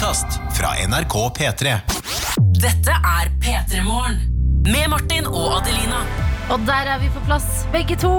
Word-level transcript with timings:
podkast 0.00 0.40
fra 0.56 0.70
NRK 0.88 1.14
P3. 1.36 1.72
Dette 2.56 2.92
er 2.94 3.26
P3 3.36 3.82
Morgen. 3.84 4.14
Med 4.64 4.86
Martin 4.88 5.26
og 5.28 5.58
Adelina. 5.58 5.98
Og 6.54 6.62
der 6.64 6.88
er 6.94 7.02
vi 7.02 7.10
på 7.12 7.20
plass, 7.26 7.66
begge 7.68 7.98
to. 8.00 8.12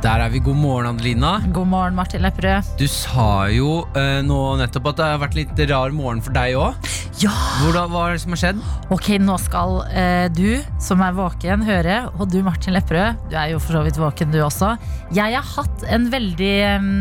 Der 0.00 0.24
er 0.24 0.32
vi. 0.32 0.40
God 0.40 0.56
morgen, 0.56 0.88
Adelina. 0.94 1.34
God 1.52 1.68
morgen, 1.68 1.98
Martin 1.98 2.24
Lepperød. 2.24 2.70
Du 2.80 2.86
sa 2.88 3.50
jo 3.52 3.82
uh, 3.84 4.22
nå 4.24 4.38
nettopp 4.62 4.94
at 4.94 5.02
det 5.02 5.10
har 5.10 5.20
vært 5.26 5.36
litt 5.36 5.62
rar 5.74 5.92
morgen 5.92 6.24
for 6.24 6.32
deg 6.38 6.56
òg. 6.56 6.88
Ja! 7.20 7.34
Hva 7.68 7.84
er 7.84 8.16
det 8.16 8.24
som 8.24 8.32
har 8.32 8.40
skjedd? 8.46 8.64
Ok, 8.96 9.12
nå 9.20 9.36
skal 9.44 9.76
uh, 9.84 10.24
du 10.32 10.56
som 10.80 11.04
er 11.04 11.20
våken, 11.20 11.68
høre. 11.68 12.00
Og 12.16 12.32
du, 12.32 12.40
Martin 12.48 12.78
Lepperød, 12.78 13.28
du 13.28 13.36
er 13.42 13.52
jo 13.52 13.60
for 13.60 13.76
så 13.76 13.84
vidt 13.84 14.00
våken, 14.00 14.32
du 14.32 14.40
også. 14.40 14.72
Jeg 15.12 15.36
har 15.36 15.52
hatt 15.52 15.84
en 15.84 16.08
veldig 16.16 16.54
em, 16.72 16.92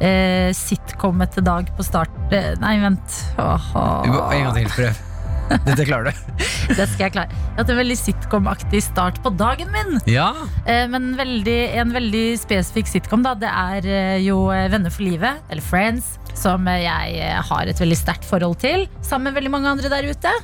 eh, 0.00 0.52
sitcomete 0.56 1.44
dag 1.44 1.68
på 1.76 1.84
start 1.86 2.32
eh, 2.34 2.54
Nei, 2.62 2.76
vent. 2.82 3.20
Åh, 3.40 3.68
En 3.76 4.48
gang 4.48 4.56
til, 4.56 4.72
prøv. 4.74 5.02
Dette 5.46 5.84
klarer 5.86 6.10
du. 6.10 6.24
det 6.78 6.86
skal 6.90 7.04
jeg 7.06 7.14
klare. 7.14 7.30
Jeg 7.30 7.52
har 7.52 7.60
hatt 7.60 7.72
en 7.72 7.78
veldig 7.78 7.96
sitcom-aktig 8.00 8.80
start 8.82 9.20
på 9.22 9.30
dagen 9.38 9.70
min. 9.74 10.00
Ja. 10.10 10.32
Eh, 10.66 10.84
men 10.90 11.12
veldig, 11.18 11.58
en 11.82 11.94
veldig 11.94 12.26
spesifikk 12.40 12.90
sitcom, 12.90 13.22
da. 13.26 13.36
Det 13.38 13.50
er 13.50 13.86
eh, 13.86 14.16
jo 14.26 14.46
Venner 14.50 14.92
for 14.92 15.06
livet, 15.06 15.42
eller 15.50 15.64
Friends, 15.64 16.16
som 16.36 16.66
jeg 16.68 17.30
har 17.50 17.70
et 17.70 17.80
veldig 17.80 17.98
sterkt 17.98 18.26
forhold 18.28 18.58
til. 18.64 18.88
Sammen 19.06 19.30
med 19.30 19.38
veldig 19.38 19.54
mange 19.54 19.76
andre 19.76 19.92
der 19.92 20.10
ute. 20.10 20.34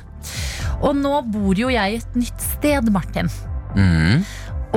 Og 0.83 0.95
nå 0.97 1.19
bor 1.31 1.59
jo 1.59 1.69
jeg 1.71 1.99
et 1.99 2.17
nytt 2.17 2.47
sted, 2.55 2.89
Martin. 2.93 3.29
Mm. 3.75 4.23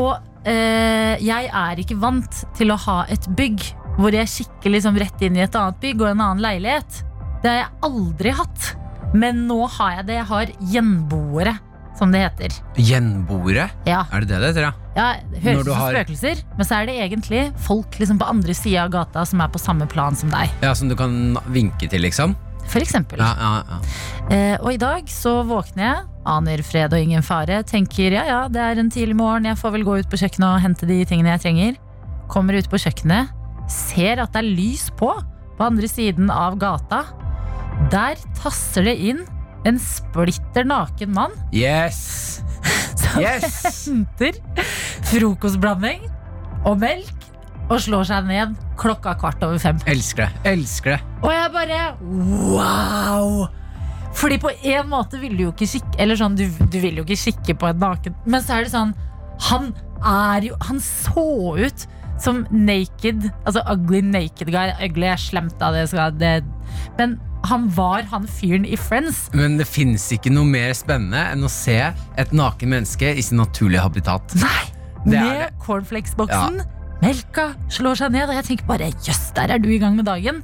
Og 0.01 0.13
eh, 0.49 1.17
jeg 1.25 1.51
er 1.51 1.83
ikke 1.83 1.99
vant 2.03 2.45
til 2.59 2.73
å 2.73 2.81
ha 2.87 3.03
et 3.13 3.27
bygg 3.39 3.65
hvor 3.97 4.13
jeg 4.13 4.29
kikker 4.29 4.71
liksom 4.75 4.99
rett 5.01 5.23
inn 5.25 5.37
i 5.39 5.45
et 5.47 5.55
annet 5.57 5.79
bygg 5.81 6.03
og 6.03 6.11
en 6.11 6.21
annen 6.21 6.43
leilighet. 6.45 7.03
Det 7.43 7.51
har 7.53 7.63
jeg 7.63 7.71
aldri 7.89 8.31
hatt. 8.37 8.73
Men 9.15 9.47
nå 9.49 9.63
har 9.79 9.99
jeg 10.01 10.07
det. 10.11 10.17
Jeg 10.19 10.29
har 10.29 10.53
gjenboere, 10.75 11.55
som 11.97 12.13
det 12.13 12.21
heter. 12.27 12.57
Gjenboere? 12.77 13.69
Ja, 13.89 14.03
Er 14.13 14.21
det 14.25 14.29
det 14.29 14.41
det 14.43 14.49
heter, 14.51 14.67
ja? 14.67 14.73
ja 14.97 15.07
det 15.33 15.43
høres 15.45 15.61
ut 15.63 15.71
som 15.71 15.79
har- 15.81 15.95
spøkelser, 15.95 16.43
men 16.59 16.67
så 16.67 16.75
er 16.83 16.87
det 16.91 16.97
egentlig 17.01 17.45
folk 17.69 17.91
liksom 17.99 18.19
på 18.21 18.29
andre 18.29 18.55
sida 18.55 18.85
av 18.85 18.91
gata 18.93 19.25
som 19.25 19.41
er 19.41 19.49
på 19.49 19.59
samme 19.63 19.87
plan 19.89 20.15
som 20.17 20.29
deg. 20.31 20.51
Ja, 20.63 20.75
Som 20.75 20.89
du 20.89 20.97
kan 20.97 21.39
vinke 21.49 21.89
til, 21.89 22.03
liksom? 22.03 22.37
For 22.67 22.81
eksempel. 22.83 23.19
Ja, 23.23 23.33
ja, 23.39 23.63
ja. 23.63 24.35
Eh, 24.35 24.57
og 24.61 24.73
i 24.73 24.77
dag 24.77 25.05
så 25.07 25.45
våkner 25.47 25.85
jeg, 25.85 26.05
aner 26.27 26.63
fred 26.67 26.93
og 26.93 26.99
ingen 26.99 27.23
fare, 27.23 27.63
tenker 27.63 28.11
ja 28.13 28.25
ja, 28.27 28.49
det 28.49 28.59
er 28.61 28.79
en 28.83 28.91
tidlig 28.91 29.15
morgen, 29.15 29.45
jeg 29.47 29.57
får 29.57 29.71
vel 29.77 29.85
gå 29.87 29.99
ut 30.01 30.11
på 30.11 30.19
kjøkkenet 30.19 30.49
og 30.57 30.61
hente 30.61 30.85
de 30.89 31.05
tingene 31.07 31.31
jeg 31.39 31.41
trenger. 31.47 31.77
Kommer 32.29 32.59
ut 32.59 32.69
på 32.69 32.77
kjøkkenet, 32.83 33.29
ser 33.71 34.21
at 34.23 34.33
det 34.35 34.43
er 34.45 34.51
lys 34.57 34.89
på 34.99 35.11
på 35.57 35.65
andre 35.65 35.89
siden 35.89 36.29
av 36.31 36.59
gata. 36.61 37.03
Der 37.93 38.19
tasser 38.37 38.85
det 38.87 38.97
inn 39.11 39.23
en 39.67 39.79
splitter 39.83 40.67
naken 40.69 41.11
mann 41.17 41.33
Yes! 41.53 42.43
som 43.01 43.21
Yes! 43.23 43.87
henter 43.89 44.37
frokostblanding 45.11 46.05
og 46.67 46.79
melk 46.83 47.13
og 47.67 47.81
slår 47.83 48.07
seg 48.07 48.29
ned 48.29 48.53
klokka 48.79 49.17
kvart 49.19 49.41
over 49.43 49.59
fem. 49.59 49.79
Elsker 49.91 50.29
det. 50.29 50.53
Elsker 50.53 50.95
det. 50.95 51.01
Og 51.25 51.33
jeg 51.35 51.53
bare 51.57 51.81
wow! 52.55 53.47
Fordi 54.17 54.39
på 54.41 54.53
en 54.71 54.89
måte 54.89 55.19
vil 55.21 55.35
du 55.37 55.43
jo 55.49 55.51
ikke 55.53 55.67
kikke 55.69 55.99
Eller 56.01 56.17
sånn, 56.17 56.37
du, 56.39 56.47
du 56.73 56.79
vil 56.81 57.01
jo 57.01 57.03
ikke 57.05 57.19
kikke 57.27 57.57
på 57.61 57.69
en 57.69 57.83
naken 57.83 58.15
Men 58.25 58.41
så 58.41 58.55
er 58.57 58.65
det 58.65 58.73
sånn 58.73 58.95
Han 59.51 59.67
er 60.01 60.47
jo 60.47 60.57
Han 60.71 60.79
så 60.81 61.25
ut 61.59 61.85
som 62.23 62.45
naked 62.51 63.29
Altså 63.47 63.63
ugly 63.73 64.01
naked 64.05 64.51
guy. 64.53 64.73
Ugly 64.85 65.11
er 65.13 65.21
slemt 65.21 65.57
da 65.61 65.73
det 65.75 65.89
skal 65.93 66.15
det, 66.17 66.43
Men 66.99 67.19
han 67.47 67.69
var 67.77 68.07
han 68.11 68.27
fyren 68.27 68.65
i 68.67 68.77
Friends. 68.81 69.27
Men 69.37 69.59
det 69.61 69.69
fins 69.71 70.09
ikke 70.15 70.33
noe 70.35 70.49
mer 70.49 70.73
spennende 70.75 71.21
enn 71.31 71.47
å 71.47 71.51
se 71.53 71.77
et 72.19 72.33
naken 72.35 72.73
menneske 72.73 73.13
i 73.15 73.23
sin 73.23 73.39
naturlige 73.39 73.85
habitat. 73.85 74.35
Nei! 74.41 74.65
Det 75.07 75.21
Med 75.23 75.61
cornflakesboksen. 75.63 76.59
Melka 76.99 77.51
slår 77.71 77.99
seg 78.01 78.15
ned 78.15 78.31
Og 78.31 78.39
jeg 78.39 78.47
tenker 78.49 78.67
bare 78.67 78.89
Jøss, 79.05 79.29
der 79.37 79.53
er 79.55 79.61
du 79.63 79.69
i 79.71 79.79
gang 79.79 79.95
med 79.95 80.09
dagen. 80.09 80.41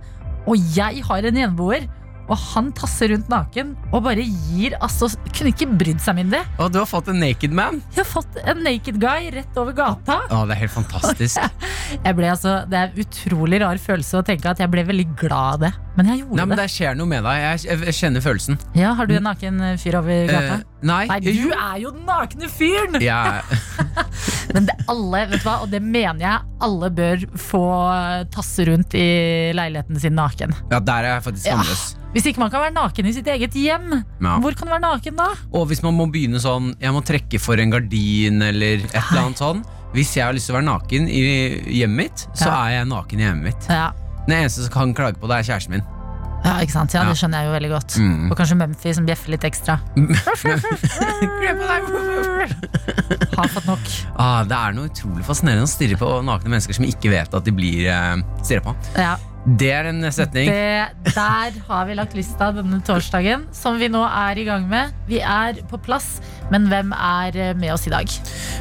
Og 0.47 0.61
jeg 0.77 1.03
har 1.07 1.27
en 1.27 1.39
gjenboer 1.41 1.89
og 2.31 2.37
han 2.53 2.71
tasser 2.77 3.11
rundt 3.13 3.31
naken 3.33 3.75
og 3.91 4.05
bare 4.07 4.23
gir 4.25 4.77
altså, 4.81 5.09
Kunne 5.33 5.53
ikke 5.53 5.69
brydd 5.79 6.03
seg 6.03 6.17
mindre. 6.21 6.43
Og 6.63 6.71
du 6.73 6.79
har 6.81 6.89
fått 6.89 7.11
en 7.13 7.19
naked 7.23 7.55
man. 7.57 7.81
Jeg 7.97 8.05
har 8.05 8.09
fått 8.09 8.39
en 8.43 8.63
naked 8.65 9.01
guy 9.03 9.31
rett 9.35 9.59
over 9.61 9.75
gata. 9.77 10.21
Å, 10.31 10.43
det 10.49 10.57
er 10.57 10.63
helt 10.65 10.75
fantastisk. 10.77 11.41
Jeg 12.07 12.17
ble 12.17 12.29
altså, 12.31 12.63
Det 12.71 12.79
er 12.79 12.91
en 12.93 13.03
utrolig 13.05 13.61
rar 13.63 13.81
følelse 13.83 14.21
å 14.21 14.25
tenke 14.27 14.49
at 14.49 14.61
jeg 14.63 14.71
ble 14.73 14.85
veldig 14.89 15.05
glad 15.19 15.41
av 15.43 15.59
det. 15.61 15.71
Men 15.97 16.07
jeg 16.09 16.23
gjorde 16.23 16.37
Nei, 16.39 16.45
men 16.49 16.57
det. 16.57 16.65
Det 16.65 16.73
skjer 16.73 16.95
noe 16.97 17.07
med 17.11 17.25
deg. 17.27 17.41
Jeg, 17.43 17.81
jeg 17.85 17.95
kjenner 17.99 18.23
følelsen. 18.25 18.59
Ja, 18.79 18.95
Har 18.97 19.07
du 19.11 19.15
en 19.19 19.27
naken 19.29 19.61
eh, 19.61 19.75
fyr 19.77 19.99
over 19.99 20.27
gata? 20.31 20.55
Eh, 20.55 20.63
nei. 20.89 21.03
Nei, 21.11 21.19
du 21.21 21.51
er 21.53 21.75
jo 21.83 21.91
den 21.93 22.07
nakne 22.09 22.49
fyren! 22.49 22.97
Ja. 23.05 23.43
Men 24.55 24.67
det, 24.69 24.77
alle, 24.91 25.21
vet 25.31 25.43
du 25.43 25.47
hva, 25.49 25.59
og 25.65 25.71
det 25.73 25.81
mener 25.85 26.25
jeg, 26.25 26.39
alle 26.65 26.89
bør 26.97 27.27
få 27.41 27.63
eh, 27.93 28.23
tasse 28.33 28.65
rundt 28.69 28.97
i 28.99 29.05
leiligheten 29.57 30.01
sin 30.01 30.17
naken. 30.19 30.55
ja, 30.73 30.81
der 30.81 31.09
er 31.09 31.15
jeg 31.19 31.27
faktisk 31.29 31.51
Ja. 31.53 31.61
Hvis 32.13 32.27
ikke 32.29 32.43
man 32.43 32.51
kan 32.53 32.61
være 32.61 32.75
naken 32.77 33.07
i 33.09 33.13
sitt 33.17 33.29
eget 33.33 33.55
hjem, 33.57 33.87
Ja. 34.21 34.35
hvor 34.43 34.53
kan 34.57 34.69
du 34.69 34.73
være 34.75 34.85
naken 34.85 35.17
da? 35.17 35.31
Og 35.57 35.69
hvis 35.71 35.81
man 35.85 35.95
må 35.97 36.05
begynne 36.13 36.41
sånn 36.45 36.75
Jeg 36.81 36.93
må 36.93 37.01
trekke 37.09 37.41
for 37.41 37.57
en 37.61 37.73
gardin 37.73 38.43
eller 38.45 38.83
et 38.85 38.99
eller 38.99 39.23
annet 39.23 39.41
sånn 39.41 39.63
Hvis 39.95 40.13
jeg 40.19 40.27
har 40.27 40.37
lyst 40.37 40.49
til 40.51 40.55
å 40.55 40.59
være 40.59 40.67
naken 40.69 41.09
i 41.09 41.23
hjemmet 41.81 41.97
mitt, 42.03 42.27
så 42.37 42.51
Ja. 42.51 42.59
er 42.67 42.71
jeg 42.79 42.89
naken 42.93 43.21
i 43.21 43.25
hjemmet 43.25 43.45
mitt. 43.49 43.67
Ja, 43.73 43.87
Den 44.29 44.39
eneste 44.43 44.63
som 44.67 44.73
kan 44.73 44.95
klage 44.95 45.19
på 45.21 45.29
det, 45.31 45.41
er 45.43 45.49
kjæresten 45.53 45.77
min. 45.79 45.83
ja 46.45 46.57
ikke 46.63 46.73
sant? 46.75 46.95
Ja. 46.95 47.03
Det 47.07 47.17
skjønner 47.19 47.39
jeg 47.43 47.49
jo 47.49 47.53
veldig 47.57 47.71
godt. 47.73 47.97
Mm. 48.03 48.31
Og 48.31 48.37
kanskje 48.39 48.57
Mumphy 48.61 48.93
som 48.95 49.07
bjeffer 49.07 49.31
litt 49.35 49.45
ekstra. 49.47 49.79
Har 53.37 53.49
fått 53.49 53.67
nok. 53.69 53.91
Ah, 54.21 54.43
det 54.47 54.57
er 54.57 54.73
noe 54.77 54.89
utrolig 54.91 55.25
fascinerende 55.27 55.67
å 55.67 55.71
stirre 55.71 55.97
på 56.01 56.09
nakne 56.27 56.51
mennesker 56.53 56.77
som 56.77 56.87
ikke 56.87 57.11
vet 57.13 57.35
at 57.35 57.45
de 57.47 57.53
blir 57.55 57.87
eh, 57.91 58.17
stirret 58.45 58.65
på. 58.67 58.75
Ja, 58.99 59.15
Det 59.43 59.71
er 59.75 59.89
en 59.91 60.05
setning. 60.15 60.47
det, 60.51 61.13
der 61.17 61.51
har 61.69 61.87
vi 61.89 61.95
lagt 61.99 62.15
lista 62.15 62.53
denne 62.55 62.79
torsdagen, 62.87 63.49
som 63.53 63.79
vi 63.81 63.89
nå 63.91 64.03
er 64.07 64.39
i 64.39 64.45
gang 64.47 64.69
med. 64.71 64.93
Vi 65.09 65.19
er 65.19 65.59
på 65.71 65.79
plass, 65.83 66.21
men 66.53 66.69
hvem 66.71 66.93
er 66.95 67.37
eh, 67.49 67.55
med 67.59 67.73
oss 67.75 67.87
i 67.87 67.91
dag? 67.95 68.07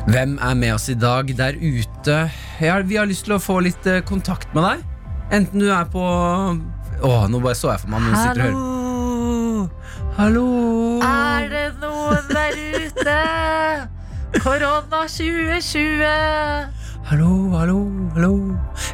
Hvem 0.07 0.39
er 0.41 0.55
med 0.57 0.73
oss 0.77 0.89
i 0.89 0.95
dag 0.97 1.29
der 1.37 1.53
ute? 1.61 2.23
Ja, 2.61 2.79
vi 2.81 2.97
har 2.97 3.05
lyst 3.09 3.25
til 3.27 3.33
å 3.37 3.41
få 3.41 3.59
litt 3.61 3.85
eh, 3.89 4.01
kontakt 4.05 4.53
med 4.57 4.63
deg. 4.69 4.87
Enten 5.31 5.63
du 5.63 5.69
er 5.71 5.85
på 5.91 6.01
Å, 6.03 7.11
nå 7.31 7.39
bare 7.39 7.55
så 7.55 7.71
jeg 7.71 7.81
for 7.85 7.93
meg 7.93 8.03
noen 8.03 8.19
sitter 8.19 8.41
og 8.43 8.49
hører 8.49 8.81
Hallo! 10.17 10.47
Er 11.07 11.47
det 11.49 11.67
noen 11.79 12.27
der 12.29 12.57
ute? 12.83 13.15
Korona 14.41 15.05
2020. 15.07 16.81
Hallo, 17.11 17.29
hallo, 17.55 17.79
hallo. 18.15 18.33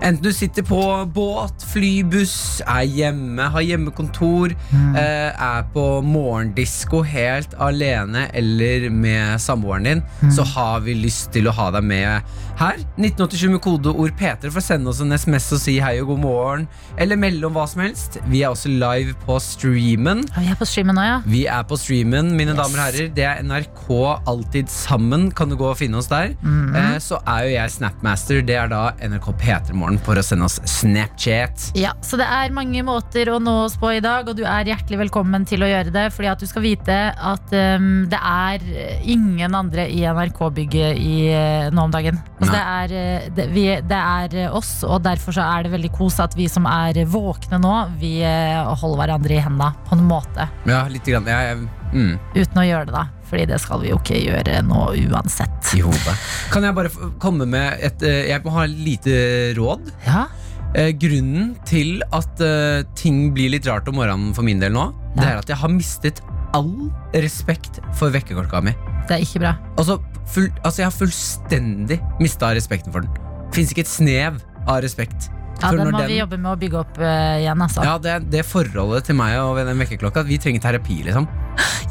Enten 0.01 0.23
du 0.23 0.29
sitter 0.33 0.65
på 0.65 0.79
båt, 1.13 1.65
flybuss, 1.73 2.63
er 2.65 2.85
hjemme, 2.89 3.49
har 3.53 3.65
hjemmekontor, 3.65 4.53
mm. 4.71 4.95
er 4.97 5.67
på 5.73 5.83
morgendisko 6.05 7.03
helt 7.05 7.53
alene 7.61 8.27
eller 8.37 8.87
med 8.93 9.41
samboeren 9.41 9.89
din, 9.89 10.03
så 10.33 10.45
har 10.55 10.85
vi 10.85 10.97
lyst 10.97 11.29
til 11.35 11.49
å 11.49 11.55
ha 11.59 11.69
deg 11.75 11.85
med 11.89 12.37
her. 12.59 12.78
1987 12.97 13.50
med 13.53 13.62
kodeord 13.62 14.13
P3 14.18 14.50
for 14.51 14.59
å 14.62 14.66
sende 14.66 14.90
oss 14.90 15.01
en 15.03 15.12
SMS 15.13 15.51
og 15.53 15.59
si 15.62 15.78
hei 15.84 15.95
og 16.01 16.07
god 16.13 16.22
morgen, 16.23 16.68
eller 16.97 17.19
melde 17.19 17.45
om 17.47 17.53
hva 17.57 17.68
som 17.69 17.81
helst. 17.85 18.18
Vi 18.31 18.41
er 18.44 18.50
også 18.53 18.72
live 18.73 19.13
på 19.25 19.38
streamen. 19.44 20.23
Ja, 20.35 20.41
Vi 20.41 20.51
er 20.53 20.57
på 20.59 20.68
streamen 20.69 20.95
nå, 20.97 21.03
ja. 21.06 21.18
Vi 21.25 21.44
er 21.47 21.63
på 21.69 21.78
streamen, 21.78 22.31
mine 22.38 22.56
Yes. 22.56 22.57
damer 22.57 22.79
og 22.79 22.85
herrer. 22.88 23.09
Det 23.13 23.23
er 23.28 23.44
NRK 23.44 23.88
Alltid 24.28 24.69
sammen. 24.69 25.29
Kan 25.35 25.50
du 25.50 25.56
gå 25.59 25.69
og 25.69 25.78
finne 25.78 25.97
oss 25.97 26.07
der? 26.07 26.34
Mhm. 26.41 26.75
eh, 26.75 26.97
så 27.03 27.19
er 27.28 27.44
jo 27.45 27.53
jeg 27.57 27.69
Snapmaster. 27.78 28.41
Det 28.45 28.56
er 28.56 28.68
da 28.68 28.91
NRK 29.01 29.31
P3morgen 29.38 30.00
for 30.03 30.16
å 30.16 30.24
sende 30.24 30.45
oss 30.45 30.59
Snapchat. 30.66 31.72
Ja, 31.78 31.94
Så 32.01 32.18
det 32.18 32.25
er 32.28 32.50
mange 32.56 32.81
måter 32.84 33.28
å 33.34 33.39
nå 33.41 33.66
oss 33.66 33.75
på 33.78 33.91
i 33.95 34.00
dag, 34.00 34.28
og 34.29 34.35
du 34.38 34.44
er 34.44 34.66
hjertelig 34.66 34.98
velkommen 35.10 35.45
til 35.48 35.62
å 35.62 35.68
gjøre 35.69 35.92
det. 35.94 36.07
Fordi 36.13 36.31
at 36.31 36.39
du 36.39 36.48
skal 36.50 36.62
vite 36.63 36.98
at 37.18 37.53
um, 37.53 38.07
det 38.10 38.19
er 38.19 38.60
ingen 39.03 39.53
andre 39.56 39.88
i 39.92 40.01
NRK-bygget 40.07 40.98
uh, 40.98 41.69
nå 41.75 41.83
om 41.88 41.92
dagen. 41.94 42.18
Altså, 42.39 42.46
det, 42.53 42.61
er, 42.61 42.94
uh, 42.95 43.27
det, 43.38 43.47
vi, 43.53 43.65
det 43.89 43.99
er 43.99 44.38
uh, 44.47 44.57
oss, 44.59 44.71
og 44.88 45.03
derfor 45.05 45.35
så 45.35 45.45
er 45.45 45.67
det 45.67 45.73
veldig 45.75 45.91
kos 45.95 46.19
at 46.23 46.38
vi 46.38 46.47
som 46.51 46.67
er 46.69 47.01
våkne 47.09 47.59
nå, 47.63 47.75
vi 48.01 48.15
uh, 48.23 48.73
holder 48.77 49.03
hverandre 49.03 49.38
i 49.38 49.44
hendene 49.44 49.73
på 49.88 49.97
en 49.97 50.07
måte. 50.09 50.49
Ja, 50.69 50.85
litt 50.91 51.07
grann. 51.07 51.27
Jeg, 51.29 51.53
jeg, 51.53 51.94
mm, 51.94 52.17
Uten 52.38 52.63
å 52.63 52.67
gjøre 52.67 52.89
det, 52.89 52.97
da. 52.97 53.05
Fordi 53.27 53.45
det 53.49 53.59
skal 53.59 53.81
vi 53.83 53.89
jo 53.91 53.99
ikke 53.99 54.21
gjøre 54.23 54.61
nå 54.63 54.83
uansett. 55.09 55.71
I 55.75 55.83
hodet. 55.83 56.13
Kan 56.53 56.63
jeg 56.63 56.75
bare 56.77 56.91
komme 57.19 57.44
med 57.49 57.81
et 57.83 58.05
eh, 58.07 58.29
Jeg 58.29 58.39
må 58.45 58.53
ha 58.55 58.63
et 58.63 58.77
lite 58.85 59.17
råd. 59.57 59.89
Ja, 60.07 60.29
Eh, 60.75 60.91
grunnen 61.00 61.53
til 61.67 62.01
at 62.13 62.41
eh, 62.43 62.83
ting 63.00 63.31
blir 63.35 63.53
litt 63.53 63.67
rart 63.69 63.88
om 63.88 63.95
morgenen 63.97 64.33
for 64.35 64.45
min 64.45 64.59
del 64.59 64.75
nå, 64.75 64.89
det 65.15 65.23
er 65.23 65.39
at 65.39 65.50
jeg 65.50 65.57
har 65.61 65.71
mistet 65.71 66.19
all 66.57 66.89
respekt 67.15 67.79
for 67.97 68.11
vekkerklokka 68.13 68.61
mi. 68.65 68.73
det 69.07 69.15
er 69.15 69.23
ikke 69.23 69.41
bra. 69.45 69.53
Altså, 69.79 69.97
full, 70.33 70.51
altså 70.63 70.83
Jeg 70.83 70.89
har 70.89 70.95
fullstendig 70.97 71.97
mista 72.21 72.51
respekten 72.56 72.94
for 72.94 73.06
den. 73.06 73.25
Fins 73.56 73.74
ikke 73.74 73.85
et 73.85 73.91
snev 73.91 74.39
av 74.68 74.81
respekt. 74.83 75.29
Ja, 75.62 75.71
den 75.74 75.89
må 75.89 75.97
den- 75.97 76.12
vi 76.12 76.19
jobbe 76.19 76.38
med 76.38 76.51
å 76.51 76.57
bygge 76.59 76.79
opp 76.83 76.97
uh, 77.01 77.38
igjen, 77.41 77.62
altså. 77.65 77.83
Ja, 77.83 77.97
det, 77.97 78.29
det 78.29 78.45
forholdet 78.45 79.07
til 79.09 79.18
meg 79.18 79.39
og 79.41 79.57
den 79.57 79.79
vekkerklokka 79.81 80.24
Vi 80.27 80.38
trenger 80.38 80.62
terapi, 80.62 81.01
liksom. 81.07 81.27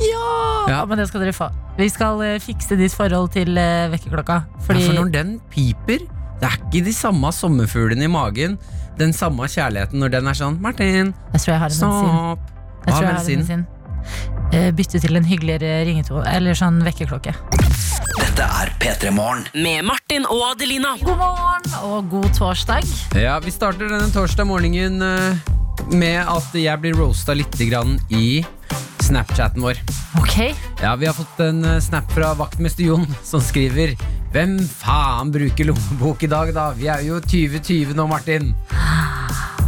Ja! 0.07 0.27
Ja. 0.71 0.85
Men 0.87 0.99
det 0.99 1.09
skal 1.09 1.25
dere 1.25 1.35
få. 1.35 1.49
Vi 1.79 1.89
skal 1.91 2.23
uh, 2.23 2.39
fikse 2.43 2.79
ditt 2.79 2.95
forhold 2.95 3.33
til 3.35 3.59
uh, 3.59 3.87
vekkerklokka. 3.91 4.41
Fordi 4.67 4.83
Ja, 4.83 4.91
for 4.93 5.01
når 5.01 5.13
den 5.15 5.37
piper, 5.51 6.07
det 6.41 6.49
er 6.51 6.59
ikke 6.59 6.85
de 6.87 6.95
samme 6.95 7.33
sommerfuglene 7.35 8.07
i 8.07 8.11
magen. 8.11 8.59
Den 8.99 9.13
samme 9.13 9.49
kjærligheten 9.51 10.01
når 10.01 10.15
den 10.15 10.29
er 10.31 10.37
sånn 10.39 10.61
Martin, 10.63 11.13
Jeg 11.35 11.43
tror 11.43 11.53
jeg 11.53 11.61
har 11.61 13.03
en 13.03 13.15
medisin. 13.27 13.67
Eh, 14.55 14.71
bytte 14.75 15.01
til 15.03 15.19
en 15.19 15.27
hyggeligere 15.27 15.83
ringetone, 15.89 16.27
eller 16.31 16.57
sånn 16.57 16.79
vekkerklokke. 16.87 17.35
Dette 18.17 18.47
er 18.63 18.71
P3 18.81 19.11
Morgen. 19.17 19.45
Med 19.55 19.85
Martin 19.89 20.27
og 20.31 20.53
Adelina. 20.53 20.95
God 21.03 21.19
morgen 21.21 21.77
og 21.83 22.11
god 22.13 22.31
torsdag. 22.37 22.87
Ja, 23.19 23.39
vi 23.43 23.53
starter 23.55 23.91
denne 23.91 24.09
torsdag 24.15 24.49
morgenen 24.49 25.03
eh, 25.03 25.55
med 25.93 26.23
at 26.23 26.55
jeg 26.57 26.83
blir 26.83 26.97
roasta 26.99 27.37
litt 27.37 27.59
grann 27.69 27.99
i 28.09 28.45
Snapchaten 29.07 29.63
vår. 29.63 29.79
Ok, 30.21 30.37
Ja, 30.83 30.95
Vi 30.99 31.07
har 31.07 31.15
fått 31.15 31.41
en 31.45 31.65
eh, 31.65 31.79
snap 31.81 32.11
fra 32.13 32.33
vaktmester 32.35 32.85
Jon 32.89 33.07
som 33.25 33.41
skriver 33.45 33.95
Hvem 34.35 34.57
faen 34.67 35.31
bruker 35.33 35.69
lommebok 35.71 36.25
i 36.27 36.31
dag, 36.33 36.51
da? 36.57 36.71
Vi 36.77 36.89
er 36.93 37.05
jo 37.07 37.21
2020 37.23 37.95
nå, 37.97 38.07
Martin. 38.11 38.51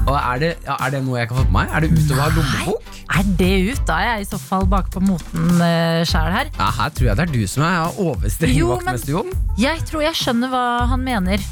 Og 0.08 0.16
er 0.16 0.40
det, 0.42 0.50
ja, 0.66 0.74
er 0.86 0.92
det 0.94 1.02
noe 1.04 1.18
jeg 1.20 1.28
kan 1.30 1.38
få 1.38 1.44
på 1.48 1.54
meg? 1.54 1.70
Er 1.72 1.84
det 1.84 1.90
ute 1.94 2.16
å 2.16 2.18
ha 2.22 2.26
lommebok? 2.34 2.88
Er 3.18 3.28
det 3.38 3.50
ut? 3.70 3.80
Da 3.88 3.98
er 4.02 4.08
jeg 4.18 4.26
i 4.26 4.28
så 4.30 4.38
fall 4.40 4.66
bakpå 4.68 5.00
moten 5.04 5.46
uh, 5.60 6.00
sjæl 6.08 6.32
her. 6.34 6.50
Ja, 6.58 6.68
Her 6.80 6.92
tror 6.96 7.08
jeg 7.10 7.18
det 7.20 7.24
er 7.28 7.32
du 7.32 7.46
som 7.50 7.64
er 7.68 8.00
overstreng, 8.02 8.52
Jo, 8.56 8.68
men- 8.74 8.82
vaktmester 8.88 9.14
Jon. 9.16 9.32
Jeg 9.60 9.84
tror 9.88 10.04
jeg 10.08 10.18
skjønner 10.20 10.52
hva 10.52 10.64
han 10.90 11.04
mener. 11.06 11.44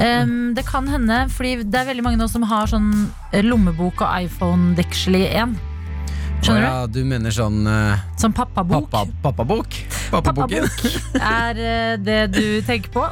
Um, 0.00 0.52
det 0.56 0.64
kan 0.68 0.86
hende, 0.88 1.24
fordi 1.34 1.56
det 1.66 1.80
er 1.82 1.90
veldig 1.90 2.04
mange 2.06 2.20
nå 2.22 2.28
som 2.30 2.44
har 2.48 2.70
sånn 2.70 2.90
eh, 3.34 3.42
lommebok 3.44 4.00
og 4.06 4.14
iPhone-deksel 4.26 5.18
i 5.18 5.26
1. 5.42 5.58
Skjønner 6.40 6.60
du? 6.60 6.66
ja, 6.66 6.86
du 6.88 7.00
mener 7.04 7.34
sånn 7.34 7.58
uh. 7.68 8.00
Som 8.20 8.32
pappabok. 8.36 8.88
pappa, 8.92 9.12
pappabok? 9.24 9.76
Pappaboken? 10.10 10.66
Pappabok 10.66 11.20
er 11.20 11.60
uh, 11.60 11.94
det 12.00 12.20
du 12.32 12.44
tenker 12.66 12.92
på. 12.94 13.04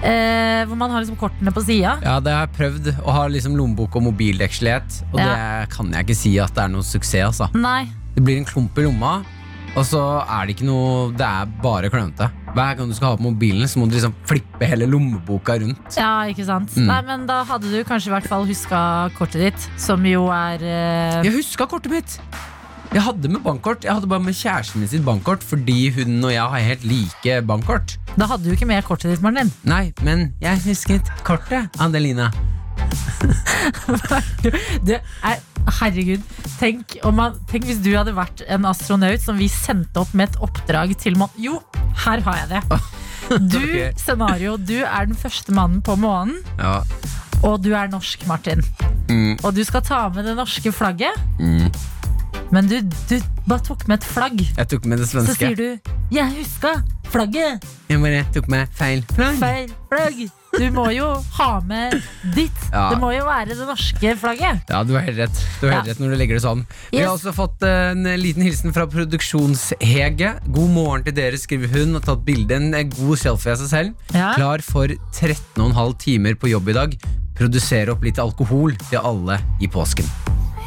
Uh, 0.00 0.62
hvor 0.68 0.76
man 0.78 0.92
har 0.94 1.02
liksom 1.02 1.18
kortene 1.20 1.52
på 1.54 1.64
sida. 1.66 1.96
Ja, 2.04 2.18
det 2.22 2.34
har 2.34 2.46
jeg 2.46 2.54
prøvd 2.58 2.90
å 3.02 3.16
ha 3.16 3.26
liksom 3.32 3.56
lommebok 3.58 3.96
og 3.98 4.06
mobildekselighet. 4.10 5.00
og 5.12 5.20
Ja. 5.20 5.30
det 5.32 5.70
kan 5.74 5.90
jeg 5.92 6.06
ikke 6.06 6.18
si 6.18 6.36
at 6.42 6.54
det 6.54 6.66
er 6.66 6.74
noen 6.76 6.86
suksess, 6.86 7.40
altså. 7.42 7.50
Nei. 7.58 7.88
Det 8.14 8.22
blir 8.24 8.38
en 8.40 8.46
klump 8.48 8.78
i 8.78 8.86
lomma, 8.86 9.18
og 9.76 9.84
så 9.84 10.00
er 10.24 10.46
det 10.46 10.54
ikke 10.56 10.64
noe 10.64 11.10
Det 11.12 11.26
er 11.26 11.48
bare 11.60 11.90
klønete. 11.92 12.30
Hver 12.56 12.76
gang 12.78 12.88
du 12.88 12.94
skal 12.96 13.12
ha 13.12 13.18
på 13.18 13.26
mobilen, 13.26 13.68
så 13.68 13.80
må 13.82 13.88
du 13.90 13.96
liksom 13.98 14.14
flippe 14.24 14.64
hele 14.64 14.86
lommeboka 14.88 15.58
rundt. 15.60 15.98
Ja, 15.98 16.24
ikke 16.30 16.46
sant. 16.48 16.72
Mm. 16.72 16.86
Nei, 16.88 17.00
men 17.10 17.26
da 17.28 17.42
hadde 17.44 17.68
du 17.68 17.82
kanskje 17.84 18.08
i 18.08 18.14
hvert 18.14 18.28
fall 18.30 18.46
huska 18.48 19.10
kortet 19.18 19.42
ditt, 19.50 19.66
som 19.76 20.00
jo 20.08 20.30
er 20.32 20.64
eh, 20.64 21.24
Jeg 21.26 21.34
huska 21.36 21.68
kortet 21.68 21.92
mitt! 21.92 22.20
Jeg 22.94 23.02
hadde 23.02 23.28
med 23.28 23.42
bankkort. 23.44 23.84
Jeg 23.84 23.92
hadde 23.96 24.08
bare 24.08 24.22
med 24.22 24.34
kjæresten 24.36 24.80
min 24.80 24.88
sitt 24.90 25.04
bankkort 25.04 25.42
fordi 25.44 25.90
hun 25.96 26.18
og 26.24 26.32
jeg 26.32 26.42
har 26.54 26.64
helt 26.70 26.84
like 26.88 27.40
bankkort. 27.48 27.96
Da 28.16 28.28
hadde 28.30 28.44
du 28.46 28.54
ikke 28.54 28.68
med 28.68 28.82
kortet 28.86 29.10
ditt, 29.12 29.22
Martin. 29.24 29.50
Nei, 29.68 29.90
men 30.06 30.30
jeg 30.40 30.62
husket 30.66 31.10
kortet, 31.26 31.68
Andelina. 31.82 32.30
Du, 34.86 34.92
er, 34.92 35.38
herregud, 35.80 36.22
tenk, 36.60 36.96
om 37.08 37.16
man, 37.18 37.34
tenk 37.50 37.64
hvis 37.66 37.80
du 37.82 37.90
hadde 37.96 38.12
vært 38.16 38.44
en 38.52 38.66
astronaut 38.68 39.20
som 39.24 39.38
vi 39.40 39.48
sendte 39.50 40.00
opp 40.04 40.12
med 40.16 40.30
et 40.30 40.38
oppdrag 40.44 40.92
til 41.02 41.16
månen. 41.18 41.34
Jo, 41.42 41.58
her 42.06 42.22
har 42.28 42.44
jeg 42.44 42.54
det. 42.56 42.62
Du, 43.26 43.56
okay. 43.64 43.88
scenario, 43.98 44.52
du 44.54 44.76
er 44.86 45.08
den 45.08 45.16
første 45.18 45.50
mannen 45.56 45.80
på 45.82 45.96
månen, 45.98 46.36
Ja. 46.60 46.76
og 47.42 47.58
du 47.64 47.72
er 47.74 47.88
norsk, 47.90 48.22
Martin. 48.30 48.62
Mm, 49.10 49.32
Og 49.42 49.50
du 49.56 49.64
skal 49.66 49.82
ta 49.82 50.04
med 50.14 50.28
det 50.28 50.36
norske 50.38 50.70
flagget, 50.72 51.16
mm. 51.40 51.66
Men 52.54 52.68
du, 52.70 52.80
du 53.10 53.16
bare 53.46 53.62
tok 53.66 53.86
med 53.88 54.00
et 54.00 54.08
flagg. 54.08 54.40
Jeg 54.56 54.68
tok 54.70 54.84
med 54.86 54.98
det 55.02 55.08
svenske. 55.10 55.34
Så 55.34 55.38
sier 55.40 55.56
du 55.56 55.92
'jeg 56.14 56.32
huska 56.38 56.72
flagget'. 57.10 57.64
Jeg 57.88 58.00
bare 58.02 58.24
tok 58.34 58.48
med 58.48 58.68
feil 58.74 59.02
flagg. 59.14 59.38
Feil 59.38 59.70
flagg. 59.90 60.26
Du 60.56 60.70
må 60.72 60.86
jo 60.94 61.08
ha 61.36 61.60
med 61.60 61.92
ditt. 62.34 62.60
Ja. 62.72 62.88
Det 62.90 62.98
må 63.02 63.10
jo 63.12 63.26
være 63.26 63.50
det 63.52 63.66
norske 63.66 64.14
flagget. 64.16 64.62
Ja, 64.70 64.82
du 64.84 64.94
har 64.94 65.02
helt 65.04 65.18
rett. 65.18 65.42
Du 65.60 65.66
har 65.66 65.74
helt 65.74 65.86
Ja. 65.86 65.92
rett 65.92 66.00
når 66.00 66.10
du 66.14 66.16
legger 66.16 66.34
det 66.38 66.42
sånn. 66.46 66.62
Vi 66.90 66.98
har 67.02 67.12
også 67.12 67.34
fått 67.34 67.62
eh, 67.62 67.90
en 67.90 68.02
liten 68.16 68.42
hilsen 68.42 68.72
fra 68.72 68.86
Produksjonshege. 68.86 70.30
God 70.48 70.70
morgen 70.70 71.04
til 71.04 71.12
dere, 71.12 71.36
skriver 71.36 71.68
hun, 71.68 71.96
og 71.96 72.02
tatt 72.06 72.24
bilde. 72.24 72.56
En 72.56 72.72
eh, 72.74 72.84
god 72.88 73.18
selfie 73.20 73.52
av 73.52 73.58
seg 73.58 73.68
selv. 73.68 73.94
Ja. 74.14 74.32
Klar 74.38 74.62
for 74.64 74.88
13,5 75.12 75.98
timer 75.98 76.34
på 76.40 76.48
jobb 76.48 76.68
i 76.68 76.72
dag. 76.72 76.96
Produsere 77.36 77.92
opp 77.92 78.04
litt 78.06 78.20
alkohol 78.22 78.76
til 78.88 79.02
alle 79.02 79.40
i 79.60 79.68
påsken. 79.70 80.08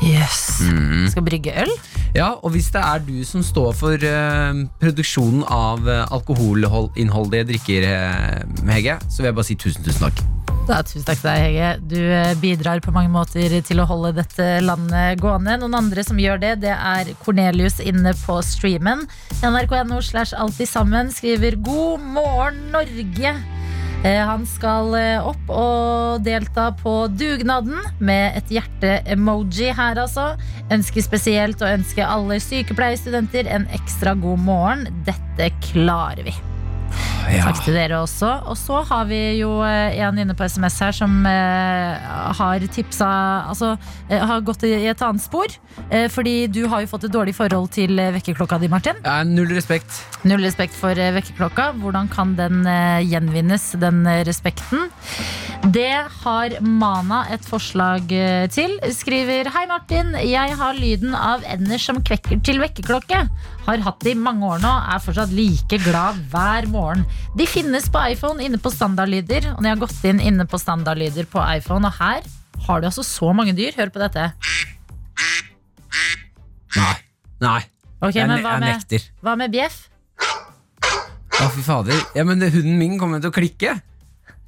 Yes. 0.06 0.62
Mm. 0.64 1.10
Skal 1.12 1.26
brygge 1.28 1.54
øl? 1.60 1.72
Ja, 2.16 2.32
og 2.40 2.54
hvis 2.56 2.72
det 2.74 2.82
er 2.82 3.02
du 3.04 3.18
som 3.28 3.44
står 3.46 3.74
for 3.78 4.00
uh, 4.00 4.64
produksjonen 4.82 5.44
av 5.44 5.84
uh, 5.86 6.06
alkoholinnholdige 6.16 7.50
drikker, 7.52 7.88
uh, 7.90 8.70
Hege, 8.72 8.98
så 9.10 9.22
vil 9.22 9.34
jeg 9.34 9.40
bare 9.42 9.50
si 9.50 9.60
tusen, 9.60 9.84
tusen 9.86 10.08
takk. 10.08 10.24
Da, 10.70 10.84
tusen 10.86 11.06
takk 11.06 11.18
til 11.18 11.30
deg, 11.32 11.44
Hege. 11.48 11.70
Du 11.90 11.98
eh, 11.98 12.34
bidrar 12.38 12.82
på 12.86 12.94
mange 12.94 13.10
måter 13.10 13.56
til 13.66 13.82
å 13.82 13.88
holde 13.90 14.14
dette 14.20 14.60
landet 14.62 15.18
gående. 15.22 15.58
Noen 15.58 15.80
andre 15.80 16.04
som 16.06 16.20
gjør 16.22 16.38
det, 16.44 16.52
det 16.62 16.76
er 16.76 17.10
Cornelius 17.24 17.80
inne 17.82 18.14
på 18.22 18.38
streamen. 18.46 19.08
NRK.no 19.42 19.98
slash 20.06 20.38
alltid 20.38 20.70
sammen 20.70 21.10
skriver 21.16 21.58
'God 21.58 22.06
morgen, 22.14 22.68
Norge'. 22.76 23.59
Eh, 24.00 24.22
Han 24.24 24.46
skal 24.48 24.94
eh, 24.96 25.26
opp 25.28 25.50
og 25.52 26.22
delta 26.24 26.70
på 26.80 26.94
dugnaden 27.12 27.82
med 28.00 28.38
et 28.40 28.54
hjerte-emoji 28.56 29.74
her, 29.76 30.00
altså. 30.00 30.38
Ønsker 30.72 31.04
spesielt 31.04 31.60
å 31.60 31.68
ønske 31.68 32.06
alle 32.08 32.40
sykepleierstudenter 32.44 33.50
en 33.52 33.68
ekstra 33.76 34.16
god 34.16 34.40
morgen. 34.48 34.88
Dette 35.04 35.52
klarer 35.68 36.24
vi. 36.30 36.38
Takk 37.30 37.62
til 37.64 37.76
dere 37.78 38.00
også. 38.04 38.30
Og 38.50 38.58
så 38.58 38.82
har 38.90 39.06
vi 39.10 39.20
jo 39.40 39.60
eh, 39.66 39.98
en 40.02 40.18
inne 40.22 40.36
på 40.38 40.48
SMS 40.50 40.80
her 40.84 40.96
som 40.96 41.20
eh, 41.30 42.10
har 42.40 42.66
tipsa 42.74 43.10
Altså 43.50 43.74
eh, 44.10 44.20
har 44.20 44.42
gått 44.46 44.66
i 44.68 44.74
et 44.90 45.04
annet 45.06 45.24
spor. 45.24 45.54
Eh, 45.90 46.08
fordi 46.12 46.48
du 46.52 46.64
har 46.72 46.84
jo 46.84 46.90
fått 46.92 47.08
et 47.08 47.14
dårlig 47.14 47.36
forhold 47.38 47.70
til 47.76 48.00
eh, 48.02 48.12
vekkerklokka 48.18 48.60
di, 48.62 48.70
Martin. 48.72 49.00
Ja, 49.06 49.22
null 49.28 49.52
respekt. 49.56 50.02
Null 50.28 50.44
respekt 50.46 50.76
for 50.78 50.98
vekkerklokka. 50.98 51.72
Hvordan 51.82 52.10
kan 52.12 52.36
den 52.40 52.66
eh, 52.68 53.06
gjenvinnes, 53.08 53.72
den 53.82 54.04
respekten? 54.28 54.90
Det 55.76 55.92
har 56.24 56.56
Mana 56.64 57.26
et 57.34 57.46
forslag 57.46 58.08
til. 58.56 58.78
Skriver 58.96 59.50
Hei, 59.54 59.66
Martin. 59.70 60.14
Jeg 60.24 60.56
har 60.60 60.78
lyden 60.78 61.16
av 61.18 61.44
ender 61.52 61.82
som 61.82 62.00
kvekker 62.06 62.40
til 62.48 62.62
vekkerklokke. 62.64 63.26
Har 63.68 63.84
hatt 63.86 64.00
det 64.06 64.16
i 64.16 64.20
mange 64.20 64.48
år 64.48 64.62
nå. 64.64 64.72
Er 64.94 65.02
fortsatt 65.04 65.34
like 65.36 65.80
glad 65.84 66.20
hver 66.32 66.68
morgen. 66.72 67.04
De 67.38 67.48
finnes 67.50 67.86
på 67.92 68.02
iPhone 68.14 68.44
inne 68.46 68.60
på 68.62 68.72
standardlyder. 68.74 69.52
Og 69.56 69.60
når 69.62 69.70
jeg 69.70 69.78
har 69.78 69.84
gått 69.84 70.06
inn 70.10 70.22
inne 70.32 70.48
på 70.50 70.60
standardlyder 70.62 71.30
på 71.30 71.44
iPhone, 71.58 71.90
og 71.90 72.00
her 72.00 72.24
har 72.68 72.82
du 72.82 72.90
altså 72.90 73.06
så 73.06 73.34
mange 73.36 73.54
dyr. 73.58 73.76
Hør 73.78 73.92
på 73.94 74.02
dette. 74.02 74.32
Nei. 76.78 76.96
Nei. 77.44 77.62
Okay, 78.00 78.22
jeg, 78.22 78.28
hva 78.32 78.56
jeg 78.56 78.64
med, 78.64 78.70
nekter. 78.72 79.06
hva 79.26 79.36
med 79.40 79.52
bjeff? 79.52 79.82
Å, 81.40 81.48
fy 81.52 81.64
fader. 81.64 82.00
Ja, 82.16 82.24
men 82.28 82.42
hunden 82.44 82.78
min 82.80 82.98
kommer 83.00 83.22
til 83.24 83.32
å 83.32 83.36
klikke. 83.36 83.76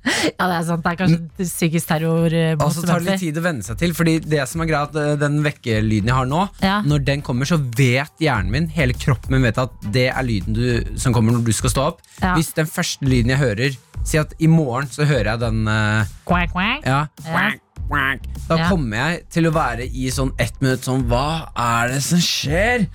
Ja, 0.40 0.48
det 0.50 0.56
er 0.58 0.64
sant. 0.66 0.82
Det 0.86 0.92
er 0.92 0.98
kanskje 1.00 1.46
psykisk 1.46 1.88
terror 1.92 2.34
eh, 2.34 2.56
Og 2.58 2.72
så 2.74 2.82
tar 2.86 3.04
det 3.04 3.12
litt 3.12 3.22
tid 3.22 3.38
å 3.38 3.44
venne 3.46 3.66
seg 3.66 3.78
til. 3.82 3.94
Fordi 3.98 4.16
det 4.26 4.42
som 4.50 4.64
er 4.64 4.70
greia 4.72 4.88
at 4.88 4.96
eh, 4.98 5.12
Den 5.22 5.40
vekkelyden 5.46 6.10
jeg 6.10 6.18
har 6.18 6.30
nå, 6.30 6.42
Ja. 6.64 6.80
når 6.86 7.04
den 7.06 7.22
kommer, 7.26 7.46
så 7.50 7.60
vet 7.62 8.22
hjernen 8.22 8.50
min, 8.54 8.68
hele 8.74 8.96
kroppen 8.98 9.36
min 9.38 9.46
vet 9.46 9.60
at 9.62 9.74
det 9.94 10.08
er 10.10 10.26
lyden 10.26 10.58
du, 10.58 10.98
som 11.02 11.14
kommer 11.14 11.36
når 11.38 11.46
du 11.46 11.54
skal 11.54 11.74
stå 11.74 11.88
opp. 11.94 12.02
Ja. 12.22 12.34
Hvis 12.38 12.50
den 12.58 12.70
første 12.70 13.06
lyden 13.10 13.34
jeg 13.36 13.42
hører 13.44 13.80
Si 14.02 14.18
at 14.18 14.32
i 14.42 14.48
morgen 14.50 14.88
så 14.90 15.06
hører 15.06 15.28
jeg 15.36 15.42
den 15.44 15.68
eh, 15.70 16.14
Quack, 16.26 16.50
quack. 16.56 16.86
Ja, 16.90 17.04
Ja. 17.22 17.28
quack, 17.30 17.60
quack. 17.86 18.24
Da 18.50 18.58
kommer 18.72 18.98
jeg 18.98 19.20
til 19.30 19.46
å 19.46 19.52
være 19.54 19.86
i 19.86 20.08
sånn 20.10 20.32
ett 20.42 20.58
minutt 20.64 20.88
sånn 20.88 21.04
Hva 21.12 21.52
er 21.54 21.94
det 21.94 22.02
som 22.08 22.18
skjer? 22.18 22.88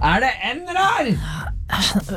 Er 0.00 0.20
det 0.26 0.34
ender 0.50 0.76
her? 0.76 1.08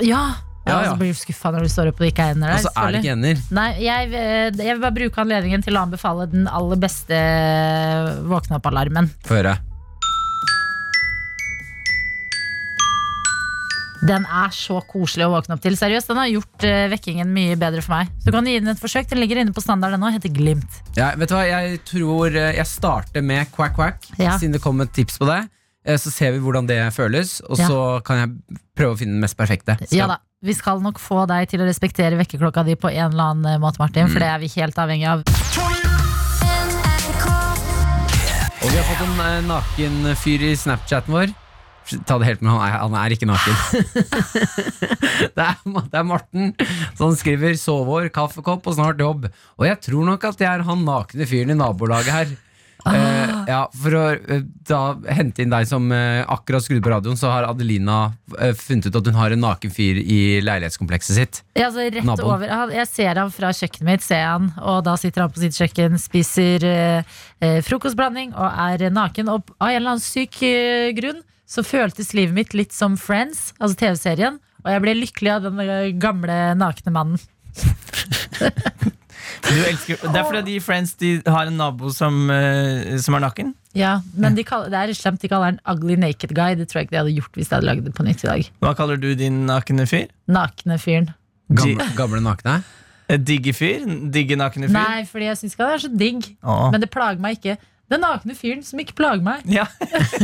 Ja. 0.04 0.26
Ja, 0.64 0.72
Ja, 0.72 0.78
og 0.80 0.86
så 0.94 1.00
blir 1.02 1.12
du 1.12 1.20
skuffa 1.20 1.52
når 1.52 1.66
du 1.66 1.72
står 1.74 1.90
opp 1.92 2.00
og 2.00 2.08
ikke 2.08 2.24
er 2.24 2.38
ender 2.38 2.54
der. 2.54 2.62
Og 2.62 2.64
så 2.64 2.72
er 2.80 2.94
det 2.96 3.02
ikke 3.04 3.16
ender. 3.18 3.42
Nei, 3.52 3.68
jeg, 3.84 4.14
eh, 4.16 4.48
jeg 4.64 4.78
vil 4.78 4.82
bare 4.86 4.96
bruke 4.96 5.22
anledningen 5.26 5.66
til 5.66 5.76
å 5.76 5.84
anbefale 5.84 6.30
den 6.32 6.48
aller 6.48 6.80
beste 6.80 7.20
våkne 8.32 8.62
opp-alarmen. 8.62 9.12
Få 9.28 9.42
høre. 9.42 9.58
Den 14.04 14.26
er 14.28 14.52
så 14.52 14.82
koselig 14.84 15.30
å 15.30 15.32
våkne 15.32 15.56
opp 15.56 15.64
til. 15.64 15.78
Seriøst, 15.80 16.10
Den 16.12 16.20
har 16.20 16.28
gjort 16.28 16.66
uh, 16.68 16.90
vekkingen 16.92 17.30
mye 17.32 17.56
bedre 17.60 17.84
for 17.84 17.96
meg. 17.96 18.12
Så 18.20 18.28
du 18.28 18.36
kan 18.36 18.48
gi 18.50 18.58
den 18.60 18.74
et 18.74 18.82
forsøk. 18.82 19.08
Den 19.08 19.22
ligger 19.24 19.40
inne 19.40 19.56
på 19.56 19.64
standard 19.64 19.96
ennå. 19.96 20.12
Heter 20.12 20.34
Glimt. 20.34 20.80
Ja, 20.98 21.14
vet 21.16 21.32
du 21.32 21.38
hva, 21.38 21.46
Jeg 21.48 21.80
tror 21.88 22.36
eh, 22.36 22.52
jeg 22.58 22.68
starter 22.68 23.24
med 23.24 23.52
quack 23.56 23.78
quack, 23.78 24.04
Ja. 24.20 24.36
siden 24.40 24.58
det 24.58 24.62
kom 24.64 24.82
et 24.84 24.92
tips 24.96 25.16
på 25.22 25.30
det. 25.30 25.46
Eh, 25.86 25.98
Så 26.00 26.12
ser 26.12 26.32
vi 26.32 26.40
hvordan 26.40 26.68
det 26.68 26.80
føles, 26.96 27.42
og 27.50 27.58
Ja. 27.60 27.68
så 27.68 28.04
kan 28.04 28.18
jeg 28.18 28.58
prøve 28.78 28.94
å 28.96 28.98
finne 28.98 29.14
den 29.14 29.20
mest 29.22 29.36
perfekte. 29.38 29.76
Skal- 29.86 29.98
Ja 29.98 30.08
da. 30.08 30.18
Vi 30.42 30.54
skal 30.54 30.82
nok 30.82 31.00
få 31.00 31.26
deg 31.28 31.48
til 31.50 31.62
å 31.62 31.66
respektere 31.68 32.18
vekkerklokka 32.20 32.66
di 32.66 32.76
på 32.76 32.92
en 32.92 33.12
eller 33.14 33.24
annen 33.32 33.62
måte, 33.62 33.80
Martin. 33.80 34.08
For 34.10 34.20
det 34.20 34.28
er 34.28 34.40
vi 34.40 34.48
helt 34.60 34.76
avhengig 34.76 35.08
av. 35.08 35.24
Og 38.64 38.70
vi 38.72 38.78
har 38.80 38.86
fått 38.88 39.02
en 39.04 39.20
eh, 39.20 39.42
naken 39.48 40.16
fyr 40.20 40.42
i 40.42 40.54
Snapchaten 40.56 41.12
vår. 41.14 41.34
Ta 42.08 42.16
det 42.18 42.28
helt 42.30 42.42
med 42.42 42.52
han 42.54 42.62
er, 42.64 42.78
han 42.80 42.94
er 42.96 43.10
ikke 43.12 43.28
naken. 43.28 43.56
det, 45.36 45.44
er, 45.44 45.56
det 45.92 46.00
er 46.00 46.04
Morten 46.08 46.54
som 46.96 47.12
skriver 47.20 47.58
'sovår, 47.60 48.08
kaffekopp 48.16 48.68
og 48.68 48.76
snart 48.78 48.98
jobb'. 49.04 49.28
Og 49.60 49.66
jeg 49.68 49.82
tror 49.82 50.06
nok 50.08 50.24
at 50.24 50.38
det 50.40 50.48
er 50.48 50.64
han 50.64 50.86
nakne 50.88 51.28
fyren 51.28 51.52
i 51.52 51.60
nabolaget 51.60 52.12
her. 52.16 52.28
Eh, 52.86 53.34
ja, 53.48 53.62
For 53.80 53.96
å 53.96 54.04
eh, 54.12 54.42
da 54.68 54.80
hente 55.16 55.44
inn 55.46 55.52
deg 55.54 55.68
som 55.70 55.86
eh, 55.96 56.22
akkurat 56.28 56.66
skrudde 56.66 56.84
på 56.84 56.92
radioen, 56.92 57.16
så 57.20 57.30
har 57.32 57.46
Adelina 57.48 58.14
eh, 58.40 58.52
funnet 58.60 58.90
ut 58.90 58.98
at 59.00 59.08
hun 59.08 59.16
har 59.20 59.32
en 59.36 59.40
naken 59.46 59.72
fyr 59.72 60.00
i 60.04 60.18
leilighetskomplekset 60.44 61.16
sitt. 61.16 61.42
Ja, 61.56 61.70
altså 61.70 61.86
rett 61.88 62.04
Naboen. 62.04 62.28
over 62.34 62.52
han- 62.52 62.74
Jeg 62.76 62.88
ser 62.92 63.16
han 63.22 63.32
fra 63.32 63.54
kjøkkenet 63.56 63.88
mitt, 63.88 64.04
ser 64.04 64.26
han, 64.26 64.50
og 64.60 64.84
da 64.84 64.96
sitter 65.00 65.22
han 65.26 65.32
på 65.32 65.40
sitt 65.44 65.56
kjøkken, 65.56 65.96
spiser 66.02 66.64
eh, 66.68 67.04
eh, 67.42 67.60
frokostblanding 67.64 68.34
og 68.36 68.50
er 68.68 68.90
naken. 68.92 69.30
Og 69.32 69.54
av 69.60 69.70
en 69.70 69.76
eller 69.80 69.96
annen 69.96 70.04
syk 70.04 70.42
grunn 71.00 71.22
så 71.48 71.64
føltes 71.64 72.14
livet 72.18 72.34
mitt 72.34 72.54
litt 72.58 72.74
som 72.74 72.98
Friends, 72.98 73.54
altså 73.60 73.78
TV-serien. 73.80 74.40
Og 74.66 74.72
jeg 74.72 74.82
ble 74.82 74.94
lykkelig 74.96 75.32
av 75.36 75.48
den 75.48 76.00
gamle 76.00 76.38
nakne 76.56 76.92
mannen. 76.96 77.20
Du 79.44 79.54
elsker, 79.68 80.00
det 80.00 80.20
er 80.20 80.24
fordi 80.28 80.42
de 80.54 80.60
Friends 80.64 80.94
de 81.00 81.10
har 81.28 81.50
en 81.50 81.58
nabo 81.60 81.90
som, 81.94 82.30
eh, 82.32 82.96
som 83.04 83.18
er 83.18 83.24
naken. 83.26 83.54
Ja, 83.76 83.98
Men 84.16 84.36
de 84.38 84.44
kaller, 84.46 84.70
det 84.70 84.80
er 84.80 84.94
slemt 84.94 85.22
de 85.22 85.28
kaller 85.32 85.52
den 85.52 85.60
Ugly 85.68 85.96
Naked 86.00 86.34
Guy. 86.38 86.56
Det 86.56 86.70
tror 86.70 86.82
jeg 86.82 86.88
ikke 86.88 86.96
de 86.96 87.02
hadde 87.02 87.16
gjort 87.18 87.40
hvis 87.40 87.50
de 87.50 87.56
hadde 87.58 87.68
lagd 87.68 87.84
det 87.88 87.94
på 87.98 88.06
nytt 88.06 88.24
i 88.24 88.28
dag. 88.30 88.50
Hva 88.62 88.76
kaller 88.78 89.02
du 89.02 89.10
din 89.20 89.46
nakne 89.50 89.88
fyr? 89.90 90.08
Nakne 90.32 90.78
fyren. 90.80 91.12
Gamle, 91.54 91.90
gamle 92.00 92.22
nakne. 92.24 92.62
Eh, 93.10 93.18
Digge 93.20 93.54
fyr? 93.58 93.84
Digge 94.14 94.38
nakne 94.40 94.70
fyr? 94.70 94.78
Nei, 94.78 95.04
fordi 95.10 95.28
jeg 95.32 95.42
syns 95.42 95.58
ikke 95.58 95.68
han 95.68 95.78
er 95.78 95.84
så 95.84 95.92
digg. 96.06 96.30
Åh. 96.44 96.68
Men 96.72 96.86
det 96.86 96.92
plager 96.94 97.20
meg 97.24 97.40
ikke. 97.42 97.58
Den 97.94 98.02
nakne 98.02 98.34
fyren 98.38 98.64
som 98.66 98.82
ikke 98.82 98.96
plager 98.98 99.22
meg. 99.26 99.44
Ja, 99.54 99.68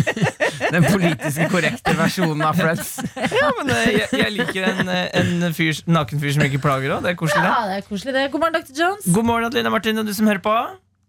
Den 0.74 0.86
politiske 0.90 1.46
korrekte 1.52 1.94
versjonen 1.98 2.42
av 2.46 2.58
Friends. 2.58 2.96
ja 3.16 3.50
men 3.60 3.70
eh, 3.76 3.92
jeg, 4.00 4.10
jeg 4.24 4.34
liker 4.36 4.68
en, 4.72 4.90
eh, 4.92 5.08
en 5.22 5.54
fyr, 5.56 5.80
naken 5.90 6.22
fyr 6.22 6.34
som 6.36 6.44
ikke 6.48 6.62
plager 6.64 6.96
òg. 6.98 7.06
Det 7.06 7.14
er 7.14 7.18
koselig, 7.20 7.46
det. 7.46 7.54
Ja, 7.54 7.62
det 7.70 7.78
er 7.80 7.86
koselig 7.88 8.16
det. 8.18 8.26
God 8.34 8.44
morgen, 8.44 8.58
Dr. 8.60 8.76
Jones. 8.82 9.08
God 9.16 9.28
morgen, 9.30 9.48
Adelina 9.52 9.72
Martin 9.74 10.02
og 10.02 10.10
du 10.10 10.14
som 10.18 10.28
hører 10.30 10.42
på. 10.44 10.56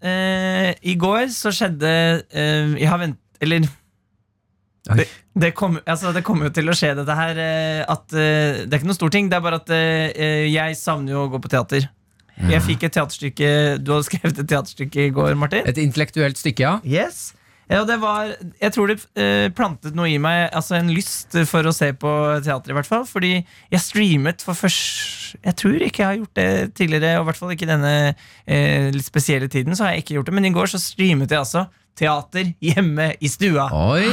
Eh, 0.05 0.71
I 0.93 0.95
går 1.01 1.27
så 1.35 1.51
skjedde 1.53 1.91
eh, 2.33 2.71
Jeg 2.81 2.89
har 2.89 3.01
vent... 3.03 3.19
Eller 3.41 3.67
det, 4.97 5.05
det 5.37 5.51
kommer 5.55 5.83
altså, 5.85 6.09
det 6.17 6.23
kommer 6.25 6.49
jo 6.49 6.53
til 6.57 6.71
å 6.73 6.75
skje, 6.77 6.95
dette 6.97 7.15
her. 7.19 7.37
eh, 7.41 7.83
at 7.85 8.15
eh, 8.17 8.63
Det 8.65 8.73
er 8.73 8.79
ikke 8.81 8.89
noe 8.89 8.97
stor 8.97 9.13
ting. 9.13 9.29
Det 9.33 9.37
er 9.37 9.45
bare 9.45 9.59
at 9.61 9.73
eh, 9.77 10.47
jeg 10.49 10.79
savner 10.81 11.13
jo 11.17 11.27
å 11.27 11.31
gå 11.35 11.41
på 11.45 11.51
teater. 11.53 11.89
Jeg 12.49 12.63
fikk 12.65 12.87
et 12.89 12.95
teaterstykke 12.97 13.51
Du 13.85 13.93
hadde 13.93 14.07
skrevet 14.09 14.39
et 14.39 14.49
teaterstykke 14.49 15.07
i 15.09 15.13
går, 15.15 15.35
Martin. 15.39 15.69
Et 15.69 15.83
intellektuelt 15.83 16.41
stykke, 16.41 16.65
ja. 16.65 16.79
Yes 16.87 17.31
ja, 17.71 17.85
det 17.87 18.01
var, 18.03 18.33
Jeg 18.59 18.73
tror 18.75 18.91
det 18.91 18.97
eh, 19.15 19.47
plantet 19.55 19.95
noe 19.95 20.11
i 20.11 20.19
meg, 20.19 20.49
altså 20.57 20.75
en 20.81 20.91
lyst 20.91 21.37
for 21.47 21.67
å 21.67 21.75
se 21.75 21.93
på 21.95 22.13
teater. 22.43 22.73
i 22.73 22.77
hvert 22.81 22.89
fall 22.89 23.05
Fordi 23.07 23.33
jeg 23.71 23.83
streamet 23.85 24.43
for 24.43 24.59
først 24.59 25.37
Jeg 25.39 25.55
tror 25.61 25.79
ikke 25.79 26.03
jeg 26.03 26.09
har 26.09 26.19
gjort 26.19 26.41
det 26.41 26.75
tidligere. 26.75 27.13
Og 27.21 27.23
i 27.23 27.29
hvert 27.29 27.39
fall 27.39 27.55
ikke 27.55 27.71
denne 27.71 27.93
eh, 28.11 28.91
spesielle 28.99 29.47
tiden. 29.49 29.77
Så 29.77 29.87
har 29.87 29.95
jeg 29.95 30.03
ikke 30.05 30.19
gjort 30.19 30.33
det 30.33 30.35
Men 30.35 30.51
i 30.51 30.55
går 30.57 30.73
så 30.73 30.83
streamet 30.83 31.31
jeg 31.31 31.45
altså 31.45 31.69
teater 31.99 32.53
hjemme 32.65 33.11
i 33.21 33.29
stua. 33.29 33.67
Oi, 33.77 34.05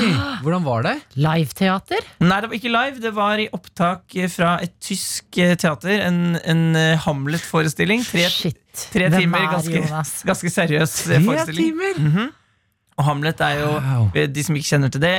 hvordan 0.44 0.66
var 0.66 0.84
det? 0.88 0.96
Liveteater? 1.16 2.08
Nei, 2.24 2.40
det 2.44 2.50
var 2.52 2.58
ikke 2.60 2.72
live. 2.74 3.02
Det 3.04 3.14
var 3.16 3.40
i 3.44 3.48
opptak 3.56 4.18
fra 4.34 4.56
et 4.66 4.74
tysk 4.84 5.38
eh, 5.44 5.54
teater. 5.60 6.02
En, 6.08 6.38
en 6.44 6.66
eh, 6.76 6.98
Hamlet-forestilling. 7.06 8.04
Tre, 8.08 8.26
tre 8.92 9.12
timer. 9.14 9.46
er 9.46 9.54
Ganske, 9.56 9.86
ganske 10.32 10.52
seriøs 10.58 10.98
tre 11.06 11.22
forestilling. 11.24 11.72
timer? 11.78 12.34
Og 12.98 13.06
Hamlet 13.06 13.42
er 13.46 13.60
jo 13.62 13.72
Wow. 13.78 14.08
De 14.34 14.42
som 14.44 14.56
ikke 14.58 14.72
kjenner 14.72 14.90
til 14.90 15.02
det 15.04 15.16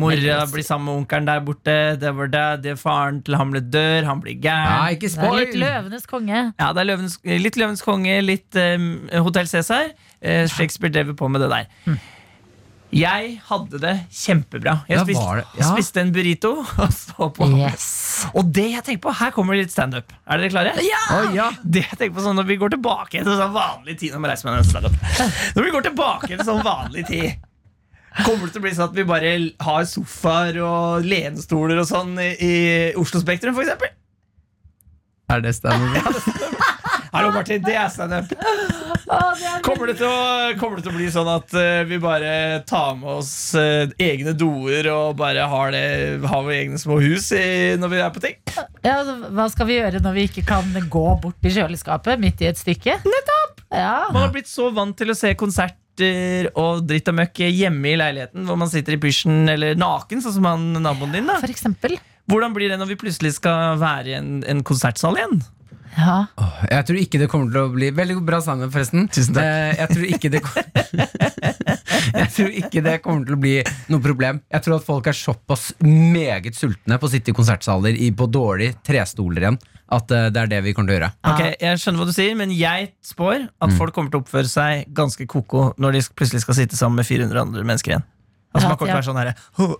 Mora 0.00 0.44
blir 0.48 0.64
sammen 0.64 0.86
med 0.86 1.00
onkelen 1.02 1.26
der 1.28 1.40
borte 1.44 1.74
Det 2.00 2.12
var 2.16 2.30
det, 2.32 2.44
det 2.64 2.74
faren 2.80 3.18
til 3.26 3.34
Hamlet 3.36 3.66
dør 3.74 4.06
Han 4.08 4.22
blir 4.22 4.38
gæren 4.40 4.94
ikke 4.94 5.10
Det 5.10 5.26
er 5.26 5.34
litt! 5.36 5.56
Løvenes 5.60 6.06
konge. 6.08 6.40
ja, 6.56 6.68
det 6.72 6.80
er 6.80 6.88
løvens, 6.88 7.18
Litt 7.44 7.58
Løvenes 7.60 7.82
konge 7.84 8.14
Litt 8.24 8.56
um, 8.56 8.86
Hotel 9.26 9.50
Cæsar 9.50 9.90
eh, 9.90 10.08
Shakespeare 10.52 10.92
drev 10.92 11.14
på 11.16 11.28
med 11.32 11.40
det 11.40 11.48
der 11.52 11.98
Jeg 12.90 13.36
hadde 13.46 13.78
det 13.80 13.92
kjempebra 14.12 14.72
Jeg 14.88 14.96
Ja, 14.98 15.04
spiste, 15.04 15.34
det? 15.38 15.44
Ja. 15.60 15.68
spiste 15.70 16.00
en 16.02 16.10
burrito 16.12 16.50
Og 16.84 16.92
så 16.92 17.28
på 17.36 17.46
Yes. 17.54 17.86
Og 18.34 18.48
det 18.52 18.66
jeg 18.72 18.82
tenker 18.88 19.04
på 19.08 19.14
Her 19.20 19.30
kommer 19.36 19.54
det 19.54 19.66
litt 19.68 19.72
stand-up 19.76 20.10
Er 20.26 20.42
dere 20.42 20.50
klare? 20.52 20.72
Ja! 20.84 20.98
Oh, 21.20 21.28
ja. 21.36 21.46
Det 21.62 21.84
jeg 21.86 22.00
tenker 22.00 22.16
på 22.18 22.24
sånn 22.26 22.36
Når 22.40 22.48
vi 22.50 22.56
går 22.60 22.74
tilbake 22.74 23.22
til 23.22 23.30
sånn 23.38 23.54
vanlig 23.54 23.94
tid 24.02 24.16
Når. 24.18 24.98
Når 25.56 25.68
vi 25.68 25.70
går 25.76 25.86
tilbake 25.88 26.32
til 26.34 26.42
sånn 26.50 26.60
vanlig 26.66 27.06
tid 27.08 27.46
Kommer 28.26 28.48
det 28.48 28.56
til 28.56 28.58
å 28.58 28.64
bli 28.66 28.74
sånn 28.74 28.88
at 28.90 28.96
vi 28.98 29.04
bare 29.06 29.32
har 29.62 29.84
sofaer 29.86 30.56
og 30.66 31.04
lenestoler 31.06 31.78
og 31.78 31.86
sånn 31.86 32.16
i, 32.18 32.50
Oslo 32.98 33.20
Spektrum, 33.22 33.54
for 33.54 33.62
eksempel? 33.62 33.92
Er 35.30 35.44
det 35.44 35.52
standup? 35.54 36.58
Hallo, 37.10 37.32
Martin, 37.34 37.62
det 37.66 37.74
er 37.74 37.88
standup. 37.90 38.30
Kommer, 39.66 39.86
det 39.90 39.96
til 39.98 40.06
å- 40.06 40.54
kommer 40.60 40.76
det 40.78 40.84
til 40.84 40.92
å 40.92 40.96
bli 40.96 41.08
sånn 41.10 41.28
at 41.32 41.52
eh, 41.58 41.82
vi 41.88 41.98
bare 42.02 42.62
tar 42.68 42.94
med 43.00 43.08
oss 43.18 43.32
eh, 43.58 43.90
egne 43.98 44.34
doer 44.38 44.86
og 44.92 45.16
bare 45.18 45.46
har, 45.50 45.72
det, 45.74 46.20
har 46.22 46.44
våre 46.46 46.58
egne 46.60 46.78
små 46.78 47.00
hus 47.02 47.30
i, 47.34 47.74
når 47.80 47.92
vi 47.94 48.00
er 48.04 48.14
på 48.14 48.22
ting? 48.22 48.38
Ja, 48.86 49.00
altså, 49.00 49.16
hva 49.34 49.48
skal 49.50 49.66
vi 49.70 49.78
gjøre 49.80 50.02
når 50.04 50.16
vi 50.20 50.26
ikke 50.30 50.46
kan 50.52 50.70
gå 50.92 51.04
bort 51.24 51.50
i 51.50 51.54
kjøleskapet 51.56 52.22
midt 52.22 52.44
i 52.46 52.50
et 52.52 52.60
stykke? 52.62 53.00
Nettopp! 53.02 53.64
Ja. 53.74 53.92
Man 54.14 54.22
har 54.28 54.32
blitt 54.34 54.50
så 54.50 54.70
vant 54.74 54.96
til 54.98 55.10
å 55.12 55.18
se 55.18 55.34
konserter 55.38 56.48
og 56.58 56.86
dritt 56.88 57.10
og 57.10 57.18
møkk 57.18 57.42
hjemme 57.50 57.90
i 57.92 57.98
leiligheten, 58.00 58.46
hvor 58.48 58.56
man 58.58 58.70
sitter 58.72 58.94
i 58.96 59.02
pysjen 59.02 59.50
eller 59.52 59.74
naken, 59.78 60.22
sånn 60.24 60.38
som 60.38 60.46
han 60.48 60.70
naboen 60.80 61.12
din. 61.18 61.26
da 61.28 61.40
For 61.42 61.50
eksempel. 61.52 61.98
Hvordan 62.30 62.54
blir 62.54 62.70
det 62.70 62.78
når 62.80 62.92
vi 62.94 63.00
plutselig 63.02 63.34
skal 63.40 63.74
være 63.82 64.12
i 64.12 64.14
en, 64.20 64.36
en 64.48 64.62
konsertsal 64.66 65.18
igjen? 65.18 65.40
Ja. 65.98 66.18
Jeg 66.70 66.84
tror 66.88 66.98
ikke 67.00 67.18
det 67.22 67.26
kommer 67.32 67.50
til 67.52 67.60
å 67.64 67.70
bli 67.74 67.88
Veldig 67.96 68.20
bra 68.24 68.38
standup, 68.44 68.70
forresten. 68.74 69.08
Tusen 69.12 69.34
takk. 69.36 69.44
Eh, 69.44 69.80
jeg, 69.80 69.88
tror 69.94 70.06
ikke 70.14 70.30
det 70.30 70.42
kom- 70.46 70.70
jeg 72.20 72.28
tror 72.36 72.54
ikke 72.62 72.82
det 72.86 72.94
kommer 73.04 73.26
til 73.26 73.36
å 73.36 73.40
bli 73.42 73.54
noe 73.92 74.04
problem. 74.04 74.40
Jeg 74.54 74.64
tror 74.66 74.78
at 74.78 74.86
folk 74.86 75.10
er 75.10 75.16
såpass 75.18 75.70
meget 75.82 76.56
sultne 76.58 76.98
på 77.00 77.08
å 77.08 77.12
sitte 77.12 77.32
i 77.32 77.36
konsertsaler 77.36 77.98
i, 77.98 78.10
på 78.16 78.28
dårlig 78.30 78.72
trestoler 78.86 79.46
igjen, 79.48 79.58
at 79.90 80.14
eh, 80.14 80.28
det 80.30 80.44
er 80.44 80.52
det 80.54 80.62
vi 80.68 80.74
kommer 80.76 80.92
til 80.92 80.96
å 80.96 81.00
gjøre. 81.00 81.10
Ok, 81.32 81.42
Jeg 81.66 81.82
skjønner 81.82 82.04
hva 82.04 82.08
du 82.10 82.14
sier, 82.16 82.38
men 82.38 82.54
jeg 82.54 82.92
spår 83.10 83.48
at 83.50 83.76
folk 83.78 83.94
kommer 83.96 84.14
til 84.14 84.22
å 84.22 84.24
oppføre 84.24 84.50
seg 84.50 84.86
ganske 84.96 85.26
koko 85.30 85.70
når 85.80 85.98
de 85.98 86.04
plutselig 86.14 86.44
skal 86.46 86.58
sitte 86.62 86.78
sammen 86.78 87.02
med 87.02 87.08
400 87.10 87.44
andre 87.48 87.66
mennesker 87.66 87.96
igjen. 87.96 88.06
Altså 88.50 88.66
Man 88.66 88.78
kan 88.80 88.88
ikke 88.88 88.96
være 88.96 89.06
sånn 89.06 89.18
herre 89.20 89.32
oh, 89.62 89.74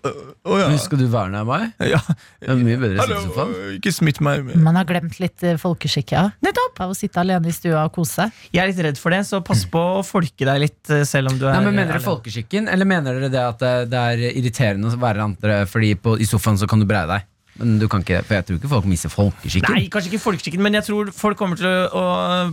oh, 0.47 0.59
ja. 0.61 0.67
Skal 0.79 1.01
du 1.01 1.07
være 1.11 1.33
nær 1.33 1.47
meg? 1.49 1.73
ja. 1.91 1.99
Det 2.39 2.53
er 2.53 2.61
mye 2.61 2.79
bedre 2.79 3.01
å 3.01 3.03
sitte 3.03 3.17
i 3.17 3.17
Hallo, 3.17 3.23
sofaen. 3.25 3.73
ikke 3.81 3.93
smitt 3.97 4.21
meg. 4.23 4.53
Man 4.63 4.79
har 4.79 4.87
glemt 4.87 5.19
litt 5.23 5.43
eh, 5.47 5.57
folkeskikk, 5.59 6.15
ja. 6.15 6.29
Nettopp! 6.45 6.79
Av 6.87 6.93
å 6.93 6.97
sitte 6.97 7.19
alene 7.23 7.51
i 7.51 7.55
stua 7.57 7.83
og 7.89 7.95
kose 7.97 8.21
seg. 8.21 8.45
Jeg 8.55 8.63
er 8.63 8.71
litt 8.71 8.83
redd 8.87 9.01
for 9.01 9.15
det, 9.15 9.25
så 9.27 9.43
pass 9.45 9.65
på 9.71 9.83
å 9.99 10.05
folke 10.07 10.47
deg 10.47 10.63
litt, 10.63 10.81
eh, 10.95 11.03
selv 11.09 11.33
om 11.33 11.41
du 11.41 11.49
er 11.49 11.59
Nei, 11.59 11.65
men 11.67 11.81
Mener 11.81 11.97
dere 11.97 12.05
folkeskikken, 12.05 12.71
eller 12.71 12.89
mener 12.89 13.19
dere 13.19 13.33
det 13.33 13.43
at 13.43 13.67
eh, 13.67 13.83
det 13.91 14.07
er 14.15 14.25
irriterende 14.31 14.95
å 14.95 15.03
være 15.03 15.27
andre 15.27 15.61
fordi 15.71 15.97
på, 15.99 16.15
i 16.23 16.29
sofaen 16.29 16.61
så 16.61 16.71
kan 16.71 16.83
du 16.83 16.87
breie 16.89 17.11
deg? 17.11 17.27
Men 17.59 17.79
du 17.81 17.87
kan 17.91 18.05
ikke, 18.05 18.23
For 18.27 18.39
jeg 18.39 18.47
tror 18.47 18.59
ikke 18.61 18.71
folk 18.71 18.87
mister 18.89 19.13
folkeskikken. 19.13 19.75
Nei, 19.75 19.89
kanskje 19.93 20.13
ikke 20.13 20.23
folkeskikken, 20.23 20.63
men 20.65 20.79
jeg 20.79 20.87
tror 20.87 21.11
folk 21.15 21.39
kommer 21.41 21.59
til 21.61 21.69
å, 21.69 22.05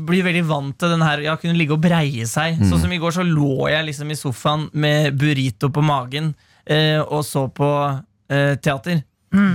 bli 0.07 0.23
veldig 0.25 0.43
vant 0.49 0.77
til 0.79 0.93
den 0.95 1.05
her 1.05 1.23
Ja, 1.25 1.37
kunne 1.39 1.57
ligge 1.57 1.77
og 1.77 1.83
breie 1.83 2.27
seg. 2.29 2.59
Sånn 2.65 2.81
som 2.83 2.93
i 2.93 2.99
går 3.01 3.15
så 3.19 3.25
lå 3.27 3.69
jeg 3.71 3.87
liksom 3.89 4.11
i 4.11 4.19
sofaen 4.19 4.67
med 4.73 5.17
burrito 5.19 5.69
på 5.73 5.85
magen 5.85 6.33
eh, 6.65 6.99
og 7.01 7.23
så 7.27 7.47
på 7.53 7.69
eh, 8.31 8.55
teater. 8.59 9.03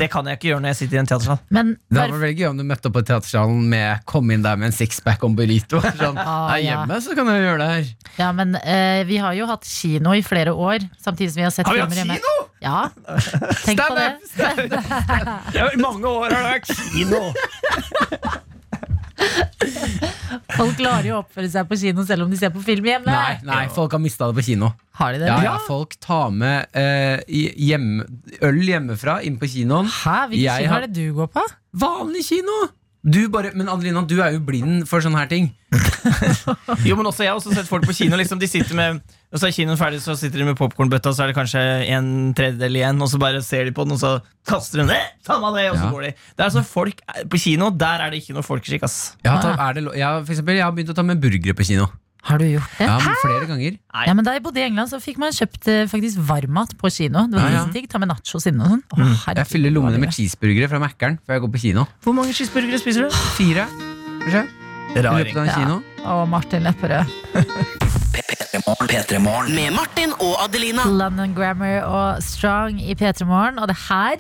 Det 0.01 0.09
kan 0.13 0.27
jeg 0.31 0.39
ikke 0.39 0.49
gjøre 0.51 0.63
når 0.65 0.71
jeg 0.73 0.79
sitter 0.83 0.97
i 0.97 1.01
en 1.03 1.09
teatersal. 1.11 1.39
Men 1.53 1.73
Det 1.91 1.99
vært 2.03 2.15
veldig 2.23 2.39
gøy 2.39 2.49
om 2.51 2.59
du 2.61 2.65
møtte 2.69 2.89
opp 2.91 2.95
på 2.99 3.03
teatersalen 3.09 3.63
med 3.73 4.05
Kom 4.09 4.31
inn 4.35 4.43
der 4.45 4.57
med 4.61 4.71
en 4.71 4.77
sixpack 4.77 5.23
om 5.27 5.35
burrito. 5.39 5.81
Sånn, 6.01 6.19
Ah, 6.23 6.53
«Nei, 6.53 6.61
ja. 6.65 6.77
hjemme 6.83 7.01
så 7.05 7.17
kan 7.19 7.27
jeg 7.33 7.43
gjøre 7.45 7.59
det 7.63 7.69
her. 7.73 7.91
ja, 8.21 8.29
men 8.37 8.55
uh, 8.59 9.01
vi 9.09 9.17
har 9.25 9.35
jo 9.39 9.47
hatt 9.51 9.65
kino 9.67 10.13
i 10.15 10.23
flere 10.27 10.53
år, 10.55 10.87
samtidig 11.03 11.33
som 11.35 11.41
vi 11.43 11.47
har 11.49 11.55
sett 11.57 11.67
Har 11.67 11.75
vi 11.75 11.85
hatt 11.85 11.93
filmer 11.97 12.15
hjemme. 12.15 12.21
kino?! 12.23 12.49
Ja, 12.63 12.91
tenk 13.67 13.81
på 13.83 13.97
det. 13.99 14.11
Ja, 15.59 15.67
I 15.75 15.81
mange 15.83 16.07
år 16.07 16.31
har 16.31 16.45
det 16.45 16.53
vært 16.53 16.71
kino! 16.71 17.23
Folk 20.57 20.77
klarer 20.79 21.07
jo 21.09 21.15
å 21.17 21.23
oppføre 21.23 21.49
seg 21.53 21.69
på 21.69 21.77
kino 21.81 22.05
selv 22.09 22.25
om 22.27 22.31
de 22.33 22.39
ser 22.41 22.53
på 22.55 22.63
film 22.65 22.87
hjemme. 22.89 23.09
Nei, 23.13 23.39
nei, 23.47 23.63
folk 23.73 23.93
har 23.97 24.01
mista 24.03 24.29
det 24.31 24.37
på 24.39 24.45
kino. 24.47 24.73
Har 24.99 25.15
de 25.17 25.23
det? 25.23 25.29
Ja, 25.31 25.39
ja, 25.45 25.55
folk 25.67 25.97
tar 26.03 26.31
med 26.35 26.69
eh, 26.77 27.23
hjem, 27.29 27.89
øl 28.45 28.61
hjemmefra 28.69 29.19
inn 29.27 29.39
på 29.41 29.49
kinoen. 29.53 29.89
Hæ? 30.03 30.19
Hvilken 30.33 30.63
kino 30.63 30.73
har- 30.75 30.87
er 30.87 30.93
det 30.93 30.97
du 31.09 31.15
går 31.17 31.31
på? 31.37 31.45
Vanlig 31.85 32.25
kino! 32.29 32.59
Du 33.03 33.19
bare, 33.35 33.51
men 33.59 33.67
Adelina, 33.67 34.05
du 34.07 34.21
er 34.23 34.37
jo 34.37 34.41
blind 34.47 34.85
for 34.87 35.03
sånne 35.03 35.19
her 35.19 35.27
ting. 35.31 35.49
Jo, 36.87 36.95
men 36.99 37.07
også 37.09 37.25
Jeg 37.25 37.31
har 37.33 37.39
også 37.39 37.53
sett 37.55 37.67
folk 37.69 37.85
på 37.89 37.95
kino. 37.97 38.17
Liksom, 38.19 38.39
de 38.39 38.47
sitter 38.51 38.77
med 38.79 39.01
Og 39.33 39.41
så 39.41 39.49
er 39.49 39.55
kinoen 39.57 39.79
ferdig, 39.81 39.99
så 40.05 40.15
sitter 40.19 40.43
de 40.43 40.47
med 40.51 40.59
popkornbøtta, 40.59 41.11
så 41.15 41.25
er 41.25 41.31
det 41.33 41.37
kanskje 41.39 41.63
en 41.97 42.09
tredjedel 42.37 42.77
igjen, 42.79 43.01
og 43.03 43.09
så 43.11 43.19
bare 43.23 43.41
ser 43.43 43.65
de 43.67 43.73
på 43.75 43.87
den, 43.87 43.95
og 43.97 44.01
så 44.03 44.11
kaster 44.49 44.83
de 44.83 44.87
den. 44.87 44.95
«Eh, 44.99 45.09
Ta 45.27 45.39
med 45.41 45.57
det, 45.57 45.71
og 45.73 45.79
så 45.79 45.87
Ja. 45.87 45.91
går 45.95 46.03
de. 46.07 46.11
Det 46.13 46.43
er 46.45 46.49
altså 46.51 46.65
folk 46.69 47.01
På 47.33 47.41
kino 47.41 47.71
der 47.71 48.05
er 48.07 48.11
det 48.13 48.23
ikke 48.23 48.35
noe 48.37 48.45
folkeskikk. 48.47 48.83
ass 48.85 49.17
det, 49.23 49.97
jeg, 49.97 50.25
for 50.27 50.33
eksempel, 50.35 50.55
jeg 50.61 50.65
har 50.65 50.73
begynt 50.77 50.93
å 50.93 50.99
ta 50.99 51.03
med 51.03 51.21
burgere 51.23 51.55
på 51.59 51.65
kino. 51.67 51.89
Har 52.23 52.39
du 52.39 52.45
gjort 52.47 52.71
det? 52.79 52.87
Ja, 52.87 52.99
men 53.03 53.17
flere 53.19 53.47
ganger. 53.51 53.79
Ja, 54.07 54.13
men 54.15 54.25
Da 54.25 54.33
jeg 54.37 54.43
bodde 54.45 54.61
i 54.61 54.63
England, 54.69 54.89
så 54.93 55.01
fikk 55.03 55.19
man 55.19 55.33
kjøpt 55.35 55.67
eh, 55.69 55.87
faktisk 55.91 56.21
varmmat 56.23 56.77
på 56.79 56.91
kino. 56.95 57.25
Det 57.27 57.35
var 57.41 57.51
Ja, 57.51 57.65
ja. 57.65 57.73
digg. 57.75 57.89
Ta 57.91 57.99
med 57.99 58.09
nachos 58.13 58.47
inne 58.47 58.63
og 58.63 58.71
sånn. 58.77 58.83
Å, 58.93 58.97
Mm. 58.99 59.15
herregud, 59.25 59.37
Jeg 59.43 59.47
fyller 59.51 59.71
lommene 59.75 59.99
med 59.99 60.11
cheeseburgere 60.15 60.69
fra 60.71 60.79
Mækkern 60.79 61.19
før 61.27 61.35
jeg 61.35 61.41
går 61.43 61.53
på 61.57 61.61
kino. 61.65 61.87
Hvor 62.05 62.15
mange 62.15 62.33
cheeseburgere 62.33 62.79
spiser 62.79 63.09
du? 63.09 63.11
Fire, 63.35 63.67
kanskje? 64.23 64.45
I 64.95 65.03
løpet 65.03 65.37
av 65.37 65.43
en 65.43 65.47
Ja. 65.47 65.55
kino. 65.57 65.83
Å, 66.05 66.29
Martin 66.29 66.63
Lepperød. 66.63 67.07
P3morgen. 68.13 68.89
P3morgen. 68.89 69.55
Med 69.57 69.73
Martin 69.75 70.13
og 70.21 70.37
Adelina. 70.45 70.85
London 70.87 71.35
Grammar 71.35 71.83
og 71.89 72.23
Strong 72.23 72.79
i 72.81 72.95
P3 72.95 73.27
Morgen. 73.27 73.59
Og 73.59 73.67
det 73.69 73.77
her, 73.89 74.17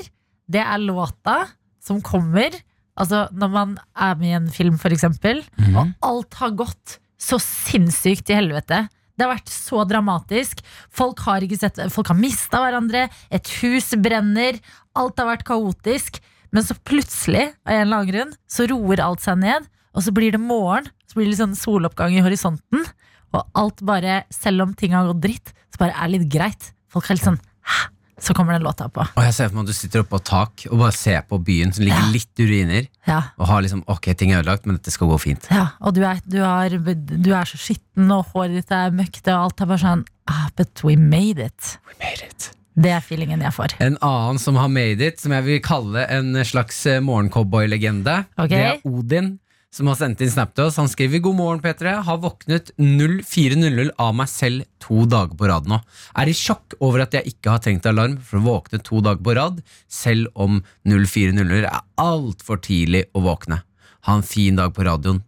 det 0.51 0.61
er 0.65 0.79
låta 0.79 1.47
som 1.81 2.01
kommer 2.03 2.51
Altså 2.93 3.23
når 3.33 3.49
man 3.51 3.79
er 3.97 4.15
med 4.21 4.29
i 4.29 4.33
en 4.37 4.51
film, 4.53 4.77
for 4.79 4.91
eksempel, 4.91 5.39
Mhm. 5.59 5.77
og 5.79 5.95
alt 6.03 6.35
har 6.35 6.51
gått 6.51 6.99
så 7.23 7.39
sinnssykt 7.43 8.27
til 8.29 8.41
helvete. 8.41 8.87
Det 9.17 9.27
har 9.27 9.35
vært 9.35 9.53
så 9.53 9.85
dramatisk. 9.87 10.63
Folk 10.91 11.21
har 11.27 11.45
sett 11.61 11.79
har 12.11 12.19
mista 12.19 12.63
hverandre. 12.63 13.07
Et 13.31 13.53
hus 13.61 13.93
brenner. 14.03 14.59
Alt 14.99 15.21
har 15.21 15.29
vært 15.29 15.47
kaotisk. 15.47 16.19
Men 16.53 16.67
så 16.67 16.77
plutselig, 16.85 17.53
av 17.65 17.73
en 17.73 17.85
eller 17.85 18.01
annen 18.01 18.11
grunn, 18.11 18.35
så 18.51 18.67
roer 18.69 19.05
alt 19.05 19.23
seg 19.25 19.39
ned. 19.41 19.69
Og 19.93 20.05
så 20.05 20.13
blir 20.17 20.35
det 20.35 20.43
morgen. 20.43 20.89
Så 21.07 21.17
blir 21.17 21.29
det 21.29 21.35
litt 21.35 21.43
sånn 21.45 21.57
soloppgang 21.59 22.17
i 22.17 22.25
horisonten. 22.25 22.85
Og 23.33 23.57
alt 23.57 23.81
bare, 23.89 24.23
selv 24.33 24.67
om 24.67 24.77
ting 24.77 24.97
har 24.97 25.09
gått 25.09 25.23
dritt, 25.25 25.55
så 25.73 25.85
bare 25.85 25.97
er 25.97 26.13
litt 26.13 26.29
greit. 26.33 26.73
Folk 26.93 27.09
er 27.09 27.21
litt 27.21 27.29
sånn 27.29 27.41
Hæ? 27.63 27.93
Så 28.23 28.35
kommer 28.39 28.55
den 28.55 28.63
låta 28.63 28.87
på. 28.89 29.03
Og 29.03 29.25
jeg 29.27 29.35
ser 29.35 29.49
for 29.51 29.59
meg 29.59 29.65
at 29.67 29.73
du 29.73 29.75
sitter 29.75 30.05
oppe 30.05 30.15
på 30.15 30.21
tak 30.29 30.63
og 30.71 30.79
bare 30.79 30.95
ser 30.95 31.25
på 31.27 31.41
byen 31.43 31.73
som 31.75 31.83
ligger 31.83 32.05
Ja. 32.05 32.13
litt 32.15 32.39
ruiner. 32.39 32.87
Ja, 33.09 33.21
Og 33.39 33.49
har 33.51 33.63
liksom, 33.67 33.83
ok, 33.91 34.13
ting 34.17 34.31
er 34.31 34.41
ødelagt, 34.45 34.65
men 34.67 34.77
dette 34.79 34.93
skal 34.95 35.09
gå 35.11 35.19
fint. 35.21 35.49
ja. 35.51 35.67
Og 35.83 35.95
du 35.97 36.03
er, 36.07 36.21
du, 36.25 36.39
er, 36.39 36.79
du 36.79 37.31
er 37.35 37.45
så 37.51 37.59
skitten, 37.59 38.11
og 38.15 38.27
håret 38.33 38.55
ditt 38.61 38.71
er 38.71 38.95
møkkete, 38.95 39.35
og 39.35 39.49
alt 39.51 39.61
er 39.61 39.67
bare 39.73 39.83
sånn 39.83 40.05
ah, 40.31 40.49
But 40.57 40.85
we 40.87 40.95
made 40.97 41.43
it. 41.43 41.79
We 41.91 41.99
made 41.99 42.23
it. 42.31 42.53
Det 42.79 42.89
er 42.95 43.01
feelingen 43.05 43.43
jeg 43.45 43.53
får. 43.53 43.75
En 43.85 43.99
annen 44.01 44.39
som 44.41 44.57
har 44.57 44.69
made 44.73 45.03
it, 45.05 45.19
som 45.21 45.33
jeg 45.35 45.45
vil 45.45 45.59
kalle 45.61 46.07
en 46.09 46.33
slags 46.47 46.87
eh, 46.87 47.01
morgencowboy-legende, 47.05 48.25
okay. 48.39 48.49
det 48.49 48.63
er 48.71 48.79
Odin. 48.89 49.39
Som 49.73 49.89
har 49.89 49.97
sendt 49.97 50.21
inn 50.21 50.29
snap 50.29 50.51
til 50.53 50.67
oss. 50.67 50.77
Han 50.77 50.91
skriver 50.91 51.23
God 51.25 51.39
morgen, 51.39 51.61
P3. 51.65 51.95
Har 52.05 52.19
våknet 52.21 52.75
04.00 52.77 53.95
av 53.97 54.13
meg 54.19 54.29
selv 54.29 54.67
to 54.83 55.07
dager 55.09 55.33
på 55.39 55.49
rad 55.49 55.69
nå. 55.71 55.79
Er 56.21 56.29
i 56.29 56.35
sjokk 56.37 56.77
over 56.85 57.07
at 57.07 57.17
jeg 57.17 57.33
ikke 57.33 57.55
har 57.55 57.63
trengt 57.65 57.89
alarm 57.89 58.19
for 58.21 58.41
å 58.41 58.45
våkne 58.45 58.83
to 58.85 59.01
dager 59.05 59.25
på 59.25 59.35
rad, 59.39 59.63
selv 59.89 60.29
om 60.37 60.61
04.00 60.85 61.63
er 61.65 61.81
altfor 62.03 62.61
tidlig 62.61 63.07
å 63.17 63.25
våkne. 63.25 63.63
Ha 64.05 64.19
en 64.19 64.27
fin 64.27 64.59
dag 64.61 64.75
på 64.77 64.85
radioen. 64.85 65.23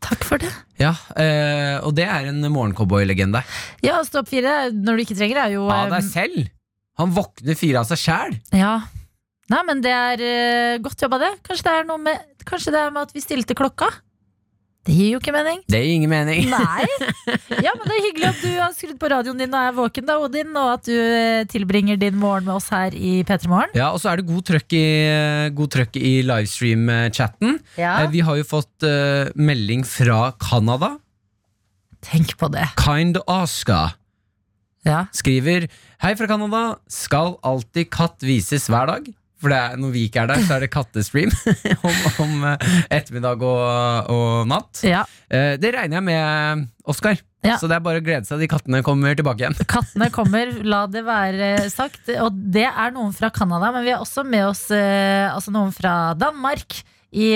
Takk 0.00 0.24
for 0.24 0.40
det. 0.40 0.48
Ja, 0.80 0.94
eh, 1.20 1.76
og 1.84 1.92
det 1.98 2.06
er 2.08 2.30
en 2.30 2.40
morgencowboy-legende. 2.40 3.42
Ja, 3.84 3.98
Stopp 4.08 4.30
fire 4.30 4.70
når 4.72 4.96
du 4.96 5.04
ikke 5.04 5.18
trenger, 5.18 5.42
er 5.44 5.58
jo 5.58 5.66
Av 5.68 5.92
deg 5.92 6.00
eh, 6.00 6.08
selv! 6.08 6.48
Han 7.00 7.12
våkner 7.16 7.60
fire 7.60 7.82
av 7.82 7.92
seg 7.92 8.00
sjæl! 8.00 8.40
Ja. 8.56 8.78
Nei, 9.50 9.64
men 9.66 9.80
det 9.82 9.90
er 9.94 10.20
uh, 10.22 10.82
godt 10.84 11.02
jobba, 11.02 11.18
det. 11.24 11.32
Kanskje 11.46 11.66
det 11.66 11.74
er 11.80 11.88
noe 11.88 11.98
med 12.02 12.46
Kanskje 12.46 12.72
det 12.74 12.80
er 12.84 12.94
med 12.94 13.08
at 13.08 13.12
vi 13.14 13.22
stilte 13.22 13.54
klokka? 13.58 13.90
Det 14.88 14.94
gir 14.96 15.10
jo 15.12 15.18
ikke 15.20 15.32
mening. 15.34 15.58
Det 15.68 15.76
gir 15.82 15.92
ingen 15.98 16.10
mening. 16.10 16.46
Nei. 16.48 16.86
Ja, 17.66 17.74
men 17.76 17.84
det 17.84 17.92
er 17.98 18.04
hyggelig 18.06 18.28
at 18.30 18.38
du 18.40 18.48
har 18.56 18.72
skrudd 18.72 18.96
på 19.00 19.08
radioen 19.12 19.36
din 19.38 19.52
og 19.52 19.60
er 19.60 19.74
våken, 19.76 20.06
da, 20.08 20.16
Odin, 20.22 20.54
og 20.56 20.70
at 20.78 20.86
du 20.88 20.94
eh, 20.96 21.42
tilbringer 21.50 21.98
din 22.00 22.16
morgen 22.16 22.46
med 22.46 22.54
oss 22.56 22.70
her 22.72 22.94
i 22.96 23.18
P3 23.28 23.50
Morgen. 23.50 23.74
Ja, 23.76 23.90
og 23.92 24.00
så 24.00 24.08
er 24.14 24.20
det 24.22 24.30
god 24.30 24.46
trøkk 24.48 24.76
i, 24.78 24.84
god 25.58 25.72
trøkk 25.74 25.98
i 26.00 26.14
livestream-chatten. 26.24 27.58
Ja. 27.76 27.98
Eh, 28.06 28.10
Vi 28.14 28.24
har 28.24 28.40
jo 28.40 28.46
fått 28.48 28.86
uh, 28.88 29.28
melding 29.36 29.84
fra 29.84 30.32
Canada. 30.40 30.94
Tenk 32.06 32.38
på 32.40 32.48
det. 32.54 32.64
Kind 32.80 33.20
Aska. 33.28 33.90
Ja. 34.88 35.04
skriver 35.12 35.68
Hei 36.00 36.14
fra 36.16 36.30
Canada. 36.30 36.64
Skal 36.88 37.36
alltid 37.44 37.92
katt 37.92 38.24
vises 38.24 38.70
hver 38.72 38.88
dag? 38.88 39.10
For 39.40 39.52
er, 39.56 39.76
når 39.80 39.94
ikke 40.02 40.20
er 40.24 40.28
der, 40.28 40.42
så 40.44 40.56
er 40.58 40.64
det 40.66 40.70
kattestream 40.74 41.30
om, 41.88 41.98
om 42.26 42.44
eh, 42.50 42.68
ettermiddag 42.98 43.42
og, 43.46 44.10
og 44.12 44.48
natt. 44.50 44.82
ja. 44.84 45.06
Eh, 45.30 45.54
Det 45.60 45.72
regner 45.74 45.98
jeg 46.00 46.06
med, 46.10 46.66
Oskar. 46.90 47.18
Ja. 47.40 47.54
Så 47.56 47.70
det 47.70 47.78
er 47.78 47.84
bare 47.86 48.02
å 48.02 48.04
glede 48.04 48.28
seg. 48.28 48.42
De 48.42 48.48
kattene 48.52 48.82
kommer 48.84 49.14
tilbake 49.16 49.40
igjen. 49.46 49.56
Kattene 49.74 50.10
kommer, 50.12 50.50
la 50.68 50.82
det 50.92 51.00
være 51.06 51.54
sagt. 51.72 52.10
Og 52.20 52.36
det 52.52 52.66
er 52.68 52.92
noen 52.92 53.14
fra 53.16 53.30
Canada, 53.32 53.70
men 53.72 53.86
vi 53.86 53.94
har 53.94 54.02
også 54.04 54.26
med 54.28 54.44
oss 54.50 54.66
eh, 54.76 55.24
altså 55.32 55.54
noen 55.54 55.72
fra 55.72 56.12
Danmark. 56.20 56.82
I 57.10 57.32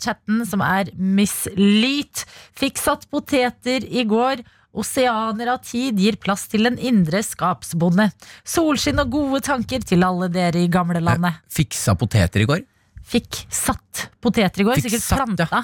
chatten, 0.00 0.46
som 0.48 0.62
er 0.64 0.88
Miss 0.96 1.42
Lyt. 1.58 2.22
Fikk 2.56 2.78
satt 2.80 3.02
poteter 3.12 3.84
i 3.84 4.06
går. 4.08 4.40
Oseaner 4.72 5.50
av 5.54 5.62
tid 5.66 5.98
gir 5.98 6.16
plass 6.22 6.44
til 6.50 6.68
en 6.70 6.76
indre 6.78 7.22
skapsbonde. 7.26 8.10
Solskinn 8.46 9.00
og 9.02 9.10
gode 9.10 9.40
tanker 9.42 9.82
til 9.82 10.04
alle 10.06 10.28
dere 10.30 10.62
i 10.62 10.68
gamlelandet. 10.70 11.40
Fiksa 11.50 11.96
poteter 11.98 12.44
i 12.44 12.46
går. 12.46 12.62
Fikk 13.10 13.40
satt 13.50 14.04
poteter 14.22 14.62
i 14.62 14.66
går, 14.68 14.78
Fikk 14.78 14.86
sikkert 14.86 15.02
satt, 15.02 15.18
ja. 15.18 15.24
planta. 15.26 15.62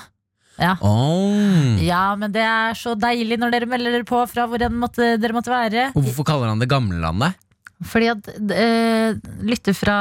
Ja. 0.56 0.72
Oh. 0.80 1.76
ja, 1.84 2.02
men 2.16 2.32
det 2.32 2.42
er 2.42 2.74
så 2.80 2.94
deilig 2.98 3.36
når 3.38 3.52
dere 3.52 3.68
melder 3.68 3.92
dere 3.92 4.06
på 4.08 4.22
fra 4.30 4.46
hvor 4.48 4.62
enn 4.64 4.78
måtte, 4.80 5.12
dere 5.20 5.36
måtte 5.36 5.52
være. 5.52 5.90
Og 5.94 6.02
Hvorfor 6.06 6.26
kaller 6.26 6.48
han 6.50 6.62
det 6.62 6.70
gamlelandet? 6.72 7.36
Fordi 7.84 8.06
at 8.08 8.28
øh, 8.40 9.18
lytter 9.44 9.74
fra 9.76 9.96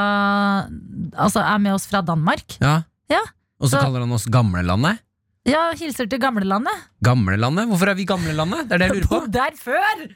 Altså 1.12 1.42
er 1.44 1.58
med 1.60 1.74
oss 1.76 1.84
fra 1.90 2.00
Danmark. 2.00 2.56
Ja. 2.58 2.78
Ja, 3.12 3.20
Og 3.60 3.68
så 3.68 3.76
så- 3.76 3.82
kaller 3.84 4.00
han 4.00 4.12
oss 4.16 4.24
gamlelandet? 4.26 4.98
Ja, 5.46 5.68
hilser 5.78 6.08
til 6.10 6.18
gamlelandet. 6.22 6.84
Gamlelandet? 7.06 7.68
Hvorfor 7.70 7.92
er 7.92 7.98
vi 7.98 8.04
gamlelandet? 8.08 8.66
Det 8.68 8.74
er 8.76 8.82
det 8.82 8.86
jeg 8.90 8.96
lurer 8.96 9.10
på. 9.10 9.18
Bodde 9.24 9.32
der 9.38 9.58
før! 9.62 10.06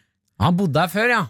Han 0.41 0.57
bodde 0.57 0.81
her 0.81 0.89
før, 0.91 1.11
ja. 1.13 1.25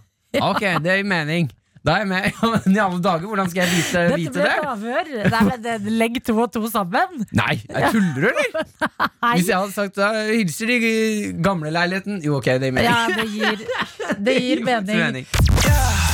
Ok, 0.46 0.62
det 0.84 0.94
gir 1.00 1.08
mening. 1.10 1.50
Da 1.84 1.94
er 1.96 2.02
jeg 2.04 2.08
med. 2.10 2.26
Ja, 2.40 2.48
men 2.52 2.74
I 2.76 2.80
alle 2.84 2.98
dager, 3.04 3.26
hvordan 3.28 3.48
skal 3.50 3.62
jeg 3.64 3.70
vite, 3.72 4.00
Dette 4.04 4.18
vite 4.20 4.32
ble 4.34 4.42
det? 4.44 4.52
et 4.52 4.68
avhør. 4.72 5.10
Nei, 5.32 5.40
men 5.48 5.62
det- 5.64 5.94
Legg 6.00 6.18
to 6.26 6.34
og 6.44 6.50
to 6.52 6.62
sammen. 6.72 7.24
Nei, 7.40 7.54
jeg 7.66 7.92
tuller 7.94 8.20
du, 8.20 8.28
eller? 8.28 8.66
Nei. 9.24 9.32
Hvis 9.38 9.48
jeg 9.48 9.56
hadde 9.56 9.72
sagt 9.76 9.96
da, 10.00 10.10
hilser 10.28 10.72
i 10.76 10.92
gamleleiligheten 11.44 12.20
Jo, 12.24 12.36
ok, 12.40 12.50
det 12.60 12.68
gir 12.68 12.76
mening. 12.76 12.88
Ja, 12.88 13.08
det 13.16 13.28
gir, 13.32 13.64
det 14.28 14.36
gir 14.44 14.64
mening. 14.70 14.96
Ed 15.00 16.09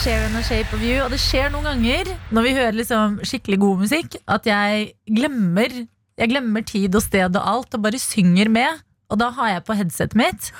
Sheeran 0.00 0.32
og 0.38 0.44
Shape 0.48 0.72
of 0.72 0.80
You. 0.80 1.02
Og 1.04 1.10
det 1.12 1.18
skjer 1.20 1.50
noen 1.52 1.66
ganger 1.66 2.08
når 2.32 2.44
vi 2.46 2.52
hører 2.56 2.76
liksom 2.78 3.18
skikkelig 3.26 3.58
god 3.60 3.80
musikk, 3.82 4.14
at 4.32 4.46
jeg 4.48 4.94
glemmer 5.04 5.74
Jeg 6.20 6.28
glemmer 6.32 6.64
tid 6.64 6.96
og 6.96 7.02
sted 7.04 7.36
og 7.36 7.48
alt, 7.48 7.74
og 7.76 7.82
bare 7.84 8.00
synger 8.00 8.48
med. 8.52 8.80
Og 9.12 9.20
da 9.20 9.30
har 9.36 9.54
jeg 9.54 9.64
på 9.64 9.76
headsetet 9.76 10.16
mitt, 10.20 10.50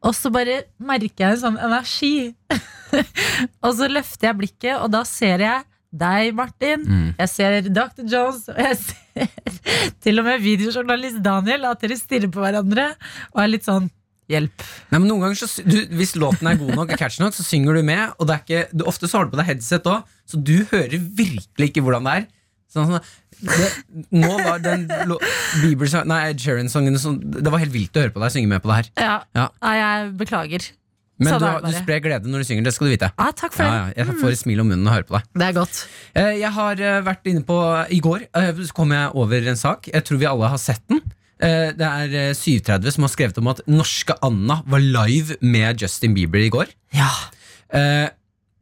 og 0.00 0.14
så 0.16 0.32
bare 0.32 0.62
merker 0.80 1.26
jeg 1.26 1.36
en 1.36 1.42
sånn 1.42 1.58
energi. 1.60 2.32
og 3.64 3.74
så 3.76 3.88
løfter 3.92 4.30
jeg 4.30 4.38
blikket, 4.40 4.78
og 4.78 4.88
da 4.94 5.02
ser 5.08 5.44
jeg 5.44 5.66
deg, 5.92 6.32
Martin. 6.36 6.84
Mm. 6.88 7.10
Jeg 7.20 7.32
ser 7.34 7.68
Dr. 7.68 8.06
Jones, 8.08 8.48
og 8.48 8.62
jeg 8.64 8.80
ser 8.86 9.92
til 10.04 10.20
og 10.20 10.28
med 10.28 10.40
videojournalist 10.44 11.20
Daniel, 11.24 11.68
at 11.68 11.84
dere 11.84 12.00
stirrer 12.00 12.32
på 12.32 12.40
hverandre 12.44 12.90
og 13.34 13.44
er 13.44 13.52
litt 13.52 13.68
sånn 13.68 13.92
Hjelp. 14.32 14.62
Nei, 14.90 14.98
men 15.02 15.08
noen 15.10 15.20
ganger 15.26 15.36
så, 15.36 15.48
du, 15.68 15.76
Hvis 15.98 16.14
låten 16.16 16.48
er 16.48 16.56
god 16.56 16.70
nok, 16.78 16.92
er 16.94 17.00
catchy 17.00 17.20
nok, 17.20 17.34
så 17.36 17.44
synger 17.44 17.76
du 17.76 17.82
med. 17.84 18.14
Og 18.18 18.28
det 18.30 18.38
ikke, 18.44 18.62
du, 18.72 18.84
ofte 18.88 19.10
så 19.10 19.18
har 19.20 19.26
du 19.28 19.34
på 19.34 19.40
deg 19.42 19.50
headset 19.52 19.84
òg, 19.90 20.06
så 20.30 20.40
du 20.40 20.54
hører 20.70 20.96
virkelig 21.18 21.68
ikke 21.70 21.84
hvordan 21.84 22.08
det 22.08 22.14
er. 22.22 22.24
Sånn, 22.74 22.88
sånn, 22.88 23.04
det, 23.44 23.66
nå 24.16 24.30
var 24.40 24.62
den 24.64 24.86
Bieber, 25.60 25.90
nei, 26.08 26.20
Ed 26.32 26.40
Sheeran-sangen 26.42 26.96
sånn, 26.98 27.18
Det 27.36 27.50
var 27.52 27.60
helt 27.62 27.74
vilt 27.74 27.94
å 27.94 28.02
høre 28.02 28.14
på 28.14 28.22
deg 28.22 28.32
synge 28.34 28.50
med 28.50 28.64
på 28.64 28.70
det 28.72 28.78
her. 28.80 28.88
Ja, 29.04 29.16
Ja. 29.36 29.44
Nei, 29.62 29.74
jeg 29.78 30.08
beklager. 30.24 30.70
Men 31.22 31.30
Sånn 31.36 31.44
du, 31.44 31.68
du 31.70 31.76
sprer 31.76 32.00
glede 32.02 32.26
når 32.26 32.42
du 32.42 32.46
synger, 32.48 32.64
det 32.66 32.72
skal 32.74 32.88
du 32.88 32.92
vite. 32.96 33.12
Ah, 33.22 33.30
takk 33.38 33.52
for 33.54 33.62
Ja, 33.62 33.74
det. 33.86 33.92
ja, 34.00 34.06
jeg 34.08 34.16
får 34.18 34.32
et 34.34 34.40
smil 34.40 34.62
om 34.64 34.72
munnen 34.72 34.88
og 34.88 34.96
hører 34.96 35.06
på 35.06 35.14
deg. 35.20 35.28
Det 35.38 35.46
er 35.46 35.54
godt. 35.60 35.82
Eh, 36.18 36.30
Jeg 36.40 36.50
har 36.56 36.80
eh, 36.82 36.96
vært 37.06 37.28
inne 37.30 37.44
på 37.46 37.58
I 37.94 38.00
går 38.02 38.24
eh, 38.34 38.50
så 38.66 38.74
kom 38.74 38.90
jeg 38.96 39.12
over 39.22 39.46
en 39.52 39.60
sak. 39.60 39.86
Jeg 39.92 40.02
tror 40.08 40.18
vi 40.24 40.26
alle 40.32 40.50
har 40.50 40.58
sett 40.58 40.82
den. 40.90 41.04
Eh, 41.42 41.72
Det 41.74 41.86
er 41.86 42.12
eh, 42.30 42.34
730 42.34 42.92
som 42.94 43.06
har 43.06 43.12
skrevet 43.14 43.38
om 43.40 43.48
at 43.50 43.62
norske 43.66 44.14
Anna 44.22 44.60
var 44.66 44.80
live 44.84 45.36
med 45.42 45.80
Justin 45.82 46.14
Bieber 46.14 46.38
i 46.44 46.50
går. 46.52 46.70
Ja. 46.94 47.08
Eh, 47.74 48.08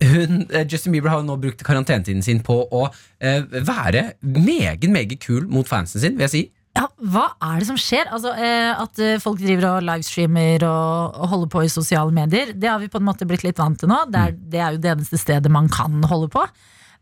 hun, 0.03 0.47
eh, 0.51 0.65
Justin 0.67 0.93
Bieber 0.93 1.11
har 1.13 1.21
jo 1.21 1.27
nå 1.29 1.37
brukt 1.43 1.63
karantenetiden 1.63 2.23
sin 2.25 2.41
på 2.43 2.57
å 2.73 2.87
eh, 3.21 3.43
være 3.53 4.15
meget, 4.23 4.89
meget 4.91 5.21
kul 5.23 5.47
mot 5.53 5.69
fansen 5.69 6.01
sin, 6.03 6.17
vil 6.17 6.27
jeg 6.29 6.33
si. 6.33 6.43
ja, 6.75 6.87
hva 7.13 7.27
er 7.45 7.59
det 7.61 7.67
som 7.69 7.77
skjer? 7.77 8.09
Altså, 8.11 8.33
eh, 8.33 8.73
at 8.81 8.99
eh, 8.99 9.19
folk 9.21 9.39
driver 9.39 9.69
og 9.75 9.85
livestreamer 9.85 10.65
og, 10.65 11.19
og 11.21 11.29
holder 11.35 11.51
på 11.53 11.63
i 11.67 11.69
sosiale 11.71 12.11
medier, 12.17 12.55
det 12.57 12.71
har 12.71 12.81
vi 12.81 12.89
på 12.89 12.99
en 12.99 13.05
måte 13.11 13.29
blitt 13.29 13.45
litt 13.45 13.61
vant 13.61 13.77
til 13.79 13.93
nå. 13.93 14.01
Det 14.11 14.23
er, 14.25 14.33
det 14.55 14.63
er 14.65 14.73
jo 14.79 14.81
det 14.87 14.95
eneste 14.97 15.21
stedet 15.21 15.53
man 15.53 15.69
kan 15.69 16.01
holde 16.09 16.31
på. 16.33 16.47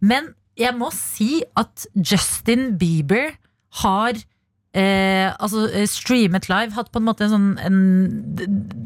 Men 0.02 0.32
jeg 0.58 0.74
må 0.76 0.90
si 0.92 1.38
at 1.56 1.86
Justin 1.94 2.74
Bieber 2.76 3.30
har 3.84 4.18
eh, 4.74 5.32
altså, 5.40 5.66
eh, 5.74 5.86
streamet 5.90 6.48
live, 6.48 6.72
hatt 6.76 6.90
på 6.92 7.00
en 7.00 7.08
måte 7.08 7.26
en 7.26 7.32
sånn 7.34 7.48
en 7.66 7.80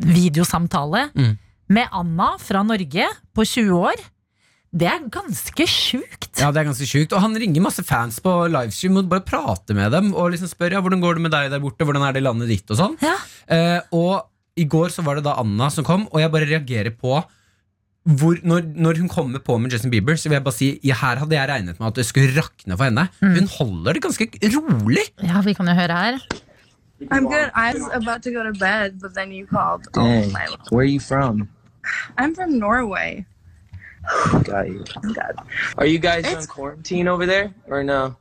videosamtale 0.05 1.11
Mm. 1.14 1.38
med 1.68 1.88
Anna 1.92 2.37
fra 2.38 2.62
Norge 2.62 3.07
på 3.35 3.44
20 3.44 3.70
år. 3.90 3.94
Det 4.75 4.88
er 4.90 5.05
ganske 5.09 5.66
sjukt. 5.70 6.40
Ja, 6.40 6.51
det 6.51 6.61
er 6.61 6.66
ganske 6.73 6.87
sjukt. 6.88 7.12
Og 7.14 7.20
han 7.23 7.35
ringer 7.38 7.62
masse 7.62 7.85
fans 7.87 8.18
på 8.20 8.33
livestream 8.51 8.97
og 8.99 9.09
bare 9.09 9.23
prater 9.23 9.75
med 9.79 9.92
dem 9.94 10.12
og 10.14 10.33
liksom 10.33 10.51
spør 10.51 10.73
ja, 10.75 10.81
hvordan 10.83 11.01
går 11.01 11.14
det 11.14 11.23
med 11.23 11.31
deg 11.31 11.51
der 11.53 11.61
borte, 11.62 11.87
hvordan 11.87 12.03
er 12.09 12.12
det 12.16 12.23
i 12.25 12.27
landet 12.27 12.49
ditt 12.51 12.70
og 12.75 12.77
sånn. 12.81 12.97
Ja. 13.01 13.14
Eh, 13.47 13.81
og 13.94 14.27
i 14.59 14.64
går 14.66 14.90
så 14.90 15.05
var 15.07 15.14
det 15.20 15.25
da 15.25 15.37
Anna 15.38 15.70
som 15.70 15.85
kom, 15.87 16.09
og 16.11 16.18
jeg 16.20 16.31
bare 16.31 16.47
reagerer 16.51 16.90
på 16.99 17.23
hvor, 18.05 18.37
når, 18.45 18.61
når 18.77 18.99
hun 19.01 19.09
kommer 19.09 19.38
på 19.40 19.57
med 19.59 19.71
Justin 19.73 19.90
Bieber, 19.90 20.17
så 20.17 20.29
vil 20.29 20.37
jeg 20.37 20.45
bare 20.45 20.55
si 20.55 20.67
ja, 20.85 20.95
her 21.01 21.17
hadde 21.23 21.37
jeg 21.37 21.49
regnet 21.49 21.79
med 21.81 21.87
at 21.88 21.97
det 21.97 22.05
skulle 22.07 22.29
rakne 22.37 22.77
for 22.77 22.85
henne. 22.85 23.07
Hun 23.21 23.49
holder 23.59 23.93
det 23.97 24.03
ganske 24.05 24.29
rolig. 24.57 25.07
Ja, 25.23 25.40
vi 25.40 25.53
kan 25.57 25.69
jo 25.69 25.75
høre 25.75 25.97
her. 26.05 26.19
I'm 27.12 27.25
good. 27.27 27.51
I 27.55 27.73
was 27.75 27.88
about 27.93 28.23
to 28.23 28.31
go 28.31 28.43
to 28.45 28.53
bed, 28.59 29.01
but 29.01 29.14
then 29.14 29.33
you 29.33 29.47
called. 29.47 29.88
Oh 29.97 30.05
my 30.05 30.27
my! 30.33 30.47
Where 30.71 30.85
are 30.85 30.93
you 30.97 31.01
from? 31.01 31.49
I'm 32.19 32.35
from 32.35 32.59
Norway. 32.59 33.25
Got 34.45 34.69
you. 34.69 34.85
God. 35.14 35.35
Are 35.77 35.87
you 35.87 35.99
guys 35.99 36.25
It's- 36.25 36.37
on 36.37 36.47
quarantine 36.47 37.09
over 37.09 37.27
there 37.27 37.53
or 37.67 37.83
no? 37.83 38.17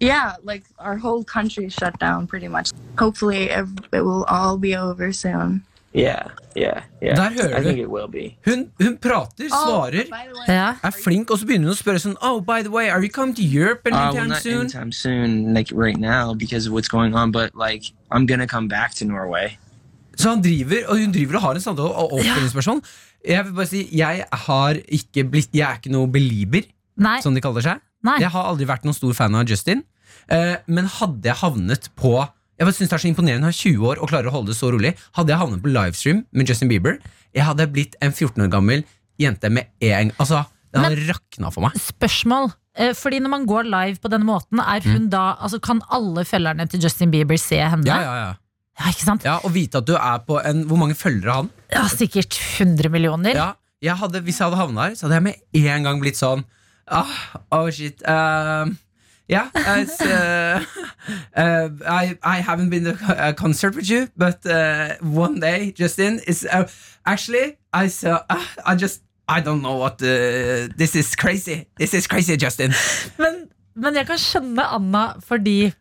Yeah, 0.00 0.34
like 0.44 0.62
our 0.78 0.96
whole 0.96 1.24
country 1.24 1.68
shut 1.70 1.98
down 1.98 2.26
pretty 2.28 2.46
much. 2.48 2.70
Hopefully, 2.98 3.50
it 3.50 3.66
will 3.92 4.24
all 4.28 4.56
be 4.56 4.76
over 4.76 5.12
soon. 5.12 5.64
Yeah, 5.98 6.30
yeah, 6.56 6.82
yeah. 7.02 7.16
Der 7.16 7.30
hører 7.34 7.58
du. 7.58 7.64
think 7.68 7.78
it 7.80 7.90
will 7.90 8.06
be. 8.12 8.36
Hun, 8.46 8.68
hun 8.82 8.96
prater, 9.02 9.48
svarer, 9.50 10.04
Oh, 10.06 10.48
way, 10.48 10.56
er 10.82 10.90
flink, 11.04 11.30
og 11.30 11.38
så 11.40 11.46
begynner 11.48 11.68
hun 11.72 11.74
å 11.74 11.78
spørre 11.78 11.98
sånn 12.02 12.14
Oh, 12.22 12.38
by 12.40 12.62
the 12.62 12.70
way, 12.70 12.86
are 12.88 13.00
you 13.02 13.10
coming 13.10 13.34
to 13.34 13.42
Europe 13.42 13.82
Uh, 13.86 13.90
well, 13.90 14.04
anytime 14.06 14.28
not 14.28 14.42
soon? 14.42 14.60
anytime 14.60 14.92
soon, 14.92 15.54
like 15.54 15.72
right 15.74 15.98
now, 15.98 16.34
because 16.34 16.66
of 16.68 16.72
what's 16.72 16.88
going 16.88 17.14
on. 17.18 17.32
But 17.32 17.54
like, 17.58 17.90
I'm 18.12 18.26
gonna 18.26 18.46
come 18.46 18.68
back 18.68 18.94
to 19.00 19.04
Norway. 19.04 19.58
Så 20.18 20.28
han 20.30 20.42
driver, 20.42 20.86
og 20.88 20.98
hun 20.98 21.12
driver 21.12 21.36
og 21.36 21.42
har 21.42 21.54
en 21.54 21.60
samtale 21.60 21.90
og 21.94 22.12
oppfølgingsperson. 22.18 22.82
Jeg 23.28 23.44
vil 23.44 23.52
bare 23.58 23.66
si, 23.66 23.84
jeg 23.98 24.24
har 24.46 24.74
ikke 24.88 25.24
blitt 25.30 25.50
Jeg 25.54 25.66
er 25.70 25.76
ikke 25.78 25.90
noe 25.94 26.06
belieber, 26.10 26.62
Nei. 26.96 27.20
som 27.22 27.34
de 27.34 27.40
kaller 27.42 27.62
seg. 27.62 27.80
Nei. 28.06 28.18
Jeg 28.22 28.30
har 28.34 28.46
aldri 28.50 28.66
vært 28.66 28.84
noen 28.86 28.94
stor 28.94 29.14
fan 29.14 29.34
av 29.34 29.46
Justin. 29.50 29.82
Uh, 30.30 30.56
men 30.66 30.86
hadde 30.86 31.26
jeg 31.26 31.38
havnet 31.42 31.88
på 31.98 32.14
Jeg 32.58 32.74
synes 32.74 32.90
det 32.90 32.96
er 32.96 33.02
så 33.04 33.10
imponerende 33.10 33.46
å 33.46 33.52
ha 33.52 33.54
20 33.54 33.84
år 33.86 34.00
og 34.02 34.10
klarer 34.10 34.30
å 34.30 34.34
holde 34.34 34.50
det 34.50 34.58
så 34.58 34.70
rolig. 34.74 34.90
Hadde 35.14 35.30
jeg 35.30 35.38
havnet 35.38 35.62
på 35.62 35.70
livestream 35.70 36.24
med 36.34 36.48
Justin 36.50 36.70
Bieber, 36.70 36.96
jeg 37.36 37.44
hadde 37.46 37.68
blitt 37.70 37.94
en 38.02 38.10
14 38.10 38.42
år 38.46 38.50
gammel 38.50 38.82
jente 39.20 39.50
med 39.52 39.68
en 39.84 40.10
Altså, 40.18 40.42
det 40.72 40.82
hadde 40.82 41.06
rakna 41.06 41.52
for 41.54 41.64
meg. 41.64 41.76
Spørsmål. 41.78 42.50
Eh, 42.78 42.92
Fordi 42.98 43.20
når 43.22 43.32
man 43.32 43.46
går 43.46 43.68
live 43.70 44.02
på 44.02 44.10
denne 44.10 44.26
måten, 44.26 44.60
er 44.62 44.82
hun 44.86 45.08
da 45.10 45.36
altså 45.38 45.58
Kan 45.62 45.80
alle 45.90 46.22
følgerne 46.28 46.68
til 46.70 46.82
Justin 46.82 47.10
Bieber 47.10 47.38
se 47.40 47.58
henne? 47.58 47.82
Mm. 47.82 47.88
Ja, 47.90 48.00
ja, 48.02 48.18
ja. 48.26 48.34
Ja, 48.78 48.90
ikke 48.92 49.06
sant? 49.06 49.24
ja 49.26 49.38
Og 49.42 49.54
vite 49.54 49.80
at 49.80 49.86
du 49.88 49.96
er 49.98 50.20
på 50.26 50.38
en 50.38 50.62
Hvor 50.70 50.78
mange 50.78 50.94
følgere 50.94 51.32
har 51.32 51.42
han? 51.42 51.50
Ja, 51.72 51.86
sikkert 51.90 52.38
100 52.60 52.90
millioner. 52.94 53.34
Ja, 53.34 53.48
jeg 53.82 53.98
hadde, 53.98 54.22
Hvis 54.22 54.38
jeg 54.38 54.46
hadde 54.46 54.60
havnet 54.60 54.82
her, 54.84 54.94
så 54.94 55.06
hadde 55.06 55.18
jeg 55.18 55.26
med 55.26 55.64
en 55.74 55.88
gang 55.88 56.02
blitt 56.02 56.18
sånn 56.20 56.44
ah, 56.86 57.16
Oh 57.54 57.66
shit 57.74 58.02
um, 58.06 58.76
Yeah, 59.28 59.50
it's, 59.54 60.00
uh, 60.00 60.64
uh, 61.36 61.68
I, 61.86 62.18
I 62.22 62.40
haven't 62.40 62.70
been 62.70 62.84
to 62.84 62.96
a 63.28 63.34
concert 63.34 63.76
with 63.76 63.90
you, 63.90 64.08
but 64.16 64.44
uh, 64.46 64.96
one 65.02 65.38
day, 65.38 65.72
Justin, 65.72 66.20
is 66.26 66.46
uh, 66.50 66.66
actually 67.04 67.58
I 67.72 67.88
saw. 67.88 68.24
Uh, 68.30 68.44
I 68.64 68.74
just 68.74 69.02
I 69.28 69.40
don't 69.40 69.60
know 69.60 69.76
what. 69.76 70.00
Uh, 70.02 70.72
this 70.76 70.96
is 70.96 71.14
crazy. 71.14 71.66
This 71.76 71.92
is 71.92 72.06
crazy, 72.06 72.36
Justin. 72.38 72.72
Men, 73.18 73.48
men 73.78 73.94
jeg 73.94 74.08
kan 74.08 74.18
skjønne 74.18 74.64
Anna 74.74 75.04
fordi 75.22 75.72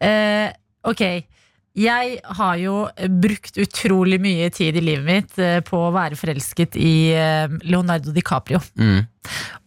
eh, 0.00 0.50
Ok, 0.84 1.00
jeg 1.78 2.16
har 2.38 2.56
jo 2.60 2.78
brukt 3.22 3.58
utrolig 3.60 4.18
mye 4.22 4.48
tid 4.54 4.78
i 4.78 4.82
livet 4.82 5.06
mitt 5.06 5.38
eh, 5.42 5.60
på 5.66 5.78
å 5.88 5.92
være 5.94 6.18
forelsket 6.18 6.78
i 6.80 7.12
eh, 7.14 7.46
Leonardo 7.68 8.14
DiCaprio. 8.14 8.60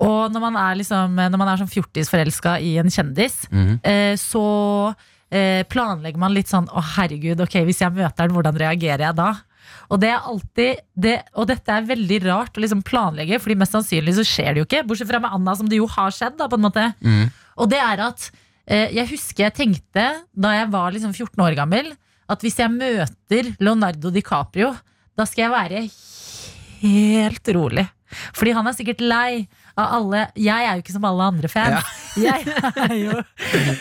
Og 0.01 0.33
når 0.33 0.43
man 0.43 0.57
er, 0.57 0.79
liksom, 0.79 1.15
når 1.21 1.39
man 1.39 1.51
er 1.51 1.61
sånn 1.61 1.71
fjortisforelska 1.71 2.57
i 2.65 2.75
en 2.81 2.89
kjendis, 2.91 3.35
mm. 3.51 3.75
så 4.17 4.45
eh, 5.31 5.61
planlegger 5.69 6.21
man 6.21 6.33
litt 6.35 6.51
sånn 6.51 6.69
Å, 6.71 6.83
herregud, 6.97 7.43
ok, 7.45 7.61
hvis 7.67 7.83
jeg 7.83 7.93
møter 7.95 8.25
den, 8.25 8.35
hvordan 8.35 8.57
reagerer 8.57 9.07
jeg 9.09 9.19
da? 9.19 9.31
Og 9.91 9.99
det 10.01 10.11
alltid 10.15 10.81
det, 10.97 11.17
Og 11.37 11.47
dette 11.51 11.75
er 11.75 11.87
veldig 11.87 12.19
rart 12.25 12.57
å 12.57 12.63
liksom 12.63 12.83
planlegge, 12.87 13.39
Fordi 13.43 13.59
mest 13.59 13.75
sannsynlig 13.75 14.17
så 14.17 14.25
skjer 14.27 14.53
det 14.53 14.63
jo 14.63 14.67
ikke. 14.69 14.85
Bortsett 14.87 15.09
fra 15.11 15.21
med 15.23 15.35
Anna, 15.37 15.55
som 15.57 15.69
det 15.69 15.79
jo 15.81 15.89
har 15.91 16.13
skjedd. 16.15 16.39
Da, 16.39 16.49
måte 16.57 16.87
Og 17.61 17.69
det 17.71 17.81
er 17.83 18.01
at 18.07 18.29
eh, 18.31 18.40
jeg 18.67 19.07
husker 19.09 19.47
jeg 19.47 19.55
tenkte 19.57 20.05
da 20.31 20.53
jeg 20.55 20.69
var 20.71 20.93
liksom 20.93 21.13
14 21.15 21.41
år 21.43 21.55
gammel, 21.57 21.91
at 22.31 22.43
hvis 22.45 22.59
jeg 22.61 22.71
møter 22.71 23.49
Leonardo 23.59 24.11
DiCaprio, 24.13 24.71
da 25.17 25.25
skal 25.27 25.47
jeg 25.47 25.55
være 25.55 25.81
helt 26.81 27.51
rolig. 27.55 27.87
Fordi 28.35 28.53
han 28.55 28.67
er 28.67 28.75
sikkert 28.75 29.01
lei 29.03 29.45
av 29.79 29.93
alle 29.95 30.21
Jeg 30.35 30.65
er 30.67 30.75
jo 30.75 30.81
ikke 30.83 30.93
som 30.97 31.05
alle 31.07 31.27
andre 31.31 31.47
fans. 31.51 31.91
Jeg 32.19 32.43
er 32.43 32.95
jo 32.97 33.21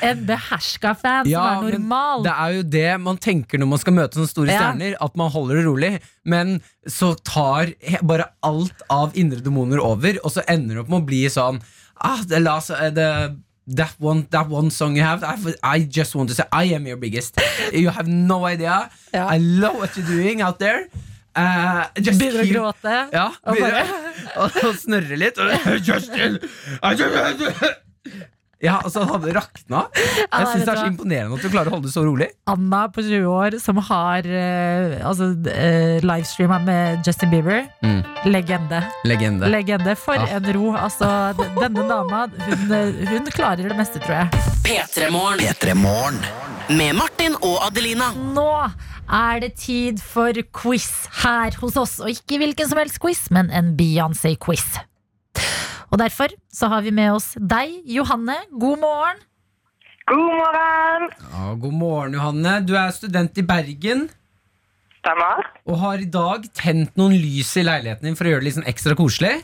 en 0.06 0.20
beherska 0.28 0.92
fan 0.94 1.26
som 1.26 1.46
er 1.48 1.64
normal. 1.64 2.22
det 2.22 2.34
er 2.44 2.52
jo 2.54 2.60
det 2.76 2.90
man 3.02 3.18
tenker 3.18 3.58
når 3.58 3.70
man 3.72 3.80
skal 3.82 3.96
møte 3.96 4.20
sånne 4.20 4.30
store 4.30 4.52
Ja. 4.52 4.60
stjerner, 4.60 4.94
at 5.02 5.16
man 5.18 5.32
holder 5.34 5.58
det 5.58 5.64
rolig. 5.66 5.90
Men 6.22 6.60
så 6.86 7.16
tar 7.26 7.72
bare 8.06 8.28
alt 8.46 8.86
av 8.86 9.18
indre 9.18 9.42
demoner 9.42 9.82
over, 9.82 10.20
og 10.22 10.30
så 10.30 10.46
ender 10.46 10.78
det 10.78 10.84
opp 10.84 10.92
med 10.94 11.02
å 11.02 11.08
bli 11.10 11.24
sånn 11.26 11.58
ah, 11.98 12.22
det, 12.22 12.38
la, 12.44 12.60
uh, 12.62 12.86
the, 12.94 13.08
that, 13.76 13.94
one, 13.98 14.26
that 14.30 14.48
one 14.48 14.70
song 14.70 14.96
you 14.96 15.02
have, 15.02 15.22
I, 15.24 15.36
I 15.62 15.80
just 15.80 16.14
want 16.14 16.28
to 16.30 16.34
say 16.34 16.44
I 16.52 16.64
am 16.74 16.86
your 16.86 16.96
biggest. 16.96 17.38
You 17.72 17.90
have 17.90 18.08
no 18.08 18.44
idea. 18.46 18.90
Ja. 19.14 19.26
I 19.28 19.38
love 19.38 19.76
what 19.76 19.96
you're 19.96 20.06
doing 20.06 20.40
out 20.42 20.58
there. 20.58 20.88
Uh, 21.36 21.84
just 22.02 22.18
Begynner 22.18 22.42
å 22.42 22.48
gråte. 22.50 22.94
Ja, 23.14 23.28
Og 23.46 23.54
begynner 23.54 23.86
bare- 23.86 24.32
og, 24.42 24.56
og 24.66 24.74
snørre 24.82 25.16
litt. 25.16 25.38
Og, 25.38 25.50
Justin! 25.88 26.38
Ja, 28.60 28.76
altså 28.84 29.00
han 29.04 29.14
hadde 29.14 29.32
rakna. 29.38 29.86
Jeg 29.96 30.28
synes 30.28 30.50
syns 30.52 30.64
det 30.66 30.72
er 30.72 30.80
så 30.82 30.88
imponerende 30.90 31.36
at 31.38 31.44
du 31.44 31.52
klarer 31.52 31.70
å 31.70 31.74
holde 31.78 31.88
det 31.88 31.94
så 31.94 32.02
rolig. 32.04 32.26
Anna 32.50 32.82
på 32.92 33.04
20 33.06 33.28
år 33.32 33.56
som 33.62 33.80
har 33.88 34.26
uh, 34.28 34.98
altså, 35.08 35.30
uh, 35.32 35.96
livestreama 36.04 36.58
med 36.66 37.08
Justin 37.08 37.32
Bieber. 37.32 37.64
Mm. 37.80 38.02
Legende. 38.28 38.82
Legende. 39.08 39.48
Legende. 39.48 39.96
For 39.96 40.20
Ja. 40.20 40.26
en 40.36 40.50
ro. 40.52 40.74
Altså, 40.76 41.08
denne 41.56 41.86
dama, 41.88 42.26
hun, 42.28 42.72
eh, 42.76 43.08
hun 43.08 43.32
klarer 43.32 43.68
det 43.68 43.76
meste, 43.78 44.02
tror 44.04 44.18
jeg. 44.18 44.44
P3morgen. 44.66 45.40
P3 45.40 45.74
Morgen. 45.74 46.20
Med 46.68 46.94
Martin 47.00 47.34
og 47.40 47.64
Adelina. 47.64 48.12
Nå 48.36 48.46
er 49.08 49.40
det 49.40 49.54
tid 49.56 50.02
for 50.04 50.36
quiz 50.52 51.08
her 51.24 51.56
hos 51.62 51.80
oss. 51.80 51.96
Og 52.04 52.12
ikke 52.12 52.38
hvilken 52.44 52.68
som 52.68 52.78
helst 52.78 53.00
quiz, 53.02 53.24
men 53.34 53.50
en 53.50 53.72
Beyoncé-quiz. 53.78 54.78
Og 55.90 55.98
derfor 55.98 56.32
så 56.54 56.68
har 56.70 56.84
vi 56.86 56.92
med 56.94 57.10
oss 57.16 57.32
deg, 57.34 57.80
Johanne. 57.90 58.36
God 58.52 58.78
morgen. 58.82 59.18
God 60.10 60.32
morgen! 60.38 61.08
Ja, 61.32 61.48
god 61.62 61.74
morgen, 61.78 62.14
Johanne. 62.18 62.54
Du 62.66 62.74
er 62.78 62.90
student 62.94 63.36
i 63.38 63.44
Bergen 63.46 64.08
Stemmer. 65.00 65.44
og 65.70 65.78
har 65.82 66.02
i 66.02 66.08
dag 66.10 66.46
tent 66.58 66.96
noen 66.98 67.14
lys 67.14 67.52
i 67.60 67.64
leiligheten 67.66 68.08
din 68.08 68.16
for 68.18 68.26
å 68.26 68.32
gjøre 68.32 68.42
det 68.42 68.48
litt 68.50 68.58
sånn 68.58 68.70
ekstra 68.70 68.96
koselig. 68.98 69.36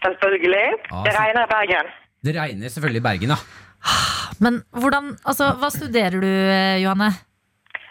Selvfølgelig. 0.00 0.62
Ja, 0.88 1.02
Det 1.04 1.12
regner 1.16 1.44
i 1.44 1.50
Bergen. 1.52 1.90
Det 2.24 2.34
regner 2.36 2.72
selvfølgelig 2.72 3.02
i 3.02 3.06
Bergen, 3.08 3.34
ja. 3.36 3.40
Men 4.40 4.62
hvordan, 4.76 5.14
altså, 5.28 5.50
hva 5.60 5.68
studerer 5.72 6.20
du, 6.20 6.30
Johanne? 6.84 7.10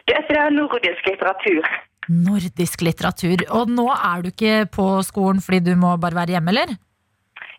Jeg 0.09 0.25
studerer 0.25 0.53
nordisk 0.53 1.09
litteratur. 1.09 1.69
Nordisk 2.09 2.81
litteratur. 2.85 3.43
Og 3.53 3.69
nå 3.69 3.85
er 3.93 4.21
du 4.25 4.29
ikke 4.33 4.63
på 4.73 4.85
skolen 5.05 5.41
fordi 5.45 5.61
du 5.69 5.75
må 5.77 5.93
bare 6.01 6.17
være 6.23 6.37
hjemme, 6.37 6.53
eller? 6.53 6.73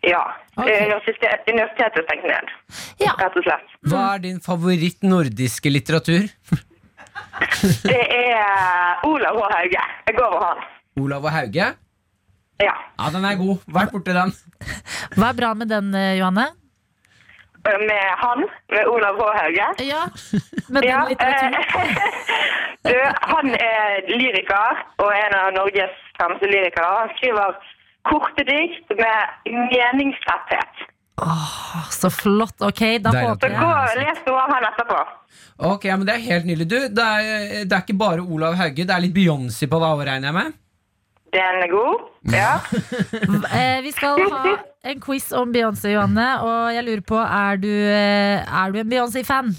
Ja. 0.03 0.21
Okay. 0.57 0.71
Eh, 0.73 0.85
Universitet, 0.87 1.43
universitetet 1.47 1.97
er 2.01 2.05
stengt 2.07 2.25
ned, 2.25 2.49
Ja. 3.03 3.13
rett 3.19 3.35
og 3.37 3.43
slett. 3.45 3.67
Hva 3.87 4.15
er 4.15 4.19
din 4.23 4.39
favoritt 4.41 5.03
nordiske 5.05 5.69
litteratur? 5.71 6.25
Det 7.83 7.99
er 8.15 9.05
Olav 9.07 9.35
H. 9.37 9.47
Hauge. 9.55 9.83
Jeg 10.07 10.15
går 10.17 10.25
over 10.25 10.45
han. 10.45 10.63
Olav 11.01 11.25
og 11.25 11.31
Hauge? 11.31 11.67
Ja. 12.61 12.73
Ja, 12.99 13.09
den 13.13 13.25
er 13.25 13.35
god. 13.39 13.61
Vært 13.67 13.91
borti 13.93 14.13
den. 14.15 14.33
Hva 15.17 15.29
er 15.31 15.37
bra 15.39 15.53
med 15.57 15.69
den, 15.71 15.93
eh, 15.95 16.17
Johanne? 16.19 16.47
Eh, 17.65 17.77
Med 17.85 18.07
han, 18.23 18.45
med 18.73 18.87
Olav 18.89 19.19
H. 19.21 19.27
Hauge. 19.37 19.67
Ja, 19.85 20.01
med 20.69 20.81
den 20.81 20.89
Ja, 20.89 21.03
litteraturen. 21.09 21.53
eh, 21.53 21.61
du, 22.89 22.95
han 23.33 23.53
er 23.55 24.07
lyriker 24.09 24.81
og 24.97 25.11
en 25.13 25.35
av 25.41 25.51
Norges 25.57 25.93
fremste 26.17 26.49
lyrikere. 26.49 26.89
Han 27.03 27.13
skriver 27.19 27.59
korte 28.07 28.43
dikt 28.47 28.89
med 28.97 29.51
meningstetthet. 29.75 30.87
Så 31.93 32.09
flott. 32.09 32.55
Ok, 32.65 32.79
da 33.03 33.11
Deilig. 33.13 33.27
håper 33.29 33.51
Så 33.51 33.53
jeg 33.53 33.59
gå 33.61 33.67
og 33.69 33.99
les 34.01 34.21
noe 34.25 34.39
av 34.41 34.53
han 34.55 34.65
etterpå. 34.71 35.01
Ok, 35.71 35.83
men 35.91 36.05
Det 36.07 36.15
er 36.15 36.23
helt 36.25 36.45
nydelig. 36.49 36.67
Du, 36.71 36.77
det 36.97 37.05
er, 37.05 37.65
det 37.69 37.75
er 37.77 37.83
ikke 37.85 37.97
bare 37.99 38.23
Olav 38.25 38.55
Hauge, 38.57 38.87
det 38.87 38.95
er 38.95 39.03
litt 39.03 39.13
Beyoncé 39.13 39.69
på 39.69 39.77
det 39.83 39.89
òg, 39.93 40.01
regner 40.07 40.31
jeg 40.31 40.37
med? 40.39 40.57
Den 41.31 41.61
er 41.63 41.69
god. 41.71 42.07
Ja. 42.33 42.53
Eh, 43.59 43.77
Vi 43.85 43.91
skal 43.95 44.19
ha 44.33 44.55
en 44.83 44.99
quiz 45.03 45.29
om 45.37 45.53
Beyoncé, 45.53 45.93
Johanne. 45.93 46.25
Og 46.43 46.73
jeg 46.75 46.83
lurer 46.87 47.05
på, 47.13 47.19
er 47.21 47.61
du, 47.61 47.69
eh, 47.69 48.41
er 48.41 48.73
du 48.73 48.81
en 48.81 48.89
Beyoncé-fan? 48.91 49.53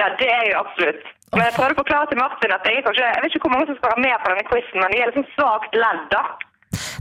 ja, 0.00 0.06
det 0.18 0.28
er 0.32 0.44
jeg 0.48 0.54
absolutt. 0.56 1.02
Men 1.30 1.42
jeg 1.44 1.52
prøvde 1.54 1.74
å 1.76 1.78
forklare 1.84 2.08
til 2.10 2.18
Martin 2.18 2.52
at 2.56 2.64
jeg, 2.66 2.78
er 2.80 2.84
kanskje, 2.86 3.04
jeg 3.06 3.22
vet 3.22 3.34
ikke 3.36 3.44
hvor 3.46 3.52
mange 3.54 3.66
som 3.68 3.76
skal 3.76 3.90
være 3.92 4.02
med 4.06 4.14
på 4.24 4.30
denne 4.32 4.44
quizen, 4.50 4.78
men 4.82 4.94
jeg 4.96 5.02
er 5.04 5.10
liksom 5.12 5.26
svakt 5.36 5.76
ledd 5.76 6.06
da. 6.14 6.22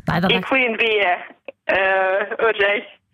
Nei, 0.07 0.19
da, 0.23 0.31
I 0.33 0.41
Queen 0.47 0.77
Bee 0.79 1.17
Eh, 1.69 2.31
OJ. 2.41 2.61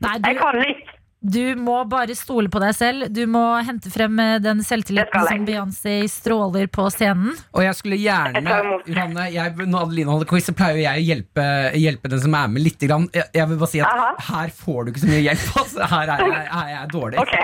Nei, 0.06 0.14
Jeg 0.24 0.38
kan 0.40 0.56
litt. 0.62 0.86
du 1.26 1.56
må 1.60 1.82
bare 1.92 2.14
stole 2.16 2.48
på 2.48 2.60
deg 2.64 2.72
selv. 2.78 3.08
Du 3.12 3.26
må 3.28 3.42
hente 3.68 3.90
frem 3.92 4.16
eh, 4.24 4.38
den 4.40 4.62
selvtilliten 4.64 5.26
som 5.28 5.44
Beyoncé 5.48 5.96
stråler 6.08 6.70
på 6.72 6.86
scenen. 6.94 7.34
Og 7.52 7.64
jeg 7.66 7.76
skulle 7.76 7.98
gjerne 8.00 8.40
Jeg. 8.46 8.78
Johanne, 8.94 9.26
jeg, 9.34 9.56
Når 9.68 9.88
Adeline 9.90 10.14
holder 10.14 10.30
quiz, 10.30 10.48
så 10.48 10.56
pleier 10.56 10.80
jeg 10.86 11.02
å 11.04 11.06
hjelpe, 11.10 11.48
hjelpe 11.76 12.12
den 12.14 12.22
som 12.24 12.38
er 12.40 12.48
med, 12.54 12.64
litt. 12.64 12.80
Grann. 12.88 13.10
Jeg, 13.12 13.28
jeg 13.36 13.50
vil 13.52 13.60
bare 13.66 13.72
si 13.74 13.82
at 13.84 13.92
Aha. 13.92 14.14
her 14.30 14.56
får 14.64 14.80
du 14.88 14.92
ikke 14.94 15.04
så 15.04 15.12
mye 15.12 15.24
hjelp. 15.28 15.48
Altså. 15.66 15.90
Her 15.96 16.14
er 16.16 16.24
jeg, 16.32 16.48
er 16.62 16.72
jeg 16.78 16.92
dårlig. 16.96 17.20
OK. 17.26 17.36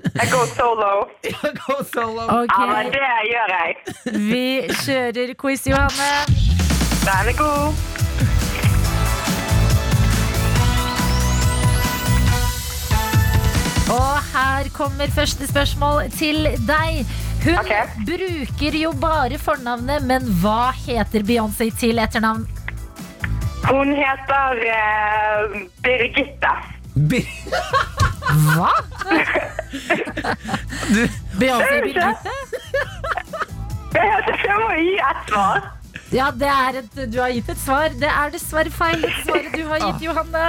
Jeg 0.00 0.30
går 0.32 0.46
solo. 0.56 0.92
Go 1.60 1.76
solo. 1.92 2.24
Ok, 2.40 2.56
Ja, 2.56 2.66
men 2.72 2.92
det 2.94 3.04
gjør 3.34 3.52
jeg. 3.58 3.76
vi 4.30 4.44
kjører 4.80 5.34
quiz, 5.44 5.66
Johanne. 5.68 6.08
Den 7.04 7.34
er 7.34 7.36
god. 7.36 7.90
Og 13.94 14.14
her 14.32 14.68
kommer 14.74 15.10
første 15.14 15.46
spørsmål 15.46 16.08
til 16.16 16.48
deg. 16.66 17.04
Hun 17.44 17.58
okay. 17.60 17.84
bruker 18.08 18.76
jo 18.80 18.92
bare 19.00 19.38
fornavnet, 19.38 20.02
men 20.08 20.24
hva 20.42 20.70
heter 20.74 21.22
Beyoncé 21.28 21.68
til 21.78 22.00
etternavn? 22.02 22.46
Hun 23.68 23.92
heter 23.96 24.62
uh, 24.74 25.58
Birgitte. 25.84 26.54
Bi- 26.94 27.26
Hva? 28.54 28.70
Beyoncé 31.38 31.78
Birgitte? 31.84 32.34
Jeg 33.94 34.10
heter 34.10 34.44
Jeg 34.48 34.58
må 34.60 34.70
gi 34.80 34.94
ett 35.10 35.30
svar. 35.30 35.62
Ja, 36.14 36.30
det 36.30 36.46
er 36.46 36.78
et, 36.78 36.98
du 37.12 37.18
har 37.18 37.32
gitt 37.34 37.48
et 37.50 37.58
svar. 37.58 37.94
Det 37.98 38.06
er 38.06 38.30
dessverre 38.30 38.70
feil. 38.70 39.02
Det 39.02 39.10
svaret 39.24 39.56
du 39.56 39.64
har 39.66 39.80
gitt, 39.82 40.04
Johanne. 40.06 40.44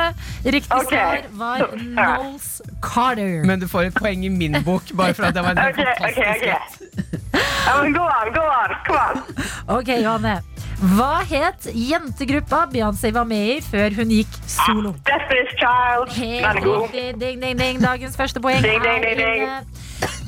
Riktig 0.46 0.78
okay. 0.78 0.90
svar 0.90 1.26
var 1.40 1.66
Knowles 1.74 2.62
Carter. 2.84 3.44
Men 3.50 3.64
du 3.64 3.68
får 3.68 3.90
et 3.90 3.98
poeng 3.98 4.26
i 4.26 4.30
min 4.30 4.60
bok, 4.66 4.94
bare 4.98 5.18
for 5.18 5.26
at 5.30 5.36
det 5.36 5.44
var 5.44 5.58
en 5.58 5.64
OK, 5.66 5.80
OK. 5.80 5.86
fantastisk 6.02 6.46
ok. 6.46 6.54
okay. 6.54 7.16
Ja, 7.66 7.82
men 7.82 7.94
gå 7.98 8.04
an, 8.04 8.34
gå 8.36 8.46
an. 8.60 8.76
Kom 8.86 9.02
an. 9.02 9.24
Ok, 9.80 9.90
Johanne. 10.04 10.42
Hva 10.76 11.22
het 11.24 11.70
jentegruppa 11.72 12.66
Beyoncé 12.72 13.12
var 13.16 13.24
med 13.30 13.48
i 13.54 13.62
før 13.64 13.94
hun 13.96 14.12
gikk 14.12 14.34
solo? 14.50 14.92
Destiny's 15.08 15.54
Child. 15.62 16.12
Helt 16.18 16.66
riktig. 16.66 17.06
Ding, 17.22 17.40
ding, 17.42 17.60
ding. 17.60 17.80
Dagens 17.84 18.18
første 18.20 18.42
poeng 18.44 18.60
Ding, 18.64 18.84
ding, 18.84 19.06
ding, 19.06 19.18
ding. 19.22 19.46
inne. 19.46 19.64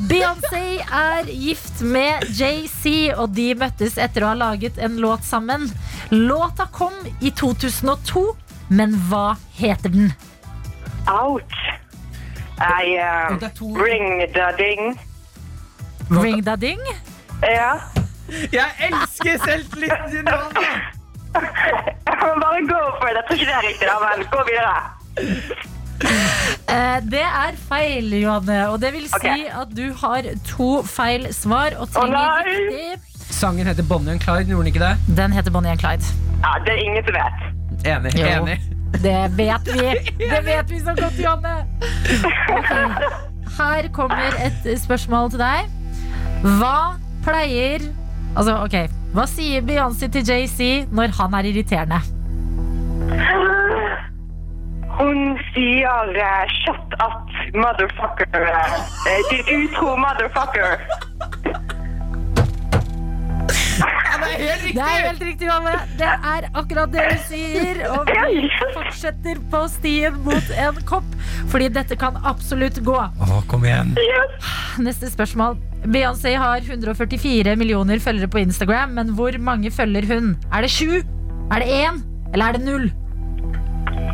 Beyoncé 0.08 0.64
er 0.84 1.28
gift 1.28 1.82
med 1.82 2.24
JC, 2.38 3.12
og 3.18 3.34
de 3.36 3.50
møttes 3.60 3.98
etter 4.00 4.24
å 4.24 4.32
ha 4.32 4.38
laget 4.40 4.80
en 4.80 4.96
låt 5.04 5.26
sammen. 5.28 5.68
Låta 6.14 6.70
kom 6.72 6.96
i 7.20 7.34
2002, 7.36 8.24
men 8.70 8.96
hva 9.10 9.36
heter 9.60 9.92
den? 9.94 10.14
Ouch. 11.12 11.60
I 12.58 12.98
uh, 12.98 13.36
ring 13.78 14.24
the 14.34 14.48
ding. 14.58 14.96
Ring 16.10 16.42
da 16.46 16.56
ding? 16.56 16.82
Ja. 17.44 17.76
Jeg 18.52 18.70
elsker 18.90 19.38
selvtilliten 19.46 20.12
din, 20.12 20.28
må 22.22 22.32
bare 22.44 22.62
gå 22.68 22.82
for 23.00 23.08
det. 23.08 23.16
Jeg 23.16 23.24
tror 23.28 23.36
ikke 23.36 23.46
det 23.46 23.58
er 23.58 23.66
riktig, 23.68 23.88
da, 23.88 23.96
men 24.04 24.26
gå 24.34 24.40
videre. 24.52 24.78
Eh, 26.70 26.98
det 27.12 27.22
er 27.24 27.56
feil, 27.70 28.14
Johanne. 28.22 28.58
Og 28.70 28.82
det 28.82 28.94
vil 28.94 29.08
si 29.10 29.16
Ok. 29.16 29.28
at 29.62 29.68
du 29.78 29.94
har 30.02 30.22
to 30.48 30.84
feil 30.84 31.28
svar 31.34 31.70
og 31.80 31.90
trenger 31.94 32.18
nei! 32.18 32.44
riktig. 32.48 33.02
Sangen 33.38 33.68
heter 33.68 33.84
Bonnie 33.84 34.12
and 34.12 34.20
Clyde, 34.22 34.44
gjorde 34.50 34.66
den 34.66 34.74
ikke 34.74 34.80
det? 34.86 35.18
Den 35.18 35.32
heter 35.34 35.52
Bonnie 35.52 35.72
and 35.72 35.80
Clyde. 35.80 36.04
Ja, 36.44 36.54
det 36.66 36.74
er 36.74 36.82
ingen 36.84 37.04
som 37.06 37.14
vet. 37.14 37.34
Enig. 37.86 38.14
Jo. 38.20 38.28
enig. 38.28 38.58
Det 39.04 39.38
vet 39.38 39.68
vi! 39.74 39.88
Det 40.32 40.46
vet 40.46 40.70
vi 40.72 40.80
så 40.80 40.94
godt, 40.96 41.18
Johanne! 41.24 41.66
Ok, 42.50 42.72
Her 43.58 43.88
kommer 43.94 44.38
et 44.46 44.80
spørsmål 44.82 45.30
til 45.34 45.40
deg. 45.40 45.70
Hva 46.44 46.96
pleier 47.26 47.80
Altså, 48.36 48.58
ok 48.66 48.76
Hva 49.16 49.26
sier 49.30 49.64
Beyoncé 49.66 50.10
til 50.12 50.26
JC 50.28 50.88
når 50.92 51.16
han 51.22 51.34
er 51.40 51.50
irriterende? 51.52 52.00
Hun 54.98 55.38
sier 55.54 56.10
uh, 56.18 56.44
'shut 56.50 56.96
up, 57.06 57.30
motherfucker'. 57.54 58.50
Uh, 59.06 59.20
Ditt 59.30 59.50
utro 59.58 59.96
motherfucker. 59.96 60.74
Det 64.38 64.84
er 64.84 65.08
helt 65.08 65.22
riktig, 65.24 65.48
Johanne. 65.48 65.74
Det 65.98 66.08
er 66.08 66.48
akkurat 66.54 66.92
det 66.94 67.06
du 67.10 67.24
sier. 67.28 67.80
Og 67.94 68.10
vi 68.10 68.50
fortsetter 68.76 69.40
på 69.52 69.64
stien 69.72 70.20
mot 70.26 70.52
en 70.54 70.82
kopp, 70.90 71.08
fordi 71.52 71.70
dette 71.74 71.98
kan 72.00 72.20
absolutt 72.28 72.80
gå. 72.86 72.98
Å, 72.98 73.40
kom 73.50 73.66
igjen. 73.66 73.96
Neste 74.84 75.10
spørsmål. 75.14 75.58
Beyoncé 75.88 76.36
har 76.38 76.62
144 76.66 77.56
millioner 77.60 78.02
følgere 78.04 78.30
på 78.34 78.42
Instagram, 78.44 78.96
men 78.98 79.14
hvor 79.18 79.38
mange 79.42 79.72
følger 79.74 80.08
hun? 80.10 80.34
Er 80.54 80.66
det 80.66 80.72
sju? 80.74 81.02
Er 81.54 81.64
det 81.64 81.70
én? 81.82 82.02
Eller 82.34 82.50
er 82.50 82.58
det 82.58 82.66
null? 82.68 82.90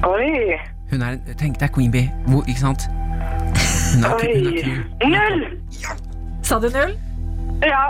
Oi. 0.07 0.59
Hun 0.91 1.01
er, 1.01 1.17
tenk 1.39 1.57
deg 1.61 1.71
Queen 1.73 1.91
Bee, 1.93 2.11
ikke 2.43 2.59
sant? 2.61 2.85
Hun 3.93 4.03
er, 4.05 4.13
hun 4.13 4.19
er 4.19 4.19
Oi. 4.19 4.61
er, 4.61 5.09
Null. 5.09 5.43
Sa 6.45 6.59
du 6.61 6.69
null? 6.73 6.93
Ja. 7.63 7.83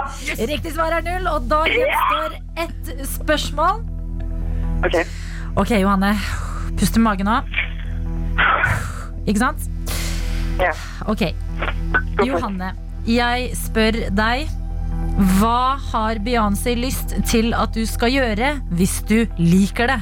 Riktig 0.48 0.74
svar 0.76 0.94
er 0.94 1.04
null, 1.06 1.28
og 1.32 1.48
da 1.50 1.64
gjenstår 1.70 2.38
ett 2.64 2.92
spørsmål. 3.10 3.84
OK. 4.86 4.98
Ok, 5.56 5.72
Johanne. 5.82 6.14
Pust 6.80 6.98
i 6.98 7.04
magen 7.04 7.30
nå. 7.30 7.40
Ikke 9.28 9.40
sant? 9.40 9.70
Ja. 10.60 10.74
Ok. 11.10 11.30
Johanne, 12.26 12.74
jeg 13.08 13.54
spør 13.58 14.04
deg. 14.14 14.50
Hva 15.40 15.76
har 15.92 16.20
Beyoncé 16.26 16.76
lyst 16.78 17.16
til 17.30 17.54
at 17.58 17.74
du 17.76 17.86
skal 17.90 18.14
gjøre 18.14 18.56
hvis 18.78 19.00
du 19.10 19.24
liker 19.38 19.90
det? 19.94 20.02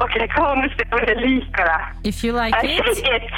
OK, 0.00 0.16
hva 0.36 0.48
lyst 0.60 0.76
til 0.80 1.08
Jeg 1.08 1.16
liker 1.22 1.70
det. 1.70 1.80
If 2.04 2.24
you 2.24 2.32
like 2.36 2.56
it, 2.64 3.32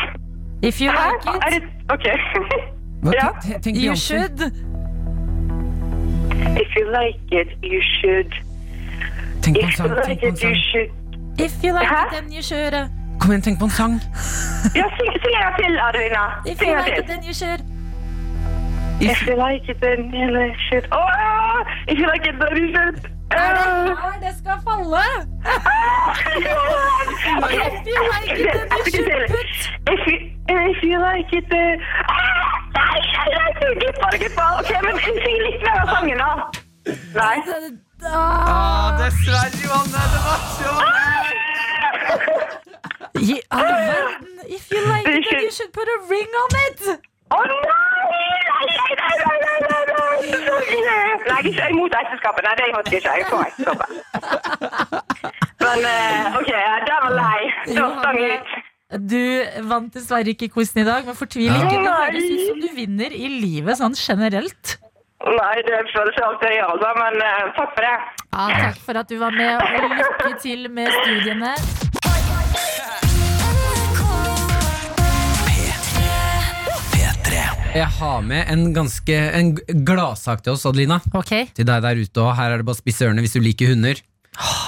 if 0.62 0.80
you 0.80 0.90
like 0.90 1.54
it, 1.54 1.62
OK. 1.90 2.06
Hva, 3.02 3.12
Ja. 3.12 3.30
tenk, 3.40 3.62
tenk 3.62 3.76
you 3.76 3.96
should. 3.96 4.40
If 6.62 6.74
you 6.76 6.84
like 7.00 7.20
it, 7.30 7.48
you 7.62 7.80
should. 8.00 8.32
Tenk 9.42 9.56
på 9.56 9.62
en 9.62 9.68
If 9.68 9.78
you 9.78 9.86
sang. 9.86 10.04
Tenk 10.04 10.20
på 10.20 10.26
en 10.26 10.36
sang. 10.36 10.56
should. 10.56 10.90
If 11.38 11.62
you 11.64 11.72
like 11.72 11.86
Hæ? 11.88 12.04
it, 12.04 12.10
then 12.12 12.32
you 12.32 12.42
should. 12.42 12.74
Kom 13.20 13.30
igjen, 13.30 13.42
tenk 13.42 13.58
på 13.58 13.64
en 13.64 13.70
sang. 13.70 13.92
Ja, 14.74 14.84
syng, 14.96 15.08
en 15.14 15.42
gang 15.42 15.54
til, 15.62 15.78
Arina. 15.78 16.22
If 16.52 16.60
you 16.62 16.74
like 16.76 16.98
it, 17.00 17.06
then 17.06 17.22
you 17.28 17.34
should. 17.34 17.60
If 19.00 19.26
you 19.28 19.36
like 19.48 19.64
it, 19.72 19.78
then 19.80 20.00
you 20.14 20.54
should. 20.68 20.84
Oh, 20.92 21.58
if 21.90 21.96
you 22.00 22.06
like 22.12 22.24
it, 22.30 22.34
then 22.42 22.54
you 22.62 22.68
should. 22.76 23.17
Er 23.30 23.50
det 23.54 23.62
klar? 23.64 24.10
her 24.12 24.20
det 24.24 24.32
skal 24.38 24.56
falle? 24.68 25.04
I 27.38 27.82
feel 27.84 28.02
like 28.14 28.30
it, 28.32 28.44
then 28.46 28.68
you 28.76 28.90
should 28.90 29.22
put. 29.34 29.48
If 29.92 30.00
you, 30.08 30.16
if 30.48 30.78
like 31.08 31.32
it. 31.32 31.46
Ah, 32.08 32.58
Nei, 32.78 32.98
jeg 33.36 33.50
gippa, 33.82 34.08
gippa. 34.22 34.46
Ok, 34.60 34.70
men 34.86 34.96
syng 35.04 35.38
litt 35.46 35.60
mer 35.66 35.78
av 35.82 35.88
sangen, 35.94 36.18
da. 36.22 36.30
Nei. 37.16 37.36
Ah, 38.06 38.86
dessverre, 39.00 39.58
Johanne. 39.64 40.02
Det 40.14 40.20
var 40.26 40.40
så 40.56 40.70
I 43.18 43.40
all 43.50 43.64
verden. 43.64 44.34
If 44.48 44.70
you 44.70 44.80
like 44.86 45.08
it, 45.08 45.24
then 45.30 45.42
you 45.42 45.50
should 45.50 45.72
put 45.72 45.88
a 45.88 45.98
ring 46.08 46.30
on 46.42 46.50
it. 46.66 46.80
Å 47.28 47.38
nei! 47.48 47.88
Nei, 48.48 48.66
nei, 48.78 48.92
nei, 49.00 49.16
nei, 49.22 49.38
nei, 49.44 49.58
nei, 49.68 49.82
nei. 49.88 50.08
Nei, 51.28 51.42
jeg 51.44 51.60
er 51.64 51.70
imot 51.74 51.94
ekteskapet. 51.98 52.42
Nei, 52.46 52.54
det 52.58 52.64
faktisk 52.74 52.96
ikke. 52.98 53.10
Jeg 53.12 53.20
er 53.20 53.28
for 53.28 53.42
ekteskapet. 53.48 53.90
Men 55.62 55.78
eh, 55.90 56.38
ok, 56.40 56.50
den 56.88 56.98
var 57.04 57.12
lei. 57.18 57.40
Da 57.76 57.86
stang 58.00 58.18
jeg 58.22 58.30
ut. 58.38 58.48
Du 59.12 59.22
vant 59.68 59.92
dessverre 59.92 60.32
ikke 60.32 60.48
quizen 60.54 60.80
i 60.80 60.86
dag, 60.88 61.04
men 61.04 61.16
fortvil 61.18 61.52
ikke. 61.52 61.82
Det 61.84 61.92
høres 61.92 62.28
ut 62.32 62.44
som 62.46 62.62
du 62.62 62.68
vinner 62.76 63.12
i 63.12 63.28
livet 63.34 63.76
sånn 63.80 63.96
generelt. 63.98 64.78
Nei, 65.28 65.56
det 65.66 65.82
føles 65.92 66.22
alltid 66.24 66.62
altså. 66.64 66.94
Men 66.96 67.20
uh, 67.20 67.50
takk 67.58 67.76
for 67.76 67.84
det. 67.84 67.96
Ja, 68.32 68.46
takk 68.64 68.80
for 68.86 69.02
at 69.02 69.12
du 69.12 69.18
var 69.20 69.36
med, 69.36 69.60
og 69.60 69.92
lykke 69.98 70.32
til 70.40 70.70
med 70.72 70.94
studiene. 71.02 71.52
Jeg 77.74 77.88
har 77.98 78.22
med 78.24 78.48
en 78.48 78.70
ganske 78.72 79.16
En 79.38 79.50
gladsak 79.86 80.44
til 80.44 80.54
oss, 80.54 80.66
Adelina. 80.68 81.00
Okay. 81.12 81.48
Til 81.54 81.66
deg 81.68 81.82
der 81.84 82.00
ute 82.00 82.22
òg. 82.24 82.32
Her 82.38 82.54
er 82.54 82.62
det 82.62 82.68
bare 82.68 82.78
å 82.78 82.80
spisse 82.80 83.04
ørene 83.06 83.24
hvis 83.24 83.36
du 83.36 83.42
liker 83.44 83.72
hunder. 83.72 84.00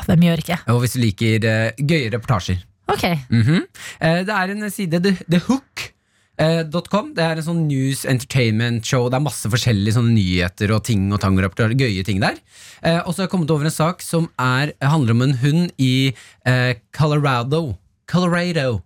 hvem 0.06 0.26
gjør 0.26 0.42
ikke? 0.44 0.58
Og 0.74 0.82
hvis 0.82 0.96
du 0.96 1.00
liker 1.04 1.46
uh, 1.46 1.70
gøye 1.78 2.10
reportasjer. 2.12 2.60
Ok, 2.90 3.04
mm 3.30 3.42
-hmm. 3.42 3.62
uh, 4.02 4.20
det 4.26 4.34
er 4.34 4.50
en 4.50 4.70
side, 4.70 5.02
The, 5.02 5.16
The 5.30 5.40
Hook, 5.46 5.92
Eh, 6.40 6.62
.com, 6.88 7.10
det 7.12 7.20
er 7.20 7.36
en 7.36 7.44
sånn 7.44 7.66
news 7.68 8.06
entertainment 8.08 8.86
show. 8.88 9.10
Det 9.10 9.18
er 9.18 9.26
masse 9.26 9.48
forskjellige 9.52 9.98
sånne 9.98 10.14
nyheter 10.16 10.72
og 10.72 10.84
ting 10.88 11.10
og 11.12 11.20
tang 11.20 11.36
og 11.36 11.44
rapporter, 11.44 11.74
gøye 11.76 12.04
ting 12.06 12.22
der. 12.22 12.38
Eh, 12.80 13.00
og 13.04 13.12
så 13.12 13.20
har 13.20 13.26
jeg 13.26 13.34
kommet 13.34 13.52
over 13.52 13.68
en 13.68 13.74
sak 13.74 14.00
som 14.04 14.30
er, 14.40 14.72
handler 14.80 15.18
om 15.18 15.26
en 15.26 15.36
hund 15.42 15.74
i 15.76 16.14
eh, 16.48 16.78
Colorado. 16.96 17.76
Colorado. 18.08 18.80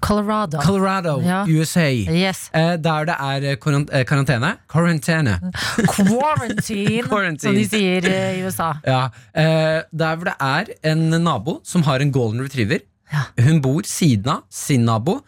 Colorado. 0.00 0.58
Colorado, 0.60 1.20
Ja. 1.24 1.44
USA. 1.48 1.88
Yes. 1.90 2.50
Eh, 2.52 2.76
der 2.76 3.04
det 3.08 3.14
er 3.18 3.42
eh, 3.42 3.56
eh, 3.56 4.04
karantene. 4.04 4.58
Quarantine, 4.68 5.38
Quarantine. 5.96 7.38
som 7.40 7.54
de 7.54 7.64
sier 7.68 8.04
i 8.04 8.42
USA. 8.44 8.74
Ja, 8.86 9.08
eh, 9.34 9.82
Der 9.90 10.16
hvor 10.16 10.24
det 10.28 10.36
er 10.40 10.64
en 10.92 11.08
nabo 11.24 11.60
som 11.64 11.82
har 11.88 12.00
en 12.00 12.12
golden 12.12 12.44
retriever. 12.44 12.80
Hun 13.40 13.62
bor 13.64 13.80
siden 13.88 14.28
av 14.28 14.42
sin 14.52 14.84
nabo, 14.84 15.22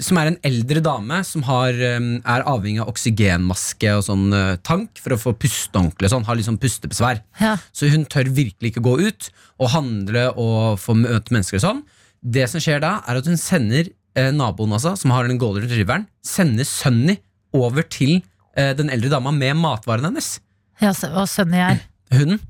som 0.00 0.16
er 0.16 0.30
en 0.30 0.38
eldre 0.42 0.80
dame 0.80 1.18
som 1.28 1.42
har, 1.44 1.76
er 1.76 2.44
avhengig 2.48 2.80
av 2.80 2.88
oksygenmaske 2.88 3.90
og 3.98 4.00
sånn 4.06 4.32
tank 4.64 4.96
for 4.96 5.12
å 5.12 5.18
få 5.20 5.34
puste 5.36 5.76
ordentlig. 5.76 6.08
Sånn, 6.08 6.24
har 6.24 6.38
liksom 6.40 6.56
pustebesvær. 6.62 7.20
Ja. 7.38 7.58
Så 7.70 7.90
hun 7.92 8.06
tør 8.08 8.32
virkelig 8.32 8.72
ikke 8.72 8.80
gå 8.88 8.96
ut 9.10 9.28
og 9.60 9.74
handle 9.76 10.30
og 10.40 10.80
få 10.80 10.96
møte 10.96 11.36
mennesker 11.36 11.60
og 11.60 11.66
sånn. 11.66 11.84
Det 12.24 12.46
som 12.48 12.60
skjer 12.62 12.80
da, 12.80 12.96
er 13.06 13.20
at 13.20 13.26
hun 13.28 13.36
sender 13.40 13.90
eh, 14.16 14.30
naboen, 14.32 14.72
altså, 14.72 14.94
som 14.96 15.12
har 15.12 15.28
den 15.28 15.38
golden 15.40 15.66
retrieveren, 15.66 16.06
sender 16.24 16.64
Sunny 16.68 17.18
over 17.54 17.82
til 17.84 18.22
eh, 18.56 18.72
den 18.78 18.88
eldre 18.90 19.10
dama 19.12 19.30
med 19.34 19.56
matvarene 19.60 20.08
hennes. 20.12 20.38
Ja, 20.80 20.90
så- 20.96 21.12
og 21.14 21.28
Sunny 21.28 21.58
er 21.60 21.80
Hunden. 22.14 22.40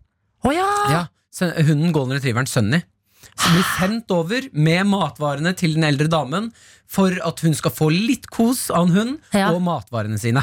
Å 0.45 0.53
ja! 0.53 0.69
Ja, 0.93 1.03
sen- 1.33 1.55
hunden 1.67 1.93
golden 1.93 2.19
retrieveren 2.19 2.47
Sunny 2.51 2.83
som 3.35 3.55
blir 3.57 3.65
sendt 3.79 4.11
over 4.15 4.45
med 4.53 4.85
matvarene 4.87 5.55
til 5.57 5.75
den 5.75 5.85
eldre 5.89 6.07
damen 6.13 6.51
for 6.87 7.11
at 7.25 7.41
hun 7.41 7.55
skal 7.57 7.73
få 7.75 7.89
litt 7.91 8.29
kos 8.31 8.67
av 8.71 8.85
en 8.87 8.93
hund 8.95 9.19
Ja. 9.33 9.49
og 9.51 9.63
matvarene 9.65 10.19
sine. 10.21 10.43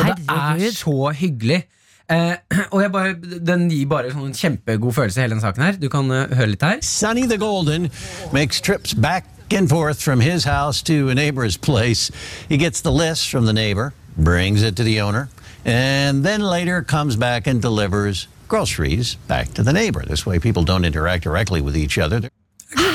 Og 0.00 0.06
det 0.08 0.14
er 0.26 0.32
Herregud. 0.32 0.74
så 0.74 1.12
hyggelig. 1.14 1.60
Eh, 2.08 2.36
og 2.72 2.82
jeg 2.82 2.92
bare, 2.92 3.14
Den 3.20 3.68
gir 3.70 3.88
bare 3.88 4.12
sånn 4.12 4.30
en 4.30 4.36
kjempegod 4.36 4.96
følelse, 4.96 5.20
hele 5.22 5.36
den 5.36 5.44
saken 5.44 5.66
her. 5.66 5.80
Du 5.80 5.88
kan 5.92 6.08
uh, 6.10 6.24
høre 6.32 6.54
litt 6.54 6.64
her. 6.64 6.80
Sunny 6.84 7.26
the 7.28 7.38
Golden 7.40 7.90
makes 8.32 8.60
trips 8.60 8.94
back 8.94 9.26
and 9.52 9.68
forth 9.68 10.02
from 10.02 10.20
his 10.20 10.44
house 10.44 10.82
to 10.82 11.08
a 11.08 11.14
neighbor's 11.14 11.56
place. 11.56 12.10
He 12.48 12.56
gets 12.56 12.80
the 12.80 12.92
list 12.92 13.30
from 13.30 13.46
the 13.46 13.52
neighbor, 13.52 13.92
brings 14.16 14.62
it 14.62 14.76
to 14.76 14.84
the 14.84 15.00
owner, 15.00 15.28
and 15.64 16.24
then 16.24 16.42
later 16.42 16.82
comes 16.82 17.16
back 17.16 17.46
and 17.46 17.62
delivers 17.62 18.28
groceries 18.48 19.16
back 19.28 19.52
to 19.54 19.62
the 19.62 19.72
neighbor. 19.72 20.04
This 20.04 20.26
way, 20.26 20.38
people 20.38 20.64
don't 20.64 20.84
interact 20.84 21.24
directly 21.24 21.60
with 21.60 21.76
each 21.76 21.98
other. 21.98 22.28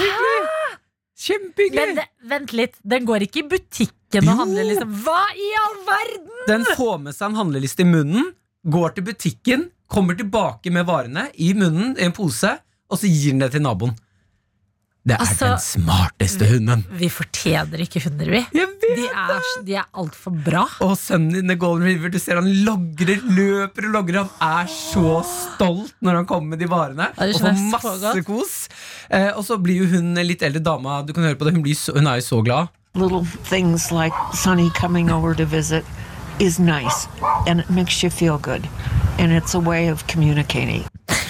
Kjempehyggelig! 1.23 1.95
Men 1.95 2.29
vent 2.29 2.53
litt, 2.53 2.79
den 2.81 3.05
går 3.07 3.27
ikke 3.27 3.43
i 3.43 3.49
butikken 3.53 4.27
og 4.27 4.41
handler 4.43 4.65
liksom 4.67 4.95
Hva 5.05 5.21
i 5.37 5.51
all 5.61 5.77
verden?! 5.87 6.31
Den 6.49 6.65
får 6.75 6.97
med 7.05 7.15
seg 7.15 7.29
en 7.31 7.37
handleliste 7.39 7.85
i 7.85 7.87
munnen, 7.87 8.33
går 8.65 8.95
til 8.95 9.03
butikken, 9.11 9.69
kommer 9.93 10.15
tilbake 10.17 10.71
med 10.73 10.85
varene 10.87 11.27
i 11.37 11.53
munnen 11.53 11.97
i 11.99 12.07
en 12.07 12.15
pose, 12.15 12.55
og 12.89 12.97
så 12.99 13.09
gir 13.09 13.31
den 13.35 13.43
det 13.43 13.51
til 13.55 13.61
naboen. 13.65 13.95
Det 15.05 15.17
er 15.17 15.19
Altså- 15.19 15.49
den 15.49 15.59
smarteste 15.59 16.45
hunden. 16.47 16.85
Vi 16.95 17.09
fortjener 17.09 17.81
ikke 17.83 17.99
hunder, 18.05 18.25
vi. 18.25 18.39
Jeg 18.55 18.67
vet 18.67 18.95
De 18.95 19.07
er, 19.09 19.41
de 19.65 19.75
er 19.75 19.85
altfor 19.93 20.31
bra. 20.45 20.61
Og 20.79 20.95
sønnen 20.97 21.33
din, 21.33 21.47
The 21.47 21.55
Golden 21.59 21.83
River, 21.87 22.09
du 22.09 22.17
ser 22.19 22.35
han 22.35 22.47
logrer, 22.63 23.19
løper 23.35 23.87
og 23.89 23.91
logrer. 23.97 24.29
Han 24.39 24.63
er 24.63 24.67
så 24.71 25.25
stolt 25.25 25.93
når 26.01 26.15
han 26.21 26.25
kommer 26.25 26.49
med 26.55 26.59
de 26.59 26.67
varene. 26.71 27.09
Og 27.17 27.33
får 27.35 27.59
masse 27.73 28.23
kos. 28.23 28.69
Eh, 29.11 29.31
og 29.35 29.43
så 29.43 29.57
blir 29.61 29.83
jo 29.83 29.87
hun 29.97 30.13
litt 30.23 30.41
eldre 30.41 30.63
dama, 30.63 31.01
du 31.05 31.11
kan 31.11 31.23
høre 31.23 31.35
på 31.35 31.43
det, 31.49 31.53
hun, 31.53 31.63
blir 31.63 31.75
så, 31.75 31.91
hun 31.97 32.07
er 32.07 32.21
jo 32.21 32.21
så 32.21 32.41
glad. 32.45 32.69
little 32.95 33.25
things 33.49 33.91
like 33.91 34.13
Sonny 34.33 34.69
coming 34.69 35.09
over 35.11 35.33
to 35.33 35.43
visit 35.45 35.83
is 36.39 36.59
nice 36.59 37.07
and 37.47 37.59
it 37.59 37.69
makes 37.69 38.01
you 38.03 38.09
feel 38.09 38.37
good. 38.37 38.67
And 39.19 39.31
it's 39.31 39.53
a 39.53 39.59
way 39.59 39.87
of 39.91 40.05
communicating. 40.07 40.83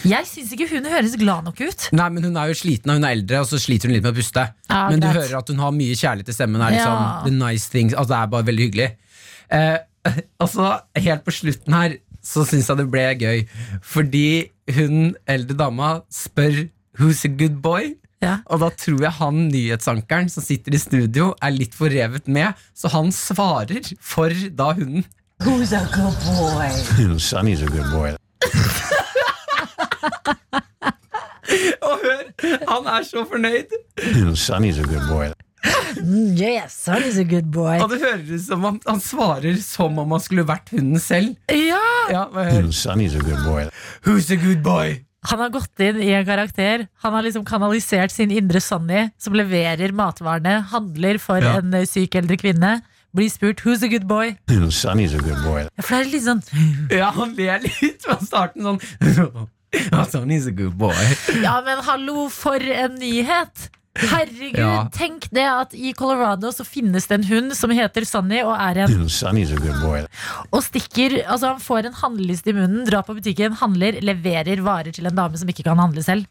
Jeg 0.04 0.28
syns 0.28 0.52
ikke 0.52 0.68
hun 0.74 0.86
høres 0.92 1.16
glad 1.20 1.46
nok 1.48 1.60
ut. 1.64 1.86
Nei, 1.96 2.10
men 2.12 2.26
Hun 2.28 2.36
er 2.40 2.52
jo 2.52 2.58
sliten, 2.60 2.92
og 2.92 3.00
hun 3.00 3.06
er 3.08 3.16
eldre, 3.16 3.40
og 3.40 3.48
så 3.48 3.60
sliter 3.62 3.88
hun 3.88 3.96
litt 3.96 4.04
med 4.04 4.12
å 4.12 4.18
puste. 4.18 4.44
Ah, 4.68 4.90
men 4.92 5.00
du 5.00 5.08
hører 5.08 5.38
at 5.40 5.48
hun 5.52 5.62
har 5.64 5.72
mye 5.76 5.96
kjærlighet 5.96 6.30
i 6.34 6.36
stemmen. 6.36 6.62
Er 6.62 6.76
liksom, 6.76 7.00
Ja. 7.00 7.22
the 7.24 7.32
nice 7.32 7.70
things, 7.72 7.94
altså 7.94 8.12
Det 8.14 8.20
er 8.20 8.28
bare 8.36 8.48
veldig 8.52 8.66
hyggelig. 8.68 8.90
Eh, 9.50 9.78
altså, 10.44 10.82
Helt 10.96 11.24
på 11.24 11.32
slutten 11.32 11.74
her 11.74 11.98
så 12.24 12.46
syns 12.48 12.70
jeg 12.70 12.78
det 12.80 12.88
ble 12.92 13.04
gøy, 13.20 13.48
fordi 13.84 14.50
hun 14.76 15.16
eldre 15.28 15.58
dama 15.60 16.02
spør 16.12 16.70
'Who's 17.00 17.26
a 17.26 17.30
good 17.30 17.62
boy?' 17.62 17.96
Ja. 18.24 18.38
Og 18.48 18.62
da 18.62 18.70
tror 18.70 19.02
jeg 19.04 19.12
han 19.20 19.50
nyhetsankeren 19.52 20.30
som 20.32 20.44
sitter 20.44 20.74
i 20.74 20.80
studio, 20.80 21.34
er 21.42 21.52
litt 21.52 21.74
forrevet 21.76 22.28
med, 22.32 22.54
så 22.74 22.88
han 22.94 23.12
svarer 23.12 23.84
for 24.00 24.30
da 24.30 24.70
hunden. 24.78 25.04
Who's 25.44 25.74
a 25.74 25.84
good 25.92 26.16
boy? 26.26 26.70
Sonny's 27.20 27.62
a 27.62 27.66
good 27.68 27.90
boy. 27.92 28.16
Og 31.84 32.00
hør, 32.04 32.22
han 32.70 32.88
er 32.98 33.04
så 33.08 33.24
fornøyd! 33.30 33.74
Sonny's 34.40 34.80
a 34.80 34.86
good 34.88 35.08
boy. 35.10 35.28
Mm, 36.00 36.34
yes, 36.40 36.76
Sonny's 36.88 37.20
a 37.22 37.26
good 37.28 37.50
boy. 37.54 37.78
Og 37.84 37.90
det 37.92 38.00
høres 38.04 38.30
ut 38.32 38.46
som 38.48 38.64
han, 38.68 38.80
han 38.88 39.00
svarer 39.04 39.58
som 39.64 40.00
om 40.02 40.12
han 40.16 40.24
skulle 40.24 40.46
vært 40.48 40.72
hunden 40.74 41.00
selv. 41.02 41.36
Ja! 41.52 41.82
Ja. 42.12 42.24
Sonny's 42.74 43.16
a 43.20 43.24
good 43.24 43.44
boy. 43.46 43.68
Who's 44.08 44.32
a 44.34 44.38
good 44.40 44.64
boy? 44.66 45.02
Han 45.30 45.40
har 45.40 45.54
gått 45.56 45.80
inn 45.80 46.02
i 46.04 46.10
en 46.18 46.26
karakter. 46.28 46.88
Han 47.06 47.14
har 47.16 47.24
liksom 47.24 47.46
kanalisert 47.48 48.12
sin 48.12 48.32
indre 48.36 48.60
Sonny, 48.64 49.06
som 49.20 49.36
leverer 49.40 49.94
matvarene, 49.96 50.58
handler 50.74 51.20
for 51.24 51.40
Ja. 51.44 51.58
en 51.62 51.74
eh, 51.80 51.86
syk 51.88 52.16
eldre 52.20 52.36
kvinne. 52.42 52.74
Blir 53.14 53.30
spurt 53.30 53.62
'who's 53.62 53.84
a 53.84 53.88
good 53.88 54.08
boy'? 54.10 54.38
Sonny's 54.72 55.14
a 55.14 55.22
good 55.22 55.44
boy. 55.44 55.68
Ja, 55.70 55.82
For 55.84 55.98
det 55.98 56.08
er 56.08 56.12
litt 56.12 56.26
sånn 56.26 56.42
Ja, 57.02 57.12
han 57.12 57.36
ler 57.38 57.60
litt 57.62 58.02
fra 58.02 58.18
starten 58.20 58.64
sånn 58.64 58.80
Ja, 59.92 60.04
sånn 60.06 60.32
a 60.32 60.52
good 60.52 60.78
boy. 60.78 60.94
Ja, 61.42 61.62
men 61.66 61.80
hallo, 61.86 62.30
for 62.30 62.58
en 62.62 62.96
nyhet! 63.02 63.70
Herregud, 63.94 64.58
Ja. 64.58 64.88
tenk 64.90 65.28
det 65.30 65.46
at 65.46 65.74
i 65.78 65.94
Colorado 65.94 66.50
så 66.50 66.66
finnes 66.66 67.06
det 67.08 67.20
en 67.20 67.24
hund 67.30 67.54
som 67.56 67.70
heter 67.70 68.06
Sonny 68.06 68.40
og 68.42 68.54
er 68.58 68.80
en 68.88 69.06
Sonny's 69.06 69.52
a 69.54 69.60
good 69.62 69.80
boy. 69.82 70.06
og 70.52 70.64
stikker 70.66 71.20
Altså 71.28 71.54
Han 71.54 71.60
får 71.62 71.86
en 71.86 71.94
handleliste 71.94 72.50
i 72.50 72.54
munnen, 72.58 72.86
drar 72.90 73.04
på 73.06 73.14
butikken, 73.14 73.54
handler, 73.54 74.00
leverer 74.02 74.62
varer 74.66 74.92
til 74.94 75.06
en 75.06 75.16
dame 75.16 75.38
som 75.38 75.48
ikke 75.48 75.64
kan 75.64 75.78
handle 75.78 76.02
selv. 76.02 76.26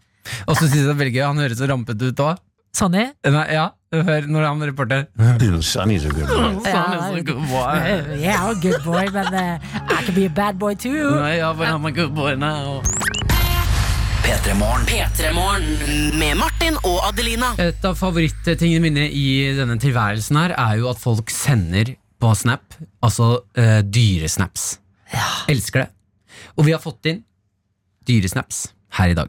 Og 0.49 0.57
så 0.57 0.67
synes 0.67 0.75
jeg 0.83 0.87
det 0.87 0.95
er 0.97 1.01
veldig 1.05 1.15
gøy, 1.15 1.27
han 1.27 1.39
høres 1.39 1.59
så 1.59 1.69
rampete 1.71 2.11
ut 2.11 2.17
òg. 2.27 2.39
Sonny? 2.73 3.05
Ja, 3.53 3.67
hør 3.93 4.27
når 4.33 4.45
han 4.47 4.63
reporter. 4.65 5.03
Sonny's 5.73 6.07
a 6.09 6.13
good 6.13 6.29
boy. 6.31 6.55
Sånn 6.65 7.19
a 7.19 7.23
good 7.29 7.43
boy. 7.51 7.83
Yeah, 8.17 8.41
I'm 8.41 8.57
a 8.57 8.61
good 8.61 8.81
boy, 8.85 9.05
but 9.13 9.29
uh, 9.29 9.59
I 9.93 9.99
can 10.07 10.15
be 10.17 10.25
a 10.25 10.31
bad 10.33 10.59
boy 10.59 10.75
too. 10.75 11.11
Nei, 11.19 11.37
ja, 11.43 11.53
but 11.53 11.69
I'm 11.69 11.85
a 11.85 11.93
good 11.93 12.15
boy 12.17 12.33
now. 12.35 12.81
Petremorne. 14.23 14.87
Petremorne. 14.89 15.91
Med 16.17 16.39
Martin 16.41 16.79
og 16.89 17.03
Adelina. 17.11 17.51
Et 17.61 17.85
av 17.85 17.99
favorittingene 17.99 18.81
mine 18.87 19.05
i 19.11 19.27
denne 19.59 19.77
tilværelsen 19.83 20.39
her 20.41 20.55
er 20.57 20.79
jo 20.81 20.89
at 20.95 21.03
folk 21.03 21.29
sender 21.35 21.93
på 22.23 22.33
Snap, 22.39 22.79
altså 23.05 23.43
eh, 23.59 23.83
dyresnaps. 23.85 24.79
Elsker 25.51 25.85
det. 25.85 25.91
Og 26.57 26.65
vi 26.71 26.73
har 26.73 26.81
fått 26.81 27.11
inn 27.11 27.21
dyresnaps 28.09 28.71
her 28.97 29.13
i 29.13 29.19
dag. 29.19 29.29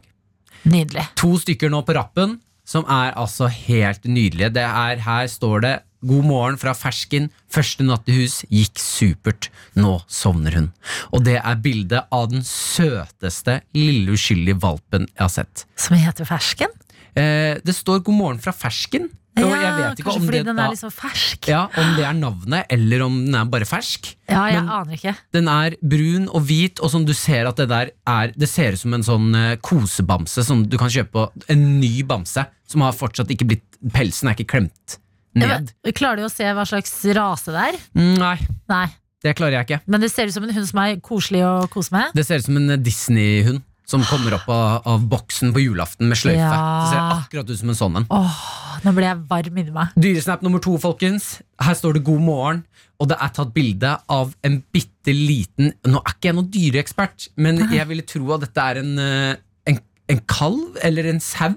Nydelig. 0.64 1.04
To 1.20 1.34
stykker 1.42 1.68
nå 1.74 1.82
på 1.84 1.98
rappen 1.98 2.38
som 2.64 2.86
er 2.90 3.12
altså 3.20 3.48
helt 3.52 4.06
nydelige. 4.08 4.52
Det 4.56 4.64
er, 4.64 5.02
her 5.04 5.26
står 5.30 5.64
det 5.64 5.74
God 6.04 6.24
morgen 6.28 6.56
fra 6.60 6.74
fersken. 6.76 7.30
Første 7.52 7.84
natt 7.86 8.08
i 8.12 8.16
hus 8.18 8.42
gikk 8.52 8.80
supert. 8.80 9.48
Nå 9.76 9.98
sovner 10.10 10.56
hun. 10.58 10.70
Og 11.16 11.24
det 11.24 11.38
er 11.40 11.60
bildet 11.64 12.08
av 12.12 12.28
den 12.32 12.44
søteste 12.44 13.60
lille 13.76 14.16
uskyldige 14.16 14.60
valpen 14.60 15.08
jeg 15.08 15.22
har 15.22 15.32
sett. 15.32 15.64
Som 15.80 15.96
heter 16.00 16.28
Fersken? 16.28 16.72
Eh, 17.16 17.60
det 17.64 17.76
står 17.76 18.02
God 18.04 18.18
morgen 18.18 18.42
fra 18.42 18.52
fersken. 18.52 19.08
Ikke 19.34 20.04
kanskje 20.04 20.20
om 20.20 20.26
fordi 20.28 20.38
det, 20.40 20.46
den 20.46 20.58
er 20.62 20.70
liksom 20.70 20.92
fersk. 20.94 21.48
ja, 21.50 21.64
om 21.80 21.88
det 21.96 22.04
er 22.06 22.14
navnet, 22.14 22.66
eller 22.70 23.02
om 23.06 23.16
den 23.26 23.34
er 23.34 23.44
bare 23.50 23.66
fersk. 23.66 24.12
Ja, 24.30 24.44
jeg 24.46 24.60
Men- 24.62 24.68
aner 24.70 24.94
ikke. 24.94 25.14
Den 25.32 25.48
er 25.48 25.76
brun 25.82 26.28
og 26.28 26.42
hvit, 26.46 26.80
og 26.80 26.90
sånn 26.90 27.04
du 27.06 27.12
ser 27.14 27.46
at 27.50 27.56
det 27.56 27.68
der 27.68 27.90
er 28.06 28.32
Det 28.36 28.48
ser 28.48 28.72
ut 28.72 28.78
som 28.78 28.94
en 28.94 29.02
sånn 29.02 29.34
eh, 29.34 29.56
kosebamse 29.56 30.44
som 30.44 30.64
du 30.66 30.76
kan 30.78 30.88
kjøpe. 30.88 31.28
En 31.48 31.80
ny 31.80 32.02
bamse 32.02 32.46
som 32.66 32.80
har 32.80 32.92
fortsatt 32.92 33.28
ikke 33.28 33.46
blitt 33.46 33.62
Pelsen 33.92 34.28
er 34.30 34.34
ikke 34.34 34.46
klemt 34.56 34.98
Ja, 35.36 35.58
ned. 35.58 35.72
men, 35.84 35.92
klarer 35.92 36.16
du 36.16 36.22
å 36.24 36.30
se 36.30 36.44
hva 36.44 36.64
slags 36.64 36.94
rase 37.14 37.50
det 37.52 37.74
er? 37.74 37.78
Mm, 37.94 38.18
Nei, 38.18 38.38
Nei. 38.68 38.86
det 39.22 39.36
klarer 39.36 39.58
jeg 39.58 39.66
ikke. 39.66 39.80
Men 39.86 40.00
det 40.00 40.10
ser 40.12 40.26
ut 40.26 40.32
som 40.32 40.44
en 40.44 40.54
hund 40.54 40.66
som 40.68 40.78
er 40.78 40.96
koselig 40.96 41.42
å 41.42 41.68
kose 41.68 41.90
med. 41.92 42.14
Det 42.14 42.24
ser 42.24 42.36
ut 42.38 42.44
som 42.44 42.56
en 42.56 42.82
Disney-hund 42.82 43.62
som 43.88 44.04
kommer 44.08 44.36
opp 44.38 44.48
av, 44.48 44.82
av 44.88 45.04
boksen 45.12 45.52
på 45.54 45.62
julaften 45.66 46.08
med 46.08 46.18
sløyfe. 46.18 46.40
Ja. 46.40 46.60
Det 46.80 46.92
ser 46.92 47.02
akkurat 47.18 47.50
ut 47.50 47.60
som 47.60 47.72
en 47.72 47.78
sånn 47.78 48.00
en. 48.00 48.06
Åh, 48.16 48.40
nå 48.84 48.94
ble 48.96 49.08
jeg 49.10 49.22
varm 49.30 49.60
inni 49.60 49.74
meg. 49.74 49.94
Dyresnap 50.00 50.44
nummer 50.44 50.62
to, 50.64 50.76
folkens. 50.80 51.38
Her 51.60 51.76
står 51.76 51.98
det 51.98 52.04
'God 52.06 52.24
morgen', 52.24 52.64
og 52.98 53.10
det 53.12 53.20
er 53.20 53.32
tatt 53.36 53.52
bilde 53.54 53.94
av 54.08 54.34
en 54.46 54.60
bitte 54.72 55.12
liten 55.12 55.72
Nå 55.84 56.00
er 56.00 56.14
ikke 56.14 56.30
jeg 56.30 56.36
noen 56.38 56.50
dyreekspert, 56.50 57.28
men 57.36 57.60
jeg 57.74 57.88
ville 57.90 58.06
tro 58.08 58.32
at 58.36 58.46
dette 58.46 58.68
er 58.72 58.80
en, 58.80 58.92
eh, 58.98 59.34
en, 59.68 59.80
en 60.08 60.20
kalv 60.30 60.78
eller 60.82 61.10
en 61.12 61.20
sau. 61.20 61.52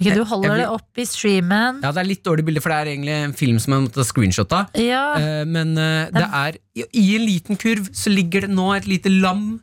Okay, 0.00 0.16
du 0.16 0.24
holder 0.24 0.54
vil, 0.54 0.62
det 0.62 0.68
opp 0.72 0.96
i 0.96 1.04
streamen. 1.04 1.82
Ja, 1.84 1.90
det 1.92 2.00
er 2.00 2.08
litt 2.08 2.24
dårlig 2.24 2.46
bilde, 2.46 2.62
for 2.64 2.72
det 2.72 2.78
er 2.78 2.92
egentlig 2.94 3.16
en 3.20 3.34
film 3.36 3.58
som 3.60 3.74
jeg 3.74 3.84
måtte 3.84 4.00
ha 4.00 4.06
screenshot. 4.08 4.54
Ja. 4.80 5.02
Eh, 5.20 5.42
men 5.44 5.76
eh, 5.76 6.08
det 6.14 6.24
er 6.24 6.56
i, 6.72 6.86
I 6.96 7.04
en 7.18 7.26
liten 7.28 7.60
kurv 7.60 7.90
så 7.92 8.08
ligger 8.08 8.46
det 8.46 8.54
nå 8.54 8.70
et 8.78 8.88
lite 8.88 9.12
lam 9.12 9.60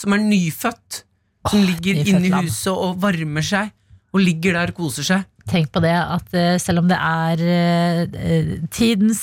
som 0.00 0.16
er 0.16 0.24
nyfødt. 0.24 1.04
Som 1.48 1.62
ligger 1.64 2.02
inne 2.04 2.28
i 2.28 2.32
huset 2.44 2.72
og 2.72 2.98
varmer 3.00 3.44
seg. 3.44 3.70
Og 4.10 4.24
ligger 4.24 4.56
der 4.58 4.72
og 4.72 4.80
koser 4.80 5.06
seg. 5.06 5.28
Tenk 5.50 5.70
på 5.74 5.80
det 5.82 5.94
at 5.94 6.34
eh, 6.36 6.56
selv 6.62 6.82
om 6.82 6.88
det 6.90 6.96
er 6.98 7.40
eh, 7.42 8.00
eh, 8.06 8.50
tidens 8.70 9.22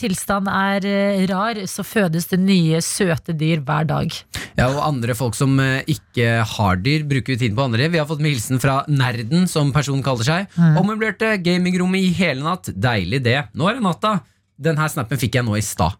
tilstand 0.00 0.48
er 0.48 0.86
rar, 1.28 1.58
så 1.68 1.84
fødes 1.84 2.28
det 2.30 2.38
nye 2.40 2.80
søte 2.84 3.34
dyr 3.36 3.60
hver 3.66 3.88
dag. 3.88 4.14
Ja, 4.56 4.70
og 4.70 4.80
andre 4.86 5.16
folk 5.18 5.36
som 5.36 5.58
ikke 5.60 6.38
har 6.48 6.78
dyr, 6.80 7.04
bruker 7.08 7.34
jo 7.34 7.40
tiden 7.42 7.58
på 7.58 7.66
andre. 7.66 7.90
Vi 7.92 8.00
har 8.00 8.08
fått 8.08 8.22
med 8.24 8.32
hilsen 8.32 8.62
fra 8.62 8.78
Nerden, 8.88 9.44
som 9.50 9.72
personen 9.74 10.04
kaller 10.06 10.28
seg. 10.28 10.48
Mm. 10.56 10.78
Ommøblerte 10.80 11.34
gamingrommet 11.44 12.06
i 12.06 12.14
hele 12.16 12.46
natt. 12.46 12.70
Deilig 12.72 13.20
det. 13.26 13.42
Nå 13.52 13.68
er 13.68 13.76
det 13.76 13.84
natta. 13.84 14.14
Den 14.56 14.80
her 14.80 14.88
snappen 14.92 15.20
fikk 15.20 15.36
jeg 15.36 15.44
nå 15.44 15.58
i 15.58 15.64
stad. 15.64 15.98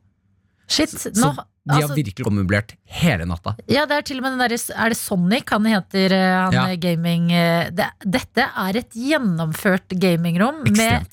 Shit, 0.72 0.94
Så 0.96 1.12
nå, 1.20 1.34
de 1.66 1.74
har 1.74 1.82
altså, 1.82 1.96
virkelig 1.98 2.26
ommøblert 2.30 2.74
hele 3.00 3.24
natta. 3.26 3.56
ja, 3.66 3.82
det 3.90 3.96
er 3.98 4.04
til 4.06 4.20
og 4.20 4.22
med 4.26 4.36
den 4.36 4.42
der, 4.44 4.54
Er 4.76 4.92
det 4.92 4.98
Sonic 5.00 5.50
han 5.50 5.64
heter, 5.66 6.12
eh, 6.14 6.34
han 6.44 6.52
Ja. 6.54 6.66
eh, 6.70 6.76
gaming 6.78 7.30
eh, 7.34 7.70
det, 7.74 7.88
Dette 8.06 8.46
er 8.54 8.76
et 8.78 8.90
gjennomført 8.94 9.88
gamingrom 9.98 10.62
med 10.76 11.06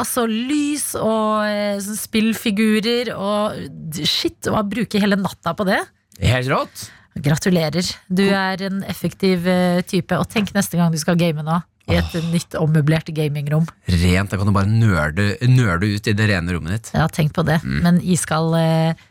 altså 0.00 0.24
lys 0.26 0.94
og 0.96 1.44
sånn 1.84 1.98
spillfigurer 2.00 3.12
og 3.14 3.54
shit, 4.02 4.46
og 4.48 4.56
han 4.56 4.70
bruker 4.72 5.02
hele 5.02 5.16
natta 5.20 5.52
på 5.54 5.66
det. 5.68 5.80
Helt 6.20 6.48
rått. 6.50 6.86
Gratulerer. 7.20 7.84
Du 8.08 8.22
er 8.30 8.62
en 8.62 8.82
effektiv 8.88 9.44
type. 9.90 10.12
Og 10.16 10.28
tenk 10.30 10.52
neste 10.54 10.78
gang 10.78 10.92
du 10.94 10.98
skal 10.98 11.16
game 11.20 11.42
nå. 11.44 11.58
I 11.90 11.96
et 11.98 12.12
nytt 12.30 12.54
ommøblert 12.54 13.08
gamingrom. 13.12 13.66
Rent. 13.90 14.30
Da 14.30 14.38
kan 14.38 14.46
du 14.46 14.52
bare 14.54 14.70
nerde, 14.70 15.34
nerde 15.50 15.88
ut 15.90 16.06
i 16.06 16.14
det 16.16 16.28
rene 16.30 16.54
rommet 16.54 16.76
ditt. 16.76 16.90
Ja, 16.94 17.08
tenk 17.10 17.34
på 17.34 17.42
det. 17.44 17.60
Men 17.64 17.98
iskald 18.00 18.54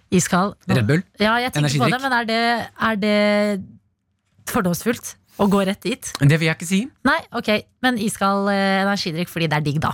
Iskald 0.09 0.55
Red 0.69 0.87
Bull? 0.89 1.03
Ja, 1.21 1.35
jeg 1.41 1.53
tenker 1.53 1.75
på 1.77 1.89
det, 1.91 2.01
men 2.01 2.15
er 2.17 2.29
det, 2.29 2.41
er 2.89 2.99
det 3.01 3.17
fordomsfullt 4.49 5.15
å 5.39 5.47
gå 5.51 5.61
rett 5.69 5.85
dit? 5.85 6.13
Det 6.19 6.39
vil 6.39 6.49
jeg 6.49 6.57
ikke 6.57 6.67
si. 6.69 6.81
Nei, 7.07 7.19
ok, 7.37 7.53
men 7.85 7.99
iskald 8.01 8.49
eh, 8.51 8.81
energidrikk 8.83 9.31
fordi 9.31 9.51
det 9.51 9.59
er 9.61 9.67
digg, 9.69 9.79
da. 9.85 9.93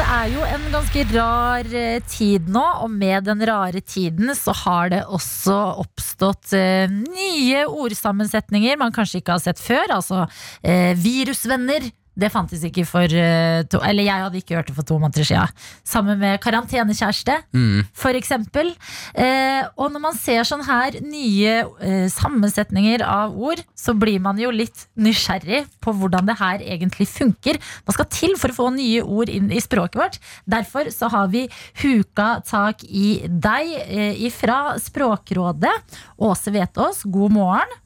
Det 0.00 0.06
er 0.06 0.30
jo 0.32 0.44
en 0.46 0.64
ganske 0.72 1.02
rar 1.10 1.66
eh, 1.76 1.98
tid 2.08 2.46
nå, 2.48 2.62
og 2.86 2.88
med 2.94 3.26
den 3.26 3.42
rare 3.50 3.82
tiden 3.84 4.30
så 4.38 4.54
har 4.62 4.94
det 4.94 5.02
også 5.04 5.56
oppstått 5.82 6.54
eh, 6.56 6.86
nye 6.88 7.66
ordsammensetninger 7.68 8.78
man 8.80 8.94
kanskje 8.96 9.20
ikke 9.20 9.36
har 9.36 9.42
sett 9.44 9.60
før. 9.60 9.98
Altså 9.98 10.22
eh, 10.62 10.94
virusvenner. 10.96 11.90
Det 12.18 12.28
fantes 12.32 12.62
ikke 12.66 12.82
for 12.84 13.06
eh, 13.06 13.62
to, 13.70 13.78
Eller 13.86 14.02
jeg 14.04 14.22
hadde 14.24 14.36
ikke 14.40 14.56
hørt 14.58 14.66
det 14.68 14.74
for 14.76 14.82
to 14.84 14.98
måneder 14.98 15.24
siden. 15.24 15.52
Sammen 15.86 16.18
med 16.18 16.40
karantenekjæreste, 16.42 17.36
Mm. 17.54 17.84
for 17.94 18.10
eksempel. 18.18 18.72
Eh, 19.14 19.62
og 19.78 19.92
når 19.92 20.00
man 20.00 20.14
ser 20.18 20.42
sånn 20.44 20.64
her 20.66 20.98
nye 21.00 21.64
eh, 21.80 22.08
sammensetninger 22.12 23.02
av 23.06 23.36
ord, 23.38 23.62
så 23.78 23.94
blir 23.96 24.20
man 24.20 24.36
jo 24.38 24.50
litt 24.50 24.86
nysgjerrig 24.98 25.64
på 25.80 25.94
hvordan 25.96 26.26
det 26.26 26.36
her 26.38 26.58
egentlig 26.58 27.06
funker. 27.08 27.58
Hva 27.86 27.92
skal 27.96 28.10
til 28.12 28.36
for 28.36 28.50
å 28.52 28.58
få 28.58 28.68
nye 28.74 29.02
ord 29.02 29.28
inn 29.32 29.50
i 29.52 29.60
språket 29.62 30.00
vårt? 30.00 30.18
Derfor 30.50 30.90
så 30.92 31.08
har 31.10 31.28
vi 31.32 31.46
huka 31.82 32.42
tak 32.46 32.82
i 32.84 33.20
deg 33.26 33.76
eh, 33.86 34.24
ifra 34.26 34.76
Språkrådet. 34.80 35.72
Åse 36.18 36.50
Vetås, 36.52 37.02
god 37.04 37.32
morgen. 37.32 37.78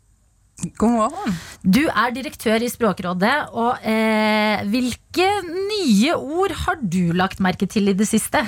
God 0.79 0.93
morgen. 0.95 1.39
Du 1.67 1.83
er 1.89 2.13
direktør 2.15 2.63
i 2.63 2.71
Språkrådet, 2.71 3.35
og 3.59 3.83
eh, 3.83 4.63
hvilke 4.71 5.27
nye 5.51 6.15
ord 6.15 6.55
har 6.65 6.79
du 6.79 7.11
lagt 7.17 7.43
merke 7.43 7.67
til 7.67 7.91
i 7.91 7.97
det 7.99 8.07
siste? 8.09 8.45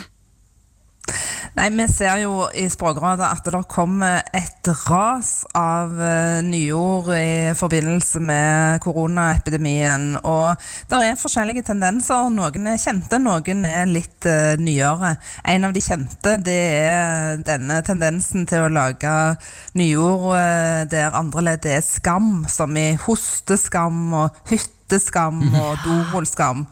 Nei, 1.56 1.70
Vi 1.72 1.86
ser 1.88 2.18
jo 2.20 2.46
i 2.52 2.66
Språkrådet 2.68 3.24
at 3.24 3.46
det 3.48 3.62
kommer 3.70 4.24
et 4.36 4.68
ras 4.86 5.30
av 5.56 5.94
eh, 6.02 6.42
nyord 6.44 7.08
i 7.16 7.54
forbindelse 7.56 8.20
med 8.20 8.82
koronaepidemien. 8.84 10.18
Og 10.20 10.66
det 10.90 11.00
er 11.06 11.20
forskjellige 11.20 11.64
tendenser. 11.70 12.28
Noen 12.34 12.68
er 12.72 12.82
kjente, 12.82 13.20
noen 13.22 13.64
er 13.68 13.88
litt 13.88 14.28
uh, 14.28 14.58
nyere. 14.60 15.14
En 15.48 15.68
av 15.68 15.72
de 15.72 15.84
kjente 15.84 16.36
det 16.44 16.58
er 16.82 17.40
denne 17.46 17.80
tendensen 17.86 18.44
til 18.50 18.66
å 18.66 18.72
lage 18.72 19.14
nyord 19.78 20.28
uh, 20.34 20.84
der 20.90 21.16
andre 21.16 21.46
ledd 21.52 21.70
er 21.70 21.80
skam, 21.86 22.44
som 22.52 22.76
i 22.76 22.90
hosteskam 23.06 24.12
og 24.12 24.44
hytteskam 24.50 25.40
og 25.54 25.80
dorullskam. 25.86 26.66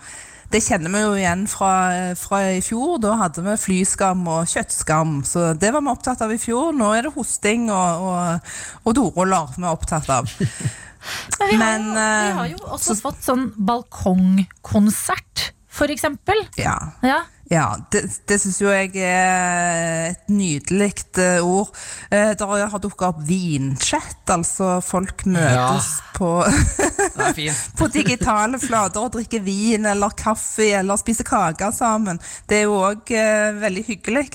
Det 0.55 0.61
kjenner 0.63 0.93
vi 0.93 1.01
jo 1.03 1.15
igjen 1.19 1.41
fra, 1.51 1.69
fra 2.15 2.39
i 2.55 2.61
fjor. 2.63 3.01
Da 3.03 3.17
hadde 3.25 3.43
vi 3.43 3.57
flyskam 3.59 4.21
og 4.31 4.47
kjøttskam. 4.47 5.17
Så 5.27 5.49
det 5.59 5.73
var 5.75 5.83
vi 5.83 5.91
opptatt 5.91 6.23
av 6.23 6.31
i 6.31 6.39
fjor. 6.39 6.71
Nå 6.79 6.93
er 6.95 7.09
det 7.09 7.15
hosting 7.17 7.67
og, 7.75 8.05
og, 8.07 8.53
og 8.87 8.95
doruller 8.95 9.51
vi 9.57 9.65
er 9.65 9.73
opptatt 9.73 10.07
av. 10.15 10.31
Men 11.41 11.51
vi, 11.51 11.59
Men, 11.59 11.91
har, 11.91 11.99
jo, 11.99 11.99
vi 11.99 12.31
eh, 12.31 12.39
har 12.39 12.53
jo 12.53 12.61
også 12.77 12.95
fått 13.01 13.27
sånn 13.27 13.49
balkongkonsert, 13.67 15.49
for 15.75 15.91
eksempel. 15.91 16.47
Ja. 16.61 16.77
Ja. 17.03 17.25
Ja, 17.53 17.67
det, 17.93 18.07
det 18.29 18.39
syns 18.41 18.57
jo 18.63 18.71
jeg 18.73 18.95
er 19.05 20.15
et 20.15 20.31
nydelig 20.33 20.95
eh, 21.21 21.45
ord. 21.45 21.75
Eh, 22.09 22.33
der 22.41 22.71
har 22.73 22.81
dukka 22.81 23.11
opp 23.13 23.21
vinchat, 23.29 24.23
altså 24.33 24.79
folk 24.85 25.27
møtes 25.29 25.91
på, 26.17 26.31
er 26.41 27.37
fint. 27.37 27.67
på 27.79 27.91
digitale 27.93 28.61
flater 28.63 29.05
og 29.05 29.13
drikker 29.19 29.45
vin 29.45 29.85
eller 29.91 30.17
kaffe 30.17 30.71
eller 30.79 31.01
spiser 31.01 31.29
kake 31.29 31.69
sammen. 31.77 32.23
Det 32.49 32.63
er 32.63 32.67
jo 32.69 32.81
òg 32.81 33.13
eh, 33.13 33.53
veldig 33.61 33.85
hyggelig. 33.93 34.27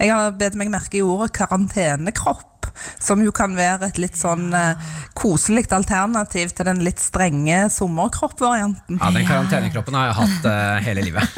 Jeg 0.00 0.10
har 0.10 0.34
bedt 0.34 0.58
meg 0.58 0.74
merke 0.74 0.98
i 0.98 1.06
ordet 1.06 1.30
karantenekropp. 1.38 2.55
Som 3.02 3.22
jo 3.24 3.32
kan 3.34 3.54
være 3.56 3.88
et 3.90 3.98
litt 4.02 4.16
sånn 4.18 4.48
eh, 4.56 4.88
koselig 5.18 5.66
alternativ 5.72 6.52
til 6.56 6.68
den 6.68 6.82
litt 6.86 7.00
strenge 7.02 7.66
sommerkroppvarianten. 7.74 8.98
Ja, 9.00 9.10
Den 9.14 9.26
karantenekroppen 9.28 9.96
har 9.98 10.10
jeg 10.10 10.18
hatt 10.20 10.48
eh, 10.52 10.78
hele 10.88 11.06
livet. 11.06 11.22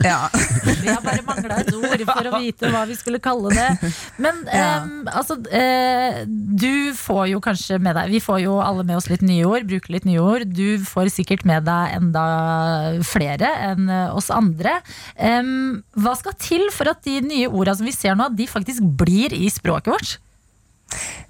Ja. 0.00 0.30
Vi 0.80 0.88
har 0.88 1.02
bare 1.04 1.20
mangla 1.26 1.58
et 1.60 1.68
ord 1.76 2.02
for 2.08 2.28
å 2.30 2.38
vite 2.40 2.70
hva 2.72 2.86
vi 2.88 2.94
skulle 2.96 3.18
kalle 3.22 3.50
det. 3.52 3.92
Men 4.22 4.38
Ja. 4.60 4.80
altså, 5.12 5.36
eh, 5.54 6.22
du 6.26 6.94
får 6.96 7.26
jo 7.34 7.40
kanskje 7.44 7.78
med 7.82 7.94
deg 7.96 8.10
Vi 8.14 8.20
får 8.24 8.40
jo 8.42 8.56
alle 8.64 8.84
med 8.86 8.96
oss 8.96 9.10
litt 9.12 9.22
nye 9.26 9.44
ord, 9.46 9.66
bruker 9.68 9.92
litt 9.94 10.06
nye 10.08 10.22
ord. 10.22 10.46
Du 10.56 10.80
får 10.88 11.10
sikkert 11.12 11.44
med 11.48 11.66
deg 11.68 11.94
enda 11.98 12.24
flere 13.06 13.52
enn 13.70 13.88
eh, 13.92 14.16
oss 14.16 14.30
andre. 14.34 14.78
Em, 15.16 15.82
hva 16.00 16.16
skal 16.18 16.36
til 16.40 16.66
for 16.74 16.90
at 16.90 17.04
de 17.06 17.20
nye 17.24 17.50
orda 17.50 17.76
som 17.76 17.86
vi 17.88 17.94
ser 17.94 18.16
nå, 18.18 18.30
de 18.36 18.48
faktisk 18.50 18.84
blir 19.00 19.34
i 19.36 19.50
språket 19.52 19.92
vårt? 19.94 20.16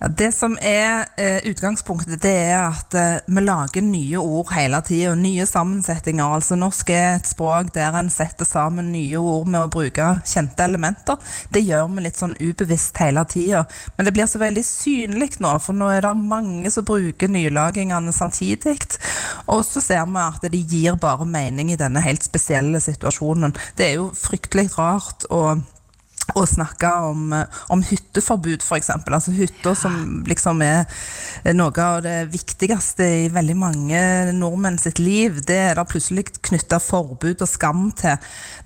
Ja, 0.00 0.08
det 0.08 0.30
som 0.32 0.54
er 0.64 1.11
eh, 1.20 1.42
utgangspunktet, 1.50 2.22
det 2.22 2.32
er 2.32 2.62
at 2.70 2.94
eh, 2.96 3.18
vi 3.28 3.42
lager 3.44 3.84
nye 3.84 4.20
ord 4.20 4.52
hele 4.56 4.80
tida. 4.86 5.12
Nye 5.18 5.44
sammensetninger. 5.46 6.24
Altså 6.24 6.56
Norsk 6.56 6.92
er 6.94 7.18
et 7.18 7.28
språk 7.28 7.72
der 7.74 7.98
en 7.98 8.08
setter 8.12 8.48
sammen 8.48 8.88
nye 8.94 9.20
ord 9.20 9.50
med 9.50 9.66
å 9.66 9.72
bruke 9.72 10.06
kjente 10.24 10.64
elementer. 10.64 11.18
Det 11.52 11.61
gjør 11.66 11.90
vi 11.92 12.04
litt 12.06 12.20
sånn 12.20 12.36
ubevisst 12.40 12.96
hele 13.02 13.26
tida. 13.28 13.66
Men 13.96 14.08
det 14.08 14.14
blir 14.16 14.30
så 14.30 14.40
veldig 14.40 14.64
synlig 14.64 15.34
nå, 15.44 15.52
for 15.61 15.76
nå 15.76 15.90
er 15.92 16.06
det 16.06 16.14
mange 16.16 16.72
som 16.72 16.86
bruker 16.88 17.28
nylagingene 17.28 18.14
samtidig. 18.16 18.78
Og 19.52 19.66
så 19.68 19.82
ser 19.84 20.08
vi 20.08 20.22
at 20.22 20.48
de 20.48 20.62
gir 20.64 20.96
bare 21.00 21.28
mening 21.28 21.74
i 21.74 21.80
denne 21.80 22.00
helt 22.04 22.24
spesielle 22.24 22.80
situasjonen. 22.80 23.52
Det 23.76 23.90
er 23.90 24.00
jo 24.00 24.08
fryktelig 24.16 24.70
rart 24.78 25.28
å 25.28 25.61
å 26.36 26.44
snakke 26.48 26.90
om, 27.10 27.32
eh, 27.32 27.60
om 27.72 27.82
hytteforbud, 27.84 28.62
f.eks. 28.62 28.90
Altså 28.90 29.34
hytter 29.34 29.76
som 29.78 30.22
liksom 30.28 30.62
er 30.64 30.84
noe 31.56 31.84
av 31.84 32.02
det 32.04 32.18
viktigste 32.32 33.06
i 33.24 33.28
veldig 33.32 33.56
mange 33.58 34.02
nordmenn 34.36 34.78
sitt 34.80 35.00
liv. 35.02 35.40
Det 35.46 35.58
er 35.70 35.78
det 35.78 35.86
plutselig 35.90 36.26
knytta 36.40 36.80
forbud 36.82 37.42
og 37.42 37.50
skam 37.50 37.88
til. 37.98 38.16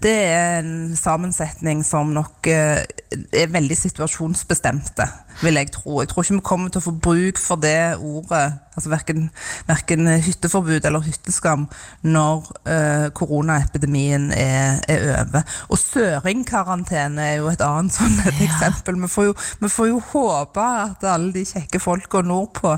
Det 0.03 0.15
er 0.15 0.61
en 0.63 0.95
sammensetning 0.99 1.85
som 1.87 2.13
nok 2.15 2.51
eh, 2.51 2.85
er 3.33 3.53
veldig 3.55 3.79
situasjonsbestemte, 3.79 5.09
vil 5.43 5.61
jeg 5.61 5.73
tro. 5.75 6.01
Jeg 6.01 6.11
tror 6.11 6.25
ikke 6.25 6.39
vi 6.39 6.47
kommer 6.51 6.73
til 6.73 6.83
å 6.83 6.89
få 6.89 6.97
bruk 7.09 7.41
for 7.41 7.61
det 7.61 7.97
ordet, 8.01 8.47
altså 8.75 8.91
verken, 8.93 9.29
verken 9.69 10.09
hytteforbud 10.25 10.85
eller 10.85 11.05
hytteskam, 11.05 11.67
når 12.03 12.51
eh, 12.71 13.07
koronaepidemien 13.17 14.31
er, 14.37 14.81
er 14.89 15.07
over. 15.21 15.45
Og 15.69 15.81
søringkarantene 15.81 17.29
er 17.31 17.37
jo 17.41 17.51
et 17.53 17.65
annet 17.65 17.97
sånn 17.97 18.19
et 18.27 18.43
eksempel. 18.47 18.99
Vi 19.05 19.11
får, 19.11 19.31
jo, 19.31 19.37
vi 19.63 19.71
får 19.73 19.91
jo 19.93 20.01
håpe 20.13 20.65
at 20.85 21.07
alle 21.15 21.33
de 21.35 21.45
kjekke 21.49 21.83
folka 21.83 22.25
nordpå 22.25 22.77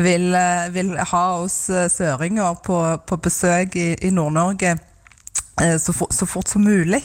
vil, 0.00 0.30
eh, 0.34 0.68
vil 0.74 0.94
ha 0.98 1.24
oss 1.42 1.64
eh, 1.70 1.88
søringer 1.92 2.60
på, 2.64 2.82
på 3.06 3.22
besøk 3.24 3.78
i, 3.78 3.90
i 4.04 4.12
Nord-Norge. 4.14 4.76
Eh, 5.62 5.76
så, 5.80 5.94
for, 5.96 6.12
så 6.14 6.26
fort 6.26 6.48
som 6.48 6.64
mulig 6.64 7.02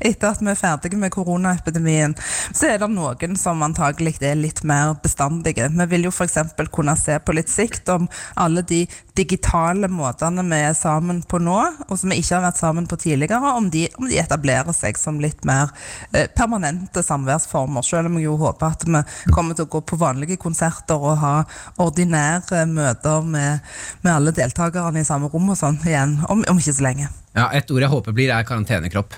etter 0.00 0.30
at 0.30 0.42
vi 0.42 0.50
er 0.52 0.58
ferdige 0.58 0.98
med 0.98 1.12
koronaepidemien. 1.14 2.14
Så 2.52 2.70
er 2.70 2.80
det 2.82 2.90
noen 2.92 3.36
som 3.38 3.62
antagelig 3.66 4.16
er 4.22 4.38
litt 4.38 4.62
mer 4.66 4.94
bestandige. 5.02 5.68
Vi 5.74 5.88
vil 5.92 6.08
jo 6.08 6.14
f.eks. 6.14 6.38
kunne 6.74 6.96
se 6.98 7.18
på 7.18 7.36
litt 7.36 7.50
sikt 7.52 7.88
om 7.94 8.08
alle 8.36 8.64
de 8.66 8.84
digitale 9.18 9.88
måtene 9.90 10.44
vi 10.48 10.60
er 10.62 10.74
sammen 10.78 11.20
på 11.26 11.40
nå, 11.42 11.56
og 11.88 11.94
som 11.98 12.12
vi 12.12 12.20
ikke 12.20 12.36
har 12.36 12.44
vært 12.46 12.60
sammen 12.60 12.88
på 12.90 12.98
tidligere, 13.00 13.52
om 13.58 13.68
de, 13.72 13.86
om 13.98 14.08
de 14.08 14.18
etablerer 14.20 14.74
seg 14.76 14.98
som 15.00 15.20
litt 15.22 15.44
mer 15.48 15.72
eh, 16.12 16.28
permanente 16.30 17.02
samværsformer. 17.04 17.86
Selv 17.86 18.10
om 18.10 18.18
jeg 18.18 18.28
jo 18.28 18.36
håper 18.40 18.74
at 18.74 18.86
vi 18.86 19.02
kommer 19.34 19.58
til 19.58 19.66
å 19.66 19.72
gå 19.76 19.82
på 19.88 20.00
vanlige 20.00 20.38
konserter 20.40 20.98
og 20.98 21.18
ha 21.22 21.34
ordinære 21.82 22.64
møter 22.70 23.26
med, 23.26 23.64
med 24.04 24.14
alle 24.14 24.34
deltakerne 24.36 25.02
i 25.02 25.08
samme 25.08 25.30
rom 25.32 25.54
og 25.54 25.58
sånn 25.60 25.80
igjen, 25.86 26.18
om, 26.28 26.44
om 26.48 26.60
ikke 26.60 26.78
så 26.78 26.88
lenge. 26.88 27.10
Ja, 27.34 27.50
Et 27.54 27.70
ord 27.70 27.82
jeg 27.84 27.92
håper 27.92 28.14
blir, 28.16 28.32
er 28.34 28.46
karantenekropp. 28.46 29.16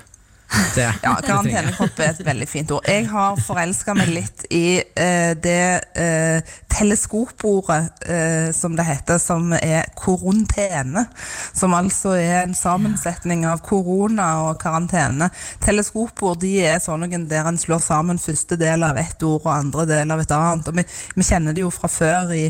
Det, 0.75 0.85
Ja, 1.03 1.13
karantenekropp 1.23 1.99
er 1.99 2.11
et 2.11 2.21
veldig 2.25 2.47
fint 2.49 2.71
ord. 2.75 2.87
Jeg 2.87 3.05
har 3.11 3.39
forelska 3.39 3.95
meg 3.95 4.11
litt 4.11 4.45
i 4.51 4.79
eh, 4.79 5.31
det 5.39 5.63
eh, 5.99 6.55
teleskopordet, 6.71 8.01
eh, 8.03 8.49
som 8.55 8.75
det 8.75 8.85
heter, 8.87 9.19
som 9.21 9.53
er 9.55 9.87
korontene. 9.97 11.05
Som 11.55 11.75
altså 11.77 12.15
er 12.19 12.41
en 12.41 12.57
sammensetning 12.57 13.45
av 13.47 13.63
korona 13.65 14.31
og 14.47 14.59
karantene. 14.61 15.29
Teleskopord 15.63 16.41
de 16.43 16.57
er 16.73 16.81
sånne 16.83 17.23
der 17.31 17.47
en 17.47 17.59
slår 17.59 17.83
sammen 17.83 18.19
første 18.21 18.57
del 18.59 18.83
av 18.87 18.99
ett 18.99 19.23
ord 19.23 19.45
og 19.45 19.53
andre 19.53 19.87
del 19.89 20.11
av 20.11 20.23
et 20.23 20.35
annet. 20.35 20.67
Og 20.67 20.81
vi, 20.81 20.87
vi 21.15 21.27
kjenner 21.27 21.55
det 21.55 21.63
jo 21.63 21.71
fra 21.73 21.91
før 21.91 22.35
i 22.35 22.49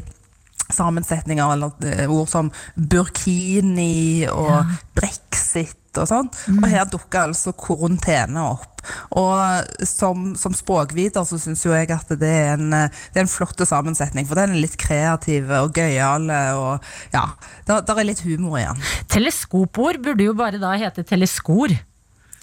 sammensetninger 0.72 1.54
eller 1.54 1.72
eh, 1.86 2.10
ord 2.12 2.30
som 2.32 2.52
burkini 2.76 4.26
og 4.32 4.72
brexit 4.96 5.81
og 6.00 6.10
sånn. 6.10 6.30
Og 6.58 6.68
her 6.72 6.86
dukker 6.90 7.28
altså 7.28 7.54
karantene 7.58 8.46
opp. 8.54 8.82
Og 9.20 9.86
som, 9.86 10.32
som 10.40 10.56
språkviter 10.58 11.26
så 11.28 11.38
syns 11.42 11.66
jo 11.66 11.76
jeg 11.76 11.92
at 11.94 12.16
det 12.18 12.32
er 12.32 12.56
en, 12.56 12.72
det 12.72 13.20
er 13.20 13.26
en 13.26 13.32
flott 13.32 13.62
sammensetning. 13.68 14.26
For 14.30 14.40
den 14.40 14.56
er 14.56 14.64
litt 14.64 14.80
kreativ 14.82 15.52
og 15.60 15.78
gøyal 15.78 16.32
og 16.32 16.92
ja, 17.14 17.28
der, 17.68 17.86
der 17.86 18.02
er 18.02 18.10
litt 18.10 18.26
humor 18.26 18.60
igjen. 18.62 18.84
Teleskopord 19.12 20.02
burde 20.04 20.30
jo 20.30 20.36
bare 20.38 20.62
da 20.62 20.74
hete 20.82 21.06
teleskor. 21.08 21.76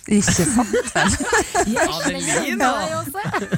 Ikke 0.09 0.33
sant, 0.33 0.71
vel? 0.95 1.11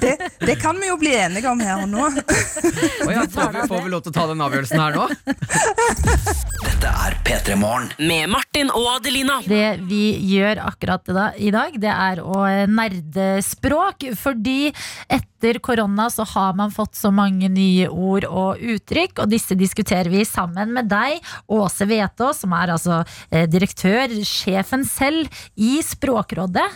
Det, 0.03 0.17
det 0.43 0.57
kan 0.59 0.79
vi 0.81 0.89
jo 0.89 0.97
bli 0.99 1.13
enige 1.15 1.47
om 1.51 1.61
her 1.63 1.85
og 1.85 1.93
nå. 1.93 2.09
Å 2.11 3.13
ja, 3.13 3.23
får, 3.31 3.53
vi, 3.55 3.67
får 3.71 3.85
vi 3.85 3.93
lov 3.93 4.03
til 4.03 4.11
å 4.11 4.17
ta 4.17 4.27
den 4.33 4.43
avgjørelsen 4.49 4.83
her 4.83 4.99
nå? 4.99 5.05
Dette 6.81 6.97
er 6.97 7.15
P3 7.27 7.57
Morgen. 7.61 7.91
Med 8.09 8.31
Martin 8.33 8.71
og 8.73 8.87
Adelina. 8.95 9.35
Det 9.45 9.83
vi 9.85 10.15
gjør 10.31 10.63
akkurat 10.65 11.11
i 11.11 11.13
dag- 11.13 11.35
i 11.37 11.51
dag, 11.53 11.75
det 11.77 11.91
er 11.93 12.23
å 12.25 12.39
nerde 12.73 13.43
språk. 13.45 14.07
Fordi 14.17 14.73
etter 15.07 15.59
korona 15.61 16.07
så 16.09 16.25
har 16.25 16.55
man 16.55 16.71
fått 16.71 16.95
så 16.97 17.13
mange 17.13 17.51
nye 17.51 17.87
ord 17.87 18.25
og 18.25 18.57
uttrykk, 18.57 19.19
og 19.19 19.29
disse 19.29 19.55
diskuterer 19.55 20.09
vi 20.09 20.25
sammen 20.25 20.73
med 20.73 20.89
deg, 20.89 21.21
Åse 21.51 21.85
Vetås, 21.85 22.41
som 22.41 22.53
er 22.55 22.73
altså 22.73 23.05
eh, 23.31 23.45
direktør, 23.45 24.09
sjefen 24.25 24.87
selv, 24.89 25.29
i 25.57 25.83
Språkrådet. 25.83 26.71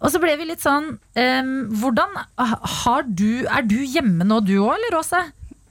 Og 0.00 0.12
så 0.12 0.20
ble 0.22 0.36
vi 0.38 0.46
litt 0.46 0.62
sånn 0.62 0.94
um, 0.96 1.68
Hvordan 1.76 2.14
har 2.38 3.02
du 3.04 3.44
Er 3.44 3.66
du 3.68 3.82
hjemme 3.82 4.24
nå, 4.24 4.40
du 4.40 4.60
òg, 4.62 4.78
eller 4.78 5.00
Åse? 5.02 5.26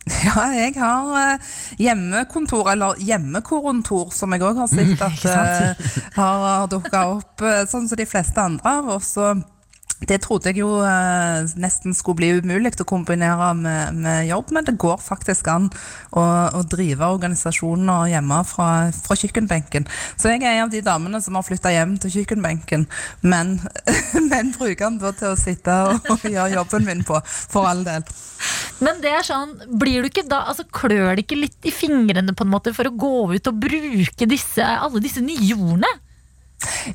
Ja, 0.26 0.50
jeg 0.56 0.74
har 0.80 1.12
eh, 1.20 1.54
hjemmekontor, 1.80 2.72
eller 2.72 3.00
hjemmekorontor, 3.04 4.10
som 4.16 4.34
jeg 4.34 4.44
òg 4.46 4.62
har 4.64 4.72
sett 4.72 5.02
at 5.08 5.26
eh, 5.30 6.02
har 6.18 6.68
dukka 6.72 7.06
opp, 7.18 7.44
eh, 7.46 7.64
sånn 7.70 7.88
som 7.90 8.00
de 8.00 8.08
fleste 8.10 8.42
andre 8.42 8.76
av 8.80 8.94
oss. 8.98 9.14
Det 10.00 10.22
trodde 10.24 10.52
jeg 10.52 10.62
jo 10.62 10.70
eh, 10.86 11.50
nesten 11.60 11.96
skulle 11.98 12.22
bli 12.22 12.30
umulig 12.40 12.72
å 12.80 12.88
kombinere 12.88 13.52
med, 13.58 13.98
med 14.00 14.30
jobb, 14.30 14.54
men 14.56 14.68
det 14.68 14.78
går 14.80 15.02
faktisk 15.04 15.50
an 15.52 15.68
å, 16.16 16.24
å 16.56 16.62
drive 16.72 17.10
organisasjoner 17.18 18.14
hjemme 18.14 18.40
fra, 18.48 18.70
fra 18.96 19.18
kjøkkenbenken. 19.20 19.90
Så 20.16 20.32
jeg 20.32 20.44
er 20.46 20.56
en 20.56 20.68
av 20.70 20.74
de 20.74 20.84
damene 20.86 21.20
som 21.24 21.36
har 21.36 21.48
flytta 21.48 21.74
hjem 21.76 21.98
til 22.00 22.16
kjøkkenbenken, 22.16 22.88
men, 23.28 23.58
men 24.32 24.56
bruker 24.56 24.88
den 24.88 25.02
da 25.04 25.12
til 25.20 25.34
å 25.34 25.40
sitte 25.40 25.76
og, 25.90 26.12
og 26.16 26.24
gjøre 26.24 26.56
jobben 26.56 26.88
min 26.88 27.06
på, 27.08 27.20
for 27.26 27.68
all 27.68 27.84
del. 27.88 28.08
Men 28.80 29.02
det 29.04 29.12
er 29.12 29.26
sånn, 29.28 29.58
blir 29.82 30.04
du 30.04 30.14
ikke 30.14 30.28
da, 30.32 30.46
altså 30.48 30.64
klør 30.64 31.18
det 31.18 31.26
ikke 31.26 31.42
litt 31.42 31.68
i 31.68 31.76
fingrene 31.76 32.32
på 32.32 32.48
en 32.48 32.54
måte 32.54 32.72
for 32.76 32.88
å 32.88 32.96
gå 32.96 33.16
ut 33.36 33.52
og 33.52 33.66
bruke 33.68 34.30
disse, 34.30 34.64
alle 34.64 35.04
disse 35.04 35.24
nye 35.24 35.58
ordene? 35.58 35.92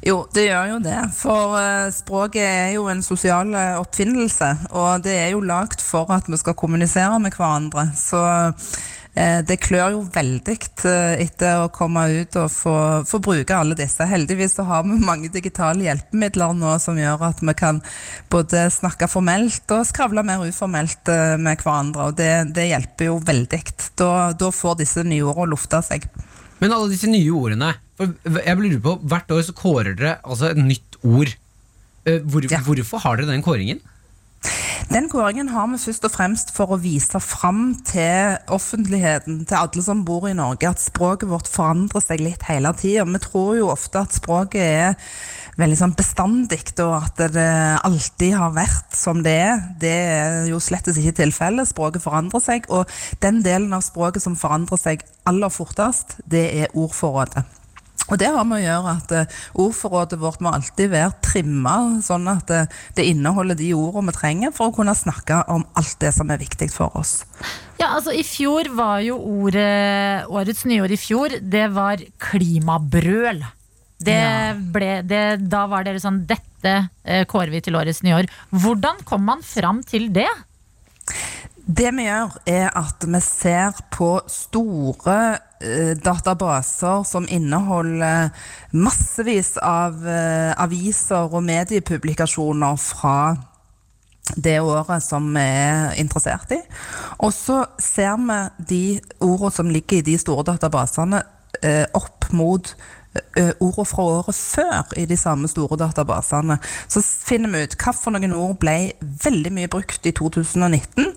Jo, 0.05 0.25
det 0.35 0.49
gjør 0.49 0.75
jo 0.75 0.81
det. 0.85 0.99
For 1.17 1.57
eh, 1.59 1.93
språket 1.95 2.45
er 2.45 2.73
jo 2.77 2.89
en 2.93 3.05
sosial 3.05 3.55
eh, 3.57 3.79
oppfinnelse. 3.81 4.51
Og 4.77 5.05
det 5.05 5.15
er 5.23 5.31
jo 5.33 5.45
lagd 5.45 5.85
for 5.85 6.11
at 6.15 6.29
vi 6.29 6.41
skal 6.41 6.57
kommunisere 6.59 7.17
med 7.23 7.37
hverandre. 7.37 7.87
Så 7.97 8.21
eh, 9.17 9.41
det 9.47 9.61
klør 9.65 9.97
jo 9.97 10.03
veldig 10.13 10.57
etter 11.25 11.63
å 11.63 11.71
komme 11.73 12.05
ut 12.13 12.37
og 12.43 12.53
få, 12.53 12.77
få 13.09 13.23
bruke 13.25 13.57
alle 13.57 13.79
disse. 13.79 14.05
Heldigvis 14.11 14.59
så 14.59 14.67
har 14.69 14.85
vi 14.85 15.01
mange 15.01 15.33
digitale 15.33 15.87
hjelpemidler 15.87 16.53
nå 16.59 16.77
som 16.83 17.01
gjør 17.01 17.25
at 17.31 17.41
vi 17.41 17.57
kan 17.57 17.81
både 18.33 18.67
snakke 18.75 19.09
formelt 19.09 19.71
og 19.73 19.89
skravle 19.89 20.27
mer 20.27 20.45
uformelt 20.45 21.09
med 21.41 21.65
hverandre. 21.65 22.11
Og 22.11 22.21
det, 22.21 22.33
det 22.57 22.69
hjelper 22.69 23.13
jo 23.13 23.19
veldig. 23.25 23.65
Da, 23.97 24.13
da 24.37 24.53
får 24.53 24.81
disse 24.85 25.07
nye 25.09 25.25
ordene 25.25 25.55
lufta 25.55 25.81
seg. 25.85 26.11
Men 26.63 26.73
alle 26.75 26.93
disse 26.93 27.09
nye 27.11 27.33
ordene 27.35 27.73
for 27.99 28.15
Jeg 28.43 28.59
lurer 28.59 28.81
på, 28.83 28.93
Hvert 29.07 29.33
år 29.35 29.43
så 29.47 29.55
kårer 29.57 29.97
dere 29.99 30.17
altså 30.23 30.51
et 30.51 30.61
nytt 30.61 30.97
ord. 31.07 31.31
Hvor, 32.05 32.47
ja. 32.51 32.61
Hvorfor 32.67 33.01
har 33.05 33.17
dere 33.21 33.31
den 33.33 33.45
kåringen? 33.45 33.81
Den 34.91 35.09
kåringen 35.09 35.49
har 35.49 35.67
vi 35.73 35.79
først 35.81 36.05
og 36.07 36.13
fremst 36.13 36.51
for 36.55 36.75
å 36.75 36.79
vise 36.81 37.19
fram 37.23 37.73
til 37.89 38.37
offentligheten, 38.53 39.41
til 39.49 39.57
alle 39.59 39.85
som 39.85 40.05
bor 40.07 40.27
i 40.29 40.35
Norge, 40.37 40.69
at 40.69 40.83
språket 40.83 41.31
vårt 41.31 41.49
forandrer 41.51 42.05
seg 42.05 42.23
litt 42.23 42.45
hele 42.51 42.73
tida. 42.79 43.07
Vi 43.09 43.23
tror 43.25 43.57
jo 43.59 43.71
ofte 43.73 44.05
at 44.05 44.15
språket 44.15 44.61
er 44.61 45.17
veldig 45.59 45.81
sånn 45.81 45.97
bestandig, 45.97 46.61
og 46.85 46.95
at 47.01 47.25
det 47.35 47.49
alltid 47.87 48.37
har 48.37 48.55
vært 48.57 48.95
som 48.99 49.25
det 49.25 49.35
er. 49.47 49.67
Det 49.81 49.97
er 50.05 50.39
jo 50.53 50.63
slettes 50.63 51.01
ikke 51.01 51.19
tilfellet. 51.25 51.71
Språket 51.71 52.05
forandrer 52.05 52.45
seg, 52.45 52.69
og 52.69 52.91
den 53.25 53.43
delen 53.47 53.73
av 53.75 53.87
språket 53.87 54.25
som 54.27 54.39
forandrer 54.39 54.81
seg 54.81 55.05
aller 55.29 55.53
fortest, 55.55 56.19
det 56.29 56.49
er 56.61 56.75
ordforrådet. 56.77 57.47
Og 58.13 58.19
det 58.21 58.29
har 58.29 58.45
med 58.45 58.61
å 58.61 58.65
gjøre 58.65 58.95
at 58.99 59.13
eh, 59.17 59.37
ordforrådet 59.65 60.19
vårt 60.21 60.43
må 60.45 60.51
alltid 60.53 60.91
være 60.93 61.15
trimma, 61.25 61.75
sånn 62.05 62.29
at 62.29 62.47
det, 62.51 62.63
det 62.99 63.07
inneholder 63.15 63.57
de 63.57 63.71
ordene 63.79 64.13
vi 64.13 64.17
trenger 64.19 64.53
for 64.53 64.69
å 64.69 64.75
kunne 64.77 64.93
snakke 64.99 65.43
om 65.53 65.65
alt 65.81 65.97
det 66.05 66.13
som 66.17 66.29
er 66.35 66.43
viktig 66.43 66.69
for 66.75 66.93
oss. 67.01 67.23
Ja, 67.81 67.95
altså 67.97 68.13
I 68.15 68.23
fjor 68.27 68.69
var 68.77 69.01
jo 69.03 69.17
ordet, 69.19 70.27
årets 70.31 70.67
nyår 70.69 70.95
i 70.95 71.01
fjor, 71.01 71.39
det 71.41 71.67
var 71.75 72.03
klimabrøl. 72.23 73.43
Det 74.05 74.15
Ja. 74.21 74.53
ble, 74.55 75.03
det, 75.07 75.23
da 75.49 75.65
var 75.71 75.85
dere 75.87 76.01
sånn 76.03 76.27
Dette 76.29 76.89
eh, 77.05 77.25
kårer 77.31 77.51
vi 77.55 77.61
til 77.65 77.77
årets 77.79 78.03
nyår. 78.05 78.27
Hvordan 78.53 79.01
kom 79.09 79.25
man 79.25 79.41
fram 79.47 79.83
til 79.87 80.11
det? 80.13 80.29
Det 81.65 81.89
vi 81.97 82.05
gjør, 82.05 82.35
er 82.45 82.67
at 82.77 83.07
vi 83.09 83.19
ser 83.25 83.79
på 83.95 84.19
store 84.29 85.17
eh, 85.65 85.95
databaser 85.97 87.07
som 87.09 87.25
inneholder 87.25 88.29
massevis 88.77 89.55
av 89.65 90.03
eh, 90.05 90.53
aviser 90.61 91.33
og 91.33 91.41
mediepublikasjoner 91.47 92.77
fra 92.77 93.15
det 94.37 94.59
året 94.61 95.05
som 95.05 95.31
vi 95.33 95.41
er 95.41 95.95
interessert 96.03 96.53
i. 96.53 96.61
Og 97.25 97.33
så 97.33 97.63
ser 97.81 98.21
vi 98.21 98.37
de 98.69 98.83
ordene 99.25 99.57
som 99.57 99.73
ligger 99.73 100.03
i 100.03 100.07
de 100.11 100.19
store 100.21 100.45
databasene, 100.53 101.23
eh, 101.63 101.87
opp 101.97 102.29
mot 102.37 102.75
ordene 103.15 103.87
fra 103.87 104.05
året 104.19 104.37
før 104.37 104.93
i 104.99 105.07
de 105.07 105.17
samme 105.17 105.49
store 105.49 105.79
databasene. 105.81 106.59
Så 106.91 107.01
finner 107.01 107.53
vi 107.53 107.65
ut 107.65 107.77
hvilke 107.79 108.37
ord 108.37 108.59
ble 108.61 108.77
veldig 109.01 109.53
mye 109.55 109.71
brukt 109.71 110.05
i 110.05 110.13
2019, 110.13 111.15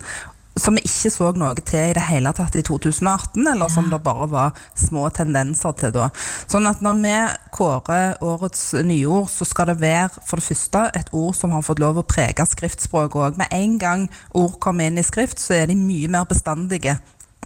som 0.60 0.78
vi 0.78 0.84
ikke 0.86 1.12
så 1.14 1.32
noe 1.38 1.56
til 1.62 1.92
i 1.92 1.96
det 1.96 2.06
hele 2.10 2.32
tatt 2.36 2.56
i 2.58 2.64
2018, 2.66 3.42
eller 3.54 3.72
som 3.72 3.90
det 3.92 4.02
bare 4.06 4.30
var 4.32 4.62
små 4.78 5.08
tendenser 5.16 5.76
til 5.80 5.94
da. 5.96 6.10
Sånn 6.50 6.70
at 6.70 6.84
når 6.86 7.02
vi 7.04 7.16
kårer 7.58 8.18
årets 8.26 8.64
nyord, 8.88 9.30
så 9.32 9.48
skal 9.48 9.72
det 9.72 9.80
være 9.82 10.10
for 10.28 10.40
det 10.40 10.48
første 10.50 10.86
et 10.98 11.12
ord 11.16 11.36
som 11.38 11.54
har 11.56 11.66
fått 11.66 11.82
lov 11.84 12.02
å 12.02 12.08
prege 12.08 12.46
skriftspråket 12.48 13.22
òg. 13.28 13.38
Med 13.42 13.54
en 13.56 13.78
gang 13.82 14.08
ord 14.38 14.58
kommer 14.64 14.90
inn 14.90 15.00
i 15.02 15.06
skrift, 15.06 15.42
så 15.42 15.62
er 15.62 15.70
de 15.72 15.78
mye 15.80 16.10
mer 16.12 16.28
bestandige 16.30 16.98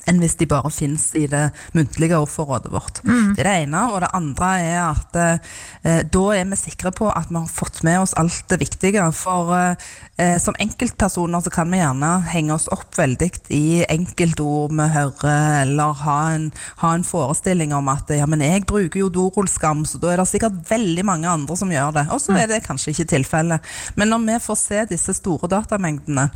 enn 0.10 0.22
hvis 0.22 0.38
de 0.40 0.48
bare 0.50 0.72
finnes 0.74 1.10
i 1.18 1.26
det 1.30 1.50
muntlige 1.78 2.18
ordforrådet 2.18 2.72
vårt. 2.74 3.02
Mm. 3.06 3.34
Det 3.36 3.44
er 3.44 3.50
det 3.50 3.56
ene. 3.66 3.84
Og 3.92 4.02
det 4.04 4.12
andre 4.18 4.52
er 4.62 4.80
at 4.84 5.20
eh, 5.22 6.02
da 6.12 6.24
er 6.36 6.50
vi 6.52 6.60
sikre 6.60 6.94
på 6.96 7.10
at 7.12 7.30
vi 7.30 7.40
har 7.40 7.52
fått 7.52 7.82
med 7.88 8.02
oss 8.02 8.16
alt 8.20 8.44
det 8.52 8.62
viktige. 8.64 9.06
For 9.16 9.54
eh, 9.58 10.38
som 10.42 10.58
enkeltpersoner 10.62 11.44
så 11.46 11.54
kan 11.54 11.72
vi 11.72 11.82
gjerne 11.82 12.12
henge 12.32 12.56
oss 12.56 12.70
opp 12.74 12.98
veldig 12.98 13.32
i 13.54 13.82
enkeltord 13.90 14.74
vi 14.76 14.88
hører, 14.94 15.62
eller 15.64 15.98
ha 16.04 16.18
en, 16.36 16.50
ha 16.82 16.94
en 16.96 17.06
forestilling 17.08 17.74
om 17.76 17.90
at 17.92 18.12
ja, 18.16 18.28
men 18.30 18.44
jeg 18.46 18.66
bruker 18.70 19.04
jo 19.04 19.12
dorullskam, 19.14 19.86
så 19.88 20.00
da 20.02 20.14
er 20.14 20.22
det 20.22 20.30
sikkert 20.32 20.62
veldig 20.70 21.06
mange 21.08 21.30
andre 21.30 21.58
som 21.58 21.72
gjør 21.72 21.96
det. 22.00 22.08
Og 22.14 22.22
så 22.24 22.38
er 22.38 22.50
det 22.52 22.64
kanskje 22.66 22.96
ikke 22.96 23.10
tilfellet. 23.16 23.74
Men 23.96 24.14
når 24.14 24.26
vi 24.28 24.40
får 24.46 24.60
se 24.60 24.86
disse 24.92 25.16
store 25.18 25.50
datamengdene, 25.52 26.30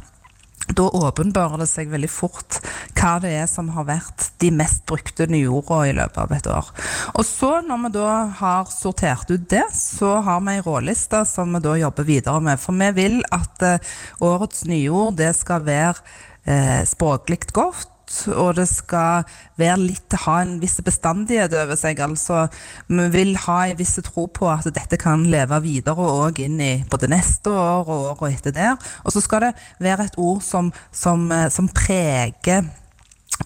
da 0.74 0.88
åpenbarer 0.90 1.62
det 1.62 1.68
seg 1.70 1.92
veldig 1.92 2.10
fort 2.10 2.60
hva 2.98 3.16
det 3.22 3.34
er 3.38 3.50
som 3.50 3.70
har 3.76 3.86
vært 3.86 4.30
de 4.42 4.50
mest 4.56 4.86
brukte 4.90 5.28
nyordene 5.30 5.92
i 5.92 5.96
løpet 5.98 6.22
av 6.24 6.34
et 6.34 6.50
år. 6.50 6.72
Og 7.14 7.26
så 7.28 7.52
når 7.66 7.84
vi 7.84 7.92
da 7.98 8.14
har 8.40 8.72
sortert 8.74 9.30
ut 9.30 9.48
det, 9.52 9.66
så 9.78 10.18
har 10.26 10.42
vi 10.46 10.56
ei 10.58 10.64
råliste 10.66 11.22
som 11.30 11.54
vi 11.54 11.62
da 11.66 11.76
jobber 11.80 12.08
videre 12.08 12.42
med. 12.44 12.62
For 12.62 12.78
vi 12.82 12.92
vil 12.98 13.20
at 13.36 13.66
eh, 13.66 13.92
årets 14.26 14.66
nyord 14.70 15.20
det 15.22 15.34
skal 15.38 15.66
være 15.68 16.02
eh, 16.50 16.82
språklig 16.88 17.44
godt. 17.54 17.92
Og 18.36 18.56
det 18.58 18.68
skal 18.70 19.26
være 19.60 19.80
litt, 19.82 20.16
ha 20.26 20.38
en 20.44 20.56
viss 20.62 20.78
bestandighet 20.86 21.54
over 21.58 21.78
seg. 21.80 22.00
altså 22.00 22.46
Vi 22.88 23.10
vil 23.14 23.36
ha 23.48 23.60
en 23.66 23.80
viss 23.80 23.98
tro 24.06 24.28
på 24.28 24.50
at 24.52 24.68
dette 24.76 25.00
kan 25.02 25.26
leve 25.32 25.62
videre 25.66 26.08
og 26.26 26.40
inn 26.40 26.60
i 26.62 26.74
både 26.90 27.10
neste 27.12 27.52
år 27.52 27.86
og 27.90 28.24
året 28.24 28.40
etter 28.40 28.56
der. 28.56 28.90
Og 29.04 29.16
så 29.16 29.24
skal 29.24 29.48
det 29.48 29.54
være 29.80 30.10
et 30.10 30.18
ord 30.22 30.42
som, 30.46 30.74
som, 30.92 31.30
som 31.50 31.70
preger 31.74 32.66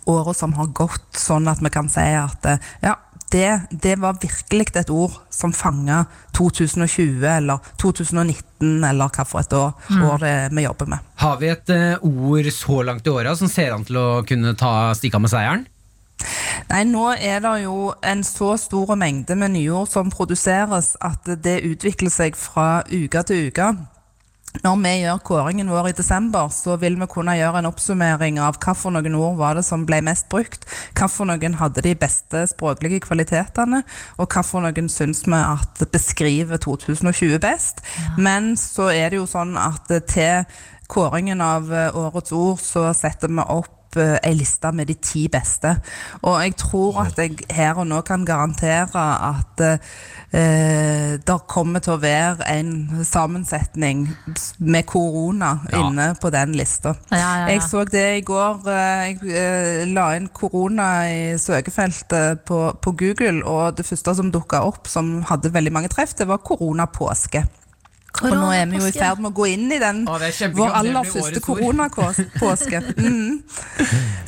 året 0.06 0.38
som 0.38 0.54
har 0.58 0.70
gått, 0.76 1.08
sånn 1.18 1.50
at 1.50 1.62
vi 1.64 1.72
kan 1.74 1.90
si 1.92 2.04
at 2.14 2.46
eh, 2.46 2.66
ja, 2.84 2.96
det, 3.32 3.62
det 3.72 3.96
var 4.02 4.18
virkelig 4.22 4.68
et 4.76 4.90
ord 4.90 5.20
som 5.30 5.54
fanga 5.54 6.04
2020 6.38 7.24
eller 7.30 7.60
2019 7.82 8.84
eller 8.84 9.10
hva 9.14 9.26
for 9.26 9.40
et 9.44 9.54
år, 9.54 9.74
Mm. 9.90 10.04
år 10.10 10.18
det 10.24 10.36
vi 10.56 10.64
jobber 10.64 10.86
med. 10.86 11.00
Har 11.16 11.38
vi 11.38 11.50
et 11.50 11.70
uh, 11.70 12.06
ord 12.06 12.52
så 12.52 12.82
langt 12.84 13.08
i 13.08 13.10
åra 13.10 13.36
som 13.36 13.48
ser 13.48 13.74
an 13.74 13.86
til 13.86 13.98
å 13.98 14.08
kunne 14.28 14.56
ta 14.58 14.94
stikke 14.98 15.16
av 15.16 15.22
med 15.22 15.32
seieren? 15.34 15.68
Nei, 16.70 16.84
nå 16.84 17.14
er 17.16 17.40
det 17.40 17.54
jo 17.64 17.94
en 18.04 18.24
så 18.28 18.52
stor 18.60 18.96
mengde 19.00 19.36
med 19.40 19.54
nyord 19.56 19.88
som 19.90 20.12
produseres 20.12 20.96
at 21.02 21.30
det 21.44 21.62
utvikler 21.64 22.12
seg 22.12 22.36
fra 22.36 22.84
uke 22.92 23.24
til 23.30 23.48
uke. 23.48 23.70
Når 24.64 24.78
vi 24.82 24.92
gjør 25.04 25.20
kåringen 25.24 25.70
vår 25.70 25.92
i 25.92 25.96
desember, 25.96 26.50
så 26.50 26.74
vil 26.82 26.96
vi 27.00 27.08
kunne 27.12 27.36
gjøre 27.38 27.62
en 27.62 27.70
oppsummering 27.70 28.40
av 28.42 28.58
noen 28.96 29.16
ord 29.20 29.38
var 29.38 29.60
det 29.60 29.64
som 29.68 29.86
ble 29.88 30.02
mest 30.06 30.26
brukt, 30.32 30.66
noen 31.30 31.58
hadde 31.60 31.84
de 31.86 31.94
beste 32.00 32.42
språklige 32.50 33.04
kvalitetene, 33.06 33.84
og 34.18 34.30
noen 34.66 34.90
syns 34.90 35.22
vi 35.28 35.38
at 35.38 35.86
beskriver 35.94 36.58
2020 36.58 37.38
best. 37.46 37.84
Men 38.18 38.56
så 38.58 38.90
er 38.90 39.14
det 39.14 39.22
jo 39.22 39.30
sånn 39.30 39.54
at 39.60 39.86
til 40.10 40.50
kåringen 40.90 41.46
av 41.46 41.70
årets 41.70 42.34
ord 42.34 42.58
så 42.64 42.90
setter 42.98 43.30
vi 43.30 43.46
opp 43.46 43.79
eh, 43.98 44.18
ei 44.24 44.34
liste 44.38 44.72
med 44.76 44.88
de 44.88 44.94
ti 44.94 45.28
beste. 45.28 45.76
Og 46.22 46.42
jeg 46.44 46.56
tror 46.58 47.02
at 47.06 47.18
jeg 47.18 47.38
her 47.52 47.74
og 47.82 47.88
nå 47.88 48.02
kan 48.06 48.26
garantere 48.26 49.04
at 49.30 49.62
eh, 49.64 51.18
det 51.26 51.38
kommer 51.50 51.80
til 51.84 51.96
å 51.96 52.02
være 52.02 52.46
en 52.54 53.04
sammensetning 53.06 54.08
med 54.60 54.86
korona 54.86 55.60
Ja. 55.72 55.80
inne 55.88 56.16
på 56.22 56.30
den 56.32 56.54
lista. 56.58 56.96
Ja, 57.12 57.18
ja, 57.18 57.38
ja. 57.40 57.48
Jeg 57.54 57.62
så 57.62 57.84
det 57.86 58.18
i 58.18 58.22
går. 58.22 58.62
eh, 58.68 59.16
Jeg 59.30 59.88
la 59.94 60.12
inn 60.16 60.28
korona 60.30 60.90
i 61.10 61.38
søkefeltet 61.38 62.46
på, 62.46 62.74
på 62.82 62.92
Google, 62.98 63.44
og 63.46 63.78
det 63.78 63.86
første 63.86 64.16
som 64.16 64.32
dukka 64.32 64.62
opp 64.66 64.88
som 64.88 65.22
hadde 65.24 65.54
veldig 65.54 65.72
mange 65.74 65.90
treff, 65.90 66.14
det 66.18 66.28
var 66.28 66.38
koronapåske. 66.38 67.46
Og 68.22 68.34
nå 68.36 68.50
er 68.52 68.66
vi 68.68 68.80
jo 68.82 68.88
i 68.90 68.94
ferd 68.96 69.22
med 69.24 69.32
å 69.32 69.36
gå 69.38 69.46
inn 69.54 69.68
i 69.72 69.80
den 69.80 70.02
Å, 70.10 70.18
det 70.20 70.32
kjempegøy. 70.36 70.60
vår 70.60 70.76
aller 70.80 71.10
første 71.14 71.44
koronapåske. 71.46 72.82
Mm. 73.00 73.42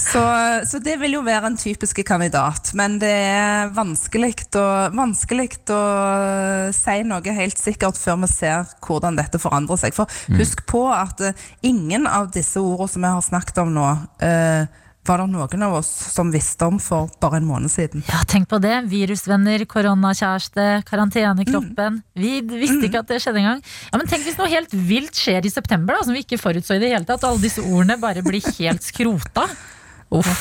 Så, 0.01 0.21
så 0.65 0.79
det 0.83 0.95
vil 1.01 1.13
jo 1.17 1.21
være 1.25 1.49
en 1.51 1.57
typisk 1.59 1.99
kandidat. 2.07 2.71
Men 2.77 2.97
det 3.01 3.11
er 3.11 3.71
vanskelig 3.75 4.33
å, 4.57 4.63
vanskelig 4.95 5.49
å 5.75 5.81
si 6.75 6.97
noe 7.07 7.35
helt 7.37 7.59
sikkert 7.61 7.99
før 7.99 8.21
vi 8.23 8.29
ser 8.31 8.71
hvordan 8.85 9.19
dette 9.19 9.41
forandrer 9.41 9.79
seg. 9.81 9.95
For 9.97 10.07
Mm. 10.31 10.37
husk 10.39 10.65
på 10.69 10.81
at 10.93 11.21
eh, 11.21 11.33
ingen 11.65 12.05
av 12.07 12.29
disse 12.31 12.59
ordene 12.61 12.89
som 12.91 13.01
vi 13.05 13.09
har 13.11 13.21
snakket 13.25 13.57
om 13.63 13.71
nå, 13.73 13.87
eh, 14.23 14.65
var 15.07 15.21
det 15.21 15.27
noen 15.31 15.63
av 15.65 15.79
oss 15.79 15.89
som 16.13 16.29
visste 16.33 16.67
om 16.69 16.77
for 16.81 17.09
bare 17.23 17.39
en 17.41 17.47
måned 17.49 17.71
siden. 17.73 18.03
Ja, 18.09 18.21
tenk 18.29 18.47
på 18.51 18.59
det. 18.61 18.75
Virusvenner, 18.91 19.63
koronakjæreste, 19.69 20.67
karantenekroppen. 20.87 22.01
Vi 22.13 22.37
visste 22.45 22.85
ikke 22.87 23.01
at 23.01 23.09
det 23.09 23.21
skjedde 23.23 23.41
engang. 23.41 23.63
Ja, 23.89 23.97
men 23.97 24.09
tenk 24.11 24.27
hvis 24.27 24.37
noe 24.39 24.51
helt 24.51 24.73
vilt 24.73 25.17
skjer 25.17 25.47
i 25.47 25.53
september, 25.53 25.97
da, 25.97 26.05
som 26.05 26.17
vi 26.17 26.23
ikke 26.25 26.41
forutså 26.41 26.77
i 26.77 26.83
det 26.83 26.93
hele 26.93 27.07
tatt. 27.09 27.25
Alle 27.27 27.41
disse 27.41 27.65
ordene 27.65 27.97
bare 28.01 28.23
blir 28.25 28.45
helt 28.59 28.85
skrota. 28.85 29.47
Uff. 30.11 30.31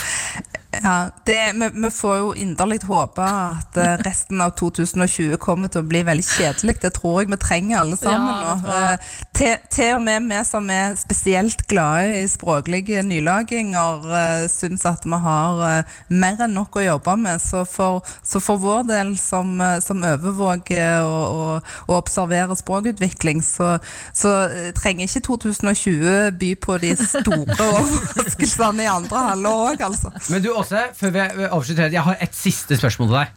Ja, 0.70 1.10
det, 1.26 1.52
vi, 1.54 1.68
vi 1.82 1.90
får 1.90 2.16
jo 2.16 2.28
inderlig 2.38 2.82
håpe 2.86 3.24
at 3.26 3.76
eh, 3.76 3.96
resten 4.06 4.40
av 4.40 4.54
2020 4.58 5.34
kommer 5.42 5.68
til 5.72 5.82
å 5.82 5.88
bli 5.90 6.04
veldig 6.06 6.26
kjedelig. 6.26 6.76
Det 6.84 6.92
tror 6.94 7.22
jeg 7.22 7.32
vi 7.32 7.40
trenger 7.42 7.80
alle 7.80 7.98
sammen 7.98 8.30
Ja, 8.30 8.54
nå. 8.54 8.76
Eh, 8.76 9.16
til, 9.40 9.56
til 9.72 9.94
og 9.96 10.04
med 10.04 10.28
vi 10.30 10.38
som 10.46 10.70
er 10.70 10.94
spesielt 11.00 11.66
glade 11.68 12.20
i 12.20 12.26
språklige 12.28 13.02
nylaginger, 13.02 14.04
uh, 14.04 14.46
syns 14.52 14.84
at 14.88 15.06
vi 15.06 15.18
har 15.24 15.62
eh, 15.66 15.94
mer 16.12 16.42
enn 16.44 16.54
nok 16.54 16.76
å 16.76 16.84
jobbe 16.84 17.16
med. 17.20 17.40
Så 17.42 17.64
for, 17.68 18.04
så 18.26 18.40
for 18.42 18.60
vår 18.60 18.84
del 18.90 19.14
som, 19.20 19.52
eh, 19.64 19.78
som 19.84 20.02
overvåker 20.06 21.06
og, 21.06 21.64
og, 21.88 21.94
observerer 22.00 22.58
språkutvikling, 22.58 23.42
så, 23.44 23.78
så 24.16 24.34
eh, 24.48 24.70
trenger 24.76 25.08
ikke 25.08 25.24
2020 25.30 26.38
by 26.40 26.52
på 26.62 26.78
de 26.84 26.94
store 27.00 27.58
overraskelsene 27.80 28.86
i 28.86 28.90
andre 28.90 29.24
halvår 29.30 29.64
òg, 29.70 29.84
altså. 29.88 30.12
Men 30.32 30.44
du 30.44 30.50
Åse, 30.60 30.80
før 30.96 31.12
vi 31.14 31.46
avslutter, 31.46 31.92
jeg 31.94 32.04
har 32.06 32.18
et 32.20 32.36
siste 32.36 32.76
spørsmål 32.78 33.10
til 33.10 33.18
deg. 33.18 33.36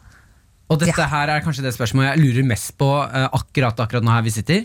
Og 0.72 0.80
dette 0.80 1.06
her 1.12 1.30
er 1.32 1.44
kanskje 1.44 1.64
det 1.66 1.74
spørsmålet 1.76 2.14
jeg 2.14 2.22
lurer 2.22 2.46
mest 2.48 2.72
på 2.80 2.88
eh, 3.04 3.26
akkurat 3.36 3.80
akkurat 3.84 4.04
nå 4.04 4.12
her 4.14 4.24
vi 4.24 4.32
sitter. 4.34 4.64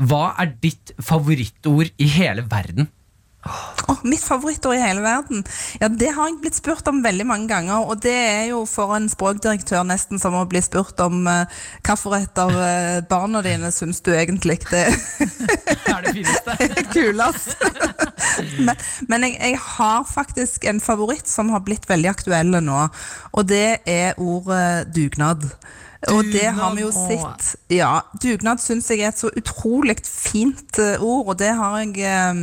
Hva 0.00 0.34
er 0.40 0.54
ditt 0.62 0.94
favorittord 1.04 1.92
i 2.00 2.08
hele 2.14 2.44
verden? 2.48 2.88
Åh, 3.46 4.00
mitt 4.04 4.20
favorittord 4.20 4.76
i 4.76 4.82
hele 4.82 5.00
verden? 5.00 5.44
Ja, 5.80 5.88
Det 5.88 6.10
har 6.12 6.28
jeg 6.28 6.40
blitt 6.42 6.58
spurt 6.58 6.88
om 6.88 7.00
veldig 7.04 7.24
mange 7.26 7.48
ganger. 7.48 7.86
Og 7.88 8.02
det 8.02 8.12
er 8.12 8.44
jo 8.50 8.64
for 8.68 8.92
en 8.96 9.08
språkdirektør 9.08 9.86
nesten 9.88 10.20
som 10.20 10.36
å 10.36 10.44
bli 10.50 10.60
spurt 10.62 11.00
om 11.00 11.24
uh, 11.24 11.48
hvilket 11.86 12.42
av 12.42 12.52
uh, 12.52 13.00
barna 13.08 13.40
dine 13.46 13.72
syns 13.72 14.02
du 14.04 14.12
egentlig 14.12 14.58
det 14.70 14.84
er 14.92 16.02
det 16.04 16.14
fineste. 16.20 16.56
kulest. 16.94 17.56
men 18.60 18.76
men 19.08 19.24
jeg, 19.26 19.36
jeg 19.40 19.58
har 19.64 20.04
faktisk 20.04 20.64
en 20.68 20.80
favoritt 20.80 21.28
som 21.28 21.50
har 21.54 21.64
blitt 21.64 21.88
veldig 21.88 22.12
aktuell 22.12 22.58
nå. 22.60 22.86
Og 23.32 23.48
det 23.48 23.80
er 23.88 24.18
ordet 24.20 24.90
dugnad. 24.94 25.48
Og 26.08 26.24
det 26.32 26.46
har 26.56 26.74
vi 26.74 26.80
jo 26.80 26.90
Dugnad. 26.92 27.40
sett. 27.42 27.56
Ja, 27.76 28.00
dugnad 28.22 28.60
syns 28.62 28.88
jeg 28.90 29.02
er 29.04 29.12
et 29.12 29.20
så 29.20 29.28
utrolig 29.36 29.98
fint 30.06 30.78
eh, 30.80 30.96
ord, 31.02 31.26
og 31.28 31.38
det 31.42 31.50
har 31.58 31.76
jeg 31.82 31.98
eh, 32.08 32.40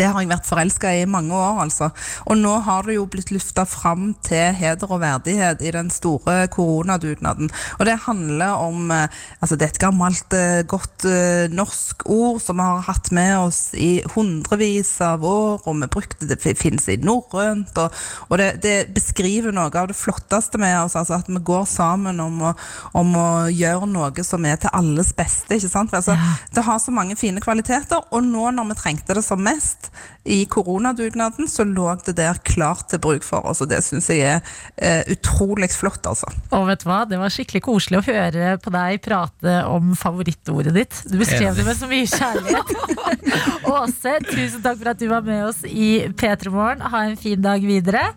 det 0.00 0.08
har 0.08 0.24
jeg 0.24 0.32
vært 0.32 0.48
forelska 0.48 0.94
i 0.96 1.00
i 1.00 1.08
mange 1.08 1.34
år, 1.36 1.60
altså. 1.64 1.90
Og 2.28 2.38
nå 2.38 2.52
har 2.66 2.86
det 2.86 2.96
jo 2.96 3.06
blitt 3.10 3.32
lufta 3.34 3.64
fram 3.68 4.12
til 4.26 4.54
heder 4.56 4.90
og 4.90 5.02
verdighet 5.02 5.62
i 5.64 5.72
den 5.74 5.90
store 5.92 6.46
koronadugnaden. 6.52 7.50
Og 7.78 7.86
det 7.88 7.98
handler 8.06 8.60
om 8.60 8.90
eh, 8.90 9.08
Altså, 9.40 9.56
det 9.56 9.64
er 9.64 9.72
et 9.72 9.80
gammelt, 9.80 10.34
eh, 10.36 10.62
godt 10.68 11.04
eh, 11.08 11.50
norsk 11.52 12.02
ord 12.10 12.40
som 12.44 12.58
vi 12.60 12.66
har 12.66 12.82
hatt 12.84 13.08
med 13.16 13.32
oss 13.38 13.60
i 13.74 14.02
hundrevis 14.14 14.92
av 15.04 15.24
år, 15.24 15.62
og 15.64 15.78
vi 15.80 15.88
brukte 15.90 16.28
det 16.28 16.40
det 16.40 16.56
finnes 16.58 16.86
i 16.88 16.96
norrønt, 17.00 17.76
og, 17.80 17.96
og 18.28 18.38
det, 18.40 18.48
det 18.64 18.74
beskriver 18.94 19.54
noe 19.54 19.68
av 19.68 19.88
det 19.90 19.96
flotteste 19.96 20.60
med 20.60 20.76
oss, 20.82 20.96
altså 20.98 21.18
at 21.18 21.28
vi 21.30 21.40
går 21.44 21.66
sammen 21.68 22.20
om 22.22 22.40
å, 22.50 22.52
om 22.96 23.16
å 23.16 23.28
gjøre 23.52 23.88
noe 23.90 24.24
som 24.26 24.44
er 24.48 24.60
til 24.60 24.72
alles 24.76 25.12
beste, 25.16 25.56
ikke 25.56 25.72
sant? 25.72 25.96
Altså, 25.96 26.16
Det 26.54 26.64
har 26.66 26.80
så 26.82 26.94
mange 26.94 27.16
fine 27.20 27.42
kvaliteter, 27.44 28.04
og 28.10 28.24
nå 28.26 28.50
når 28.56 28.72
vi 28.72 28.78
trengte 28.80 29.16
det 29.16 29.24
som 29.26 29.42
mest, 29.44 29.89
i 30.24 30.44
koronadugnaden, 30.50 31.48
så 31.48 31.64
lå 31.64 31.88
det 32.06 32.16
der 32.18 32.38
klart 32.46 32.88
til 32.92 33.00
bruk 33.02 33.24
for 33.26 33.46
oss, 33.50 33.62
og 33.64 33.70
det 33.72 33.80
syns 33.84 34.10
jeg 34.12 34.24
er 34.36 34.40
eh, 34.76 35.02
utrolig 35.14 35.70
flott, 35.72 36.04
altså. 36.06 36.28
Og 36.56 36.66
vet 36.68 36.84
du 36.84 36.88
hva, 36.90 37.02
det 37.08 37.20
var 37.20 37.32
skikkelig 37.32 37.62
koselig 37.66 38.00
å 38.00 38.06
høre 38.10 38.56
på 38.62 38.72
deg 38.74 39.00
prate 39.04 39.56
om 39.70 39.94
favorittordet 39.98 40.76
ditt. 40.76 41.02
Du 41.10 41.18
beskrev 41.20 41.56
det 41.56 41.66
med 41.66 41.78
så 41.78 41.90
mye 41.90 42.08
kjærlighet. 42.10 42.74
Åse, 43.76 44.18
tusen 44.30 44.64
takk 44.64 44.80
for 44.82 44.92
at 44.94 45.00
du 45.00 45.08
var 45.10 45.24
med 45.26 45.46
oss 45.50 45.64
i 45.66 45.92
P3 46.10 46.52
Morgen. 46.54 46.84
Ha 46.92 47.06
en 47.10 47.18
fin 47.20 47.40
dag 47.44 47.64
videre. 47.64 48.10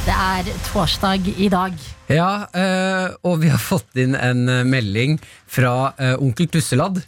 Det 0.00 0.14
er 0.16 0.46
torsdag 0.64 1.26
i 1.36 1.50
dag. 1.52 1.74
Ja, 2.08 2.46
eh, 2.56 3.12
og 3.20 3.42
vi 3.42 3.50
har 3.52 3.60
fått 3.60 3.98
inn 4.00 4.14
en 4.16 4.48
eh, 4.48 4.62
melding 4.64 5.18
fra 5.44 5.92
eh, 6.00 6.14
onkel 6.16 6.48
Tusseladd. 6.48 7.02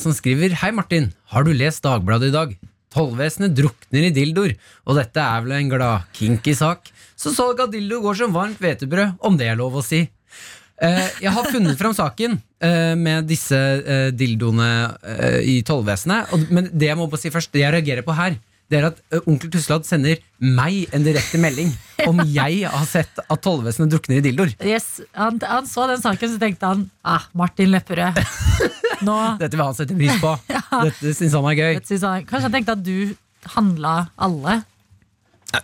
som 0.00 0.14
skriver 0.16 0.54
Hei 0.62 0.70
Martin, 0.72 1.10
har 1.30 1.44
du 1.44 1.52
lest 1.52 1.84
Dagbladet 1.84 2.30
i 2.30 2.34
dag? 2.34 2.54
Tollvesenet 2.90 3.52
drukner 3.54 4.06
i 4.08 4.10
dildoer, 4.16 4.54
og 4.88 4.96
dette 4.96 5.20
er 5.20 5.44
vel 5.44 5.52
en 5.58 5.68
glad 5.70 6.08
kinky 6.16 6.54
sak. 6.56 6.88
Så 7.14 7.30
salg 7.36 7.60
av 7.60 7.70
dildo 7.70 8.00
går 8.02 8.16
som 8.18 8.32
varmt 8.34 8.58
hvetebrød, 8.58 9.20
om 9.20 9.36
det 9.36 9.50
er 9.52 9.60
lov 9.60 9.76
å 9.76 9.84
si. 9.84 10.00
Jeg 10.80 11.34
har 11.36 11.50
funnet 11.52 11.78
fram 11.78 11.92
saken 11.94 12.38
med 12.98 13.28
disse 13.28 13.60
dildoene 14.16 14.70
i 15.44 15.60
tollvesenet. 15.68 16.32
Men 16.48 16.72
det 16.72 16.88
jeg 16.88 16.98
må 16.98 17.06
bare 17.12 17.22
si 17.22 17.30
først, 17.30 17.52
det 17.52 17.62
jeg 17.62 17.76
reagerer 17.76 18.08
på 18.08 18.16
her, 18.16 18.40
det 18.72 18.78
er 18.80 18.86
at 18.88 19.00
onkel 19.28 19.50
Tusslad 19.52 19.84
sender 19.84 20.16
meg 20.42 20.88
en 20.96 21.04
direkte 21.04 21.38
melding 21.40 21.70
om 22.08 22.22
jeg 22.38 22.62
har 22.72 22.86
sett 22.88 23.20
at 23.22 23.42
tollvesenet 23.44 23.92
drukner 23.92 24.18
i 24.18 24.24
dildoer. 24.24 24.54
Yes, 24.64 25.02
han, 25.14 25.36
han 25.44 25.68
så 25.68 25.84
den 25.90 26.00
saken, 26.02 26.32
så 26.34 26.40
tenkte 26.40 26.70
han 26.72 26.86
ah, 27.04 27.28
Martin 27.36 27.70
Lepperød. 27.74 28.18
Nå 29.06 29.18
Dette 29.42 29.54
vil 29.58 29.64
han 29.66 29.76
sette 29.76 29.96
pris 29.98 30.16
på. 30.22 30.32
Dette 30.88 31.12
syns 31.18 31.36
han 31.36 31.50
er 31.52 31.58
gøy. 31.60 31.74
Han- 31.76 32.26
Kanskje 32.26 32.46
han 32.48 32.56
tenkte 32.56 32.78
at 32.78 32.84
du 32.86 33.14
handla 33.56 33.94
alle. 34.22 34.60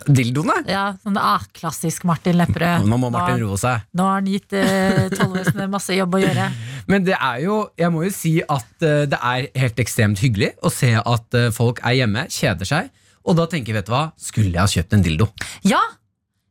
Dildoene? 0.07 0.55
Ja, 0.69 0.83
sånn, 1.03 1.17
ah, 1.17 1.43
Klassisk 1.55 2.03
Martin 2.09 2.37
Lepperød. 2.39 2.85
Nå 2.91 2.99
må 3.01 3.09
Martin 3.13 3.41
roe 3.43 3.57
seg. 3.59 3.85
Nå 3.97 4.05
har 4.05 4.19
han 4.21 4.29
gitt 4.29 4.53
eh, 4.57 5.07
tollvesenet 5.15 5.69
masse 5.73 5.97
jobb 5.97 6.17
å 6.19 6.23
gjøre. 6.23 6.47
Men 6.91 7.05
det 7.07 7.17
er 7.17 7.43
jo, 7.45 7.59
jeg 7.79 7.93
må 7.93 8.03
jo 8.07 8.13
si 8.13 8.35
at 8.45 8.85
eh, 8.85 9.05
det 9.09 9.19
er 9.19 9.49
helt 9.65 9.83
ekstremt 9.85 10.21
hyggelig 10.23 10.53
å 10.65 10.71
se 10.73 10.93
at 10.99 11.39
eh, 11.39 11.49
folk 11.55 11.81
er 11.85 11.99
hjemme, 12.01 12.27
kjeder 12.33 12.69
seg. 12.69 12.91
Og 13.29 13.35
da 13.37 13.45
tenker 13.51 13.75
vet 13.77 13.85
du 13.89 13.93
hva, 13.93 14.09
skulle 14.17 14.53
jeg 14.55 14.61
ha 14.63 14.69
kjøpt 14.77 14.95
en 14.97 15.05
dildo? 15.05 15.29
Ja! 15.67 15.81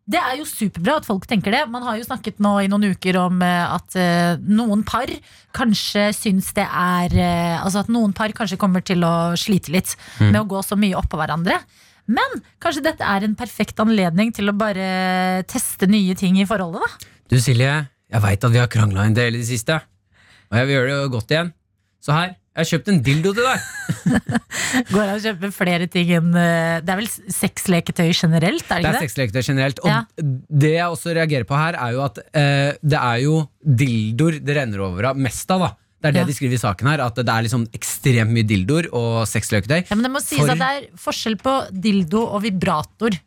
Det 0.08 0.16
er 0.16 0.38
jo 0.38 0.46
superbra 0.48 0.94
at 1.02 1.04
folk 1.04 1.26
tenker 1.28 1.52
det. 1.52 1.58
Man 1.68 1.82
har 1.84 1.98
jo 1.98 2.04
snakket 2.06 2.38
nå 2.40 2.54
i 2.64 2.68
noen 2.72 2.94
uker 2.94 3.18
om 3.20 3.42
eh, 3.44 3.74
at 3.74 3.96
eh, 4.00 4.38
noen 4.48 4.80
par 4.88 5.10
kanskje 5.52 6.06
syns 6.16 6.48
det 6.56 6.64
er 6.64 7.12
eh, 7.12 7.58
Altså 7.60 7.82
at 7.82 7.90
noen 7.92 8.14
par 8.16 8.32
kanskje 8.32 8.56
kommer 8.60 8.80
til 8.88 9.04
å 9.04 9.34
slite 9.36 9.74
litt 9.74 9.92
Mm. 10.18 10.30
med 10.32 10.38
å 10.40 10.46
gå 10.48 10.62
så 10.64 10.78
mye 10.80 10.96
oppå 10.96 11.18
hverandre. 11.20 11.58
Men 12.08 12.40
kanskje 12.62 12.84
dette 12.88 13.04
er 13.04 13.26
en 13.26 13.36
perfekt 13.38 13.80
anledning 13.84 14.32
til 14.36 14.48
å 14.48 14.56
bare 14.56 14.88
teste 15.50 15.88
nye 15.90 16.16
ting 16.18 16.38
i 16.40 16.46
forholdet, 16.48 16.80
da. 16.80 17.14
Du 17.28 17.36
Silje, 17.44 17.72
jeg 18.08 18.24
veit 18.24 18.44
at 18.48 18.54
vi 18.54 18.60
har 18.62 18.70
krangla 18.72 19.04
en 19.04 19.16
del 19.16 19.36
i 19.36 19.42
det 19.42 19.48
siste, 19.50 19.76
og 20.48 20.56
jeg 20.56 20.68
vil 20.70 20.78
gjøre 20.78 21.00
det 21.02 21.10
godt 21.12 21.34
igjen. 21.34 21.50
Så 22.00 22.14
her, 22.14 22.30
jeg 22.56 22.62
har 22.62 22.68
kjøpt 22.70 22.88
en 22.90 23.00
dildo 23.04 23.32
til 23.36 23.44
deg. 23.44 23.66
Går 24.92 24.98
det 24.98 25.04
an 25.04 25.18
å 25.18 25.22
kjøpe 25.22 25.50
flere 25.54 25.86
ting 25.90 26.08
enn 26.16 26.30
eh, 26.38 26.78
Det 26.84 26.92
er 26.92 26.98
vel 27.00 27.08
sexleketøy 27.34 28.08
generelt, 28.14 28.64
er 28.70 28.80
Det 28.80 28.86
det 28.86 28.88
er 28.88 28.96
ikke 28.96 29.04
sexleketøy 29.04 29.42
generelt. 29.50 29.82
Og 29.84 29.90
Ja. 29.90 29.98
det 30.64 30.72
jeg 30.74 30.94
også 30.94 31.14
reagerer 31.18 31.46
på 31.48 31.58
her, 31.58 31.76
er 31.78 31.94
jo 31.94 32.02
at 32.06 32.18
eh, 32.32 32.72
det 32.82 32.98
er 33.02 33.20
jo 33.26 33.36
dildoer 33.62 34.40
det 34.42 34.56
renner 34.58 34.82
over 34.88 35.10
av 35.12 35.20
mest 35.20 35.50
av, 35.54 35.66
da. 35.66 35.70
Det 36.00 36.08
er 36.08 36.12
det 36.12 36.20
Ja. 36.20 36.24
de 36.26 36.34
skriver 36.34 36.54
i 36.54 36.62
saken 36.62 36.86
her, 36.88 37.00
at 37.04 37.14
det 37.16 37.28
er 37.28 37.42
liksom 37.42 37.66
ekstremt 37.74 38.30
mye 38.30 38.46
dildoer 38.46 38.86
og 38.94 39.26
sexløketøy. 39.26 39.88
Ja, 39.90 39.96
men 39.96 40.02
det 40.06 40.12
må 40.14 40.20
sies 40.22 40.38
For- 40.38 40.50
at 40.50 40.58
det 40.58 40.68
er 40.68 40.86
forskjell 40.96 41.36
på 41.42 41.54
dildo 41.74 42.20
og 42.26 42.42
vibrator. 42.42 43.18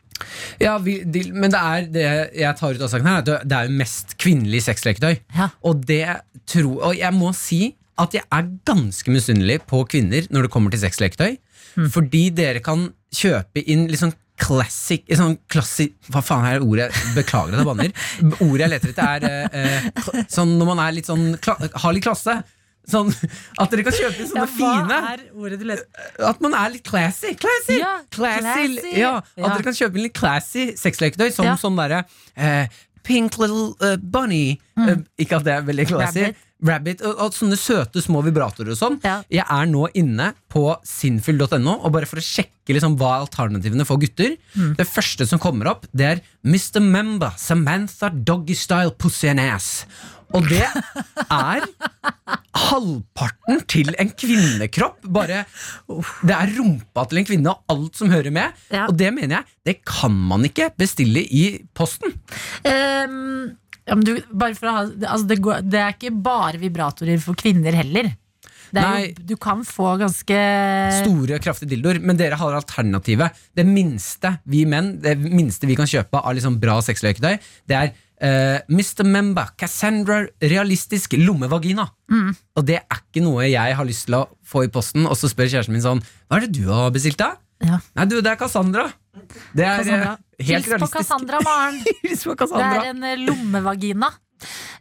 Ja, 0.61 0.78
vi, 0.78 1.03
dil, 1.03 1.34
men 1.34 1.49
det 1.51 1.59
er 1.59 1.86
det 1.91 2.34
jeg 2.38 2.55
tar 2.57 2.74
ut 2.78 2.82
av 2.82 2.89
saken 2.89 3.07
her, 3.09 3.15
er 3.15 3.39
at 3.41 3.47
det- 3.47 3.57
er 3.57 3.67
jo 3.67 3.78
mest 3.78 4.17
kvinnelig 4.17 4.61
sexleketøy. 4.63 5.19
Og 5.63 5.86
det 5.86 6.22
tror 6.47 6.82
Og 6.84 6.95
jeg 6.97 7.13
må 7.13 7.34
si 7.36 7.76
at 7.97 8.11
jeg 8.13 8.24
er 8.32 8.43
ganske 8.65 9.07
misunnelig 9.11 9.59
på 9.67 9.84
kvinner 9.88 10.28
når 10.32 10.43
det 10.43 10.51
kommer 10.51 10.72
til 10.72 10.80
sexleketøy. 10.80 11.38
Fordi 11.91 12.30
dere 12.34 12.59
kan 12.61 12.93
kjøpe 13.13 13.63
inn 13.67 13.88
litt 13.88 13.99
sånn 13.99 14.13
classic 14.41 15.03
sånn 15.09 15.38
klassi, 15.49 15.91
Hva 16.09 16.22
faen 16.24 16.45
er 16.45 16.59
ordet? 16.65 16.91
Beklager 17.13 17.53
at 17.53 17.59
jeg 17.59 17.65
banner. 17.65 17.91
Ordet 18.41 18.59
jeg 18.59 18.69
leter 18.69 18.89
etter, 18.89 19.24
er 19.24 19.49
eh, 19.53 19.86
eh, 19.86 20.24
sånn 20.28 20.57
når 20.57 20.65
man 20.65 20.80
er 20.80 20.91
litt 20.93 21.05
sånn 21.05 21.38
har 21.43 21.93
litt 21.93 22.03
klasse. 22.03 22.43
Sånn 22.91 23.09
At 23.61 23.71
dere 23.71 23.85
kan 23.87 23.95
kjøpe 23.95 24.27
sånne 24.29 24.47
fine. 24.51 24.99
er 25.13 25.25
du 25.25 26.25
At 26.27 26.41
man 26.43 26.53
er 26.53 26.69
litt 26.75 26.83
classy. 26.87 27.33
Classy! 27.39 27.79
Ja, 27.79 27.97
classy. 28.11 28.43
classy. 28.43 28.93
Ja, 28.99 29.17
at 29.17 29.33
Ja. 29.37 29.49
dere 29.55 29.63
kan 29.69 29.73
kjøpe 29.73 30.01
litt 30.01 30.13
classy 30.17 30.71
sexleketøy, 30.75 31.31
som 31.31 31.45
Ja. 31.45 31.55
sånn 31.55 31.75
derre 31.79 32.05
eh, 32.35 32.67
Pink 33.03 33.39
little 33.41 33.73
uh, 33.81 33.95
bunny. 33.97 34.59
Eh, 34.77 34.95
ikke 35.25 35.39
at 35.39 35.43
det 35.47 35.53
er 35.55 35.63
veldig 35.65 35.87
classy. 35.89 36.21
Mm. 36.21 36.35
Rabbit. 36.35 36.47
Rabbit. 36.61 36.99
og, 37.01 37.15
og 37.25 37.31
sånne 37.33 37.57
søte 37.57 37.97
små 38.05 38.21
vibratorer 38.21 38.75
og 38.75 38.77
sånn. 38.77 38.99
Jeg 39.33 39.41
er 39.49 39.65
nå 39.65 39.87
inne 39.97 40.27
på 40.53 40.67
sinfyll.no, 40.85 41.79
og 41.81 41.91
bare 41.95 42.05
for 42.05 42.21
å 42.21 42.23
sjekke 42.23 42.75
liksom 42.77 42.93
hva 42.99 43.15
er 43.15 43.23
alternativene 43.25 43.87
for 43.89 43.97
gutter 43.97 44.37
Mm. 44.53 44.75
Det 44.77 44.85
første 44.85 45.25
som 45.25 45.39
kommer 45.41 45.71
opp, 45.71 45.87
det 45.95 46.05
er 46.05 46.21
Mr. 46.45 46.79
Member, 46.83 47.31
Samantha 47.39 48.09
Doggy 48.11 48.53
Style 48.53 48.91
Pussy 48.91 49.29
and 49.31 49.39
Ass. 49.39 49.85
Og 50.32 50.47
det 50.47 50.63
er 50.63 51.65
halvparten 52.55 53.63
til 53.71 53.91
en 53.99 54.11
kvinnekropp. 54.15 55.01
Bare, 55.11 55.43
det 56.23 56.36
er 56.36 56.53
rumpa 56.57 57.05
til 57.09 57.21
en 57.21 57.27
kvinne 57.27 57.53
og 57.53 57.73
alt 57.73 57.99
som 57.99 58.11
hører 58.13 58.34
med. 58.36 58.61
Og 58.88 58.95
det 58.97 59.11
mener 59.15 59.39
jeg, 59.39 59.57
det 59.67 59.77
kan 59.88 60.15
man 60.15 60.47
ikke 60.47 60.71
bestille 60.79 61.23
i 61.23 61.45
posten. 61.77 62.15
Um, 62.65 63.51
ja, 63.88 63.97
du, 63.97 64.15
ha, 64.15 64.75
altså 64.86 65.27
det, 65.27 65.41
går, 65.43 65.63
det 65.67 65.84
er 65.84 65.95
ikke 65.95 66.15
bare 66.23 66.61
vibratorer 66.61 67.21
for 67.23 67.39
kvinner 67.39 67.75
heller. 67.82 68.13
Det 68.71 68.79
er 68.79 68.93
Nei. 68.93 68.99
jo, 69.09 69.25
du 69.34 69.34
kan 69.41 69.65
få 69.67 69.97
ganske 69.99 70.38
Store, 71.01 71.39
kraftige 71.43 71.73
dildoer, 71.73 71.99
men 71.99 72.19
dere 72.19 72.38
har 72.39 72.55
alternativet. 72.55 73.36
Det 73.57 73.65
minste 73.67 74.38
vi 74.47 74.63
menn 74.69 74.93
Det 75.03 75.17
minste 75.19 75.67
vi 75.67 75.75
kan 75.75 75.89
kjøpe 75.89 76.21
av 76.21 76.38
liksom 76.38 76.55
bra 76.61 76.77
sexløketøy, 76.86 77.36
det 77.67 77.77
er 77.77 77.91
eh, 78.22 78.61
Mr. 78.69 79.05
Memba 79.07 79.47
Cassandra 79.57 80.22
realistisk 80.39 81.15
lommevagina. 81.19 81.88
Mm. 82.11 82.34
Og 82.57 82.67
det 82.67 82.82
er 82.82 83.01
ikke 83.01 83.24
noe 83.26 83.47
jeg 83.49 83.78
har 83.78 83.88
lyst 83.88 84.07
til 84.09 84.19
å 84.22 84.26
få 84.45 84.65
i 84.67 84.72
posten. 84.74 85.07
Og 85.09 85.17
så 85.19 85.32
spør 85.32 85.49
kjæresten 85.51 85.76
min 85.76 85.86
sånn 85.86 86.03
Hva 86.28 86.39
er 86.39 86.47
det 86.47 86.61
du 86.61 86.67
har 86.72 86.91
bestilt, 86.93 87.19
da? 87.22 87.36
Nei, 87.61 88.07
du, 88.09 88.17
det 88.24 88.32
er 88.32 88.39
Cassandra. 88.39 88.88
Det 89.53 89.65
er 89.65 89.84
Cassandra. 89.84 90.17
eh, 90.17 90.45
helt 90.49 90.65
Hils 90.65 90.82
på. 90.82 90.89
Cassandra, 90.95 91.41
Maren. 91.45 91.80
Hils 92.03 92.26
på 92.26 92.36
Det 92.36 92.65
er 92.65 92.91
en 92.91 93.05
eh, 93.05 93.22
lommevagina. 93.22 94.11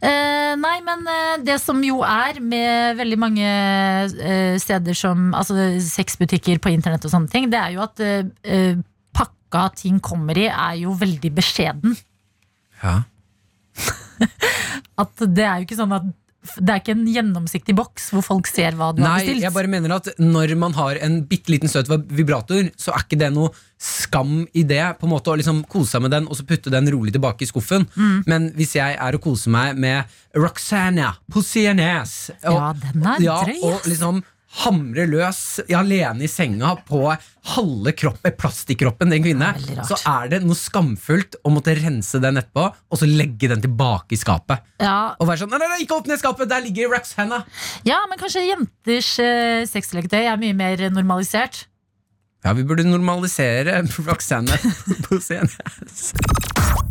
Uh, 0.01 0.57
nei, 0.57 0.79
men 0.81 1.03
uh, 1.05 1.35
det 1.45 1.59
som 1.61 1.77
jo 1.85 1.99
er 2.01 2.39
med 2.41 2.97
veldig 2.97 3.17
mange 3.21 3.51
steder 4.57 4.97
som 4.97 5.35
Altså 5.37 5.67
sexbutikker 5.85 6.57
på 6.57 6.71
internett 6.73 7.05
og 7.05 7.13
sånne 7.13 7.29
ting, 7.29 7.45
det 7.53 7.59
er 7.59 7.75
jo 7.75 7.83
at 7.85 8.01
pakka 9.13 9.67
ting 9.77 9.99
kommer 10.01 10.39
i, 10.41 10.47
er 10.49 10.79
jo 10.81 10.95
veldig 10.97 11.33
beskjeden. 11.37 11.93
Ja. 12.81 13.03
At 15.01 15.23
det 15.27 15.45
er 15.45 15.61
jo 15.61 15.69
ikke 15.69 15.79
sånn 15.79 15.95
at 15.97 16.09
det 16.41 16.73
er 16.73 16.79
ikke 16.81 16.93
en 16.95 17.03
gjennomsiktig 17.05 17.73
boks 17.77 18.07
hvor 18.15 18.23
folk 18.25 18.47
ser 18.49 18.73
hva 18.73 18.87
du 18.97 19.03
har 19.03 19.11
Nei, 19.11 19.17
bestilt. 19.21 19.43
jeg 19.45 19.53
bare 19.53 19.69
mener 19.69 19.93
at 19.93 20.07
når 20.17 20.55
man 20.57 20.73
har 20.73 20.97
en 21.05 21.19
bitte 21.29 21.53
liten 21.53 21.69
søt 21.69 21.89
vibrator, 22.09 22.71
så 22.81 22.95
er 22.95 23.05
ikke 23.05 23.19
det 23.21 23.29
noe 23.35 23.51
skam 23.77 24.47
i 24.57 24.63
det. 24.65 24.81
På 24.97 25.05
en 25.05 25.13
måte 25.13 25.29
Å 25.29 25.37
liksom 25.37 25.61
kose 25.69 25.93
seg 25.93 26.05
med 26.07 26.15
den 26.15 26.25
og 26.25 26.39
så 26.39 26.45
putte 26.49 26.73
den 26.73 26.89
rolig 26.93 27.13
tilbake 27.13 27.45
i 27.45 27.49
skuffen. 27.49 27.85
Mm. 27.93 28.17
Men 28.25 28.49
hvis 28.57 28.73
jeg 28.79 28.97
er 28.97 29.17
og 29.17 29.21
koser 29.21 29.53
meg 29.53 29.77
med 29.77 30.17
Roxana 30.33 31.13
Pussy 31.29 31.67
and 31.69 31.83
Ass 31.85 32.31
og, 32.41 32.57
Ja, 32.57 32.73
den 32.87 33.05
er 33.05 33.25
ja, 33.27 33.37
drøy, 33.45 33.61
og 33.69 33.89
liksom 33.93 34.23
hamre 34.61 35.05
løs 35.09 35.61
ja, 35.69 35.79
alene 35.79 36.25
i 36.25 36.29
senga 36.31 36.73
på 36.87 37.05
halve 37.55 37.93
kroppen, 37.97 38.35
plastikkroppen 38.37 39.09
til 39.09 39.17
en 39.17 39.23
kvinne, 39.25 39.49
rart. 39.55 39.87
så 39.87 39.97
er 40.11 40.31
det 40.33 40.41
noe 40.43 40.57
skamfullt 40.57 41.39
å 41.47 41.53
måtte 41.53 41.75
rense 41.79 42.19
den 42.21 42.41
etterpå 42.41 42.67
og 42.67 42.99
så 42.99 43.07
legge 43.09 43.49
den 43.51 43.63
tilbake 43.63 44.17
i 44.17 44.19
skapet. 44.19 44.61
Ja, 44.83 45.15
Og 45.19 45.29
være 45.29 45.43
sånn 45.43 45.51
Nei, 45.51 45.61
nei, 45.61 45.71
nei 45.73 45.81
ikke 45.85 45.97
åpne 46.01 46.19
skapet! 46.19 46.49
Der 46.51 46.63
ligger 46.63 46.91
Roxana! 46.93 47.43
ja, 47.87 48.01
men 48.09 48.19
kanskje 48.19 48.45
jenters 48.49 49.13
uh, 49.23 49.63
sexleketøy 49.69 50.23
er 50.25 50.39
mye 50.41 50.55
mer 50.57 50.87
normalisert. 50.93 51.65
Ja, 52.43 52.53
vi 52.57 52.63
burde 52.65 52.83
normalisere 52.87 53.83
Roxanne 54.07 54.55
på 55.05 55.19
scenen. 55.21 55.51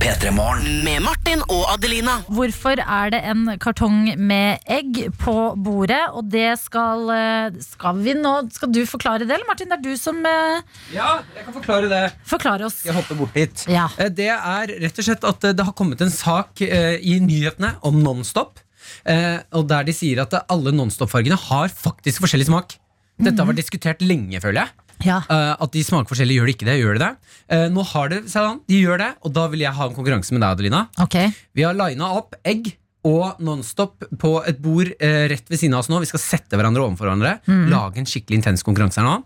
Med 0.01 1.03
Martin 1.05 1.43
og 1.51 1.65
Adelina. 1.73 2.19
Hvorfor 2.33 2.81
er 2.81 3.11
det 3.13 3.21
en 3.33 3.43
kartong 3.61 4.13
med 4.17 4.63
egg 4.71 5.01
på 5.21 5.35
bordet? 5.61 6.01
Og 6.17 6.29
det 6.33 6.53
skal 6.63 7.11
eh, 7.15 7.59
Skal 7.65 7.99
vi 8.05 8.15
nå 8.17 8.33
Skal 8.55 8.73
du 8.73 8.81
forklare 8.89 9.27
det, 9.27 9.35
eller 9.35 9.49
Martin? 9.49 9.69
Det 9.73 9.79
er 9.79 9.85
du 9.85 10.01
som 10.01 10.21
eh, 10.27 10.63
Ja, 10.95 11.11
jeg 11.37 11.45
kan 11.49 11.57
forklare 11.59 11.91
det. 11.91 12.03
Forklare 12.31 12.69
oss. 12.71 12.81
Jeg 12.87 12.97
hopper 12.97 13.19
bort 13.21 13.37
hit. 13.37 13.67
Ja. 13.71 13.89
Eh, 14.01 14.09
Det 14.13 14.31
er 14.33 14.75
rett 14.87 15.01
og 15.03 15.09
slett 15.09 15.27
at 15.35 15.49
det 15.59 15.67
har 15.69 15.77
kommet 15.77 16.01
en 16.07 16.13
sak 16.15 16.63
i 16.65 17.19
nyhetene 17.25 17.75
om 17.87 18.01
Nonstop. 18.05 18.63
eh, 19.05 19.41
Og 19.57 19.67
der 19.71 19.85
de 19.91 19.97
sier 19.97 20.23
at 20.25 20.39
alle 20.47 20.73
Nonstop-fargene 20.77 21.39
har 21.51 21.69
faktisk 21.75 22.25
forskjellig 22.25 22.49
smak. 22.49 22.79
Dette 23.21 23.37
har 23.43 23.51
vært 23.51 23.59
diskutert 23.61 24.01
lenge, 24.01 24.39
føler 24.41 24.63
jeg. 24.65 24.80
Ja. 25.07 25.21
Uh, 25.31 25.55
At 25.65 25.73
de 25.73 25.83
smaker 25.87 26.11
forskjellig, 26.13 26.37
gjør 26.41 26.51
de 26.51 26.55
ikke 26.57 26.67
det? 26.69 26.77
Gjør 26.81 26.99
de 26.99 27.05
det? 27.07 27.11
Uh, 27.53 27.67
Nå 27.73 27.85
har 27.95 28.11
det 28.13 28.19
seg 28.31 28.45
an, 28.45 28.61
de 28.69 28.81
gjør 28.83 28.99
det, 29.01 29.11
og 29.25 29.33
da 29.37 29.47
vil 29.53 29.65
jeg 29.65 29.73
ha 29.79 29.87
en 29.89 29.97
konkurranse 29.97 30.35
med 30.37 30.43
deg, 30.45 30.51
Adelina. 30.59 30.83
Okay. 31.07 31.31
Vi 31.57 31.65
har 31.65 31.75
lina 31.79 32.11
opp 32.19 32.37
egg 32.45 32.75
og 33.09 33.39
Nonstop 33.41 34.05
på 34.21 34.35
et 34.45 34.59
bord 34.61 34.91
uh, 34.93 35.25
rett 35.33 35.49
ved 35.49 35.57
siden 35.63 35.73
av 35.79 35.81
oss 35.85 35.89
nå. 35.89 36.03
Vi 36.05 36.11
skal 36.11 36.21
sette 36.21 36.59
hverandre 36.61 36.85
overfor 36.85 37.09
hverandre. 37.09 37.39
Mm. 37.49 37.65
Lage 37.73 38.03
en 38.03 38.09
skikkelig 38.11 38.43
intens 38.43 38.63
konkurranse 38.67 39.01
her 39.01 39.09
nå. 39.09 39.17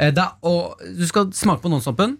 Eh, 0.00 0.10
er- 0.10 0.34
og 0.48 0.80
du 0.98 1.04
skal 1.06 1.30
smake 1.36 1.62
på 1.62 1.70
Nonstopen. 1.70 2.16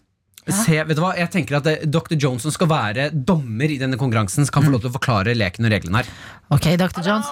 Se, 0.47 0.75
vet 0.75 0.95
du 0.99 1.03
hva? 1.03 1.13
Jeg 1.19 1.31
tenker 1.31 1.59
at 1.61 1.67
Dr. 1.87 2.15
Dr. 2.19 2.39
som 2.43 2.51
skal 2.55 2.67
være 2.71 3.09
dommer 3.15 3.71
i 3.71 3.77
denne 3.79 3.95
konkurransen, 3.99 4.47
kan 4.51 4.65
få 4.67 4.73
lov 4.75 4.83
til 4.83 4.91
å 4.91 4.95
forklare 4.97 5.35
leken 5.39 5.67
og 5.69 5.71
reglene 5.75 6.01
her. 6.03 6.09
Ok, 6.55 6.67
Dr. 6.81 7.03
Jones. 7.07 7.29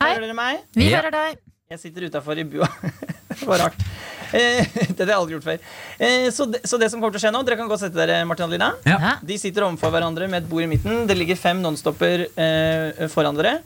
Hei. 0.00 0.10
Hører 0.14 0.26
dere 0.28 0.36
meg? 0.36 0.58
Vi 0.76 0.90
Ja. 0.90 1.00
hører 1.00 1.10
deg. 1.16 1.38
Jeg 1.70 1.78
sitter 1.80 2.08
utafor 2.08 2.36
i 2.40 2.44
bua. 2.44 2.68
det 3.30 3.46
var 3.48 3.58
rart. 3.66 3.84
Eh, 4.40 4.62
det 4.94 5.02
har 5.04 5.10
jeg 5.10 5.18
aldri 5.18 5.34
gjort 5.34 5.48
før. 5.48 5.64
Eh, 5.98 6.28
så, 6.34 6.46
det, 6.46 6.62
så 6.68 6.78
det 6.78 6.90
som 6.92 7.00
kommer 7.00 7.14
til 7.16 7.20
å 7.20 7.24
skje 7.24 7.32
nå 7.34 7.42
Dere 7.46 7.56
kan 7.58 7.68
gå 7.70 7.74
og 7.74 7.80
sette 7.82 7.98
dere, 7.98 8.22
Martin 8.28 8.46
og 8.46 8.52
Adelina. 8.52 8.70
Ja. 8.86 9.16
De 9.26 9.36
sitter 9.40 9.66
overfor 9.66 9.92
hverandre 9.94 10.28
med 10.30 10.44
et 10.44 10.48
bord 10.50 10.64
i 10.64 10.70
midten. 10.70 11.04
Det 11.10 11.16
ligger 11.18 11.38
fem 11.40 11.60
nonstopper 11.64 12.28
eh, 12.30 13.06
foran 13.10 13.38
dere. 13.38 13.58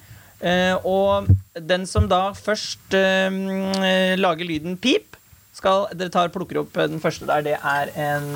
Eh, 0.45 0.75
og 0.85 1.29
den 1.57 1.87
som 1.89 2.09
da 2.11 2.29
først 2.37 2.97
eh, 2.99 4.17
lager 4.21 4.49
lyden 4.49 4.79
pip, 4.81 5.17
skal 5.55 5.87
Dere 5.95 6.11
tar 6.13 6.33
plukker 6.35 6.65
opp 6.65 6.77
eh, 6.77 6.91
den 6.91 7.01
første 7.03 7.29
der. 7.29 7.45
Det 7.47 7.55
er 7.57 7.93
en, 7.95 8.27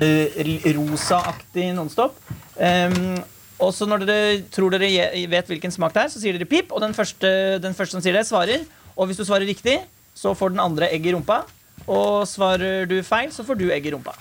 en 0.00 0.76
rosaaktig 0.78 1.68
nonstop. 1.76 2.16
Um, 2.56 3.20
og 3.62 3.70
så 3.74 3.86
når 3.86 4.02
dere 4.04 4.38
tror 4.52 4.72
dere 4.74 4.88
vet 5.30 5.50
hvilken 5.50 5.72
smak 5.72 5.94
det 5.94 6.02
er, 6.04 6.10
så 6.12 6.22
sier 6.22 6.36
dere 6.36 6.48
pip. 6.48 6.72
Og 6.72 6.82
den 6.82 6.96
første, 6.96 7.60
den 7.62 7.76
første 7.76 7.96
som 7.96 8.04
sier 8.04 8.16
det, 8.16 8.26
svarer. 8.26 8.64
Og 8.96 9.08
hvis 9.08 9.20
du 9.20 9.26
svarer 9.28 9.46
riktig, 9.48 9.78
så 10.14 10.34
får 10.38 10.54
den 10.54 10.62
andre 10.62 10.88
egg 10.92 11.06
i 11.08 11.14
rumpa. 11.14 11.42
Og 11.90 12.22
svarer 12.30 12.86
du 12.90 12.98
feil, 13.06 13.32
så 13.34 13.44
får 13.46 13.58
du 13.58 13.66
egg 13.74 13.86
i 13.88 13.92
rumpa. 13.94 14.14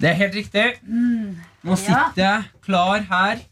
Det 0.00 0.10
er 0.10 0.18
helt 0.18 0.36
riktig. 0.38 0.66
Nå 0.84 1.76
sitter 1.80 2.20
jeg 2.20 2.44
klar 2.64 3.04
her. 3.10 3.42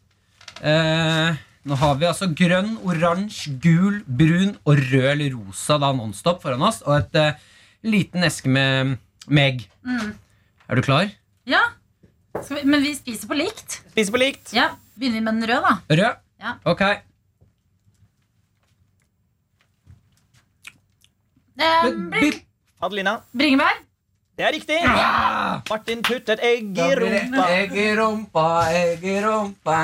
Eh, 0.63 1.41
nå 1.69 1.79
har 1.79 1.99
vi 1.99 2.09
altså 2.09 2.29
grønn, 2.39 2.77
oransje, 2.87 3.55
gul, 3.63 4.01
brun 4.07 4.55
og 4.65 4.81
rød 4.93 5.09
eller 5.13 5.37
rosa 5.37 5.79
da 5.83 5.93
nonstop 5.97 6.43
foran 6.45 6.65
oss. 6.67 6.81
Og 6.87 6.97
et 7.01 7.19
eh, 7.21 7.43
liten 7.87 8.25
eske 8.27 8.51
med, 8.51 8.97
med 9.29 9.45
egg. 9.49 9.67
Mm. 9.87 10.13
Er 10.69 10.79
du 10.79 10.87
klar? 10.87 11.11
Ja. 11.49 11.63
Skal 12.39 12.61
vi, 12.63 12.67
men 12.71 12.83
vi 12.85 12.95
spiser 12.97 13.29
på 13.29 13.37
likt. 13.37 13.83
Spiser 13.93 14.15
på 14.15 14.23
likt. 14.23 14.55
Ja, 14.57 14.71
Begynner 14.93 15.19
vi 15.19 15.25
med 15.25 15.39
den 15.41 15.49
røde, 15.49 15.63
da? 15.65 15.97
Rød? 15.97 16.21
Ja. 16.43 16.53
Ok. 16.69 16.83
Eh, 21.59 21.89
bring, 22.13 22.43
Adelina. 22.83 23.19
bringebær. 23.37 23.81
Det 24.33 24.47
er 24.49 24.55
riktig. 24.57 24.77
Martin 25.69 26.01
puttet 26.03 26.41
egg 26.43 26.79
i 26.81 26.87
rumpa. 26.97 27.43
Egg 27.53 27.75
i 27.77 27.89
rumpa, 27.99 28.45
egg 28.73 29.03
i 29.05 29.17
rumpa 29.21 29.75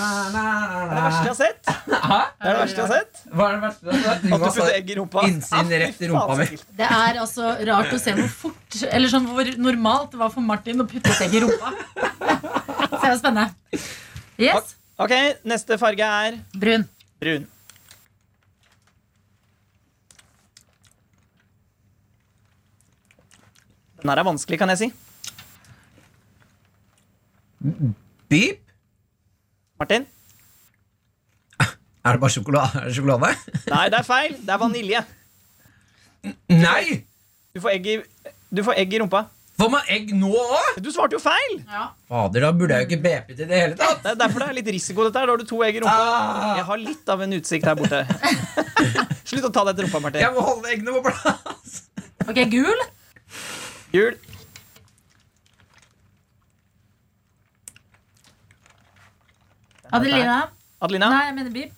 Det 0.00 0.06
er 0.40 0.94
det 0.94 1.02
verste 1.04 1.20
jeg 1.20 1.28
har 1.28 1.36
sett. 1.36 1.60
Det 1.90 2.48
er 2.48 2.54
det 2.54 2.62
verste 2.62 2.80
jeg 2.80 2.86
har 2.86 2.94
sett. 2.94 3.20
Hva 3.36 3.44
er 3.50 3.52
det 3.58 3.60
verste 3.66 3.84
du 3.84 3.90
har 3.90 4.00
sett? 4.00 4.08
At 4.16 4.22
du 4.24 4.46
putter 4.46 4.72
egg 4.78 4.90
i 4.90 4.96
rumpa. 4.98 5.24
Innsyn 5.30 5.70
rett 5.84 6.00
i 6.00 6.08
rumpa 6.10 6.38
mi. 6.40 6.46
Det 6.80 6.88
er 6.88 7.20
altså 7.26 7.52
rart 7.68 7.92
å 7.92 8.00
se 8.00 8.16
hvor 8.16 8.32
fort 8.40 8.80
Eller 8.88 9.12
sånn 9.12 9.28
hvor 9.28 9.52
normalt 9.60 10.16
det 10.16 10.22
var 10.24 10.32
for 10.32 10.48
Martin 10.48 10.80
å 10.80 10.88
putte 10.88 11.12
et 11.12 11.22
egg 11.28 11.36
i 11.36 11.44
rumpa. 11.44 11.74
Så 12.90 12.96
det 12.96 13.04
er 13.04 13.12
jo 13.12 13.20
spennende. 13.20 13.80
Yes. 14.40 14.74
Ok, 15.00 15.12
Neste 15.48 15.76
farge 15.80 16.08
er 16.24 16.40
Brun. 16.56 16.88
brun. 17.20 17.44
Den 24.00 24.12
her 24.12 24.22
er 24.22 24.26
vanskelig, 24.26 24.58
kan 24.60 24.72
jeg 24.72 24.78
si. 24.80 24.90
Beep? 28.30 28.62
Martin? 29.80 30.06
Er 32.00 32.16
det 32.16 32.20
bare 32.22 32.32
sjokolade? 32.32 32.80
Er 32.80 32.88
det 32.88 32.94
sjokolade? 32.96 33.34
Nei, 33.68 33.82
det 33.92 33.98
er 33.98 34.06
feil. 34.06 34.38
Det 34.40 34.54
er 34.54 34.60
vanilje. 34.62 35.02
Nei! 36.48 36.84
Du 37.52 37.60
får 37.60 37.74
egg 37.74 37.90
i, 37.92 37.98
du 38.56 38.62
får 38.64 38.78
egg 38.80 38.94
i 38.96 39.00
rumpa. 39.02 39.26
Får 39.60 39.68
man 39.68 39.88
egg 39.92 40.14
nå 40.16 40.30
òg? 40.32 40.78
Du 40.80 40.88
svarte 40.94 41.18
jo 41.18 41.20
feil! 41.20 41.58
Fader, 42.08 42.46
da 42.46 42.52
burde 42.56 42.78
jeg 42.78 42.86
jo 42.86 42.88
ikke 42.88 43.02
bepet 43.04 43.36
til 43.36 43.50
det 43.50 43.58
hele 43.60 43.76
tatt. 43.76 44.00
Det 44.04 44.14
er 44.14 44.20
derfor 44.22 44.40
det 44.40 44.48
er 44.48 44.56
litt 44.62 44.70
risiko. 44.72 45.04
dette 45.04 45.20
her 45.20 45.28
Da 45.28 45.34
har 45.34 45.42
du 45.42 45.50
to 45.50 45.60
egg 45.66 45.76
i 45.76 45.82
rumpa. 45.84 46.06
Ah. 46.14 46.54
Jeg 46.56 46.64
har 46.70 46.80
litt 46.80 47.12
av 47.12 47.24
en 47.26 47.36
utsikt 47.36 47.68
her 47.68 47.76
borte. 47.76 48.00
Slutt 49.28 49.50
å 49.50 49.52
ta 49.52 49.66
deg 49.68 49.76
til 49.76 49.88
rumpa, 49.88 50.00
Martin. 50.06 50.24
Jeg 50.24 50.32
må 50.38 50.46
holde 50.46 50.72
eggene 50.72 50.96
på 50.96 51.04
plass. 51.10 51.76
Ok, 52.24 52.40
gul. 52.54 52.86
Jul. 53.92 54.16
Adelina. 59.92 60.38
Adelina? 60.80 61.08
Nei, 61.10 61.24
jeg 61.26 61.34
mener 61.36 61.52
bip. 61.54 61.72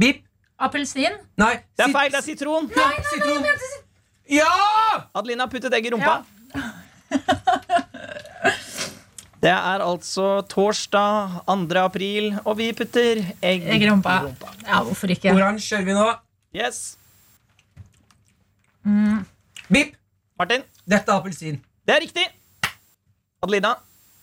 Bip. 0.00 0.22
Appelsin. 0.60 1.16
Nei. 1.40 1.54
Det 1.76 1.86
er 1.86 1.92
feil. 1.94 2.10
Det 2.12 2.20
er 2.20 2.26
sitron. 2.26 2.68
Nei, 2.70 2.76
nei, 2.76 2.86
nei, 2.86 3.28
jeg 3.32 3.42
mente 3.44 3.58
sit- 3.72 3.82
Ja! 4.38 5.08
Adelina 5.14 5.44
har 5.46 5.50
puttet 5.52 5.72
egg 5.76 5.86
i 5.86 5.90
rumpa. 5.94 6.18
Det 9.36 9.50
er 9.52 9.82
altså 9.84 10.40
torsdag 10.48 11.42
2. 11.46 11.76
april, 11.78 12.32
og 12.48 12.56
vi 12.58 12.70
putter 12.74 13.20
egg 13.44 13.66
Egg 13.68 13.82
i 13.84 13.88
rumpa. 13.90 14.14
Ja, 14.64 14.80
hvorfor 14.82 15.12
ikke? 15.12 15.30
Oransje 15.36 15.68
kjører 15.76 15.84
vi 15.86 15.92
nå. 15.94 16.06
Yes. 16.56 16.78
Mm. 18.82 19.20
Bip. 19.70 19.92
Martin, 20.38 20.62
Dette 20.86 21.10
er 21.10 21.16
appelsin. 21.16 21.60
det 21.86 21.94
er 21.94 22.00
riktig. 22.04 22.26
Adelina, 23.42 23.74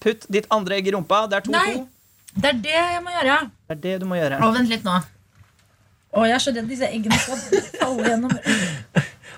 putt 0.03 0.27
ditt 0.29 0.45
andre 0.53 0.77
egg 0.77 0.87
i 0.87 0.93
rumpa. 0.93 1.23
Det 1.31 1.39
er 1.39 1.47
2-2. 1.47 1.55
Nei. 1.55 1.87
Det 2.33 2.49
er 2.49 2.59
det 2.65 2.73
jeg 2.75 3.01
må 3.05 3.11
gjøre. 3.13 3.37
Det 3.69 3.75
er 3.75 3.81
det 3.85 3.95
du 4.01 4.05
må 4.09 4.17
gjøre. 4.17 4.39
Å, 4.41 4.51
vent 4.55 4.69
litt 4.71 4.85
nå. 4.85 4.95
Å, 6.13 6.23
jeg 6.29 6.35
er 6.37 6.41
så 6.43 6.53
redd 6.53 6.69
disse 6.69 6.87
eggene 6.89 7.17
skal 7.21 7.41
falle 7.81 8.07
gjennom. 8.09 8.33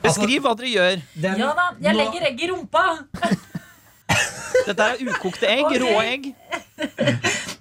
Beskriv 0.05 0.43
hva 0.45 0.53
dere 0.59 0.71
gjør. 0.71 1.01
Den, 1.15 1.39
Ja 1.39 1.51
da, 1.57 1.65
jeg 1.83 1.95
nå- 1.95 2.01
legger 2.03 2.27
egg 2.29 2.43
i 2.45 2.49
rumpa. 2.51 2.83
Dette 4.65 4.85
er 4.87 5.01
ukokte 5.03 5.47
egg. 5.51 5.65
Okay. 5.67 5.79
Rå 5.83 5.93
egg. 6.03 6.29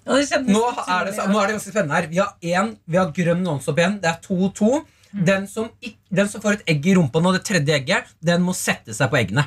Nå 0.05 0.19
er, 0.21 1.07
det, 1.09 1.15
nå 1.27 1.39
er 1.41 1.47
det 1.49 1.55
ganske 1.57 1.71
spennende 1.71 1.97
her. 1.99 2.07
Vi 2.11 2.19
har, 2.21 2.35
en, 2.61 2.75
vi 2.87 2.99
har 3.01 3.11
grønn 3.17 3.43
nonstop 3.47 3.79
igjen. 3.81 3.97
Det 4.03 4.11
er 4.11 4.19
2-2. 4.27 4.71
Den, 5.15 5.47
som 5.47 5.69
den 6.11 6.29
som 6.29 6.41
får 6.43 6.53
et 6.59 6.62
egg 6.75 6.87
i 6.91 6.95
rumpa 6.99 7.21
nå, 7.23 7.33
det 7.37 7.45
tredje 7.47 7.75
egget, 7.77 8.09
den 8.25 8.43
må 8.43 8.53
sette 8.55 8.91
seg 8.97 9.11
på 9.12 9.17
eggene. 9.21 9.45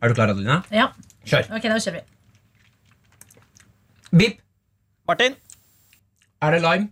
Er 0.00 0.08
du 0.08 0.14
klar, 0.14 0.30
Adelina? 0.30 0.60
Ja, 0.70 0.92
Kjør. 1.26 1.48
ok, 1.56 1.62
da 1.66 1.78
kjører 1.82 1.96
vi. 1.98 2.04
Bip. 4.16 4.38
Martin, 5.08 5.34
Er 6.42 6.50
det 6.54 6.60
lime? 6.62 6.88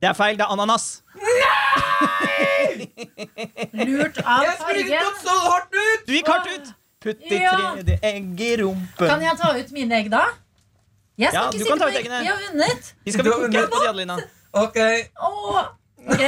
det 0.00 0.08
er 0.08 0.12
feil. 0.14 0.36
Det 0.36 0.44
er 0.44 0.52
ananas. 0.52 1.02
Nei! 1.16 2.88
Lurt 3.88 4.18
av 4.22 4.24
fargen. 4.24 4.44
Jeg 4.44 4.58
sprayet 4.60 4.92
ikke 4.92 5.14
så 5.22 5.36
hardt 5.46 5.72
ut! 5.78 6.04
Du 6.06 6.12
gikk 6.14 6.28
hardt 6.32 6.48
ut. 6.52 6.70
Putt 7.04 7.20
ditt 7.22 7.40
Ja. 7.40 7.54
tredje 7.76 7.98
egg 8.02 8.40
i 8.42 8.52
rumpen. 8.62 9.08
Kan 9.08 9.22
jeg 9.22 9.36
ta 9.38 9.52
ut 9.58 9.72
mine 9.72 9.94
egg 10.02 10.08
da? 10.12 10.24
Jeg 11.18 11.30
skal 11.32 11.40
Ja, 11.40 11.48
ikke 11.48 11.52
du 11.52 11.58
sitte 11.58 11.70
kan 11.70 11.78
ta 11.78 11.84
på 11.84 11.90
ut 11.90 11.96
egg. 11.96 12.04
eggene. 12.04 12.20
Jeg 12.24 12.32
har 12.32 12.40
vunnet. 12.48 12.92
De 13.04 13.12
skal 13.12 13.24
vi 13.24 13.30
Du 13.30 13.36
på, 13.38 13.80
de, 13.82 13.88
Adelina. 13.88 14.16
Ok. 14.52 14.78
Åh. 15.28 15.64
Ok. 16.08 16.22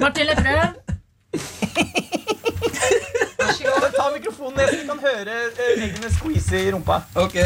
Martin 0.00 0.26
Lepperød. 0.26 0.68
Ta 3.96 4.10
mikrofonen 4.14 4.56
ned, 4.56 4.68
så 4.70 4.76
vi 4.80 4.86
kan 4.88 5.00
høre 5.00 5.34
eh, 5.48 5.82
eggene 5.84 6.10
squeeze 6.12 6.60
i 6.68 6.70
rumpa. 6.72 7.00
Ok, 7.14 7.36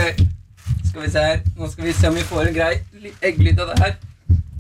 skal 0.89 1.03
vi 1.05 1.11
se 1.11 1.19
her 1.25 1.41
Nå 1.57 1.69
skal 1.71 1.85
vi 1.87 1.93
se 1.97 2.09
om 2.09 2.15
vi 2.19 2.25
får 2.27 2.49
en 2.51 2.55
grei 2.57 2.73
egglyd 3.23 3.61
av 3.63 3.71
det 3.73 3.77
her 3.83 3.93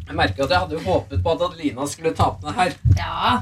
Jeg 0.07 0.16
merker 0.18 0.45
at 0.45 0.51
jeg 0.55 0.59
hadde 0.64 0.76
jo 0.78 0.82
håpet 0.84 1.22
på 1.24 1.32
at 1.34 1.43
Adelina 1.47 1.86
skulle 1.91 2.12
ta 2.16 2.28
på 2.34 2.47
det 2.49 2.55
her 2.59 2.70
Ja. 2.99 3.41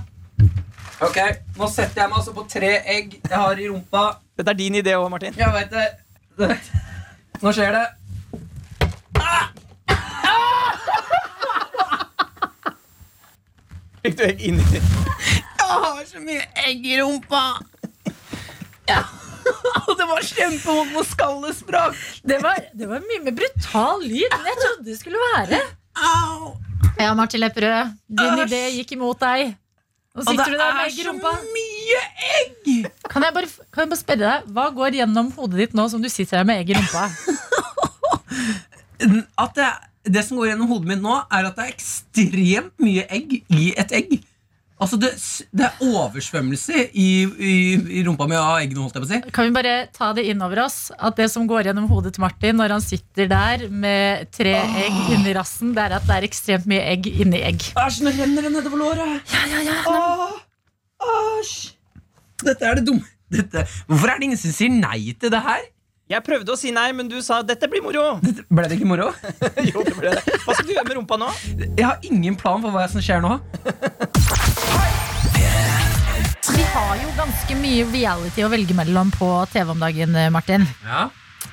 Ok, 1.04 1.18
nå 1.58 1.68
setter 1.70 2.02
jeg 2.02 2.10
meg 2.10 2.18
altså 2.20 2.32
på 2.36 2.46
tre 2.50 2.72
egg 2.96 3.18
Jeg 3.20 3.36
har 3.38 3.60
i 3.60 3.68
rumpa 3.70 4.04
Dette 4.38 4.50
er 4.54 4.58
din 4.58 4.74
idé 4.80 4.96
òg, 4.98 5.08
Martin. 5.12 5.36
Jeg 5.36 5.52
vet 5.54 5.70
det 6.38 6.58
Nå 7.42 7.52
skjer 7.54 7.76
det 7.76 7.86
Fikk 14.08 14.18
du 14.18 14.24
egg 14.24 14.40
inni 14.48 14.64
Jeg 14.72 14.82
har 15.84 16.04
så 16.08 16.20
mye 16.24 16.40
egg 16.64 16.80
i 16.88 16.96
rumpa 16.96 17.60
ja. 18.88 19.02
Og 19.88 19.92
det 19.98 20.06
var 20.08 20.22
kjempevondt 20.24 20.94
når 20.96 21.04
skallet 21.10 21.56
sprakk 21.58 21.94
Det 22.24 22.38
var, 22.40 22.56
det 22.72 22.86
var 22.88 23.00
mye 23.04 23.20
mer 23.26 23.34
brutal 23.36 24.00
lyd 24.00 24.32
enn 24.32 24.46
jeg 24.48 24.56
trodde 24.62 24.84
det 24.88 24.96
skulle 24.96 25.20
være. 25.34 25.60
Au 26.00 26.56
Ja, 26.98 27.12
Martin 27.14 27.40
Lepperød, 27.44 27.92
din 28.08 28.40
idé 28.46 28.62
gikk 28.74 28.90
imot 28.96 29.20
deg. 29.22 29.52
Og, 30.16 30.22
Og 30.24 30.32
det 30.40 30.56
der 30.56 30.72
er 30.82 30.88
så 30.90 31.12
mye 31.14 32.00
egg 32.40 32.88
Kan 33.12 33.22
jeg, 33.22 33.32
bare, 33.36 33.46
kan 33.70 33.80
jeg 33.84 33.90
bare 33.92 34.00
spørre 34.00 34.24
deg, 34.24 34.38
Hva 34.56 34.64
går 34.74 34.90
gjennom 34.98 35.28
hodet 35.36 35.58
ditt 35.60 35.74
nå 35.78 35.84
som 35.92 36.00
du 36.02 36.08
sitter 36.10 36.36
her 36.40 36.46
med 36.48 36.56
egg 36.64 36.68
i 36.72 36.74
rumpa? 36.80 37.04
at 39.44 39.52
det, 39.54 39.68
det 40.14 40.24
som 40.26 40.38
går 40.40 40.52
gjennom 40.52 40.70
hodet 40.70 40.88
mitt 40.90 41.04
nå, 41.04 41.20
er 41.30 41.48
at 41.48 41.56
det 41.58 41.66
er 41.66 41.76
ekstremt 41.76 42.74
mye 42.82 43.06
egg 43.14 43.38
i 43.54 43.70
et 43.78 43.94
egg. 43.96 44.18
Altså 44.78 44.94
Det, 45.00 45.08
det 45.58 45.64
er 45.66 45.80
oversvømmelse 45.82 46.84
i, 46.94 47.06
i, 47.26 47.54
i 47.98 48.02
rumpa 48.06 48.28
mi 48.30 48.36
av 48.38 48.60
egg 48.60 48.76
nå, 48.76 48.84
holdt 48.84 48.94
jeg 48.94 49.02
på 49.02 49.08
å 49.08 49.10
si. 49.10 49.32
Kan 49.34 49.48
vi 49.48 49.54
bare 49.56 49.72
ta 49.90 50.12
det 50.14 50.22
inn 50.30 50.44
over 50.46 50.60
oss 50.68 50.76
At 50.94 51.16
det 51.18 51.26
som 51.32 51.48
går 51.50 51.66
gjennom 51.66 51.88
hodet 51.90 52.12
til 52.14 52.22
Martin 52.22 52.60
når 52.60 52.76
han 52.76 52.84
sitter 52.84 53.26
der 53.32 53.64
med 53.72 54.30
tre 54.30 54.54
egg 54.84 55.00
inni 55.16 55.34
rassen, 55.34 55.72
det 55.74 55.82
er 55.82 55.96
at 55.98 56.06
det 56.06 56.20
er 56.20 56.28
ekstremt 56.28 56.68
mye 56.70 56.84
egg 56.92 57.08
inni 57.10 57.40
egg. 57.48 57.66
Æsj, 57.74 58.04
nå 58.06 58.14
renner 58.20 58.46
det 58.46 58.54
nedover 58.54 58.84
låret. 58.84 59.34
Ja, 59.34 59.42
ja, 59.50 59.64
ja. 59.66 59.80
Åh, 59.90 60.38
Æsj. 61.42 61.56
Dette 62.46 62.70
er 62.70 62.78
det 62.78 62.86
dumme. 62.86 63.02
Dette. 63.34 63.66
Hvorfor 63.90 64.08
er 64.14 64.22
det 64.22 64.30
ingen 64.30 64.40
som 64.40 64.54
sier 64.54 64.70
nei 64.72 65.10
til 65.18 65.34
det 65.34 65.42
her? 65.42 65.66
Jeg 66.08 66.24
prøvde 66.24 66.54
å 66.54 66.56
si 66.56 66.70
nei, 66.72 66.88
men 66.96 67.08
du 67.10 67.18
sa 67.20 67.42
'dette 67.44 67.68
blir 67.68 67.82
moro'. 67.84 68.16
Ble 68.56 68.64
det 68.70 68.78
ikke 68.78 68.88
moro? 68.88 69.10
jo, 69.70 69.82
det 69.84 69.92
ble 69.98 70.14
det. 70.16 70.22
Hva 70.46 70.54
skal 70.56 70.64
du 70.64 70.72
gjøre 70.72 70.88
med 70.88 70.96
rumpa 71.02 71.18
nå? 71.20 71.28
Jeg 71.76 71.84
har 71.84 71.98
ingen 72.08 72.38
plan 72.38 72.64
for 72.64 72.72
hva 72.72 72.86
som 72.88 73.04
skjer 73.04 73.20
nå. 73.20 73.34
Vi 76.48 76.64
har 76.72 76.96
jo 77.02 77.12
ganske 77.18 77.60
mye 77.60 77.84
reality 77.92 78.44
å 78.46 78.48
velge 78.52 78.76
mellom 78.76 79.12
på 79.14 79.28
TV 79.52 79.74
om 79.74 79.84
dagen, 79.84 80.16
eh, 80.16 80.30
Martin. 80.32 80.64
Ja. 80.86 81.10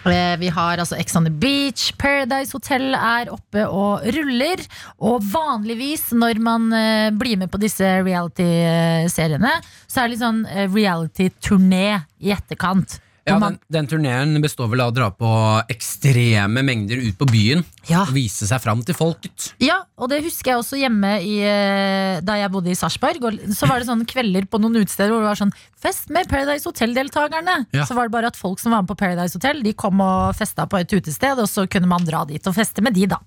Eh, 0.08 0.38
Vi 0.40 0.48
har 0.56 0.78
altså 0.80 0.96
Ex 1.02 1.16
on 1.20 1.26
the 1.28 1.34
Beach, 1.34 1.92
Paradise 2.00 2.56
Hotel 2.56 2.96
er 2.96 3.28
oppe 3.36 3.68
og 3.68 4.08
ruller. 4.16 4.64
Og 5.04 5.20
vanligvis 5.34 6.14
når 6.16 6.40
man 6.40 6.72
eh, 6.72 7.10
blir 7.12 7.36
med 7.44 7.52
på 7.52 7.60
disse 7.60 7.84
reality-seriene, 8.08 9.58
så 9.88 10.00
er 10.00 10.08
det 10.08 10.16
litt 10.16 10.24
sånn 10.24 10.46
reality-turné 10.72 12.06
i 12.24 12.32
etterkant. 12.32 13.02
Ja, 13.26 13.40
den, 13.42 13.58
den 13.74 13.88
turneen 13.90 14.38
består 14.42 14.70
vel 14.70 14.84
av 14.84 14.92
å 14.92 14.96
dra 14.96 15.08
på 15.10 15.30
ekstreme 15.74 16.62
mengder 16.66 17.00
ut 17.02 17.18
på 17.18 17.26
byen 17.32 17.64
og 17.94 18.14
vise 18.16 18.48
seg 18.50 18.62
fram 18.64 18.82
til 18.86 18.98
folket. 18.98 19.52
Ja, 19.64 19.82
og 20.00 20.10
det 20.12 20.24
husker 20.26 20.54
jeg 20.54 20.62
også 20.62 20.80
hjemme 20.80 21.16
i, 21.22 21.38
eh, 21.46 22.22
da 22.26 22.38
jeg 22.40 22.52
bodde 22.54 22.72
i 22.72 22.78
Sarpsborg. 22.78 23.22
Så 23.56 23.70
var 23.70 23.80
det 23.80 23.90
sånne 23.90 24.08
kvelder 24.10 24.48
på 24.50 24.60
noen 24.62 24.82
utesteder 24.82 25.14
hvor 25.14 25.24
det 25.24 25.32
var 25.32 25.42
sånn 25.44 25.56
Fest 25.86 26.10
med 26.10 26.26
Paradise 26.26 26.66
Hotel-deltakerne! 26.66 27.68
Ja. 27.76 27.84
Så 27.86 27.94
var 27.94 28.08
det 28.08 28.16
bare 28.16 28.32
at 28.32 28.40
folk 28.40 28.58
som 28.58 28.74
var 28.74 28.82
med 28.82 28.90
på 28.90 28.98
Paradise 28.98 29.38
Hotel, 29.38 29.60
de 29.62 29.74
kom 29.78 30.00
og 30.02 30.34
festa 30.34 30.66
på 30.66 30.80
et 30.80 30.96
utested, 30.96 31.38
og 31.38 31.46
så 31.52 31.68
kunne 31.70 31.90
man 31.92 32.08
dra 32.08 32.24
dit 32.26 32.42
og 32.50 32.56
feste 32.58 32.82
med 32.82 32.96
de, 32.98 33.06
da. 33.12 33.20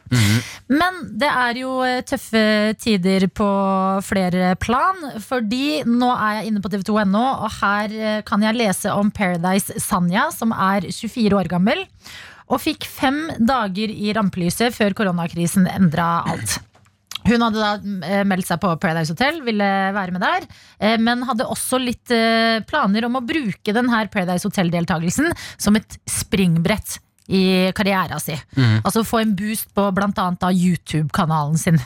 Men 0.67 0.99
det 1.23 1.29
er 1.31 1.61
jo 1.61 1.77
eh, 1.87 2.01
tøffe 2.09 2.43
tider 2.83 3.29
på 3.31 3.49
flere 4.03 4.57
plan, 4.59 4.99
fordi 5.23 5.85
nå 5.87 6.11
er 6.17 6.41
jeg 6.41 6.51
inne 6.51 6.65
på 6.65 6.73
tv2.no, 6.73 7.25
og 7.45 7.55
her 7.61 7.95
eh, 7.95 8.19
kan 8.27 8.43
jeg 8.43 8.59
lese 8.59 8.91
om 8.91 9.13
Paradise 9.15 9.79
Sanja, 9.83 10.27
som 10.35 10.51
er 10.57 10.89
24 10.91 11.39
år 11.39 11.53
gammel, 11.53 11.87
og 12.49 12.61
fikk 12.63 12.87
fem 12.89 13.27
dager 13.39 13.91
i 13.93 14.13
rampelyset 14.17 14.75
før 14.77 14.95
koronakrisen 14.97 15.69
endra 15.71 16.23
alt. 16.29 16.59
Hun 17.29 17.43
hadde 17.45 17.61
da 17.61 17.73
eh, 18.09 18.23
meldt 18.25 18.49
seg 18.49 18.61
på 18.63 18.71
Paradise 18.81 19.13
Hotel, 19.13 19.43
ville 19.45 19.67
være 19.93 20.15
med 20.15 20.23
der. 20.25 20.47
eh, 20.81 20.97
Men 21.03 21.27
hadde 21.29 21.45
også 21.51 21.81
litt 21.83 22.09
eh, 22.15 22.63
planer 22.69 23.05
om 23.09 23.19
å 23.21 23.25
bruke 23.27 23.75
denne 23.77 24.01
Paradise 24.13 24.49
Hotel-deltakelsen 24.49 25.29
som 25.61 25.77
et 25.77 25.99
springbrett 26.09 26.97
i 27.29 27.69
karriera 27.77 28.17
si. 28.23 28.33
Mm. 28.57 28.79
Altså 28.81 29.05
få 29.05 29.21
en 29.21 29.35
boost 29.37 29.69
på 29.77 29.91
annet 29.93 30.47
YouTube-kanalen 30.57 31.59
sin. 31.61 31.77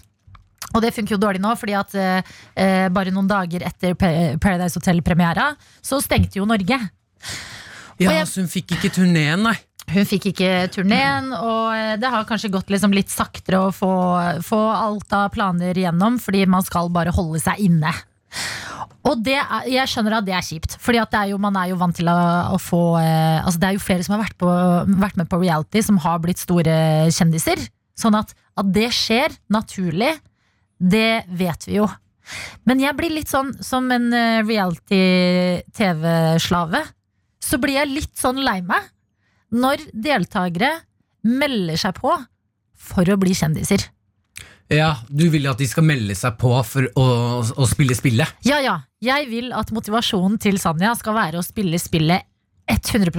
Og 0.73 0.81
det 0.85 0.93
funker 0.95 1.17
jo 1.17 1.21
dårlig 1.25 1.43
nå, 1.43 1.57
fordi 1.59 1.75
at 1.75 1.97
eh, 1.99 2.87
bare 2.95 3.11
noen 3.11 3.27
dager 3.29 3.65
etter 3.67 3.97
Paradise 3.99 4.79
Hotel-premiera, 4.79 5.51
så 5.83 5.99
stengte 6.01 6.39
jo 6.39 6.47
Norge. 6.47 6.79
Ja, 7.99 8.25
Så 8.27 8.41
hun 8.45 8.49
fikk 8.51 8.77
ikke 8.79 8.93
turneen, 8.95 9.43
nei. 9.43 9.57
Hun 9.91 10.07
fikk 10.07 10.29
ikke 10.31 10.69
turneen, 10.73 11.33
og 11.35 11.75
eh, 11.75 11.97
det 12.01 12.11
har 12.13 12.25
kanskje 12.29 12.53
gått 12.55 12.71
liksom 12.73 12.93
litt 12.95 13.11
saktere 13.13 13.59
å 13.67 13.73
få, 13.75 13.93
få 14.47 14.61
alt 14.71 15.13
av 15.17 15.33
planer 15.35 15.77
igjennom, 15.77 16.21
fordi 16.23 16.47
man 16.47 16.63
skal 16.67 16.91
bare 16.95 17.15
holde 17.15 17.41
seg 17.43 17.55
inne. 17.67 17.93
Og 19.03 19.27
er, 19.27 19.43
jeg 19.67 19.91
skjønner 19.91 20.21
at 20.21 20.27
det 20.29 20.37
er 20.39 20.47
kjipt, 20.47 20.79
jo, 21.29 21.37
man 21.43 21.57
er 21.59 21.67
jo 21.73 21.81
vant 21.81 21.97
til 21.99 22.09
å, 22.09 22.19
å 22.55 22.59
få 22.63 22.83
eh, 23.01 23.43
altså 23.43 23.59
Det 23.59 23.69
er 23.69 23.75
jo 23.77 23.83
flere 23.83 24.05
som 24.07 24.15
har 24.15 24.23
vært, 24.23 24.37
på, 24.39 24.47
vært 25.03 25.19
med 25.19 25.29
på 25.29 25.41
reality, 25.43 25.83
som 25.83 25.99
har 26.05 26.19
blitt 26.23 26.41
store 26.41 26.77
kjendiser. 27.11 27.59
Sånn 27.99 28.15
at, 28.17 28.33
at 28.57 28.67
det 28.73 28.91
skjer 28.95 29.31
naturlig, 29.53 30.15
det 30.79 31.25
vet 31.29 31.67
vi 31.67 31.75
jo. 31.81 31.89
Men 32.69 32.81
jeg 32.81 32.97
blir 32.97 33.11
litt 33.11 33.29
sånn 33.31 33.63
som 33.65 33.91
en 33.93 34.13
eh, 34.15 34.47
reality-TV-slave. 34.47 36.85
Så 37.43 37.59
blir 37.61 37.75
jeg 37.81 37.89
litt 37.91 38.19
sånn 38.19 38.45
lei 38.47 38.63
meg 38.63 38.83
når 39.53 39.87
deltakere 39.93 40.75
melder 41.29 41.79
seg 41.81 41.99
på 42.01 42.15
for 42.83 43.09
å 43.13 43.19
bli 43.21 43.35
kjendiser. 43.37 43.85
Ja, 44.73 44.95
Du 45.09 45.27
vil 45.29 45.45
at 45.51 45.61
de 45.61 45.67
skal 45.69 45.85
melde 45.85 46.15
seg 46.17 46.39
på 46.41 46.53
for 46.65 46.89
å, 46.97 47.07
å 47.45 47.67
spille 47.69 47.95
spillet? 47.99 48.31
Ja, 48.49 48.61
ja. 48.65 48.79
Jeg 49.05 49.29
vil 49.29 49.51
at 49.53 49.73
motivasjonen 49.75 50.39
til 50.41 50.57
Sanja 50.63 50.95
skal 50.97 51.17
være 51.19 51.41
å 51.41 51.45
spille 51.45 51.79
spillet 51.83 52.25
100 52.71 53.13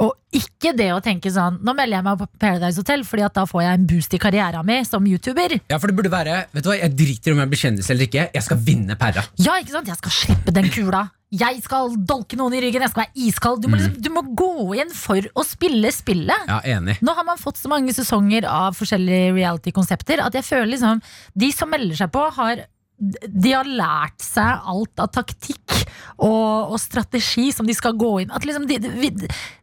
Og 0.00 0.14
ikke 0.32 0.72
det 0.76 0.88
å 0.94 1.00
tenke 1.04 1.28
sånn 1.32 1.58
Nå 1.60 1.74
melder 1.76 1.98
jeg 1.98 2.06
meg 2.06 2.20
på 2.22 2.26
Paradise 2.40 2.80
Hotel, 2.80 3.02
Fordi 3.04 3.26
at 3.26 3.34
da 3.36 3.44
får 3.48 3.64
jeg 3.64 3.78
en 3.78 3.88
boost 3.90 4.14
i 4.16 4.20
karrieren 4.22 4.66
min 4.66 4.86
som 4.88 5.04
YouTuber. 5.06 5.58
Ja, 5.68 5.78
for 5.78 5.92
det 5.92 5.96
burde 5.98 6.12
være 6.12 6.38
Vet 6.54 6.64
du 6.64 6.70
hva, 6.70 6.78
Jeg 6.80 6.96
driter 6.96 7.34
om 7.34 7.42
jeg 7.42 7.52
blir 7.52 7.60
kjendis 7.60 7.90
eller 7.92 8.08
ikke. 8.08 8.28
Jeg 8.32 8.46
skal 8.46 8.62
vinne 8.64 8.96
pæra. 8.98 9.26
Ja, 9.42 9.58
ikke 9.60 9.76
sant? 9.76 9.90
Jeg 9.90 10.00
skal 10.00 10.14
slippe 10.16 10.54
den 10.54 10.70
kula. 10.72 11.04
Jeg 11.32 11.62
skal 11.64 11.94
dolke 12.08 12.36
noen 12.36 12.56
i 12.58 12.60
ryggen. 12.60 12.84
Jeg 12.84 12.92
skal 12.92 13.06
være 13.06 13.26
iskald. 13.28 13.62
Du 13.64 13.70
må, 13.72 13.78
liksom, 13.80 13.94
du 14.04 14.10
må 14.12 14.22
gå 14.36 14.50
inn 14.82 14.92
for 14.96 15.28
å 15.38 15.44
spille 15.48 15.92
spillet. 15.94 16.48
Ja, 16.48 16.58
enig. 16.74 16.98
Nå 17.04 17.14
har 17.16 17.24
man 17.28 17.40
fått 17.40 17.60
så 17.60 17.70
mange 17.72 17.94
sesonger 17.96 18.44
av 18.48 18.76
forskjellige 18.76 19.32
reality-konsepter 19.38 20.20
at 20.24 20.36
jeg 20.36 20.44
føler 20.48 20.74
liksom 20.74 21.00
De 21.32 21.48
som 21.54 21.72
melder 21.72 22.02
seg 22.02 22.12
på, 22.12 22.26
har 22.36 22.66
de 23.02 23.50
har 23.54 23.66
lært 23.66 24.22
seg 24.22 24.68
alt 24.72 25.02
av 25.02 25.08
taktikk 25.16 25.74
og, 26.22 26.72
og 26.72 26.76
strategi 26.78 27.48
som 27.54 27.66
de 27.66 27.74
skal 27.74 27.96
gå 27.98 28.12
inn 28.22 28.30
At 28.30 28.44
liksom 28.46 28.68
de, 28.70 28.76
de, 28.78 29.10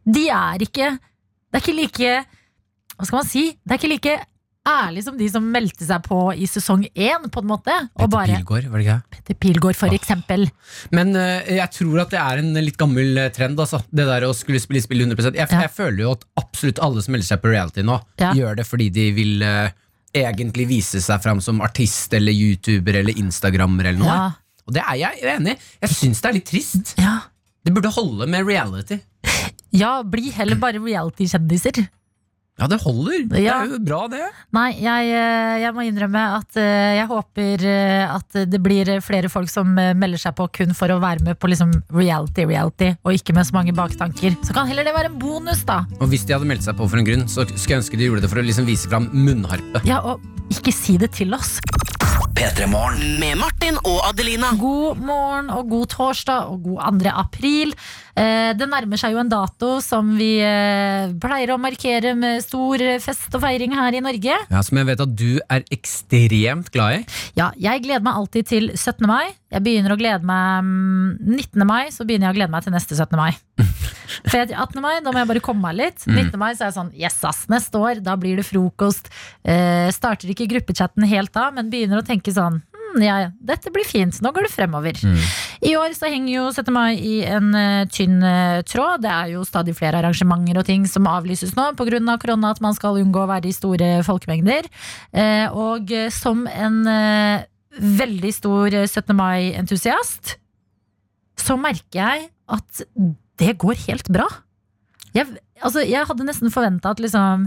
de 0.04 0.24
er 0.28 0.64
ikke 0.66 0.90
Det 0.98 1.56
er 1.56 1.64
ikke 1.64 1.76
like 1.78 2.10
Hva 2.98 3.06
skal 3.08 3.16
man 3.22 3.30
si? 3.30 3.46
Det 3.64 3.72
er 3.72 3.80
ikke 3.80 3.94
like 3.94 4.18
ærlig 4.68 5.02
som 5.06 5.16
de 5.16 5.26
som 5.32 5.46
meldte 5.50 5.86
seg 5.88 6.02
på 6.04 6.18
i 6.36 6.44
sesong 6.44 6.82
én, 6.92 7.24
på 7.32 7.40
en 7.40 7.48
måte. 7.48 7.72
Bare 7.96 8.26
Pilgaard, 8.28 8.66
var 8.68 8.76
det 8.82 8.84
ikke? 8.84 8.96
Petter 9.16 9.38
Pilgaard, 9.40 9.78
for 9.80 9.96
eksempel. 9.96 10.44
Men 10.92 11.14
uh, 11.16 11.40
jeg 11.48 11.64
tror 11.78 12.02
at 12.04 12.12
det 12.12 12.20
er 12.20 12.42
en 12.42 12.52
litt 12.60 12.76
gammel 12.78 13.16
eh, 13.24 13.30
trend. 13.34 13.58
Altså. 13.58 13.80
Det 13.88 14.04
der 14.06 14.26
å 14.28 14.34
skulle 14.36 14.60
spille 14.62 14.82
spill 14.84 15.00
100 15.06 15.32
jeg, 15.40 15.48
jeg 15.48 15.72
føler 15.72 16.04
jo 16.04 16.12
at 16.12 16.26
absolutt 16.44 16.82
alle 16.84 17.02
som 17.02 17.16
melder 17.16 17.30
seg 17.32 17.40
på 17.42 17.54
reality 17.54 17.86
nå, 17.88 17.96
Ja. 18.20 18.34
gjør 18.36 18.60
det 18.60 18.68
fordi 18.68 18.90
de 19.00 19.06
vil 19.16 19.46
eh, 19.48 19.72
egentlig 20.16 20.66
vise 20.70 21.00
seg 21.02 21.22
fram 21.22 21.40
som 21.44 21.60
artist 21.64 22.12
eller 22.16 22.34
youtuber 22.34 23.00
eller 23.00 23.18
instagrammer 23.20 23.90
eller 23.90 24.00
noe. 24.02 24.08
Ja. 24.10 24.56
Og 24.66 24.74
det 24.76 24.82
er 24.84 24.98
jeg 25.00 25.36
enig 25.36 25.54
i. 25.54 25.60
Jeg 25.82 25.96
syns 25.96 26.20
det 26.22 26.28
er 26.30 26.36
litt 26.36 26.50
trist. 26.50 26.92
Det 27.60 27.72
burde 27.74 27.92
holde 27.94 28.28
med 28.30 28.46
reality. 28.46 29.00
Ja, 29.74 30.00
bli 30.02 30.30
heller 30.34 30.58
bare 30.58 30.82
reality-kjendiser. 30.82 31.84
Ja, 32.58 32.66
det 32.68 32.80
holder. 32.82 33.22
Det 33.30 33.40
Ja. 33.42 33.62
er 33.62 33.68
jo 33.72 33.78
bra, 33.78 34.06
det. 34.08 34.20
Nei, 34.52 34.72
jeg, 34.76 35.06
eh, 35.16 35.60
jeg 35.62 35.72
må 35.72 35.84
innrømme 35.86 36.22
at 36.40 36.56
eh, 36.56 36.96
jeg 36.98 37.06
håper 37.08 37.64
eh, 37.64 38.14
at 38.14 38.28
det 38.50 38.60
blir 38.62 39.00
flere 39.00 39.30
folk 39.32 39.48
som 39.48 39.72
melder 39.74 40.18
seg 40.18 40.34
på 40.36 40.48
kun 40.52 40.74
for 40.74 40.88
å 40.92 40.98
være 41.00 41.24
med 41.24 41.38
på 41.40 41.48
liksom 41.48 41.72
reality-reality, 41.90 42.96
og 43.04 43.12
ikke 43.16 43.32
med 43.34 43.46
så 43.48 43.56
mange 43.56 43.72
baktanker. 43.72 44.36
Så 44.44 44.52
kan 44.52 44.68
heller 44.68 44.84
det 44.84 44.92
være 44.94 45.12
en 45.12 45.18
bonus, 45.18 45.64
da. 45.64 45.84
Og 46.00 46.08
hvis 46.12 46.26
de 46.26 46.34
hadde 46.36 46.46
meldt 46.50 46.66
seg 46.66 46.76
på 46.76 46.88
for 46.90 46.98
en 47.00 47.06
grunn, 47.08 47.24
så 47.28 47.46
skulle 47.48 47.78
jeg 47.78 47.82
ønske 47.84 47.96
de 47.96 48.10
gjorde 48.10 48.26
det 48.26 48.30
for 48.34 48.42
å 48.42 48.44
liksom 48.44 48.66
vise 48.68 48.88
fram 48.92 49.08
munnharpe. 49.12 49.80
Ja, 49.88 50.00
og 50.04 50.20
ikke 50.52 50.72
si 50.74 50.98
det 51.00 51.12
til 51.16 51.32
oss. 51.32 51.58
Med 52.38 53.36
Martin 53.40 53.76
og 53.84 53.98
Adelina. 54.06 54.52
God 54.58 55.00
morgen 55.02 55.48
og 55.50 55.66
god 55.70 55.86
torsdag 55.90 56.46
og 56.52 56.62
god 56.62 57.00
2. 57.02 57.10
april. 57.10 57.72
Eh, 58.16 58.52
Det 58.54 58.68
nærmer 58.70 58.96
seg 59.00 59.12
jo 59.14 59.18
en 59.18 59.28
dato 59.28 59.80
som 59.82 60.12
vi 60.16 60.38
eh, 60.40 61.10
pleier 61.20 61.50
å 61.54 61.58
markere 61.60 62.14
med 62.14 62.42
stor 62.44 62.78
fest 63.02 63.34
og 63.34 63.42
feiring 63.42 63.74
her 63.74 63.92
i 63.98 64.00
Norge. 64.04 64.36
Ja, 64.50 64.62
Som 64.62 64.78
jeg 64.78 64.86
vet 64.86 65.00
at 65.00 65.16
du 65.16 65.40
er 65.50 65.64
ekstremt 65.70 66.70
glad 66.70 67.00
i. 67.00 67.04
Ja, 67.36 67.50
jeg 67.58 67.82
gleder 67.82 68.02
meg 68.06 68.14
alltid 68.14 68.46
til 68.46 68.70
17. 68.76 69.06
mai. 69.10 69.34
Jeg 69.50 69.64
begynner 69.66 69.94
å 69.94 69.98
glede 69.98 70.26
meg 70.26 70.66
mm, 70.66 71.08
19. 71.26 71.66
mai, 71.66 71.90
så 71.94 72.06
begynner 72.06 72.30
jeg 72.30 72.36
å 72.36 72.38
glede 72.38 72.54
meg 72.54 72.66
til 72.66 72.74
neste 72.74 72.94
17. 72.94 73.18
mai. 73.18 73.32
For 74.30 74.38
18. 74.38 74.80
mai, 74.82 74.94
da 75.02 75.12
må 75.12 75.22
jeg 75.22 75.30
bare 75.32 75.44
komme 75.44 75.66
meg 75.66 75.78
litt. 75.80 76.06
Mm. 76.06 76.30
19. 76.30 76.40
mai 76.40 76.50
så 76.54 76.64
er 76.64 76.70
jeg 76.70 76.78
sånn, 76.78 76.94
yes 76.98 77.20
ass, 77.26 77.44
neste 77.50 77.82
år, 77.82 78.02
da 78.04 78.16
blir 78.20 78.38
det 78.38 78.46
frokost. 78.46 79.10
Eh, 79.42 79.90
starter 79.94 80.30
ikke 80.30 80.48
gruppechatten 80.50 81.06
helt 81.10 81.34
da, 81.34 81.48
men 81.54 81.70
begynner 81.72 82.02
å 82.02 82.06
tenke 82.06 82.34
sånn, 82.34 82.60
hm, 82.62 83.02
ja, 83.02 83.16
dette 83.42 83.72
blir 83.74 83.86
fint, 83.86 84.20
nå 84.22 84.32
går 84.34 84.46
det 84.46 84.52
fremover. 84.54 85.02
I 85.60 85.74
år 85.76 85.92
så 85.98 86.08
henger 86.08 86.32
jo 86.32 86.46
17. 86.48 86.72
mai 86.72 86.94
i 86.96 87.16
en 87.28 87.50
uh, 87.52 87.84
tynn 87.92 88.22
uh, 88.24 88.62
tråd. 88.64 89.02
Det 89.04 89.10
er 89.12 89.34
jo 89.34 89.44
stadig 89.44 89.74
flere 89.76 90.00
arrangementer 90.00 90.56
og 90.62 90.66
ting 90.68 90.86
som 90.88 91.08
avlyses 91.10 91.52
nå 91.58 91.72
pga. 91.76 92.16
korona, 92.22 92.50
at 92.50 92.62
man 92.64 92.74
skal 92.74 92.96
unngå 93.02 93.24
å 93.24 93.28
være 93.28 93.50
i 93.50 93.56
store 93.56 93.90
folkemengder. 94.06 94.70
Eh, 95.12 95.46
og 95.52 95.90
eh, 95.92 96.08
som 96.14 96.46
en 96.48 96.86
eh, 96.88 97.44
veldig 97.78 98.32
stor 98.34 98.74
eh, 98.74 98.88
17. 98.88 99.14
mai-entusiast, 99.16 100.36
så 101.40 101.56
merker 101.60 102.00
jeg 102.02 102.28
at 102.50 102.84
det 103.40 103.56
går 103.62 103.78
helt 103.86 104.10
bra. 104.12 104.26
Jeg, 105.16 105.26
altså, 105.62 105.82
jeg 105.86 106.06
hadde 106.06 106.26
nesten 106.26 106.52
forventa 106.52 106.92
at, 106.92 107.00
liksom, 107.02 107.46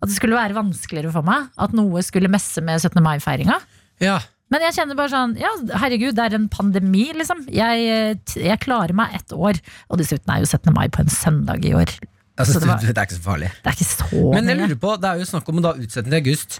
at 0.00 0.08
det 0.10 0.16
skulle 0.16 0.38
være 0.38 0.56
vanskeligere 0.56 1.12
for 1.14 1.26
meg. 1.26 1.50
At 1.60 1.74
noe 1.76 2.04
skulle 2.06 2.30
messe 2.32 2.62
med 2.64 2.80
17. 2.80 3.02
mai-feiringa. 3.04 3.58
Ja. 4.04 4.20
Men 4.52 4.62
jeg 4.62 4.76
kjenner 4.76 4.94
bare 4.94 5.10
sånn 5.10 5.32
Ja, 5.40 5.48
herregud, 5.80 6.14
det 6.14 6.22
er 6.28 6.36
en 6.36 6.50
pandemi, 6.52 7.08
liksom. 7.16 7.46
Jeg, 7.50 7.86
eh, 7.90 8.36
jeg 8.38 8.62
klarer 8.62 8.94
meg 8.96 9.16
ett 9.18 9.34
år. 9.34 9.58
Og 9.90 10.00
dessuten 10.00 10.30
er 10.32 10.44
jo 10.44 10.50
17. 10.52 10.70
mai 10.76 10.86
på 10.92 11.02
en 11.02 11.12
søndag 11.12 11.66
i 11.66 11.74
år. 11.76 11.96
Altså, 12.36 12.52
Så 12.52 12.60
det, 12.60 12.68
var, 12.68 12.80
det, 12.84 12.92
er 12.92 13.08
ikke 13.08 13.16
så 13.16 13.24
farlig. 13.24 13.50
det 13.64 13.70
er 13.70 13.76
ikke 13.76 13.88
så 13.88 14.22
Men 14.34 14.50
jeg 14.50 14.60
lurer 14.60 14.78
på, 14.80 14.94
det 15.00 15.10
er 15.10 15.20
jo 15.22 15.28
snakk 15.32 15.50
om 15.52 15.60
å 15.60 15.64
da 15.64 15.74
utsette 15.80 16.06
til 16.08 16.18
august. 16.18 16.58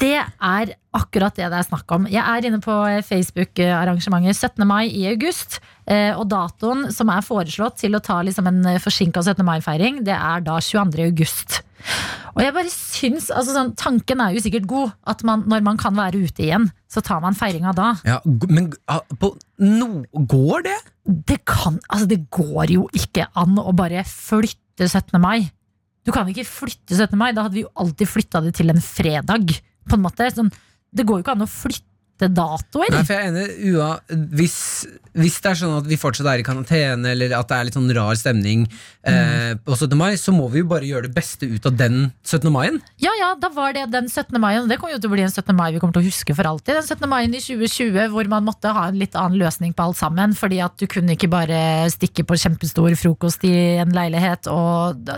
Det 0.00 0.14
er 0.16 0.74
akkurat 0.98 1.36
det 1.36 1.50
det 1.52 1.58
er 1.58 1.68
snakk 1.68 1.94
om. 1.94 2.08
Jeg 2.10 2.24
er 2.24 2.48
inne 2.48 2.60
på 2.64 2.76
Facebook-arrangementet 3.08 4.40
17. 4.40 4.64
mai 4.68 4.88
i 4.88 5.04
august. 5.12 5.60
Eh, 5.88 6.12
og 6.16 6.26
datoen 6.32 6.88
som 6.92 7.12
er 7.12 7.24
foreslått 7.24 7.78
til 7.84 7.96
å 7.96 8.02
ta 8.04 8.20
liksom 8.24 8.48
en 8.50 8.74
forsinka 8.82 9.22
17. 9.24 9.44
mai-feiring, 9.46 10.02
det 10.08 10.16
er 10.16 10.44
da 10.44 10.58
22. 10.64 11.08
august. 11.10 11.62
Og 12.34 12.42
jeg 12.44 12.54
bare 12.54 12.70
syns, 12.70 13.28
altså 13.34 13.54
sånn, 13.54 13.72
Tanken 13.78 14.22
er 14.22 14.34
jo 14.34 14.42
sikkert 14.42 14.68
god, 14.70 14.94
at 15.10 15.24
man, 15.26 15.44
når 15.50 15.64
man 15.66 15.80
kan 15.80 15.96
være 15.96 16.20
ute 16.22 16.44
igjen, 16.46 16.68
så 16.90 17.02
tar 17.04 17.22
man 17.24 17.36
feiringa 17.38 17.72
da. 17.76 17.92
Ja, 18.06 18.20
men 18.50 18.70
på 19.18 19.32
no, 19.64 20.04
går 20.12 20.66
det? 20.68 20.78
Det 21.28 21.40
kan, 21.48 21.80
altså 21.88 22.08
det 22.10 22.20
går 22.34 22.74
jo 22.74 22.88
ikke 22.96 23.28
an 23.38 23.58
å 23.60 23.74
bare 23.76 24.04
flytte 24.08 24.67
17. 24.86 25.18
mai. 25.22 25.50
Du 26.06 26.12
kan 26.14 26.28
ikke 26.30 26.46
flytte 26.46 26.94
17. 26.94 27.18
mai, 27.18 27.32
da 27.34 27.44
hadde 27.44 27.58
vi 27.58 27.64
jo 27.66 27.72
alltid 27.74 28.08
flytta 28.08 28.42
det 28.44 28.54
til 28.56 28.70
en 28.70 28.80
fredag. 28.84 29.50
På 29.88 29.98
en 29.98 30.04
måte. 30.04 30.28
Sånn, 30.32 30.52
det 30.94 31.04
går 31.08 31.18
jo 31.18 31.24
ikke 31.26 31.34
an 31.34 31.46
å 31.46 31.50
flytte 31.50 31.84
datoer. 32.26 32.90
Nei, 32.90 33.04
for 33.06 33.14
jeg 33.14 33.22
er 33.22 33.30
enig, 33.30 33.46
ua, 33.70 33.90
hvis, 34.34 34.58
hvis 35.14 35.38
det 35.44 35.52
er 35.52 35.58
sånn 35.60 35.76
at 35.78 35.86
vi 35.86 35.98
fortsatt 36.00 36.26
er 36.32 36.42
i 36.42 36.46
karantene, 36.46 37.12
eller 37.14 37.34
at 37.38 37.48
det 37.50 37.58
er 37.58 37.68
litt 37.68 37.78
sånn 37.78 37.92
rar 37.94 38.18
stemning 38.18 38.64
eh, 39.06 39.54
på 39.62 39.76
17. 39.76 39.94
mai, 39.98 40.16
så 40.18 40.34
må 40.34 40.48
vi 40.50 40.64
jo 40.64 40.68
bare 40.72 40.88
gjøre 40.88 41.06
det 41.06 41.14
beste 41.14 41.46
ut 41.46 41.68
av 41.70 41.76
den 41.78 42.08
17. 42.26 42.50
maien. 42.54 42.80
Ja, 43.02 43.12
ja, 43.20 43.30
da 43.38 43.52
var 43.54 43.76
det 43.76 43.86
den 43.94 44.10
17. 44.10 44.34
mai, 44.42 44.56
og 44.58 44.66
det 44.70 44.80
kommer 44.80 44.96
jo 44.96 45.02
til 45.04 45.12
å 45.12 45.14
bli 45.14 45.26
en 45.28 45.32
17. 45.32 45.54
mai 45.54 45.70
vi 45.76 45.82
kommer 45.82 45.94
til 45.94 46.02
å 46.02 46.08
huske 46.08 46.34
for 46.34 46.50
alltid. 46.50 46.74
Den 46.80 46.88
17. 46.88 47.06
mai 47.10 47.20
i 47.28 47.30
2020 47.38 48.10
hvor 48.12 48.32
man 48.34 48.48
måtte 48.48 48.74
ha 48.74 48.88
en 48.88 48.98
litt 48.98 49.14
annen 49.18 49.38
løsning 49.38 49.76
på 49.78 49.86
alt 49.86 50.00
sammen, 50.00 50.34
fordi 50.38 50.58
at 50.64 50.74
du 50.80 50.88
kunne 50.90 51.14
ikke 51.14 51.30
bare 51.30 51.86
stikke 51.94 52.26
på 52.26 52.40
kjempestor 52.42 52.98
frokost 52.98 53.46
i 53.46 53.54
en 53.84 53.94
leilighet 53.94 54.50
og 54.50 55.08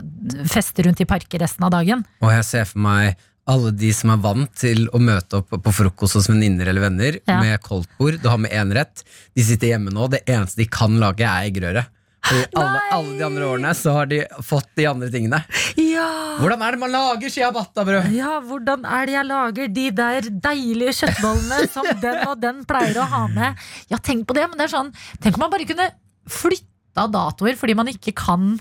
feste 0.51 0.85
rundt 0.87 1.01
i 1.01 1.09
parker 1.09 1.43
resten 1.43 1.67
av 1.67 1.75
dagen. 1.75 2.05
Og 2.21 2.33
jeg 2.35 2.47
ser 2.51 2.69
for 2.69 2.85
meg 2.85 3.19
alle 3.49 3.71
de 3.75 3.93
som 3.97 4.11
er 4.15 4.21
vant 4.23 4.51
til 4.55 4.85
å 4.95 4.99
møte 5.03 5.41
opp 5.41 5.55
på 5.65 5.73
frokost 5.75 6.15
hos 6.19 6.29
venninner 6.31 6.69
eller 6.71 6.81
venner 6.89 7.17
Ja. 7.27 7.41
med 7.41 7.61
koldtbord, 7.65 8.21
du 8.23 8.29
har 8.29 8.39
med 8.39 8.51
én 8.53 8.73
rett. 8.75 9.03
De 9.35 9.43
sitter 9.43 9.69
hjemme 9.73 9.91
nå, 9.91 10.09
det 10.11 10.25
eneste 10.27 10.57
de 10.61 10.67
kan 10.67 10.99
lage, 11.01 11.25
er 11.25 11.49
eggerøre. 11.51 11.87
Fordi 12.21 12.45
alle, 12.61 12.81
alle 12.93 13.15
de 13.17 13.25
andre 13.25 13.47
årene 13.49 13.71
så 13.75 13.95
har 13.97 14.07
de 14.07 14.19
fått 14.45 14.69
de 14.77 14.85
andre 14.87 15.09
tingene. 15.11 15.39
Ja! 15.81 16.37
Hvordan 16.39 16.61
er 16.63 16.73
det 16.77 16.81
man 16.83 16.93
lager 16.93 17.33
ciabatta-brød? 17.33 18.11
Ja, 18.13 18.35
hvordan 18.45 18.85
er 18.85 19.07
det 19.09 19.15
jeg 19.15 19.27
lager 19.27 19.69
de 19.73 19.87
der 19.91 20.21
deilige 20.29 20.93
kjøttbollene 21.01 21.63
som 21.73 21.89
den 22.05 22.21
og 22.29 22.37
den 22.43 22.61
pleier 22.69 23.01
å 23.01 23.09
ha 23.09 23.23
med? 23.33 23.57
Ja, 23.89 23.97
tenk 23.97 24.27
på 24.29 24.37
det, 24.37 24.45
men 24.51 24.61
det 24.61 24.69
er 24.69 24.75
sånn 24.77 24.93
Tenk 25.25 25.41
om 25.41 25.47
man 25.47 25.51
bare 25.57 25.65
kunne 25.67 25.89
flytta 26.31 27.09
datoer 27.11 27.57
fordi 27.57 27.75
man 27.81 27.89
ikke 27.89 28.13
kan 28.21 28.61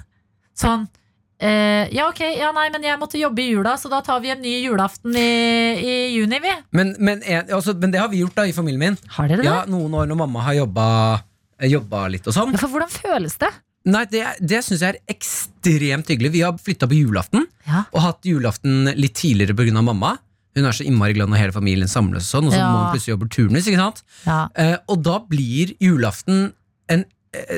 sånn 0.58 0.88
eh, 1.40 1.88
Ja, 1.96 2.08
ok, 2.10 2.20
ja 2.38 2.52
nei, 2.56 2.68
men 2.74 2.84
jeg 2.84 3.00
måtte 3.00 3.20
jobbe 3.20 3.40
i 3.44 3.50
jula, 3.54 3.76
så 3.80 3.90
da 3.92 4.02
tar 4.06 4.20
vi 4.24 4.30
en 4.34 4.42
ny 4.44 4.58
julaften 4.66 5.16
i, 5.16 5.30
i 5.80 5.96
juni, 6.18 6.40
vi. 6.44 6.54
Men, 6.76 6.96
men, 7.00 7.22
altså, 7.50 7.74
men 7.80 7.92
det 7.92 8.00
har 8.02 8.10
vi 8.12 8.22
gjort 8.24 8.36
da 8.36 8.46
i 8.50 8.54
familien 8.56 8.80
min. 8.80 8.98
Har 9.16 9.28
dere 9.32 9.42
det? 9.42 9.46
Ja, 9.50 9.64
Noen 9.70 9.94
år 9.96 10.08
når 10.12 10.20
mamma 10.26 10.44
har 10.46 10.54
jobba, 10.60 10.88
jobba 11.70 12.08
litt 12.12 12.28
og 12.28 12.36
sånn. 12.36 12.52
Ja, 12.56 12.62
For 12.62 12.70
hvordan 12.76 12.92
føles 12.94 13.38
det? 13.42 13.52
Nei, 13.90 14.04
Det, 14.12 14.24
det 14.44 14.60
syns 14.66 14.82
jeg 14.84 14.96
er 14.98 15.14
ekstremt 15.16 16.10
hyggelig. 16.12 16.34
Vi 16.36 16.42
har 16.44 16.58
flytta 16.60 16.88
på 16.92 16.98
julaften, 17.00 17.46
Ja. 17.66 17.86
og 17.94 18.02
hatt 18.04 18.26
julaften 18.28 18.92
litt 19.00 19.16
tidligere 19.16 19.56
pga. 19.56 19.82
mamma. 19.82 20.18
Hun 20.56 20.66
er 20.66 20.72
så 20.76 20.84
innmari 20.84 21.14
glad 21.16 21.30
når 21.30 21.38
hele 21.40 21.54
familien 21.56 21.88
samles, 21.88 22.26
og 22.34 22.42
sånn 22.42 22.48
Og 22.48 22.54
så 22.54 22.58
Ja. 22.60 22.68
må 22.74 22.84
hun 22.84 22.92
plutselig 22.94 23.14
jobbe 23.16 23.30
turnus. 23.30 23.68
ikke 23.68 23.78
sant? 23.80 24.04
Ja. 24.26 24.48
Eh, 24.56 24.78
og 24.90 25.04
da 25.04 25.20
blir 25.20 25.76
julaften 25.80 26.54
en 26.90 27.00
eh, 27.06 27.06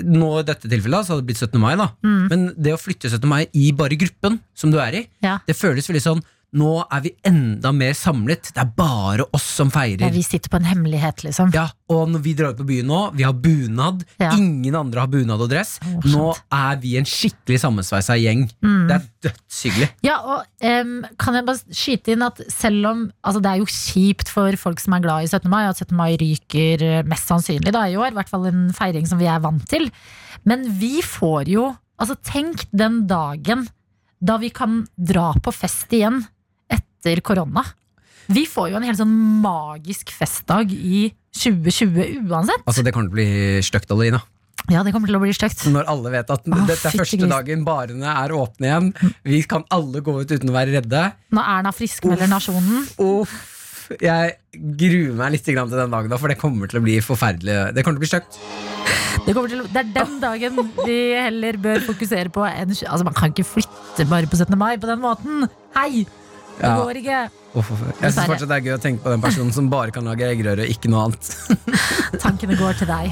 Nå 0.03 0.30
i 0.39 0.43
dette 0.43 0.67
tilfellet 0.67 1.05
så 1.07 1.13
hadde 1.15 1.24
det 1.24 1.30
blitt 1.32 1.39
17. 1.41 1.59
mai, 1.61 1.76
da. 1.80 1.86
Mm. 2.03 2.24
Men 2.32 2.41
det 2.59 2.74
å 2.76 2.80
flytte 2.82 3.07
17. 3.11 3.28
mai 3.32 3.45
i 3.55 3.69
bare 3.72 3.95
gruppen 3.99 4.39
som 4.53 4.72
du 4.74 4.78
er 4.84 4.97
i, 4.99 5.07
Ja. 5.24 5.38
det 5.47 5.55
føles 5.55 5.88
veldig 5.88 6.03
sånn 6.03 6.24
Nå 6.52 6.72
er 6.91 6.99
vi 7.06 7.12
enda 7.24 7.70
mer 7.72 7.93
samlet. 7.95 8.49
Det 8.52 8.60
er 8.60 8.72
bare 8.76 9.24
oss 9.32 9.45
som 9.56 9.70
Ja, 9.72 9.80
feirer. 9.80 10.12
vi 10.12 10.22
sitter 10.26 10.52
på 10.52 10.60
en 10.60 10.66
hemmelighet, 10.68 11.24
liksom. 11.24 11.54
Ja, 11.56 11.70
og 11.88 12.10
når 12.12 12.20
vi 12.26 12.34
drar 12.36 12.52
ut 12.52 12.58
på 12.60 12.66
byen 12.68 12.89
nå, 12.91 12.99
vi 13.16 13.24
har 13.24 13.32
bunad. 13.32 14.04
Ja. 14.20 14.34
Ingen 14.36 14.76
andre 14.76 14.99
har 14.99 15.08
bunad 15.08 15.39
og 15.39 15.47
dress. 15.49 15.78
Oh, 15.88 16.02
nå 16.12 16.26
er 16.52 16.76
vi 16.84 16.97
en 16.99 17.08
skikkelig 17.08 17.62
sammensveisa 17.64 18.18
gjeng. 18.20 18.49
Mm. 18.60 18.88
Det 18.89 18.97
er 18.97 19.06
dødshyggelig. 19.30 19.89
Ja, 20.04 20.18
og 20.20 20.43
um, 20.60 21.06
kan 21.18 21.39
jeg 21.39 21.47
bare 21.47 21.72
skyte 21.72 22.16
inn 22.18 22.28
at 22.28 22.41
selv 22.52 22.89
om 22.89 23.06
altså 23.24 23.41
Det 23.41 23.52
er 23.54 23.62
jo 23.64 23.70
kjipt 23.72 24.28
for 24.28 24.60
folk 24.60 24.80
som 24.84 24.93
er 24.97 25.06
glad 25.06 25.24
i 25.24 25.32
17. 25.32 25.47
mai, 25.49 25.64
at 25.70 25.80
17. 25.80 25.95
mai 25.95 26.18
ryker 26.20 26.84
eh, 26.84 27.04
mest 27.08 27.32
sannsynlig 27.32 27.72
da 27.72 27.86
i 27.88 27.95
år. 27.95 28.12
I 28.12 28.20
hvert 28.20 28.30
fall 28.30 28.49
en 28.52 28.68
feiring 28.76 29.08
som 29.08 29.22
vi 29.22 29.30
er 29.32 29.39
vant 29.39 29.64
til. 29.72 29.88
Men 30.43 30.68
vi 30.82 30.99
får 31.06 31.47
jo 31.47 31.70
Altså, 32.02 32.16
tenk 32.26 32.64
den 32.74 33.04
dagen 33.06 33.68
da 34.26 34.39
vi 34.41 34.49
kan 34.49 34.88
dra 34.97 35.28
på 35.38 35.52
fest 35.54 35.91
igjen 35.93 36.24
etter 37.02 37.22
korona. 37.26 37.66
Vi 38.32 38.45
får 38.47 38.70
jo 38.72 38.78
en 38.80 38.86
helt 38.86 38.99
sånn 38.99 39.14
magisk 39.43 40.14
festdag 40.14 40.72
i 40.72 41.10
2020 41.36 42.30
uansett. 42.30 42.64
Altså 42.68 42.84
Det 42.86 42.93
kommer 42.93 43.10
til 43.10 43.16
å 43.16 43.18
bli 43.18 43.66
stygt, 43.66 43.91
Adelina. 43.91 44.22
Ja, 44.70 44.84
det 44.86 44.93
kommer 44.93 45.10
til 45.10 45.18
å 45.18 45.22
bli 45.24 45.34
stygt. 45.34 45.64
Når 45.74 45.89
alle 45.89 46.12
vet 46.14 46.30
at 46.32 46.45
Åh, 46.45 46.60
dette 46.70 46.91
er 46.91 46.99
første 47.02 47.28
dagen 47.28 47.64
barene 47.66 48.14
er 48.14 48.34
åpne 48.36 48.70
igjen. 48.70 48.91
Vi 49.26 49.41
kan 49.49 49.66
alle 49.74 50.04
gå 50.06 50.14
ut 50.22 50.30
uten 50.32 50.52
å 50.52 50.56
være 50.56 50.78
redde. 50.78 51.08
Når 51.34 51.49
Erna 51.56 51.74
friskmelder 51.74 52.30
nasjonen. 52.30 52.86
Uff, 53.02 53.34
jeg 53.99 54.38
gruer 54.54 55.18
meg 55.18 55.34
litt 55.34 55.47
til 55.47 55.58
den 55.58 55.74
dagen, 55.74 56.12
da, 56.14 56.22
for 56.22 56.32
det 56.32 56.38
kommer 56.39 56.70
til 56.72 56.80
å 56.80 56.86
bli 56.86 56.99
forferdelig. 57.04 57.58
Det 57.76 57.84
kommer 57.84 57.97
til 57.97 58.04
å 58.04 58.06
bli 58.06 58.14
stygt. 58.14 58.39
Det, 59.26 59.34
til, 59.36 59.66
det 59.74 59.82
er 59.82 59.89
den 59.97 60.16
dagen 60.22 60.62
vi 60.86 60.95
heller 61.18 61.58
bør 61.62 61.84
fokusere 61.89 62.32
på 62.34 62.45
En, 62.47 62.72
Altså, 62.72 63.04
man 63.06 63.18
kan 63.18 63.34
ikke 63.34 63.45
flytte 63.45 64.08
bare 64.10 64.30
på 64.30 64.39
17. 64.39 64.56
mai 64.58 64.78
på 64.82 64.89
den 64.89 65.02
måten. 65.04 65.49
Hei! 65.76 66.06
Det 66.58 66.68
Ja. 66.68 66.76
går 66.78 66.99
ikke. 67.02 67.22
Jeg 68.02 68.14
syns 68.14 68.28
fortsatt 68.30 68.47
det 68.47 68.58
er 68.58 68.66
gøy 68.68 68.76
å 68.78 68.82
tenke 68.82 69.04
på 69.04 69.10
den 69.12 69.22
personen 69.22 69.52
som 69.54 69.70
bare 69.70 69.91
kan 69.91 70.06
lage 70.08 70.24
eggerøre, 70.28 70.68
ikke 70.70 70.89
noe 70.89 71.08
annet. 71.10 71.32
Tankene 72.24 72.56
går 72.60 72.78
til 72.80 72.88
deg. 72.88 73.12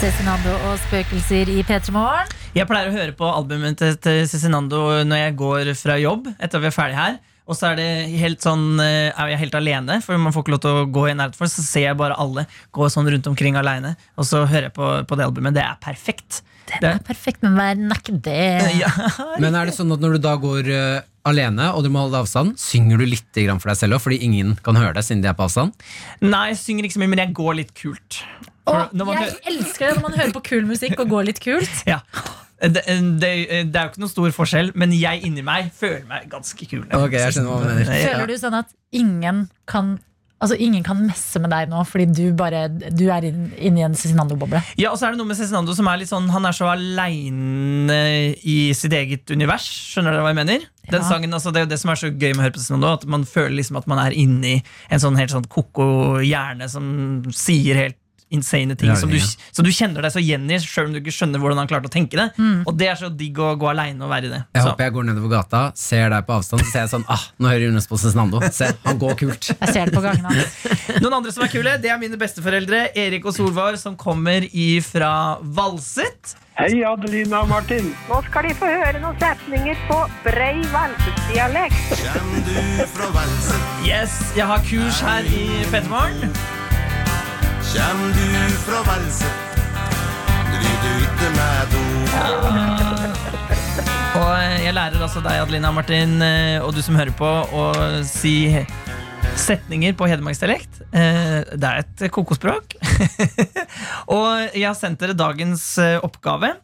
Cezinando 0.00 0.52
og 0.68 0.74
spøkelser 0.86 1.48
i 1.54 1.62
P3 1.66 1.92
Morgen. 1.94 2.28
Jeg 2.56 2.68
pleier 2.68 2.90
å 2.90 2.94
høre 2.94 3.14
på 3.16 3.28
albumet 3.28 3.78
til, 3.80 3.94
til 4.00 4.26
Cezinando 4.28 4.82
når 5.08 5.22
jeg 5.22 5.36
går 5.40 5.70
fra 5.78 5.96
jobb 6.00 6.28
etter 6.36 6.58
at 6.58 6.62
vi 6.64 6.68
er 6.70 6.74
ferdig 6.76 6.98
her. 6.98 7.16
Og 7.46 7.54
så 7.54 7.68
er 7.70 7.76
det 7.78 7.88
helt 8.18 8.42
sånn, 8.42 8.64
eh, 8.82 9.12
er 9.14 9.28
jeg 9.30 9.38
helt 9.44 9.54
alene, 9.54 10.00
for 10.02 10.18
man 10.18 10.34
får 10.34 10.42
ikke 10.42 10.54
lov 10.56 10.62
til 10.64 10.78
å 10.80 10.86
gå 10.90 11.04
i 11.06 11.14
nærheten 11.14 11.38
for 11.38 11.46
Så 11.52 11.62
ser 11.62 11.84
jeg 11.92 11.98
bare 11.98 12.16
alle 12.18 12.42
gå 12.74 12.88
sånn 12.90 13.06
rundt 13.06 13.28
omkring 13.30 13.54
alene, 13.60 13.94
og 14.18 14.26
så 14.26 14.42
hører 14.50 14.66
jeg 14.66 14.74
på, 14.74 14.88
på 15.06 15.18
det 15.20 15.28
albumet. 15.28 15.54
Det 15.54 15.62
er 15.62 15.78
perfekt. 15.78 16.40
Det 16.70 16.88
er 16.90 17.02
perfekt, 17.06 17.42
men 17.44 17.56
vær 17.58 17.74
er 17.76 18.20
det. 18.24 18.38
Ja. 18.82 18.90
Men 19.42 19.54
er 19.58 19.68
det 19.70 19.76
sånn 19.76 19.92
at 19.94 20.02
når 20.02 20.16
du 20.16 20.22
da 20.24 20.34
går 20.40 20.70
uh, 20.72 21.04
alene 21.28 21.70
og 21.74 21.84
du 21.86 21.90
må 21.92 22.04
holde 22.04 22.20
avstand, 22.24 22.56
synger 22.60 23.00
du 23.02 23.06
litt 23.08 23.40
for 23.60 23.70
deg 23.70 23.78
selv 23.80 23.98
òg, 23.98 24.02
fordi 24.04 24.20
ingen 24.26 24.54
kan 24.66 24.78
høre 24.78 24.94
deg 24.98 25.06
siden 25.06 25.22
de 25.24 25.30
er 25.30 25.36
på 25.38 25.46
avstand? 25.46 25.74
Nei, 26.24 26.48
jeg 26.52 26.60
synger 26.62 26.88
ikke 26.88 26.98
så 26.98 27.02
mye, 27.04 27.12
men 27.14 27.22
jeg 27.24 27.36
går 27.36 27.58
litt 27.62 27.72
kult. 27.78 28.20
Å, 28.66 28.72
For 28.72 28.96
når 28.98 29.06
man 29.10 29.20
jeg 29.20 29.30
hører- 29.30 29.52
elsker 29.52 29.86
det 29.86 29.94
når 29.96 30.02
man 30.08 30.18
hører 30.20 30.34
på 30.34 30.42
kul 30.50 30.66
musikk 30.66 30.98
og 31.04 31.14
går 31.14 31.30
litt 31.30 31.40
kult. 31.44 31.78
Ja. 31.92 32.00
Det, 32.56 32.80
det, 33.20 33.30
det 33.68 33.76
er 33.76 33.82
jo 33.84 33.90
ikke 33.90 34.00
noen 34.00 34.08
stor 34.14 34.30
forskjell, 34.32 34.70
men 34.80 34.94
jeg 34.96 35.20
inni 35.28 35.42
meg 35.44 35.66
føler 35.76 36.06
meg 36.08 36.24
ganske 36.32 36.64
kul. 36.64 36.86
Okay, 36.88 37.18
jeg 37.20 37.44
hva 37.44 37.58
mener. 37.60 37.90
Føler 37.90 38.30
du 38.32 38.38
sånn 38.40 38.56
at 38.56 38.70
ingen 38.96 39.42
kan 39.68 39.98
Altså 40.38 40.56
ingen 40.60 40.82
kan 40.84 40.98
messe 41.00 41.40
med 41.40 41.48
deg 41.48 41.70
nå 41.72 41.80
fordi 41.88 42.04
du 42.12 42.34
bare 42.36 42.66
Du 42.68 43.06
er 43.08 43.24
inn- 43.24 43.78
i 43.78 43.84
en 43.86 43.94
Cezinando-boble? 43.96 44.60
Ja, 44.76 44.90
og 44.92 44.98
så 45.00 45.06
er 45.08 45.14
det 45.14 45.18
noe 45.22 45.30
med 45.30 45.36
Cezinando 45.38 45.72
som 45.74 45.88
er 45.88 45.96
litt 46.02 46.10
sånn 46.10 46.28
Han 46.30 46.44
er 46.44 46.52
så 46.52 46.68
aleine 46.68 48.34
i 48.44 48.72
sitt 48.76 48.92
eget 48.92 49.30
univers. 49.32 49.64
Skjønner 49.94 50.12
dere 50.12 50.22
hva 50.26 50.32
jeg 50.34 50.40
mener? 50.42 50.66
Den 50.90 51.02
Ja. 51.02 51.08
sangen, 51.08 51.32
altså, 51.34 51.50
det 51.52 51.60
er 51.60 51.64
jo 51.66 51.70
det 51.72 51.80
som 51.80 51.90
er 51.90 51.94
så 51.98 52.10
gøy 52.12 52.34
med 52.34 52.38
å 52.38 52.42
høre 52.46 52.52
på 52.54 52.60
Cezinando. 52.62 52.92
At 52.92 53.06
man 53.06 53.24
føler 53.24 53.56
liksom 53.56 53.76
at 53.78 53.86
man 53.86 53.98
er 53.98 54.12
inni 54.12 54.62
en 54.90 55.00
sånn 55.00 55.16
helt 55.18 55.30
sånn 55.30 55.48
koko 55.48 56.20
hjerne 56.22 56.68
som 56.70 57.22
sier 57.32 57.74
helt 57.74 57.96
insane 58.34 58.74
ting. 58.76 58.88
Ja, 58.90 58.96
som, 58.98 59.10
du, 59.12 59.20
som 59.20 59.64
du 59.64 59.70
kjenner 59.70 60.02
deg 60.02 60.10
så 60.14 60.18
igjen 60.22 60.48
i, 60.50 60.56
sjøl 60.62 60.88
om 60.88 60.94
du 60.96 60.98
ikke 60.98 61.14
skjønner 61.14 61.38
hvordan 61.42 61.60
han 61.62 61.68
klarte 61.70 61.86
å 61.90 61.92
tenke 61.92 62.18
det. 62.18 62.26
Og 62.66 62.72
det 62.78 62.88
er 62.90 62.98
så 62.98 63.10
digg 63.14 63.38
å 63.38 63.52
gå 63.60 63.68
aleine 63.70 64.02
og 64.02 64.10
være 64.10 64.26
i 64.26 64.32
det. 64.32 64.40
Jeg 64.56 64.64
Så. 64.64 64.70
håper 64.72 64.88
jeg 64.88 64.94
går 64.96 65.06
nedover 65.10 65.32
gata, 65.36 65.60
ser 65.78 66.10
deg 66.10 66.26
på 66.26 66.34
avstand, 66.40 66.64
så 66.64 66.72
ser 66.72 66.80
jeg 66.86 66.92
sånn 66.96 67.04
Ah, 67.12 67.22
nå 67.38 67.52
hører 67.52 67.68
Jonas 67.68 67.86
på 67.86 67.98
Cezinando. 68.02 68.40
Se, 68.52 68.72
han 68.84 68.98
går 68.98 69.14
kult. 69.20 69.52
Jeg 69.52 69.72
ser 69.76 69.86
det 69.90 69.94
på 69.94 70.02
gangen 70.04 70.26
hans. 70.26 70.56
Noen 71.04 71.20
andre 71.20 71.32
som 71.36 71.46
er 71.46 71.52
kule, 71.54 71.76
det 71.82 71.92
er 71.92 72.00
mine 72.02 72.18
besteforeldre, 72.18 72.88
Erik 72.98 73.28
og 73.30 73.36
Solvar, 73.36 73.78
som 73.78 73.94
kommer 74.00 74.42
ifra 74.50 75.12
Valset. 75.42 76.34
Hei, 76.56 76.80
Adelina 76.88 77.42
og 77.44 77.50
Martin. 77.52 77.90
Nå 78.08 78.22
skal 78.30 78.46
de 78.48 78.54
få 78.56 78.64
høre 78.70 79.02
noen 79.02 79.18
setninger 79.20 79.76
på 79.90 79.98
brei 80.24 80.54
valsedialekt. 80.72 82.00
Yes, 83.86 84.16
jeg 84.34 84.46
har 84.48 84.64
kurs 84.66 85.02
her 85.04 85.28
i 85.28 85.44
Pettermorgen. 85.70 86.32
Kjem 87.76 87.98
du 88.16 88.28
fra 88.64 88.78
Velset, 88.86 89.56
driv 90.48 90.76
du 90.80 90.92
ikke 91.04 91.26
med 91.34 91.74
do. 91.74 91.82
Og 94.22 94.30
jeg 94.62 94.72
lærer 94.72 94.96
altså 95.04 95.20
deg, 95.20 95.42
Adelina 95.42 95.74
Martin, 95.76 96.14
eh, 96.24 96.56
og 96.64 96.72
du 96.72 96.80
som 96.80 96.96
hører 96.96 97.12
på, 97.18 97.28
å 97.28 97.66
si 98.08 98.48
setninger 99.36 99.92
på 100.00 100.08
hedmarksdialekt. 100.08 100.80
Eh, 100.88 101.44
Det 101.52 101.68
er 101.68 101.84
et 101.84 102.06
kokospråk. 102.16 102.78
og 104.16 104.56
jeg 104.56 104.64
har 104.64 104.80
sendt 104.80 105.04
dere 105.04 105.18
dagens 105.20 105.68
eh, 105.76 106.00
oppgave. 106.00 106.54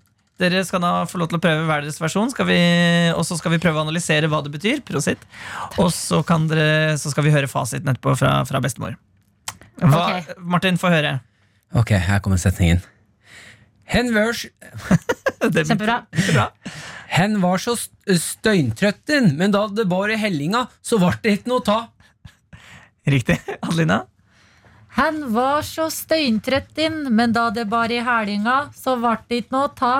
Dere 0.40 0.64
skal 0.64 0.80
da 0.80 0.94
få 1.04 1.20
lov 1.20 1.28
til 1.28 1.42
å 1.42 1.44
prøve 1.44 1.68
hver 1.68 1.84
deres 1.84 2.00
versjon, 2.00 2.32
og 2.32 3.24
så 3.28 3.36
skal 3.36 3.52
vi 3.52 3.60
prøve 3.60 3.82
å 3.82 3.84
analysere 3.84 4.32
hva 4.32 4.40
det 4.40 4.56
betyr. 4.56 4.80
Prosit. 4.88 5.28
Og 5.76 5.92
så, 5.92 6.24
dere, 6.48 6.96
så 6.96 7.12
skal 7.12 7.28
vi 7.28 7.36
høre 7.36 7.52
fasiten 7.52 7.92
etterpå 7.92 8.16
fra, 8.16 8.38
fra 8.48 8.64
bestemor. 8.64 8.96
Hva, 9.82 10.02
okay. 10.02 10.36
Martin, 10.38 10.78
få 10.80 10.92
høre. 10.92 11.16
Ok, 11.78 11.94
her 11.96 12.20
kommer 12.22 12.40
setningen. 12.40 12.82
Hen 13.92 14.12
var, 14.14 14.36
Kjempebra. 15.42 15.98
hen 17.16 17.40
var 17.42 17.60
så 17.60 17.74
støyntrøtt, 17.76 19.10
men 19.36 19.52
da 19.52 19.66
det 19.68 19.88
bar 19.90 20.12
i 20.12 20.16
hellinga, 20.20 20.66
så 20.80 21.00
vart 21.02 21.22
det 21.24 21.40
ikke 21.40 21.52
noe 21.52 21.64
ta. 21.66 21.80
Riktig. 23.08 23.40
Adelina? 23.58 24.04
Han 24.96 25.22
var 25.32 25.64
så 25.64 25.86
støyntrøtt 25.92 26.76
inn, 26.84 27.06
men 27.16 27.32
da 27.32 27.46
det 27.54 27.64
bar 27.72 27.92
i 27.92 28.02
hælinga, 28.04 28.56
så 28.76 28.98
vart 29.00 29.24
det 29.30 29.42
ikke 29.42 29.56
noe 29.56 29.70
å 29.70 29.72
ta. 29.76 29.94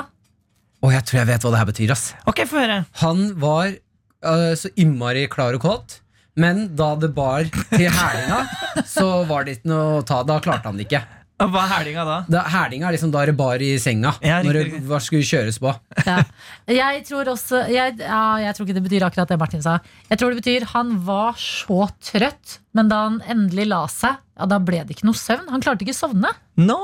Oh, 0.83 0.91
jeg 0.93 1.07
tror 1.09 1.23
jeg 1.23 1.31
vet 1.31 1.45
hva 1.47 1.53
det 1.55 1.61
her 1.63 1.69
betyr. 1.71 1.93
ass 1.95 2.05
Ok, 2.29 2.43
få 2.51 2.61
høre. 2.61 2.83
Han 3.01 3.23
var 3.41 3.71
uh, 3.73 4.53
så 4.59 4.69
innmari 4.77 5.25
klar 5.33 5.57
og 5.57 5.65
kåt, 5.65 6.02
men 6.39 6.63
da 6.77 6.95
det 6.97 7.11
bar 7.17 7.45
til 7.73 7.89
hælinga, 7.93 8.39
så 8.89 9.09
var 9.29 9.45
det 9.45 9.59
ikke 9.59 9.69
noe 9.73 9.99
å 9.99 10.07
ta. 10.07 10.23
Da 10.25 10.39
klarte 10.45 10.71
han 10.71 10.79
det 10.81 10.87
ikke. 10.89 11.03
Hva 11.43 11.65
er 11.65 11.71
hælinga 11.73 12.05
da? 12.07 12.17
Da, 12.31 12.43
hælinga 12.53 12.87
er 12.89 12.95
liksom 12.95 13.11
da 13.15 13.25
det 13.27 13.35
bar 13.39 13.63
i 13.65 13.73
senga, 13.83 14.13
Ja, 14.23 14.39
når 14.47 14.59
det 14.61 14.83
hva 14.87 15.01
skulle 15.03 15.27
kjøres 15.27 15.59
på. 15.63 15.73
Ja. 16.07 16.21
Jeg 16.71 17.03
tror 17.09 17.33
også 17.33 17.65
jeg, 17.73 17.97
ja, 17.99 18.23
jeg 18.45 18.55
tror 18.55 18.69
ikke 18.69 18.77
det 18.79 18.85
betyr 18.87 19.07
akkurat 19.09 19.33
det 19.33 19.39
Martin 19.41 19.65
sa. 19.65 19.79
Jeg 20.11 20.21
tror 20.21 20.31
det 20.33 20.43
betyr 20.45 20.69
han 20.77 20.95
var 21.07 21.35
så 21.43 21.89
trøtt, 22.05 22.61
men 22.75 22.89
da 22.89 23.03
han 23.07 23.21
endelig 23.29 23.67
la 23.69 23.83
seg, 23.93 24.17
ja, 24.39 24.47
da 24.49 24.57
ble 24.65 24.81
det 24.89 24.97
ikke 24.97 25.05
noe 25.07 25.19
søvn. 25.19 25.51
Han 25.53 25.61
klarte 25.61 25.85
ikke 25.85 25.93
å 25.95 25.99
sovne. 26.07 26.31
Nå! 26.57 26.79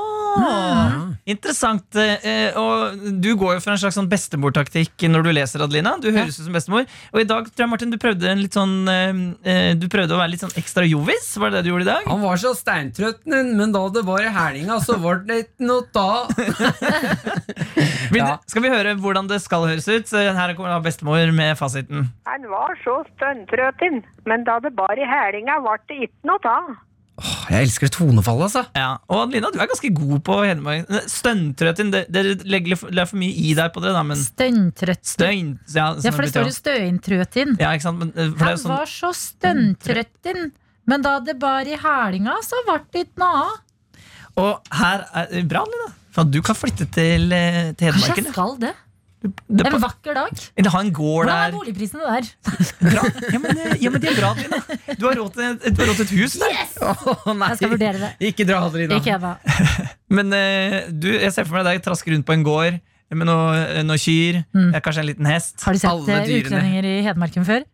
Interessant. 1.29 1.95
eh, 1.97 2.53
Og 2.57 3.01
du 3.21 3.31
går 3.37 3.55
jo 3.57 3.61
for 3.63 3.73
en 3.73 3.79
slags 3.81 3.97
sånn 3.97 4.07
bestemortaktikk 4.09 5.01
når 5.09 5.25
du 5.25 5.29
leser, 5.33 5.63
Adelina. 5.65 5.95
Du 6.01 6.11
høres 6.13 6.37
ut 6.39 6.45
som 6.45 6.53
bestemor. 6.55 6.85
Og 7.13 7.19
i 7.21 7.25
dag 7.27 7.49
tror 7.49 7.65
jeg, 7.65 7.71
Martin, 7.71 7.89
du 7.93 7.97
prøvde 8.01 8.29
en 8.29 8.41
litt 8.43 8.53
sånn 8.55 8.75
eh, 8.87 9.19
eh, 9.49 9.71
Du 9.81 9.87
prøvde 9.91 10.13
å 10.15 10.19
være 10.21 10.31
litt 10.35 10.43
sånn 10.45 10.53
ekstra 10.61 10.85
jovis. 10.85 11.31
Var 11.41 11.49
det 11.49 11.57
det 11.59 11.65
du 11.67 11.71
gjorde 11.73 11.87
i 11.87 11.89
dag? 11.89 12.05
Han 12.13 12.21
var 12.21 12.37
så 12.41 12.53
steintrøtten, 12.57 13.51
men 13.57 13.73
da 13.75 13.83
det 13.97 14.05
var 14.07 14.21
i 14.25 14.31
helga, 14.37 14.77
så 14.85 14.99
var 15.01 15.23
det 15.25 15.41
ikke 15.47 15.69
noe 15.69 15.89
da. 15.89 16.07
ja. 18.19 18.29
Skal 18.49 18.63
vi 18.65 18.71
høre 18.73 18.93
hvordan 19.01 19.27
det 19.29 19.41
skal 19.43 19.65
høres 19.69 19.89
ut? 19.89 20.13
Her 20.13 20.53
kommer 20.57 20.79
bestemor 20.85 21.33
med 21.35 21.57
fasiten. 21.59 22.09
Han 22.29 22.47
var 22.53 22.77
så 22.85 22.99
stønntrøten, 23.15 24.01
men 24.29 24.45
da 24.47 24.59
det 24.63 24.71
bar 24.77 24.93
i 24.99 25.07
hælinga, 25.09 25.57
vart 25.65 25.87
det 25.89 26.05
ikke 26.07 26.29
noe 26.29 26.53
av. 26.53 26.69
Jeg 27.49 27.65
elsker 27.65 27.89
det 27.89 27.95
tonefallet, 27.97 28.45
altså. 28.47 28.61
Ja, 28.79 28.93
Og 29.11 29.25
Adelina, 29.25 29.49
du 29.51 29.57
er 29.59 29.67
ganske 29.67 29.89
god 29.91 30.21
på 30.23 30.37
Hedmark. 30.47 30.87
Stønntrøtten, 31.11 31.89
det- 31.91 32.05
dere 32.15 32.35
legger 32.47 32.77
det 32.87 33.01
er 33.03 33.09
for 33.09 33.19
mye 33.19 33.35
i 33.35 33.53
deg 33.57 33.73
på 33.75 33.81
det, 33.83 33.91
da, 33.91 34.03
men 34.07 34.15
Støyntrøtt. 34.21 35.03
Støyn 35.03 35.49
ja, 35.75 35.89
Ja, 35.99 36.11
for 36.15 36.23
det 36.23 36.31
står 36.31 36.47
jo 36.47 36.55
støyntrøtt. 36.55 37.59
Ja, 37.59 37.73
ikke 37.75 37.87
sant? 37.89 37.99
Men, 37.99 38.13
eh, 38.15 38.29
for 38.31 38.37
det 38.37 38.41
er 38.41 38.55
Han 38.55 38.63
sånn, 38.63 38.77
var 38.77 38.85
så 38.85 39.11
stønntrøtt 39.11 40.51
men 40.89 41.01
da 41.05 41.19
det 41.19 41.37
bar 41.37 41.67
i 41.69 41.75
hælinga, 41.77 42.37
så 42.41 42.63
vart 42.65 42.87
det 42.91 43.07
ikke 43.07 43.19
noe 43.21 43.43
av. 43.43 43.57
og 44.37 44.61
her 44.71 45.03
er 45.13 45.43
Bra, 45.43 45.61
Adelina. 45.67 45.91
For 46.11 46.21
at 46.21 46.31
du 46.31 46.41
kan 46.41 46.55
flytte 46.55 46.87
til, 46.89 47.29
til 47.29 47.91
Hedmarken. 47.91 48.15
Kanskje 48.15 48.23
jeg 48.23 48.33
skal 48.33 48.55
det? 48.63 48.73
Det 49.19 49.65
En 49.67 49.75
vakker 49.83 50.15
dag. 50.15 50.43
Eller 50.55 50.71
ha 50.71 50.79
en 50.79 50.91
gård 50.95 51.27
Hvordan 51.27 51.49
er 51.49 51.55
boligprisene 51.57 52.05
der? 52.07 52.27
Bra. 52.93 53.01
Ja, 53.33 53.39
men, 53.43 53.57
eh, 53.57 53.73
ja, 53.83 53.89
men 53.91 53.99
det 53.99 54.13
er 54.13 54.19
bra, 54.21 54.29
Adelina. 54.31 54.59
Du 54.95 55.07
har 55.09 55.17
råd 55.19 55.33
til, 55.35 55.43
et- 55.49 55.75
du 55.75 55.81
har 55.83 55.89
råd 55.91 55.97
til 55.99 56.05
et 56.05 56.13
hus 56.21 56.37
der. 56.39 56.53
Jeg 56.55 57.57
skal 57.59 57.73
vurdere 57.73 57.99
det. 58.05 58.11
Ikke 58.29 58.47
dra, 58.47 58.61
Adelina. 58.69 58.95
Ikke 59.01 59.17
ennå. 59.17 59.33
Men 60.19 60.31
eh, 60.37 60.77
du, 60.87 61.09
jeg 61.17 61.33
ser 61.35 61.49
for 61.49 61.59
meg 61.59 61.67
deg 61.67 61.83
traske 61.83 62.13
rundt 62.13 62.25
på 62.29 62.37
en 62.37 62.45
gård 62.47 62.79
med 63.09 63.25
noen 63.25 63.87
noe 63.89 63.97
kyr, 63.99 64.43
mm. 64.53 64.71
kanskje 64.85 65.01
en 65.03 65.07
liten 65.09 65.27
hest. 65.27 65.57
Har 65.65 65.75
du 65.75 65.81
sett 65.81 66.09
eh, 66.13 66.33
utlendinger 66.39 66.85
i 66.87 66.95
Hedmarken 67.09 67.43
før? 67.47 67.65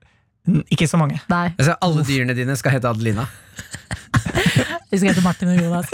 N- 0.49 0.63
Ikke 0.73 0.87
så 0.89 0.97
mange. 0.97 1.19
Nei. 1.29 1.49
Alle 1.77 2.05
dyrene 2.07 2.33
dine 2.37 2.55
skal 2.57 2.73
hete 2.77 2.89
Adelina. 2.89 3.27
Vi 4.91 4.99
skal 4.99 5.09
hete 5.11 5.23
Martin 5.25 5.49
og 5.49 5.57
Jonas. 5.59 5.89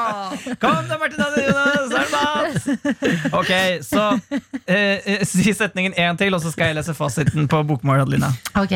Kom 0.62 0.90
da, 0.90 0.98
Martin 1.00 1.22
og 1.24 1.38
Jonas, 1.40 1.88
er 1.88 2.04
det 2.04 2.10
mat? 2.12 3.32
Ok, 3.38 3.52
så 3.86 4.04
eh, 4.66 5.00
eh, 5.16 5.24
si 5.26 5.54
setningen 5.56 5.96
én 5.96 6.18
til, 6.20 6.36
og 6.36 6.42
så 6.44 6.52
skal 6.52 6.70
jeg 6.70 6.78
lese 6.80 6.94
fasiten 6.96 7.48
på 7.50 7.62
bokmål, 7.66 8.04
Adelina. 8.04 8.30
Ok 8.60 8.74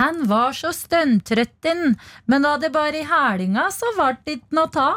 Han 0.00 0.24
var 0.30 0.56
så 0.58 0.72
stønntrøtten, 0.74 1.94
men 2.30 2.44
da 2.46 2.56
det 2.60 2.72
bare 2.74 3.00
i 3.00 3.08
hælinga, 3.08 3.68
så 3.74 3.92
vart 3.98 4.24
det 4.26 4.40
ikke 4.40 4.58
noe 4.60 4.70
ta. 4.74 4.88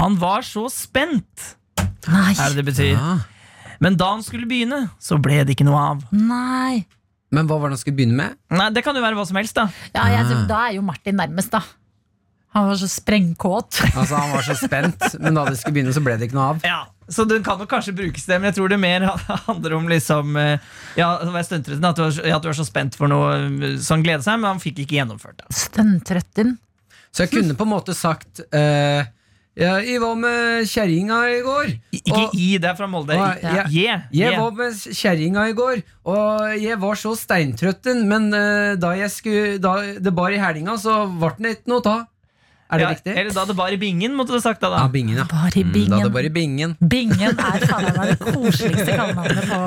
Han 0.00 0.16
var 0.20 0.46
så 0.46 0.66
spent, 0.72 1.50
Nei. 2.08 2.32
er 2.34 2.48
det 2.54 2.62
det 2.62 2.68
betyr. 2.72 2.96
Men 3.80 3.96
da 4.00 4.10
han 4.14 4.24
skulle 4.24 4.48
begynne, 4.48 4.86
så 5.00 5.16
ble 5.22 5.42
det 5.44 5.54
ikke 5.56 5.68
noe 5.68 5.80
av. 5.94 6.02
Nei. 6.12 6.82
Men 7.30 7.46
hva 7.46 7.60
var 7.60 7.70
det 7.70 7.78
han 7.78 7.82
skulle 7.84 7.96
begynne 8.00 8.16
med? 8.18 8.40
Nei, 8.52 8.70
Det 8.74 8.82
kan 8.84 8.96
jo 8.96 9.04
være 9.04 9.16
hva 9.16 9.24
som 9.28 9.38
helst, 9.38 9.56
da. 9.56 9.68
Ja, 9.94 10.08
jeg, 10.12 10.40
da 10.50 10.64
er 10.66 10.80
jo 10.80 10.82
Martin 10.84 11.20
nærmest, 11.20 11.52
da. 11.54 11.62
Han 12.52 12.66
var 12.66 12.78
så 12.80 12.88
sprengkåt. 12.90 13.78
Altså 13.94 14.14
Han 14.18 14.32
var 14.34 14.42
så 14.42 14.56
spent, 14.58 15.04
men 15.22 15.36
da 15.38 15.44
det 15.46 15.58
skulle 15.60 15.76
begynne, 15.76 15.94
så 15.94 16.02
ble 16.02 16.16
det 16.18 16.26
ikke 16.30 16.38
noe 16.38 16.48
av. 16.56 16.64
Ja, 16.66 16.80
Så 17.10 17.24
den 17.30 17.44
kan 17.46 17.58
nok 17.58 17.70
kanskje 17.70 17.94
brukes 17.94 18.26
det, 18.26 18.40
men 18.40 18.50
jeg 18.50 18.56
tror 18.58 18.72
det 18.72 18.78
mer 18.82 19.06
handler 19.48 19.76
om 19.78 19.86
liksom 19.90 20.34
eh, 20.38 20.58
Ja, 20.98 21.12
det 21.22 21.30
at, 21.30 21.96
du 21.96 22.02
var 22.02 22.18
ja, 22.26 22.36
at 22.36 22.42
du 22.42 22.48
var 22.50 22.58
så 22.58 22.66
spent 22.66 22.98
for 22.98 23.10
noe 23.10 23.30
eh, 23.38 23.78
som 23.82 24.02
gleder 24.02 24.22
seg, 24.26 24.40
men 24.42 24.50
han 24.54 24.62
fikk 24.62 24.82
ikke 24.82 24.98
gjennomført 24.98 25.38
det. 25.44 25.48
Stønntrøtten. 25.54 26.56
Så 27.10 27.24
jeg 27.26 27.32
kunne 27.32 27.56
på 27.58 27.66
en 27.66 27.72
måte 27.72 27.94
sagt 27.98 28.38
uh, 28.54 29.02
ja, 29.58 29.72
Jeg 29.82 29.98
var 30.02 30.14
med 30.18 30.68
kjerringa 30.70 31.16
i 31.30 31.40
går. 31.42 31.72
Ikke 31.98 32.20
og- 32.28 32.36
i, 32.38 32.52
det 32.62 32.68
er 32.70 32.76
fra 32.78 32.86
Molde. 32.86 33.16
og 33.18 33.42
ja. 33.42 33.54
jeg- 33.56 33.72
Yeah, 33.74 34.04
Jeg 34.14 34.30
yeah. 34.34 34.42
var 34.44 34.52
med 34.58 34.78
kjerringa 34.78 35.48
i 35.50 35.56
går, 35.58 35.82
og 36.06 36.54
jeg 36.62 36.78
var 36.82 36.94
så 36.94 37.16
steintrøtten, 37.18 38.04
men 38.10 38.30
uh, 38.34 38.76
da, 38.78 38.92
jeg 38.98 39.10
skulle, 39.10 39.58
da 39.58 39.74
det 39.98 40.14
bar 40.14 40.30
i 40.30 40.38
hælinga, 40.38 40.78
så 40.78 41.02
ble 41.18 41.34
det 41.38 41.56
ikke 41.58 41.74
noe 41.74 41.82
ta. 41.86 41.96
Er 42.70 42.78
det 42.78 42.84
Ja, 42.84 42.90
riktig? 42.94 43.14
Eller 43.18 43.34
da 43.34 43.44
det 43.50 43.56
var 43.58 43.72
i 43.74 43.76
bingen, 43.82 44.14
måtte 44.14 44.32
du 44.36 44.40
sagt 44.40 44.60
da. 44.62 44.70
da. 44.70 44.82
Ja, 44.84 44.88
bingen, 44.94 45.16
ja. 45.18 45.24
Bare 45.30 45.50
i 45.58 45.64
Mm, 45.64 45.72
bingen. 45.72 45.90
Da 45.90 46.02
det 46.06 46.12
var 46.14 46.26
i 46.28 46.30
bingen. 46.30 46.76
Bingen 46.80 47.34
er 47.38 47.66
faen 47.66 47.88
meg 47.96 48.12
det 48.12 48.18
koseligste 48.20 48.94
kallenavnet 48.94 49.48
på 49.50 49.60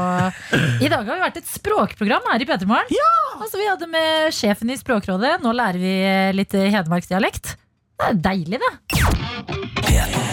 I 0.85 0.89
dag 0.93 1.03
har 1.05 1.15
vi 1.17 1.25
vært 1.25 1.37
et 1.43 1.51
språkprogram 1.51 2.29
her 2.31 2.41
i 2.41 2.47
Petermorgen. 2.49 3.03
Altså, 3.41 3.57
vi 3.59 3.67
hadde 3.67 3.87
med 3.91 4.31
sjefen 4.33 4.69
i 4.71 4.77
Språkrådet. 4.79 5.41
Nå 5.43 5.51
lærer 5.57 5.79
vi 5.83 5.93
litt 6.39 6.51
hedmarksdialekt. 6.53 7.55
Det 7.99 8.09
er 8.09 8.21
deilig, 8.25 8.59
det. 8.63 8.71
P3morgen 9.83 10.32